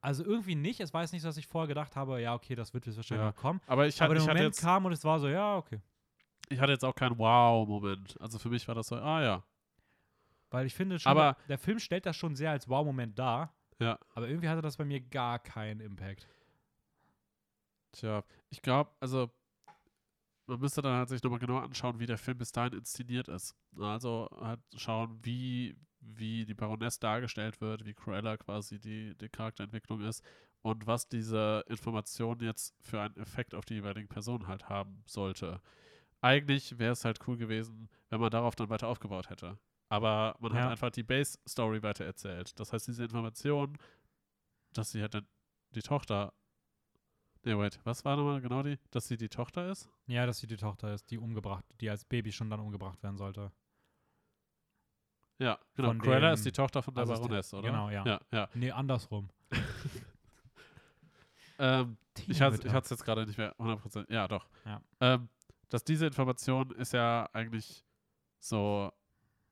Also 0.00 0.24
irgendwie 0.24 0.54
nicht, 0.56 0.80
es 0.80 0.92
war 0.92 1.02
jetzt 1.02 1.12
nicht 1.12 1.22
so, 1.22 1.28
dass 1.28 1.36
ich 1.36 1.46
vorher 1.46 1.68
gedacht 1.68 1.96
habe, 1.96 2.20
ja, 2.20 2.34
okay, 2.34 2.54
das 2.54 2.74
wird 2.74 2.86
jetzt 2.86 2.96
wahrscheinlich 2.96 3.26
Ja. 3.26 3.32
kommen. 3.32 3.60
Aber 3.66 3.86
ich, 3.86 4.00
aber 4.02 4.14
hatte, 4.14 4.24
der 4.26 4.34
Moment 4.34 4.46
jetzt, 4.54 4.60
kam 4.60 4.84
und 4.84 4.92
es 4.92 5.04
war 5.04 5.18
so, 5.20 5.28
ja, 5.28 5.56
okay. 5.56 5.80
Ich 6.48 6.60
hatte 6.60 6.72
jetzt 6.72 6.84
auch 6.84 6.94
keinen 6.94 7.18
Wow-Moment. 7.18 8.20
Also 8.20 8.38
für 8.38 8.48
mich 8.48 8.66
war 8.68 8.74
das 8.74 8.88
so, 8.88 8.96
ah 8.96 9.22
ja. 9.22 9.44
Weil 10.50 10.66
ich 10.66 10.74
finde 10.74 10.98
schon, 10.98 11.10
Aber- 11.10 11.36
der, 11.48 11.58
Film 11.58 11.78
stellt 11.78 12.06
das 12.06 12.16
schon 12.16 12.36
sehr 12.36 12.50
als 12.50 12.68
Wow-Moment 12.68 13.18
dar. 13.18 13.54
Ja. 13.78 13.98
Aber 14.14 14.28
irgendwie 14.28 14.48
hatte 14.48 14.62
das 14.62 14.76
bei 14.76 14.84
mir 14.84 15.00
gar 15.00 15.38
keinen 15.38 15.80
Impact. 15.80 16.28
Tja, 17.92 18.24
ich 18.50 18.62
glaube, 18.62 18.90
also 19.00 19.30
man 20.46 20.60
müsste 20.60 20.82
dann 20.82 20.96
halt 20.96 21.08
sich 21.08 21.22
nochmal 21.22 21.40
genau 21.40 21.58
anschauen, 21.58 21.98
wie 21.98 22.06
der 22.06 22.18
Film 22.18 22.38
bis 22.38 22.52
dahin 22.52 22.74
inszeniert 22.74 23.28
ist. 23.28 23.56
Also 23.78 24.28
halt 24.40 24.60
schauen, 24.76 25.18
wie, 25.22 25.76
wie 26.00 26.46
die 26.46 26.54
Baroness 26.54 26.98
dargestellt 27.00 27.60
wird, 27.60 27.84
wie 27.84 27.94
Cruella 27.94 28.36
quasi 28.36 28.78
die, 28.78 29.16
die 29.16 29.28
Charakterentwicklung 29.28 30.02
ist 30.02 30.22
und 30.62 30.86
was 30.86 31.08
diese 31.08 31.64
Information 31.68 32.40
jetzt 32.40 32.74
für 32.80 33.00
einen 33.00 33.16
Effekt 33.16 33.54
auf 33.54 33.64
die 33.64 33.74
jeweiligen 33.74 34.08
Personen 34.08 34.46
halt 34.46 34.68
haben 34.68 35.02
sollte. 35.06 35.60
Eigentlich 36.20 36.78
wäre 36.78 36.92
es 36.92 37.04
halt 37.04 37.20
cool 37.28 37.36
gewesen, 37.36 37.88
wenn 38.10 38.20
man 38.20 38.30
darauf 38.30 38.54
dann 38.56 38.68
weiter 38.70 38.88
aufgebaut 38.88 39.30
hätte. 39.30 39.58
Aber 39.88 40.34
man 40.40 40.52
Ja. 40.54 40.62
hat 40.64 40.70
einfach 40.72 40.90
die 40.90 41.02
Base-Story 41.04 41.82
weiter 41.82 42.04
erzählt. 42.04 42.58
Das 42.58 42.72
heißt, 42.72 42.88
diese 42.88 43.04
Information, 43.04 43.78
dass 44.72 44.90
sie 44.90 45.00
halt 45.02 45.14
dann 45.14 45.26
die 45.70 45.82
Tochter 45.82 46.32
Nee, 47.44 47.56
wait, 47.56 47.78
was 47.84 48.04
war 48.04 48.16
nochmal 48.16 48.40
genau 48.40 48.64
die? 48.64 48.76
Dass 48.90 49.06
sie 49.06 49.16
die 49.16 49.28
Tochter 49.28 49.70
ist? 49.70 49.88
Ja, 50.08 50.26
dass 50.26 50.40
sie 50.40 50.48
die 50.48 50.56
Tochter 50.56 50.92
ist, 50.92 51.08
die 51.12 51.18
umgebracht, 51.18 51.64
die 51.80 51.88
als 51.88 52.04
Baby 52.04 52.32
schon 52.32 52.50
dann 52.50 52.58
umgebracht 52.58 53.00
werden 53.04 53.16
sollte. 53.16 53.52
Ja, 55.38 55.56
genau. 55.74 55.88
Von 55.90 56.00
Cruella 56.00 56.30
dem 56.30 56.34
ist 56.34 56.44
die 56.44 56.50
Tochter 56.50 56.82
von 56.82 56.92
der 56.94 57.04
Assistent- 57.04 57.28
Baroness, 57.28 57.54
oder? 57.54 57.68
Genau, 57.70 57.88
ja. 57.90 58.04
Ja, 58.04 58.20
ja. 58.32 58.48
Nee, 58.54 58.72
andersrum. 58.72 59.28
Ähm, 61.58 61.96
ich 62.26 62.42
hatte 62.42 62.66
es 62.68 62.90
jetzt 62.90 63.04
gerade 63.04 63.24
nicht 63.26 63.38
mehr 63.38 63.54
100%. 63.58 64.12
Ja, 64.12 64.28
doch. 64.28 64.46
Ja. 64.66 64.80
Ähm, 65.00 65.28
dass 65.68 65.84
diese 65.84 66.06
Information 66.06 66.70
ist 66.72 66.92
ja 66.92 67.28
eigentlich 67.32 67.84
so, 68.38 68.92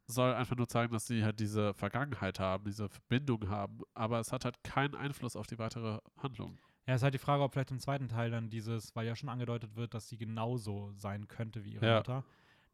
soll 0.07 0.35
einfach 0.35 0.57
nur 0.57 0.69
zeigen, 0.69 0.93
dass 0.93 1.07
sie 1.07 1.25
halt 1.25 1.41
diese 1.41 1.75
Vergangenheit 1.75 2.39
haben, 2.39 2.65
diese 2.65 2.89
Verbindung 2.89 3.49
haben, 3.49 3.81
aber 3.95 4.21
es 4.21 4.33
hat 4.33 4.45
halt 4.45 4.63
keinen 4.63 4.95
Einfluss 4.95 5.37
auf 5.37 5.47
die 5.47 5.59
weitere 5.59 5.99
Handlung. 6.19 6.59
Ja, 6.87 6.95
ist 6.95 7.03
halt 7.03 7.15
die 7.15 7.19
Frage, 7.19 7.43
ob 7.43 7.53
vielleicht 7.55 7.71
im 7.71 7.81
zweiten 7.81 8.09
Teil 8.09 8.31
dann 8.31 8.51
dieses, 8.51 8.95
weil 8.95 9.07
ja 9.07 9.17
schon 9.17 9.31
angedeutet 9.31 9.75
wird, 9.75 9.95
dass 9.95 10.09
sie 10.09 10.19
genauso 10.19 10.93
sein 10.93 11.29
könnte 11.29 11.65
wie 11.65 11.73
ihre 11.75 11.87
Ja. 11.87 11.97
Mutter, 11.97 12.25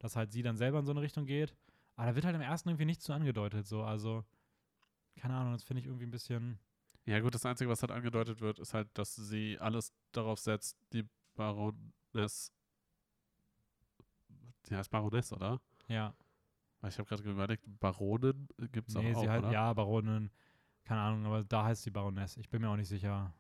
dass 0.00 0.16
halt 0.16 0.32
sie 0.32 0.42
dann 0.42 0.56
selber 0.56 0.80
in 0.80 0.86
so 0.86 0.90
eine 0.90 1.00
Richtung 1.00 1.26
geht. 1.26 1.54
Aber 1.94 2.08
da 2.08 2.14
wird 2.16 2.24
halt 2.24 2.34
im 2.34 2.40
ersten 2.40 2.70
irgendwie 2.70 2.86
nicht 2.86 3.02
so 3.02 3.12
angedeutet, 3.12 3.68
so. 3.68 3.82
Also, 3.84 4.24
keine 5.16 5.34
Ahnung, 5.34 5.52
das 5.52 5.62
finde 5.62 5.80
ich 5.80 5.86
irgendwie 5.86 6.06
ein 6.06 6.10
bisschen. 6.10 6.58
Ja, 7.06 7.20
gut, 7.20 7.34
das 7.34 7.46
Einzige, 7.46 7.70
was 7.70 7.82
halt 7.82 7.92
angedeutet 7.92 8.40
wird, 8.40 8.58
ist 8.58 8.74
halt, 8.74 8.88
dass 8.94 9.14
sie 9.14 9.58
alles 9.60 9.92
darauf 10.12 10.40
setzt, 10.40 10.76
die 10.92 11.08
Baroness. 11.34 12.52
Die 14.70 14.76
heißt 14.76 14.90
Baroness, 14.90 15.32
oder? 15.32 15.60
Ja. 15.88 16.14
Ich 16.86 16.98
habe 16.98 17.08
gerade 17.08 17.22
überlegt, 17.28 17.64
Baronin 17.80 18.48
gibt 18.72 18.88
es 18.88 18.94
Nee, 18.94 19.12
auch, 19.14 19.20
sie 19.20 19.26
auch 19.28 19.32
halt, 19.32 19.44
oder? 19.44 19.52
ja, 19.52 19.72
Baronin, 19.74 20.30
keine 20.84 21.00
Ahnung, 21.00 21.26
aber 21.26 21.44
da 21.44 21.64
heißt 21.64 21.82
sie 21.82 21.90
Baroness. 21.90 22.36
Ich 22.38 22.48
bin 22.48 22.62
mir 22.62 22.70
auch 22.70 22.76
nicht 22.76 22.88
sicher. 22.88 23.34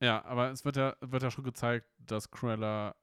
Ja, 0.00 0.24
aber 0.24 0.50
es 0.50 0.64
wird 0.64 0.76
ja, 0.76 0.94
wird 1.00 1.22
ja 1.22 1.30
schon 1.30 1.44
gezeigt, 1.44 1.86
dass 1.98 2.30
Cruella 2.30 2.94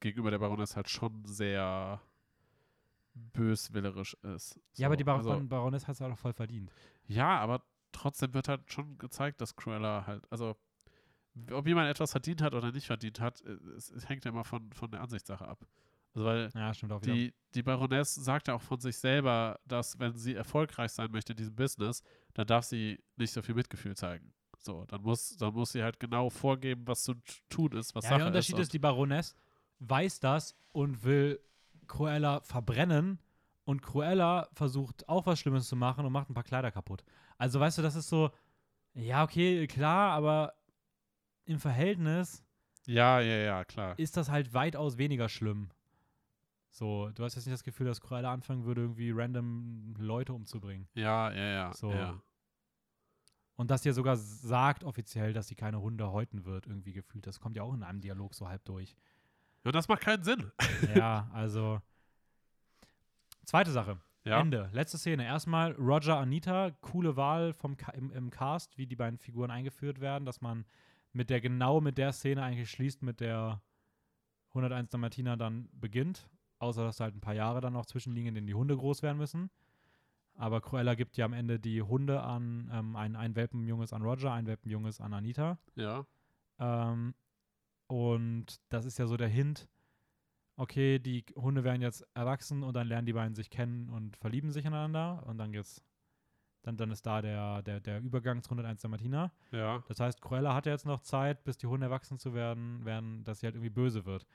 gegenüber 0.00 0.30
der 0.30 0.38
Baroness 0.38 0.76
halt 0.76 0.88
schon 0.88 1.24
sehr 1.26 2.00
böswillerisch 3.14 4.14
ist. 4.22 4.60
ja, 4.76 4.86
aber 4.86 4.94
So, 4.94 4.98
die 4.98 5.04
Bar 5.04 5.18
also, 5.18 5.40
Baroness 5.48 5.86
hat 5.86 5.94
es 5.96 6.00
halt 6.00 6.12
auch 6.12 6.18
voll 6.18 6.32
verdient. 6.32 6.72
Ja, 7.06 7.38
aber 7.38 7.62
trotzdem 7.92 8.34
wird 8.34 8.48
halt 8.48 8.72
schon 8.72 8.98
gezeigt, 8.98 9.40
dass 9.40 9.54
Cruella 9.56 10.06
halt, 10.06 10.30
also 10.32 10.56
ob 11.50 11.66
jemand 11.66 11.88
etwas 11.88 12.12
verdient 12.12 12.42
hat 12.42 12.54
oder 12.54 12.70
nicht 12.72 12.86
verdient 12.86 13.20
hat, 13.20 13.40
äh, 13.42 13.52
es, 13.76 13.90
es 13.90 14.08
hängt 14.08 14.24
ja 14.24 14.30
immer 14.30 14.44
von, 14.44 14.72
von 14.72 14.90
der 14.90 15.00
Ansichtssache 15.00 15.46
ab. 15.46 15.66
Also 16.14 16.26
weil 16.26 16.50
Ja, 16.54 16.72
stimmt 16.72 16.92
auch 16.92 17.02
wieder. 17.02 17.12
die, 17.12 17.34
die 17.54 17.62
Baroness 17.62 18.14
sagt 18.14 18.48
ja 18.48 18.54
auch 18.54 18.62
von 18.62 18.80
sich 18.80 18.96
selber, 18.96 19.58
dass 19.66 19.98
wenn 19.98 20.14
sie 20.14 20.34
erfolgreich 20.34 20.92
sein 20.92 21.10
möchte 21.10 21.32
in 21.32 21.36
diesem 21.36 21.54
Business, 21.54 22.02
dann 22.34 22.46
darf 22.46 22.64
sie 22.64 23.02
nicht 23.16 23.32
so 23.32 23.42
viel 23.42 23.54
Mitgefühl 23.54 23.96
zeigen. 23.96 24.32
So, 24.58 24.84
dann 24.86 25.02
muss, 25.02 25.36
dann 25.36 25.52
muss 25.52 25.72
sie 25.72 25.82
halt 25.82 26.00
genau 26.00 26.30
vorgeben, 26.30 26.86
was 26.86 27.02
zu 27.02 27.14
tun 27.50 27.72
ist, 27.72 27.94
was 27.94 28.04
ja, 28.04 28.10
Sache 28.10 28.18
der 28.20 28.26
Unterschied 28.28 28.56
ist. 28.56 28.62
ist, 28.62 28.72
die 28.72 28.78
Baroness 28.78 29.34
weiß 29.80 30.20
das 30.20 30.56
und 30.72 31.04
will 31.04 31.40
Cruella 31.86 32.40
verbrennen 32.40 33.18
und 33.64 33.82
Cruella 33.82 34.48
versucht 34.52 35.08
auch 35.08 35.26
was 35.26 35.38
Schlimmes 35.38 35.68
zu 35.68 35.76
machen 35.76 36.06
und 36.06 36.12
macht 36.12 36.30
ein 36.30 36.34
paar 36.34 36.44
Kleider 36.44 36.70
kaputt. 36.70 37.04
Also 37.36 37.60
weißt 37.60 37.78
du, 37.78 37.82
das 37.82 37.94
ist 37.94 38.08
so, 38.08 38.30
ja, 38.94 39.22
okay, 39.24 39.66
klar, 39.66 40.12
aber 40.12 40.54
im 41.44 41.58
Verhältnis 41.58 42.42
ja, 42.86 43.20
ja, 43.20 43.36
ja, 43.36 43.64
klar. 43.64 43.98
ist 43.98 44.16
das 44.16 44.30
halt 44.30 44.54
weitaus 44.54 44.98
weniger 44.98 45.28
schlimm. 45.28 45.70
So, 46.74 47.08
du 47.14 47.22
hast 47.22 47.36
jetzt 47.36 47.46
nicht 47.46 47.54
das 47.54 47.62
Gefühl, 47.62 47.86
dass 47.86 48.00
Cruella 48.00 48.32
anfangen 48.32 48.64
würde, 48.64 48.80
irgendwie 48.80 49.12
random 49.12 49.94
Leute 49.96 50.32
umzubringen. 50.32 50.88
Ja, 50.94 51.30
ja, 51.32 51.44
ja. 51.44 51.72
So. 51.72 51.92
ja. 51.92 52.20
Und 53.54 53.70
dass 53.70 53.86
ihr 53.86 53.92
sogar 53.92 54.16
sagt 54.16 54.82
offiziell, 54.82 55.32
dass 55.32 55.46
sie 55.46 55.54
keine 55.54 55.80
Hunde 55.80 56.10
häuten 56.10 56.44
wird, 56.44 56.66
irgendwie 56.66 56.92
gefühlt. 56.92 57.28
Das 57.28 57.38
kommt 57.38 57.56
ja 57.56 57.62
auch 57.62 57.72
in 57.74 57.84
einem 57.84 58.00
Dialog 58.00 58.34
so 58.34 58.48
halb 58.48 58.64
durch. 58.64 58.96
Und 59.62 59.72
das 59.72 59.86
macht 59.86 60.00
keinen 60.00 60.24
Sinn. 60.24 60.50
ja, 60.96 61.30
also. 61.32 61.80
Zweite 63.44 63.70
Sache. 63.70 64.00
Ja. 64.24 64.40
Ende. 64.40 64.68
Letzte 64.72 64.98
Szene. 64.98 65.24
Erstmal 65.24 65.72
Roger, 65.74 66.18
Anita. 66.18 66.72
Coole 66.80 67.16
Wahl 67.16 67.52
vom 67.52 67.76
Ca 67.76 67.92
im, 67.92 68.10
im 68.10 68.30
Cast, 68.30 68.76
wie 68.76 68.88
die 68.88 68.96
beiden 68.96 69.20
Figuren 69.20 69.52
eingeführt 69.52 70.00
werden, 70.00 70.24
dass 70.24 70.40
man 70.40 70.64
mit 71.12 71.30
der 71.30 71.40
genau 71.40 71.80
mit 71.80 71.98
der 71.98 72.12
Szene 72.12 72.42
eigentlich 72.42 72.68
schließt, 72.68 73.00
mit 73.04 73.20
der 73.20 73.62
101 74.48 74.90
Dalmatiner 74.90 75.36
dann 75.36 75.68
beginnt. 75.72 76.28
Außer 76.58 76.84
dass 76.84 76.96
da 76.96 77.04
halt 77.04 77.16
ein 77.16 77.20
paar 77.20 77.34
Jahre 77.34 77.60
dann 77.60 77.72
noch 77.72 77.86
zwischenliegen, 77.86 78.28
in 78.28 78.34
denen 78.34 78.46
die 78.46 78.54
Hunde 78.54 78.76
groß 78.76 79.02
werden 79.02 79.18
müssen. 79.18 79.50
Aber 80.36 80.60
Cruella 80.60 80.94
gibt 80.94 81.16
ja 81.16 81.24
am 81.24 81.32
Ende 81.32 81.60
die 81.60 81.82
Hunde 81.82 82.22
an, 82.22 82.70
ähm, 82.72 82.96
ein, 82.96 83.16
ein 83.16 83.36
Welpenjunges 83.36 83.92
an 83.92 84.02
Roger, 84.02 84.32
ein 84.32 84.46
Welpenjunges 84.46 85.00
an 85.00 85.12
Anita. 85.12 85.58
Ja. 85.76 86.06
Ähm, 86.58 87.14
und 87.86 88.60
das 88.68 88.84
ist 88.84 88.98
ja 88.98 89.06
so 89.06 89.16
der 89.16 89.28
Hint, 89.28 89.68
okay, 90.56 90.98
die 90.98 91.24
Hunde 91.36 91.64
werden 91.64 91.82
jetzt 91.82 92.06
erwachsen 92.14 92.62
und 92.62 92.74
dann 92.74 92.88
lernen 92.88 93.06
die 93.06 93.12
beiden 93.12 93.34
sich 93.34 93.50
kennen 93.50 93.88
und 93.90 94.16
verlieben 94.16 94.50
sich 94.50 94.64
ineinander 94.64 95.22
und 95.26 95.38
dann 95.38 95.52
geht's, 95.52 95.82
dann, 96.62 96.76
dann 96.76 96.90
ist 96.90 97.04
da 97.06 97.20
der, 97.20 97.62
der, 97.62 97.80
der 97.80 98.00
Übergang 98.00 98.42
zu 98.42 98.50
101 98.50 98.80
der 98.80 98.90
Martina. 98.90 99.32
Ja. 99.50 99.84
Das 99.88 100.00
heißt, 100.00 100.20
Cruella 100.20 100.54
hat 100.54 100.66
ja 100.66 100.72
jetzt 100.72 100.86
noch 100.86 101.00
Zeit, 101.00 101.44
bis 101.44 101.58
die 101.58 101.66
Hunde 101.66 101.86
erwachsen 101.86 102.18
zu 102.18 102.34
werden, 102.34 102.84
werden, 102.84 103.22
dass 103.24 103.40
sie 103.40 103.46
halt 103.46 103.54
irgendwie 103.54 103.70
böse 103.70 104.06
wird. 104.06 104.26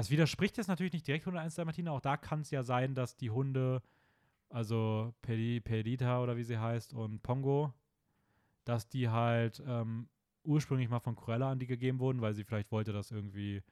Das 0.00 0.10
widerspricht 0.10 0.56
jetzt 0.56 0.68
natürlich 0.68 0.94
nicht 0.94 1.06
direkt 1.06 1.26
101 1.26 1.56
der 1.56 1.66
Martina, 1.66 1.90
auch 1.90 2.00
da 2.00 2.16
kann 2.16 2.40
es 2.40 2.50
ja 2.50 2.62
sein, 2.62 2.94
dass 2.94 3.16
die 3.16 3.28
Hunde, 3.28 3.82
also 4.48 5.12
Peri, 5.20 5.60
Perdita 5.60 6.22
oder 6.22 6.38
wie 6.38 6.42
sie 6.42 6.56
heißt 6.56 6.94
und 6.94 7.22
Pongo, 7.22 7.74
dass 8.64 8.88
die 8.88 9.10
halt 9.10 9.62
ähm, 9.66 10.08
ursprünglich 10.42 10.88
mal 10.88 11.00
von 11.00 11.16
Cruella 11.16 11.50
an 11.50 11.58
die 11.58 11.66
gegeben 11.66 11.98
wurden, 11.98 12.22
weil 12.22 12.32
sie 12.32 12.44
vielleicht 12.44 12.72
wollte, 12.72 12.94
dass 12.94 13.10
irgendwie 13.10 13.62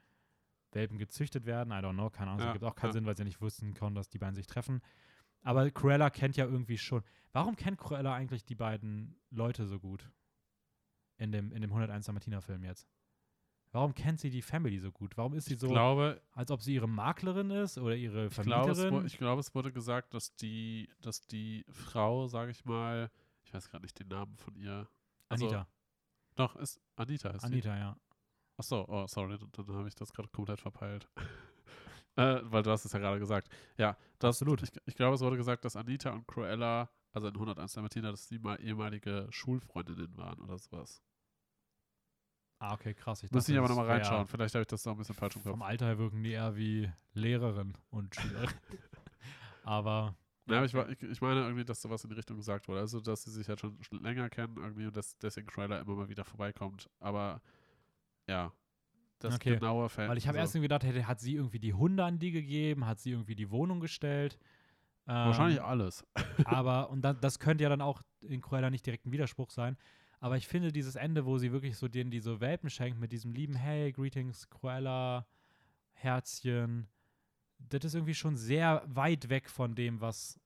Welpen 0.73 0.99
gezüchtet 0.99 1.47
werden. 1.47 1.71
I 1.71 1.77
don't 1.77 1.95
know, 1.95 2.11
keine 2.11 2.33
Ahnung. 2.33 2.41
Es 2.41 2.47
Ja, 2.49 2.53
gibt 2.53 2.65
auch 2.65 2.75
keinen 2.75 2.91
ja. 2.91 2.93
Sinn, 2.93 3.07
weil 3.07 3.17
sie 3.17 3.25
nicht 3.25 3.41
wussten 3.41 3.73
konnten, 3.73 3.95
dass 3.95 4.11
die 4.11 4.19
beiden 4.19 4.35
sich 4.35 4.47
treffen. 4.47 4.83
Aber 5.41 5.71
Cruella 5.71 6.11
kennt 6.11 6.37
ja 6.37 6.45
irgendwie 6.45 6.77
schon. 6.77 7.03
Warum 7.33 7.57
kennt 7.57 7.79
Cruella 7.79 8.13
eigentlich 8.13 8.45
die 8.45 8.55
beiden 8.55 9.17
Leute 9.31 9.67
so 9.67 9.81
gut? 9.81 10.11
In 11.17 11.33
dem, 11.33 11.53
in 11.53 11.63
dem 11.63 11.71
101 11.71 12.05
Dalmatiner-Film 12.05 12.65
jetzt. 12.65 12.87
Warum 13.71 13.95
kennt 13.95 14.19
sie 14.21 14.31
die 14.31 14.43
Family 14.43 14.79
so 14.79 14.91
gut? 14.91 15.17
Warum 15.17 15.35
ist 15.35 15.47
sie 15.47 15.55
Ich 15.55 15.61
so, 15.61 15.69
glaube, 15.69 16.23
als 16.33 16.51
ob 16.51 16.63
sie 16.63 16.75
ihre 16.75 16.89
Maklerin 16.89 17.51
ist 17.51 17.79
oder 17.79 17.95
ihre 17.95 18.27
ich 18.27 18.35
glaube, 18.35 18.71
es, 18.71 18.79
Vermieterin? 18.79 19.07
ich 19.07 19.19
glaube, 19.19 19.41
es 19.41 19.55
wurde 19.55 19.73
gesagt, 19.73 20.15
dass 20.15 20.35
die, 20.37 20.89
dass 21.01 21.27
die 21.27 21.65
Frau, 21.71 22.27
sage 22.29 22.51
ich 22.51 22.65
mal, 22.65 23.11
ich 23.45 23.53
weiß 23.53 23.69
gerade 23.71 23.85
nicht 23.85 23.99
den 23.99 24.09
Namen 24.09 24.37
von 24.39 24.55
ihr. 24.55 24.89
Also, 25.29 25.47
Anita. 25.47 25.69
Doch, 26.35 26.57
ist 26.57 26.81
Anita 26.97 27.31
ist 27.31 27.43
sie. 27.43 27.47
Anita, 27.47 27.77
ja. 27.77 27.97
Ach 28.57 28.65
so, 28.65 28.89
oh, 28.89 29.07
sorry, 29.07 29.39
dann, 29.39 29.51
dann 29.53 29.77
habe 29.77 29.89
ich 29.89 29.95
das 29.95 30.13
gerade 30.13 30.29
komplett 30.29 30.61
verpeilt. 30.61 31.09
äh, 32.17 32.41
weil 32.45 32.63
du 32.63 32.71
hast 32.71 32.85
es 32.85 32.93
ja 32.93 32.99
gerade 32.99 33.19
gesagt. 33.19 33.49
Ja, 33.77 33.97
das, 34.19 34.37
Absolut. 34.37 34.63
Ich, 34.63 34.71
ich 34.87 34.95
glaube, 34.95 35.15
es 35.15 35.21
wurde 35.21 35.37
gesagt, 35.37 35.65
dass 35.65 35.77
Anita 35.77 36.11
und 36.11 36.27
Cruella, 36.27 36.91
also 37.13 37.29
in 37.29 37.35
101 37.35 37.73
Dalmatiner, 37.75 38.11
dass 38.13 38.29
die 38.29 38.39
mal 38.39 38.61
ehemalige 38.61 39.27
Schulfreundinnen 39.31 40.17
waren 40.17 40.41
oder 40.41 40.59
sowas. 40.59 41.03
Ah, 42.61 42.75
okay, 42.75 42.93
krass. 42.93 43.23
Ich 43.23 43.31
Muss 43.31 43.45
dachte, 43.45 43.53
ich 43.53 43.59
aber 43.59 43.69
nochmal 43.69 43.87
reinschauen. 43.87 44.27
Vielleicht 44.27 44.55
habe 44.55 44.63
ich 44.63 44.67
das 44.69 44.85
noch 44.85 44.93
ein 44.93 44.99
bisschen 44.99 45.15
falsch 45.15 45.37
im 45.37 45.43
Kopf. 45.43 45.53
Vom 45.53 45.63
Alter 45.63 45.87
her 45.87 45.99
wirken 45.99 46.23
die 46.23 46.33
eher 46.33 46.57
wie 46.57 46.91
Lehrerin 47.15 47.75
und 47.91 48.15
Schülerin. 48.15 48.51
aber 49.65 50.17
Ja, 50.47 50.65
ich, 50.65 50.75
war, 50.75 50.89
ich, 50.89 51.01
ich 51.03 51.21
meine 51.21 51.43
irgendwie, 51.43 51.65
dass 51.65 51.81
sowas 51.81 52.03
in 52.03 52.11
die 52.11 52.17
Richtung 52.17 52.37
gesagt 52.37 52.67
wurde. 52.67 52.81
Also, 52.81 53.01
dass 53.01 53.23
sie 53.25 53.31
sich 53.31 53.49
halt 53.49 53.61
schon, 53.61 53.79
länger 53.91 54.29
kennen 54.29 54.57
irgendwie 54.57 54.87
und 54.87 54.97
dass 54.97 55.17
deswegen 55.19 55.47
Cruella 55.47 55.79
immer 55.79 55.95
mal 55.95 56.09
wieder 56.09 56.25
vorbeikommt. 56.25 56.91
Aber 56.99 57.41
ja, 58.27 58.53
das 59.21 59.37
Okay, 59.37 59.55
genaue 59.57 59.89
Feld. 59.89 60.09
Weil 60.09 60.19
ich 60.19 60.27
habe 60.27 60.39
erst 60.39 60.55
irgendwie 60.55 60.67
gedacht, 60.67 60.85
hätte, 60.85 61.07
hat 61.07 61.21
sie 61.21 61.35
irgendwie 61.35 61.59
die 61.59 61.75
Hunde 61.75 62.05
an 62.05 62.19
die 62.19 62.33
gegeben, 62.33 62.87
hat 62.87 62.99
sie 63.01 63.11
irgendwie 63.13 63.35
die 63.35 63.51
Wohnung 63.51 63.81
gestellt. 63.81 64.39
Wahrscheinlich 65.07 65.59
Ähm, 65.59 65.65
alles. 65.65 66.05
aber, 66.45 66.91
und 66.91 67.03
dann, 67.03 67.21
das 67.21 67.39
könnte 67.39 67.65
ja 67.65 67.71
dann 67.71 67.81
auch 67.81 68.03
in 68.21 68.41
Cruella 68.41 68.69
nicht 68.71 68.85
direkt 68.85 69.07
ein 69.07 69.13
Widerspruch 69.13 69.51
sein. 69.51 69.77
Aber 70.21 70.37
ich 70.37 70.49
finde 70.49 70.73
dieses 70.73 70.97
Ende, 70.97 71.25
wo 71.27 71.39
sie 71.39 71.53
wirklich 71.53 71.77
so 71.77 71.87
denen 71.89 72.11
die 72.11 72.21
so 72.21 72.41
Welpen 72.41 72.71
schenkt 72.71 72.99
mit 72.99 73.13
diesem 73.13 73.33
lieben 73.33 73.55
Hey, 73.55 73.93
Greetings, 73.93 74.49
Cruella, 74.51 75.27
Herzchen, 75.93 76.89
das 77.59 77.85
ist 77.85 77.95
irgendwie 77.95 78.15
schon 78.15 78.37
sehr 78.37 78.83
weit 78.87 79.29
weg 79.29 79.49
von 79.51 79.75
dem, 79.75 80.01
was 80.01 80.41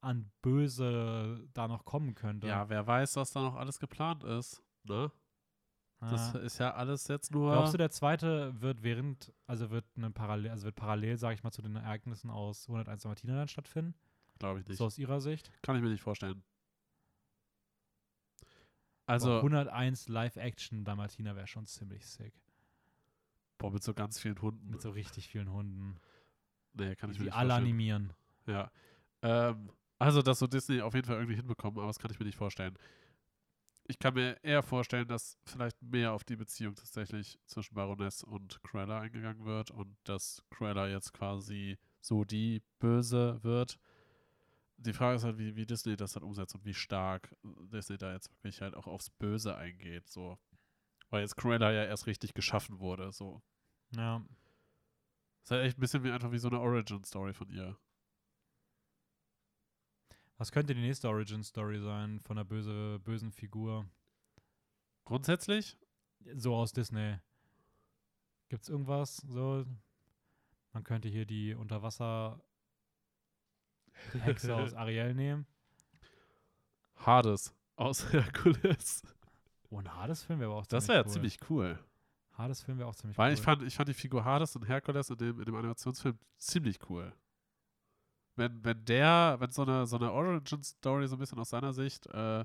an 0.00 0.30
Böse 0.42 1.48
da 1.54 1.66
noch 1.68 1.84
kommen 1.84 2.14
könnte. 2.14 2.46
Ja, 2.46 2.68
wer 2.68 2.86
weiß, 2.86 3.16
was 3.16 3.32
da 3.32 3.42
noch 3.42 3.56
alles 3.56 3.78
geplant 3.80 4.22
ist. 4.24 4.62
Ne? 4.84 5.10
Das 6.00 6.34
Ah. 6.34 6.38
ist 6.38 6.58
ja 6.58 6.74
alles 6.74 7.08
jetzt 7.08 7.32
nur. 7.32 7.50
Glaubst 7.52 7.74
du, 7.74 7.78
der 7.78 7.90
zweite 7.90 8.60
wird 8.60 8.82
während, 8.82 9.32
also 9.46 9.70
wird 9.70 9.86
eine 9.96 10.10
parallel, 10.10 10.50
also 10.50 10.66
wird 10.66 10.76
parallel, 10.76 11.16
sage 11.16 11.34
ich 11.34 11.42
mal, 11.42 11.50
zu 11.50 11.62
den 11.62 11.74
Ereignissen 11.74 12.30
aus 12.30 12.68
101 12.68 13.04
Martina 13.06 13.34
dann 13.34 13.48
stattfinden? 13.48 13.94
Glaube 14.38 14.60
ich 14.60 14.68
nicht. 14.68 14.76
So 14.78 14.84
aus 14.84 14.98
ihrer 14.98 15.20
Sicht? 15.20 15.50
Kann 15.62 15.74
ich 15.76 15.82
mir 15.82 15.88
nicht 15.88 16.02
vorstellen. 16.02 16.44
Also 19.06 19.30
Also, 19.34 19.36
101 19.38 20.08
Live-Action 20.08 20.84
Dalmatiner 20.84 21.36
wäre 21.36 21.46
schon 21.46 21.66
ziemlich 21.66 22.04
sick. 22.06 22.34
boah, 23.58 23.70
mit 23.70 23.82
so 23.82 23.94
ganz 23.94 24.18
vielen 24.18 24.40
Hunden. 24.42 24.70
Mit 24.70 24.82
so 24.82 24.90
richtig 24.90 25.28
vielen 25.28 25.50
Hunden. 25.50 25.96
nee, 26.74 26.94
kann 26.96 27.10
ich 27.10 27.18
mir 27.18 27.24
Die 27.24 27.28
nicht 27.30 27.34
alle 27.36 27.50
vorstellen. 27.50 27.66
animieren. 27.68 28.12
Ja. 28.46 28.70
Ähm, 29.22 29.70
also, 29.98 30.22
dass 30.22 30.38
so 30.40 30.46
Disney 30.46 30.80
auf 30.82 30.94
jeden 30.94 31.06
Fall 31.06 31.16
irgendwie 31.16 31.36
hinbekommen, 31.36 31.78
aber 31.78 31.86
das 31.86 31.98
kann 31.98 32.10
ich 32.10 32.18
mir 32.18 32.26
nicht 32.26 32.36
vorstellen. 32.36 32.76
Ich 33.88 33.98
kann 34.00 34.14
mir 34.14 34.36
eher 34.42 34.62
vorstellen, 34.64 35.06
dass 35.06 35.38
vielleicht 35.44 35.80
mehr 35.80 36.12
auf 36.12 36.24
die 36.24 36.34
Beziehung 36.36 36.74
tatsächlich 36.74 37.38
zwischen 37.46 37.74
Baroness 37.74 38.24
und 38.24 38.60
Cruella 38.64 39.00
eingegangen 39.00 39.44
wird 39.44 39.70
und 39.70 39.96
dass 40.04 40.42
Cruella 40.50 40.88
jetzt 40.88 41.12
quasi 41.12 41.78
so 42.00 42.24
die 42.24 42.62
Böse 42.80 43.38
wird. 43.44 43.78
Die 44.78 44.92
Frage 44.92 45.16
ist 45.16 45.24
halt, 45.24 45.38
wie, 45.38 45.56
wie 45.56 45.66
Disney 45.66 45.96
das 45.96 46.12
dann 46.12 46.22
umsetzt 46.22 46.54
und 46.54 46.64
wie 46.64 46.74
stark 46.74 47.34
Disney 47.42 47.96
da 47.96 48.12
jetzt 48.12 48.30
wirklich 48.30 48.60
halt 48.60 48.74
auch 48.74 48.86
aufs 48.86 49.10
Böse 49.10 49.56
eingeht. 49.56 50.08
So. 50.08 50.38
Weil 51.10 51.22
jetzt 51.22 51.36
Cruella 51.36 51.72
ja 51.72 51.84
erst 51.84 52.06
richtig 52.06 52.34
geschaffen 52.34 52.78
wurde. 52.78 53.12
So. 53.12 53.42
Ja. 53.94 54.22
Ist 55.42 55.50
halt 55.50 55.64
echt 55.64 55.78
ein 55.78 55.80
bisschen 55.80 56.04
wie 56.04 56.10
einfach 56.10 56.32
wie 56.32 56.38
so 56.38 56.48
eine 56.48 56.60
Origin-Story 56.60 57.32
von 57.32 57.48
ihr. 57.50 57.76
Was 60.36 60.52
könnte 60.52 60.74
die 60.74 60.82
nächste 60.82 61.08
Origin-Story 61.08 61.80
sein 61.80 62.20
von 62.20 62.36
der 62.36 62.44
böse, 62.44 62.98
bösen 62.98 63.32
Figur? 63.32 63.88
Grundsätzlich 65.04 65.78
So 66.34 66.54
aus 66.54 66.72
Disney. 66.72 67.18
Gibt's 68.48 68.68
irgendwas? 68.68 69.16
So. 69.16 69.64
Man 70.72 70.84
könnte 70.84 71.08
hier 71.08 71.24
die 71.24 71.54
Unterwasser 71.54 72.42
Hexe 74.20 74.54
aus 74.54 74.74
Ariel 74.74 75.14
nehmen. 75.14 75.46
Hades 76.96 77.54
aus 77.76 78.12
Herkules. 78.12 79.02
Oh, 79.68 79.78
ein 79.78 79.94
Hades-Film 79.94 80.40
wäre 80.40 80.50
aber 80.50 80.60
auch 80.60 80.66
Das 80.66 80.86
ziemlich 80.86 80.88
wäre 80.88 80.98
ja 80.98 81.06
cool. 81.06 81.12
ziemlich 81.12 81.38
cool. 81.50 81.78
Hades-Film 82.38 82.78
wäre 82.78 82.88
auch 82.88 82.94
ziemlich 82.94 83.18
Weil 83.18 83.30
cool. 83.30 83.34
ich 83.34 83.40
fand, 83.42 83.62
ich 83.62 83.74
fand 83.76 83.88
die 83.88 83.94
Figur 83.94 84.24
Hades 84.24 84.56
und 84.56 84.66
Herkules 84.66 85.10
in 85.10 85.16
dem, 85.16 85.38
in 85.38 85.44
dem 85.44 85.54
Animationsfilm 85.54 86.18
ziemlich 86.38 86.78
cool. 86.88 87.12
Wenn, 88.36 88.62
wenn 88.64 88.84
der, 88.84 89.36
wenn 89.38 89.50
so 89.50 89.62
eine, 89.62 89.86
so 89.86 89.96
eine 89.96 90.12
Origin-Story 90.12 91.08
so 91.08 91.16
ein 91.16 91.18
bisschen 91.18 91.38
aus 91.38 91.50
seiner 91.50 91.72
Sicht, 91.72 92.06
äh, 92.06 92.44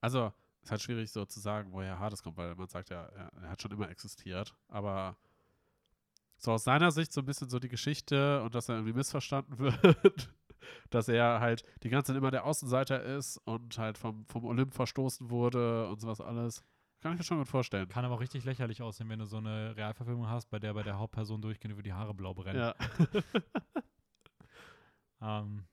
also 0.00 0.32
ist 0.62 0.70
halt 0.70 0.82
schwierig 0.82 1.10
so 1.10 1.24
zu 1.24 1.40
sagen, 1.40 1.72
woher 1.72 1.98
Hades 1.98 2.22
kommt, 2.22 2.36
weil 2.36 2.54
man 2.54 2.68
sagt 2.68 2.90
ja, 2.90 3.04
er 3.04 3.48
hat 3.50 3.62
schon 3.62 3.72
immer 3.72 3.88
existiert, 3.90 4.54
aber 4.68 5.16
so 6.36 6.52
aus 6.52 6.64
seiner 6.64 6.90
Sicht 6.90 7.12
so 7.12 7.20
ein 7.20 7.26
bisschen 7.26 7.48
so 7.50 7.58
die 7.58 7.68
Geschichte 7.68 8.42
und 8.42 8.54
dass 8.54 8.68
er 8.68 8.76
irgendwie 8.76 8.92
missverstanden 8.94 9.58
wird, 9.58 10.30
dass 10.90 11.08
er 11.08 11.40
halt 11.40 11.64
die 11.82 11.88
ganze 11.88 12.12
Zeit 12.12 12.18
immer 12.18 12.30
der 12.30 12.44
Außenseiter 12.44 13.02
ist 13.02 13.38
und 13.38 13.76
halt 13.78 13.98
vom, 13.98 14.24
vom 14.26 14.44
Olymp 14.44 14.74
verstoßen 14.74 15.30
wurde 15.30 15.88
und 15.88 16.00
sowas 16.00 16.20
alles. 16.20 16.64
Kann 17.00 17.12
ich 17.12 17.18
mir 17.18 17.24
schon 17.24 17.38
gut 17.38 17.48
vorstellen. 17.48 17.88
Kann 17.88 18.04
aber 18.04 18.16
auch 18.16 18.20
richtig 18.20 18.44
lächerlich 18.44 18.82
aussehen, 18.82 19.08
wenn 19.08 19.18
du 19.20 19.24
so 19.24 19.38
eine 19.38 19.74
Realverfilmung 19.74 20.28
hast, 20.28 20.50
bei 20.50 20.58
der 20.58 20.74
bei 20.74 20.82
der 20.82 20.98
Hauptperson 20.98 21.40
durchgehend 21.40 21.72
über 21.72 21.82
die 21.82 21.94
Haare 21.94 22.12
blau 22.14 22.34
brennen. 22.34 22.58
Ja. 22.60 22.74
Ähm, 25.22 25.66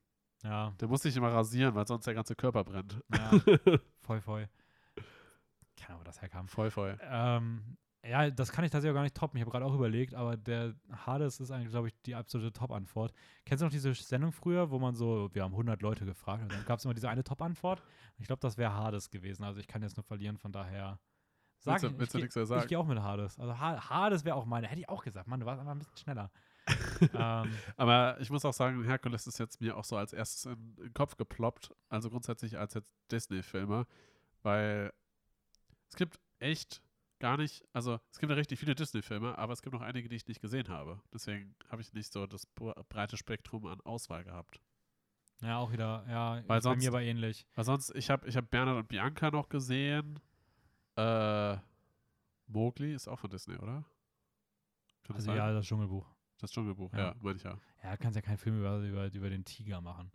ja, 0.43 0.73
Der 0.80 0.88
muss 0.88 1.01
sich 1.01 1.15
immer 1.15 1.31
rasieren, 1.31 1.73
weil 1.76 1.88
sonst 1.88 2.05
der 2.05 2.14
ganze 2.14 2.35
Körper 2.35 2.64
brennt. 2.64 3.01
ja, 3.14 3.31
voll, 4.01 4.22
voll. 4.22 4.49
Keine 5.76 5.89
Ahnung, 5.89 6.01
wo 6.01 6.03
das 6.03 6.22
herkam. 6.22 6.47
Voll, 6.47 6.72
voll. 6.72 6.97
Ähm, 7.01 7.77
ja, 8.05 8.29
das 8.29 8.51
kann 8.51 8.63
ich 8.63 8.71
tatsächlich 8.71 8.91
auch 8.91 8.99
gar 8.99 9.03
nicht 9.03 9.15
toppen. 9.15 9.37
Ich 9.37 9.41
habe 9.41 9.51
gerade 9.51 9.65
auch 9.65 9.73
überlegt, 9.73 10.13
aber 10.13 10.37
der 10.37 10.75
Hades 11.05 11.39
ist 11.39 11.51
eigentlich, 11.51 11.69
glaube 11.69 11.87
ich, 11.87 11.93
die 12.05 12.15
absolute 12.15 12.53
Top-Antwort. 12.53 13.11
Kennst 13.45 13.61
du 13.61 13.65
noch 13.65 13.71
diese 13.71 13.93
Sendung 13.93 14.31
früher, 14.31 14.71
wo 14.71 14.79
man 14.79 14.95
so, 14.95 15.29
wir 15.33 15.43
haben 15.43 15.53
100 15.53 15.81
Leute 15.81 16.05
gefragt 16.05 16.43
und 16.43 16.51
dann 16.51 16.63
gab 16.65 16.79
es 16.79 16.85
immer 16.85 16.93
diese 16.93 17.09
eine 17.09 17.23
Top-Antwort? 17.23 17.81
Ich 18.17 18.27
glaube, 18.27 18.39
das 18.39 18.57
wäre 18.57 18.73
Hades 18.73 19.09
gewesen. 19.09 19.43
Also 19.43 19.59
ich 19.59 19.67
kann 19.67 19.81
jetzt 19.81 19.97
nur 19.97 20.03
verlieren, 20.03 20.37
von 20.37 20.51
daher. 20.51 20.99
Sag 21.59 21.81
Willst 21.81 21.83
du, 21.83 21.87
ich, 21.87 21.99
willst 21.99 22.13
du 22.13 22.17
ich, 22.19 22.23
nichts 22.23 22.49
sagen? 22.49 22.61
ich 22.61 22.67
gehe 22.67 22.79
auch 22.79 22.85
mit 22.85 22.99
Hades. 22.99 23.39
Also 23.39 23.59
ha 23.59 23.89
Hades 23.89 24.23
wäre 24.23 24.35
auch 24.35 24.45
meine. 24.45 24.67
Hätte 24.67 24.81
ich 24.81 24.89
auch 24.89 25.03
gesagt. 25.03 25.27
Mann, 25.27 25.39
du 25.39 25.45
warst 25.45 25.59
einfach 25.59 25.73
ein 25.73 25.79
bisschen 25.79 25.97
schneller. 25.97 26.31
ähm, 27.13 27.51
Aber 27.77 28.17
ich 28.19 28.29
muss 28.29 28.45
auch 28.45 28.53
sagen, 28.53 28.83
Herkules 28.83 29.25
ist 29.25 29.39
jetzt 29.39 29.59
mir 29.59 29.75
auch 29.75 29.83
so 29.83 29.97
als 29.97 30.13
erstes 30.13 30.45
in, 30.45 30.75
in 30.77 30.83
den 30.83 30.93
Kopf 30.93 31.17
geploppt. 31.17 31.73
Also 31.89 32.09
grundsätzlich 32.09 32.57
als 32.59 32.75
jetzt 32.75 32.93
Disney-Filme. 33.11 33.87
Weil 34.43 34.93
es 35.89 35.95
gibt 35.95 36.19
echt 36.39 36.81
gar 37.19 37.38
nicht, 37.38 37.64
also 37.73 37.99
es 38.11 38.19
gibt 38.19 38.30
ja 38.30 38.35
richtig 38.35 38.60
viele 38.60 38.76
Disney-Filme, 38.76 39.38
aber 39.38 39.53
es 39.53 39.61
gibt 39.61 39.73
noch 39.73 39.81
einige, 39.81 40.10
die 40.10 40.15
ich 40.15 40.27
nicht 40.27 40.41
gesehen 40.41 40.68
habe. 40.69 41.02
Deswegen 41.14 41.56
habe 41.69 41.81
ich 41.81 41.94
nicht 41.94 42.11
so 42.14 42.27
das 42.27 42.48
bre- 42.56 42.81
breite 42.89 43.18
Spektrum 43.18 43.65
an 43.65 43.81
Auswahl 43.81 44.23
gehabt. 44.23 44.61
ja, 45.41 45.57
auch 45.60 45.72
wieder, 45.72 46.06
ja, 46.10 46.31
Weil 46.34 46.39
ist 46.41 46.48
bei 46.48 46.60
sonst- 46.61 46.84
mir 46.84 46.89
aber 46.89 47.02
ähnlich. 47.02 47.45
Weil 47.56 47.65
sonst, 47.65 47.94
ich 47.95 48.10
habe 48.10 48.27
ich 48.27 48.35
hab 48.38 48.49
Bernhard 48.49 48.77
und 48.77 48.88
Bianca 48.88 49.30
noch 49.31 49.49
gesehen. 49.49 50.19
Äh, 50.95 51.57
Mowgli 52.48 52.94
ist 52.94 53.07
auch 53.07 53.19
von 53.19 53.30
Disney, 53.30 53.56
oder? 53.57 53.84
Kann 55.03 55.15
das 55.15 55.15
Also 55.18 55.26
sein? 55.27 55.38
ja, 55.38 55.53
das 55.53 55.65
Dschungelbuch. 55.65 56.07
Das 56.39 56.52
Dschungelbuch, 56.52 56.91
Ja. 56.94 56.99
ja, 56.99 57.15
meine 57.19 57.38
ich 57.38 57.44
ja. 57.44 57.57
Ja, 57.84 57.91
du 57.95 57.98
kannst 58.02 58.15
ja 58.15 58.22
keinen 58.22 58.38
Film 58.38 58.60
über, 58.60 58.80
über, 58.80 59.11
über 59.14 59.30
den 59.30 59.44
Tiger 59.45 59.81
machen. 59.81 60.11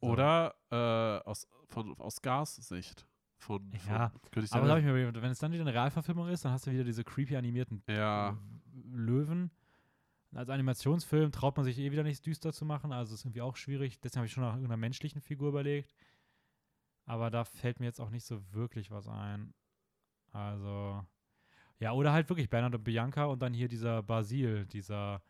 So. 0.00 0.08
Oder 0.08 0.54
äh, 0.70 1.26
aus, 1.28 1.46
von, 1.68 1.98
aus 1.98 2.20
Gars 2.20 2.56
Sicht 2.56 3.06
von, 3.44 3.72
von 3.72 3.94
Ja, 3.94 4.12
König 4.30 4.52
Aber 4.52 4.78
ich 4.78 4.84
mir 4.84 4.94
wenn 5.22 5.30
es 5.30 5.38
dann 5.38 5.52
wieder 5.52 5.62
eine 5.62 5.74
Realverfilmung 5.74 6.28
ist, 6.28 6.44
dann 6.44 6.52
hast 6.52 6.66
du 6.66 6.72
wieder 6.72 6.84
diese 6.84 7.04
creepy 7.04 7.36
animierten 7.36 7.82
Ja, 7.88 8.36
Löwen. 8.92 9.50
Als 10.32 10.48
Animationsfilm 10.48 11.30
traut 11.30 11.56
man 11.56 11.64
sich 11.64 11.78
eh 11.78 11.92
wieder 11.92 12.02
nichts 12.02 12.20
düster 12.20 12.52
zu 12.52 12.64
machen, 12.64 12.92
also 12.92 13.14
ist 13.14 13.24
irgendwie 13.24 13.42
auch 13.42 13.56
schwierig. 13.56 14.00
Deswegen 14.00 14.20
habe 14.20 14.26
ich 14.26 14.32
schon 14.32 14.42
nach 14.42 14.54
irgendeiner 14.54 14.76
menschlichen 14.78 15.20
Figur 15.20 15.50
überlegt. 15.50 15.94
Aber 17.06 17.30
da 17.30 17.44
fällt 17.44 17.78
mir 17.80 17.86
jetzt 17.86 18.00
auch 18.00 18.10
nicht 18.10 18.24
so 18.24 18.40
wirklich 18.52 18.90
was 18.90 19.06
ein. 19.06 19.54
Also, 20.32 21.04
ja, 21.78 21.92
oder 21.92 22.12
halt 22.12 22.28
wirklich 22.28 22.50
Bernhard 22.50 22.74
und 22.74 22.82
Bianca 22.82 23.26
und 23.26 23.40
dann 23.42 23.54
hier 23.54 23.68
dieser 23.68 24.02
Basil, 24.02 24.66
dieser, 24.66 25.22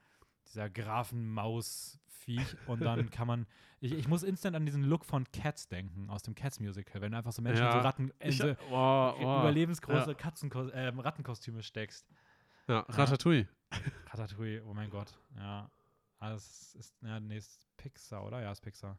dieser 0.46 0.68
Grafenmaus-Viech. 0.70 2.56
Und 2.66 2.82
dann 2.82 3.10
kann 3.10 3.26
man, 3.26 3.46
ich, 3.80 3.92
ich 3.92 4.08
muss 4.08 4.22
instant 4.22 4.56
an 4.56 4.64
diesen 4.64 4.82
Look 4.82 5.04
von 5.04 5.30
Cats 5.32 5.68
denken, 5.68 6.10
aus 6.10 6.22
dem 6.22 6.34
Cats-Musical, 6.34 7.00
wenn 7.00 7.12
du 7.12 7.18
einfach 7.18 7.32
so 7.32 7.42
Menschen 7.42 7.62
in 7.62 7.66
Ja. 7.66 7.72
so 7.72 7.78
Ratten, 7.78 8.10
in 8.18 8.28
ich, 8.30 8.38
so 8.38 8.54
oh, 8.70 9.14
oh, 9.18 9.40
überlebensgroße 9.40 10.10
ja. 10.10 10.14
Katzenkos 10.14 10.70
ähm, 10.74 11.00
Rattenkostüme 11.00 11.62
steckst. 11.62 12.06
ja, 12.68 12.80
Ratatouille. 12.80 13.48
Ratatouille, 14.10 14.64
oh 14.64 14.74
mein 14.74 14.90
Gott, 14.90 15.18
ja. 15.36 15.70
Das 16.20 16.74
ist, 16.76 16.96
ja, 17.02 17.20
nee, 17.20 17.36
ist 17.36 17.66
Pixar, 17.76 18.24
oder? 18.24 18.40
Ja, 18.40 18.50
ist 18.52 18.62
Pixar. 18.62 18.98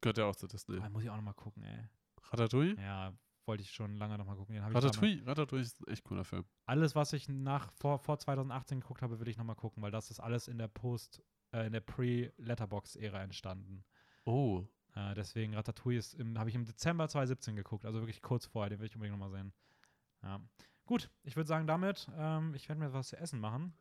Gehört 0.00 0.16
ja 0.16 0.24
auch 0.24 0.36
zu 0.36 0.46
Disney. 0.46 0.78
Ah, 0.80 0.88
muss 0.88 1.02
ich 1.02 1.10
auch 1.10 1.16
nochmal 1.16 1.34
gucken, 1.34 1.62
ey. 1.64 1.88
Ratatouille? 2.30 2.74
Ja, 2.80 3.12
wollte 3.48 3.62
ich 3.62 3.72
schon 3.72 3.96
lange 3.96 4.16
nochmal 4.18 4.36
gucken. 4.36 4.54
Den 4.54 4.62
ich 4.64 4.74
Ratatouille, 4.74 5.26
Ratatouille 5.26 5.62
ist 5.62 5.80
ein 5.80 5.92
echt 5.92 6.04
cooler 6.04 6.24
Film. 6.24 6.44
Alles, 6.66 6.94
was 6.94 7.12
ich 7.14 7.28
nach, 7.28 7.72
vor, 7.72 7.98
vor 7.98 8.18
2018 8.18 8.80
geguckt 8.80 9.02
habe, 9.02 9.18
will 9.18 9.28
ich 9.28 9.38
nochmal 9.38 9.56
gucken, 9.56 9.82
weil 9.82 9.90
das 9.90 10.10
ist 10.10 10.20
alles 10.20 10.46
in 10.46 10.58
der 10.58 10.68
Post, 10.68 11.22
äh, 11.52 11.66
in 11.66 11.72
der 11.72 11.80
Pre-Letterbox-Ära 11.80 13.22
entstanden. 13.22 13.84
Oh, 14.24 14.64
Äh, 14.94 15.14
deswegen 15.14 15.54
Ratatouille 15.54 15.98
ist 15.98 16.16
habe 16.36 16.48
ich 16.50 16.54
im 16.54 16.64
Dezember 16.64 17.08
2017 17.08 17.56
geguckt, 17.56 17.84
also 17.84 18.00
wirklich 18.00 18.22
kurz 18.22 18.46
vorher, 18.46 18.70
den 18.70 18.78
will 18.78 18.86
ich 18.86 18.94
unbedingt 18.94 19.18
nochmal 19.18 19.30
sehen. 19.36 19.52
Ja. 20.22 20.40
Gut, 20.86 21.10
ich 21.22 21.36
würde 21.36 21.46
sagen, 21.46 21.66
damit, 21.66 22.08
ähm, 22.16 22.54
ich 22.54 22.68
werde 22.68 22.80
mir 22.80 22.92
was 22.92 23.08
zu 23.08 23.16
essen 23.18 23.40
machen. 23.40 23.74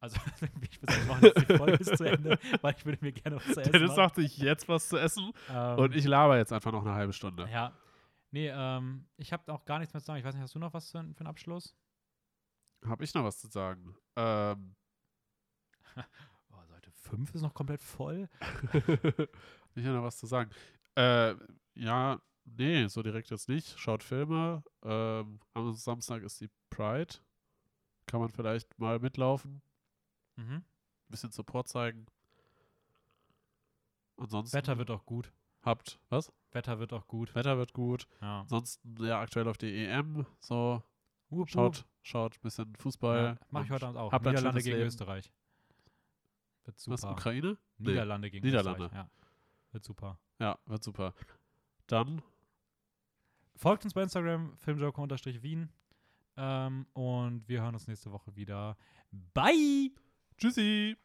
Also, 0.00 0.18
ich 0.62 0.82
würde 0.82 0.92
sagen, 0.92 1.06
machen 1.08 1.24
jetzt 1.24 1.48
die 1.48 1.56
Folge 1.56 1.78
bis 1.78 1.88
zu 1.88 2.04
Ende, 2.04 2.38
weil 2.60 2.74
ich 2.76 2.84
würde 2.84 2.98
mir 3.00 3.12
gerne 3.12 3.36
was 3.36 3.44
zu 3.44 3.60
essen 3.60 3.72
Dennis 3.72 3.88
machen. 3.88 3.96
sagt 3.96 4.16
sich 4.16 4.36
jetzt 4.38 4.68
was 4.68 4.88
zu 4.88 4.98
essen 4.98 5.32
Ähm, 5.50 5.78
und 5.78 5.94
ich 5.96 6.04
laber 6.04 6.36
jetzt 6.36 6.52
einfach 6.52 6.72
noch 6.72 6.84
eine 6.84 6.94
halbe 6.94 7.12
Stunde. 7.12 7.48
Ja. 7.50 7.72
Nee, 8.36 8.50
ähm, 8.54 9.08
ich 9.16 9.32
habe 9.32 9.50
auch 9.50 9.64
gar 9.64 9.78
nichts 9.78 9.94
mehr 9.94 10.02
zu 10.02 10.08
sagen. 10.08 10.18
Ich 10.18 10.24
weiß 10.26 10.34
nicht, 10.34 10.42
hast 10.42 10.54
du 10.54 10.58
noch 10.58 10.74
was 10.74 10.90
für, 10.90 10.98
für 10.98 11.20
einen 11.20 11.26
Abschluss? 11.26 11.74
Hab 12.84 13.00
ich 13.00 13.14
noch 13.14 13.24
was 13.24 13.38
zu 13.38 13.46
sagen? 13.46 13.96
Ähm, 14.14 14.76
Oh, 16.50 16.62
Seite 16.68 16.90
5 16.90 17.34
ist 17.34 17.40
noch 17.40 17.54
komplett 17.54 17.80
voll. 17.80 18.28
Ich 19.74 19.84
ja 19.84 19.92
noch 19.92 20.02
was 20.02 20.18
zu 20.18 20.26
sagen? 20.26 20.50
Äh, 20.96 21.34
ja, 21.76 22.20
nee, 22.44 22.86
so 22.88 23.02
direkt 23.02 23.30
jetzt 23.30 23.48
nicht. 23.48 23.78
Schaut 23.78 24.02
Filme. 24.02 24.62
Ähm, 24.82 25.40
am 25.54 25.74
Samstag 25.74 26.22
ist 26.22 26.38
die 26.42 26.50
Pride. 26.68 27.14
Kann 28.04 28.20
man 28.20 28.28
vielleicht 28.28 28.78
mal 28.78 28.98
mitlaufen. 28.98 29.62
Mhm. 30.36 30.62
Bisschen 31.08 31.32
Support 31.32 31.68
zeigen. 31.68 32.04
Ansonsten 34.18 34.56
Wetter 34.56 34.76
wird 34.76 34.90
auch 34.90 35.06
gut. 35.06 35.32
Habt, 35.66 35.98
was? 36.08 36.32
Wetter 36.52 36.78
wird 36.78 36.92
auch 36.92 37.06
gut. 37.06 37.34
Wetter 37.34 37.58
wird 37.58 37.72
gut. 37.72 38.06
Ja. 38.22 38.40
Ansonsten, 38.40 39.04
ja, 39.04 39.20
aktuell 39.20 39.46
auf 39.48 39.58
die 39.58 39.84
EM. 39.84 40.24
So, 40.40 40.82
Wupp, 41.28 41.50
schaut, 41.50 41.84
schaut 42.02 42.36
ein 42.36 42.42
bisschen 42.42 42.74
Fußball. 42.76 43.22
Ja, 43.22 43.36
Mach 43.50 43.64
ich 43.64 43.70
heute 43.70 43.86
Abend 43.86 43.98
auch. 43.98 44.12
Niederlande 44.12 44.62
gegen 44.62 44.76
Leben. 44.76 44.86
Österreich. 44.86 45.32
Wird 46.64 46.76
Was, 46.86 47.00
super. 47.02 47.12
Ukraine? 47.12 47.58
Nee. 47.78 47.90
Niederlande 47.90 48.30
gegen 48.30 48.46
Niederlande. 48.46 48.84
Österreich. 48.84 49.04
Ja. 49.04 49.10
Wird 49.72 49.84
super. 49.84 50.18
Ja, 50.38 50.58
wird 50.66 50.82
super. 50.82 51.14
Dann, 51.86 52.22
Folgt 53.56 53.84
uns 53.84 53.94
bei 53.94 54.02
Instagram, 54.02 54.54
filmjoker-wien. 54.58 55.70
Ähm, 56.36 56.86
und 56.92 57.48
wir 57.48 57.62
hören 57.62 57.74
uns 57.74 57.88
nächste 57.88 58.12
Woche 58.12 58.34
wieder. 58.36 58.76
Bye! 59.32 59.90
tschüssi! 60.36 60.96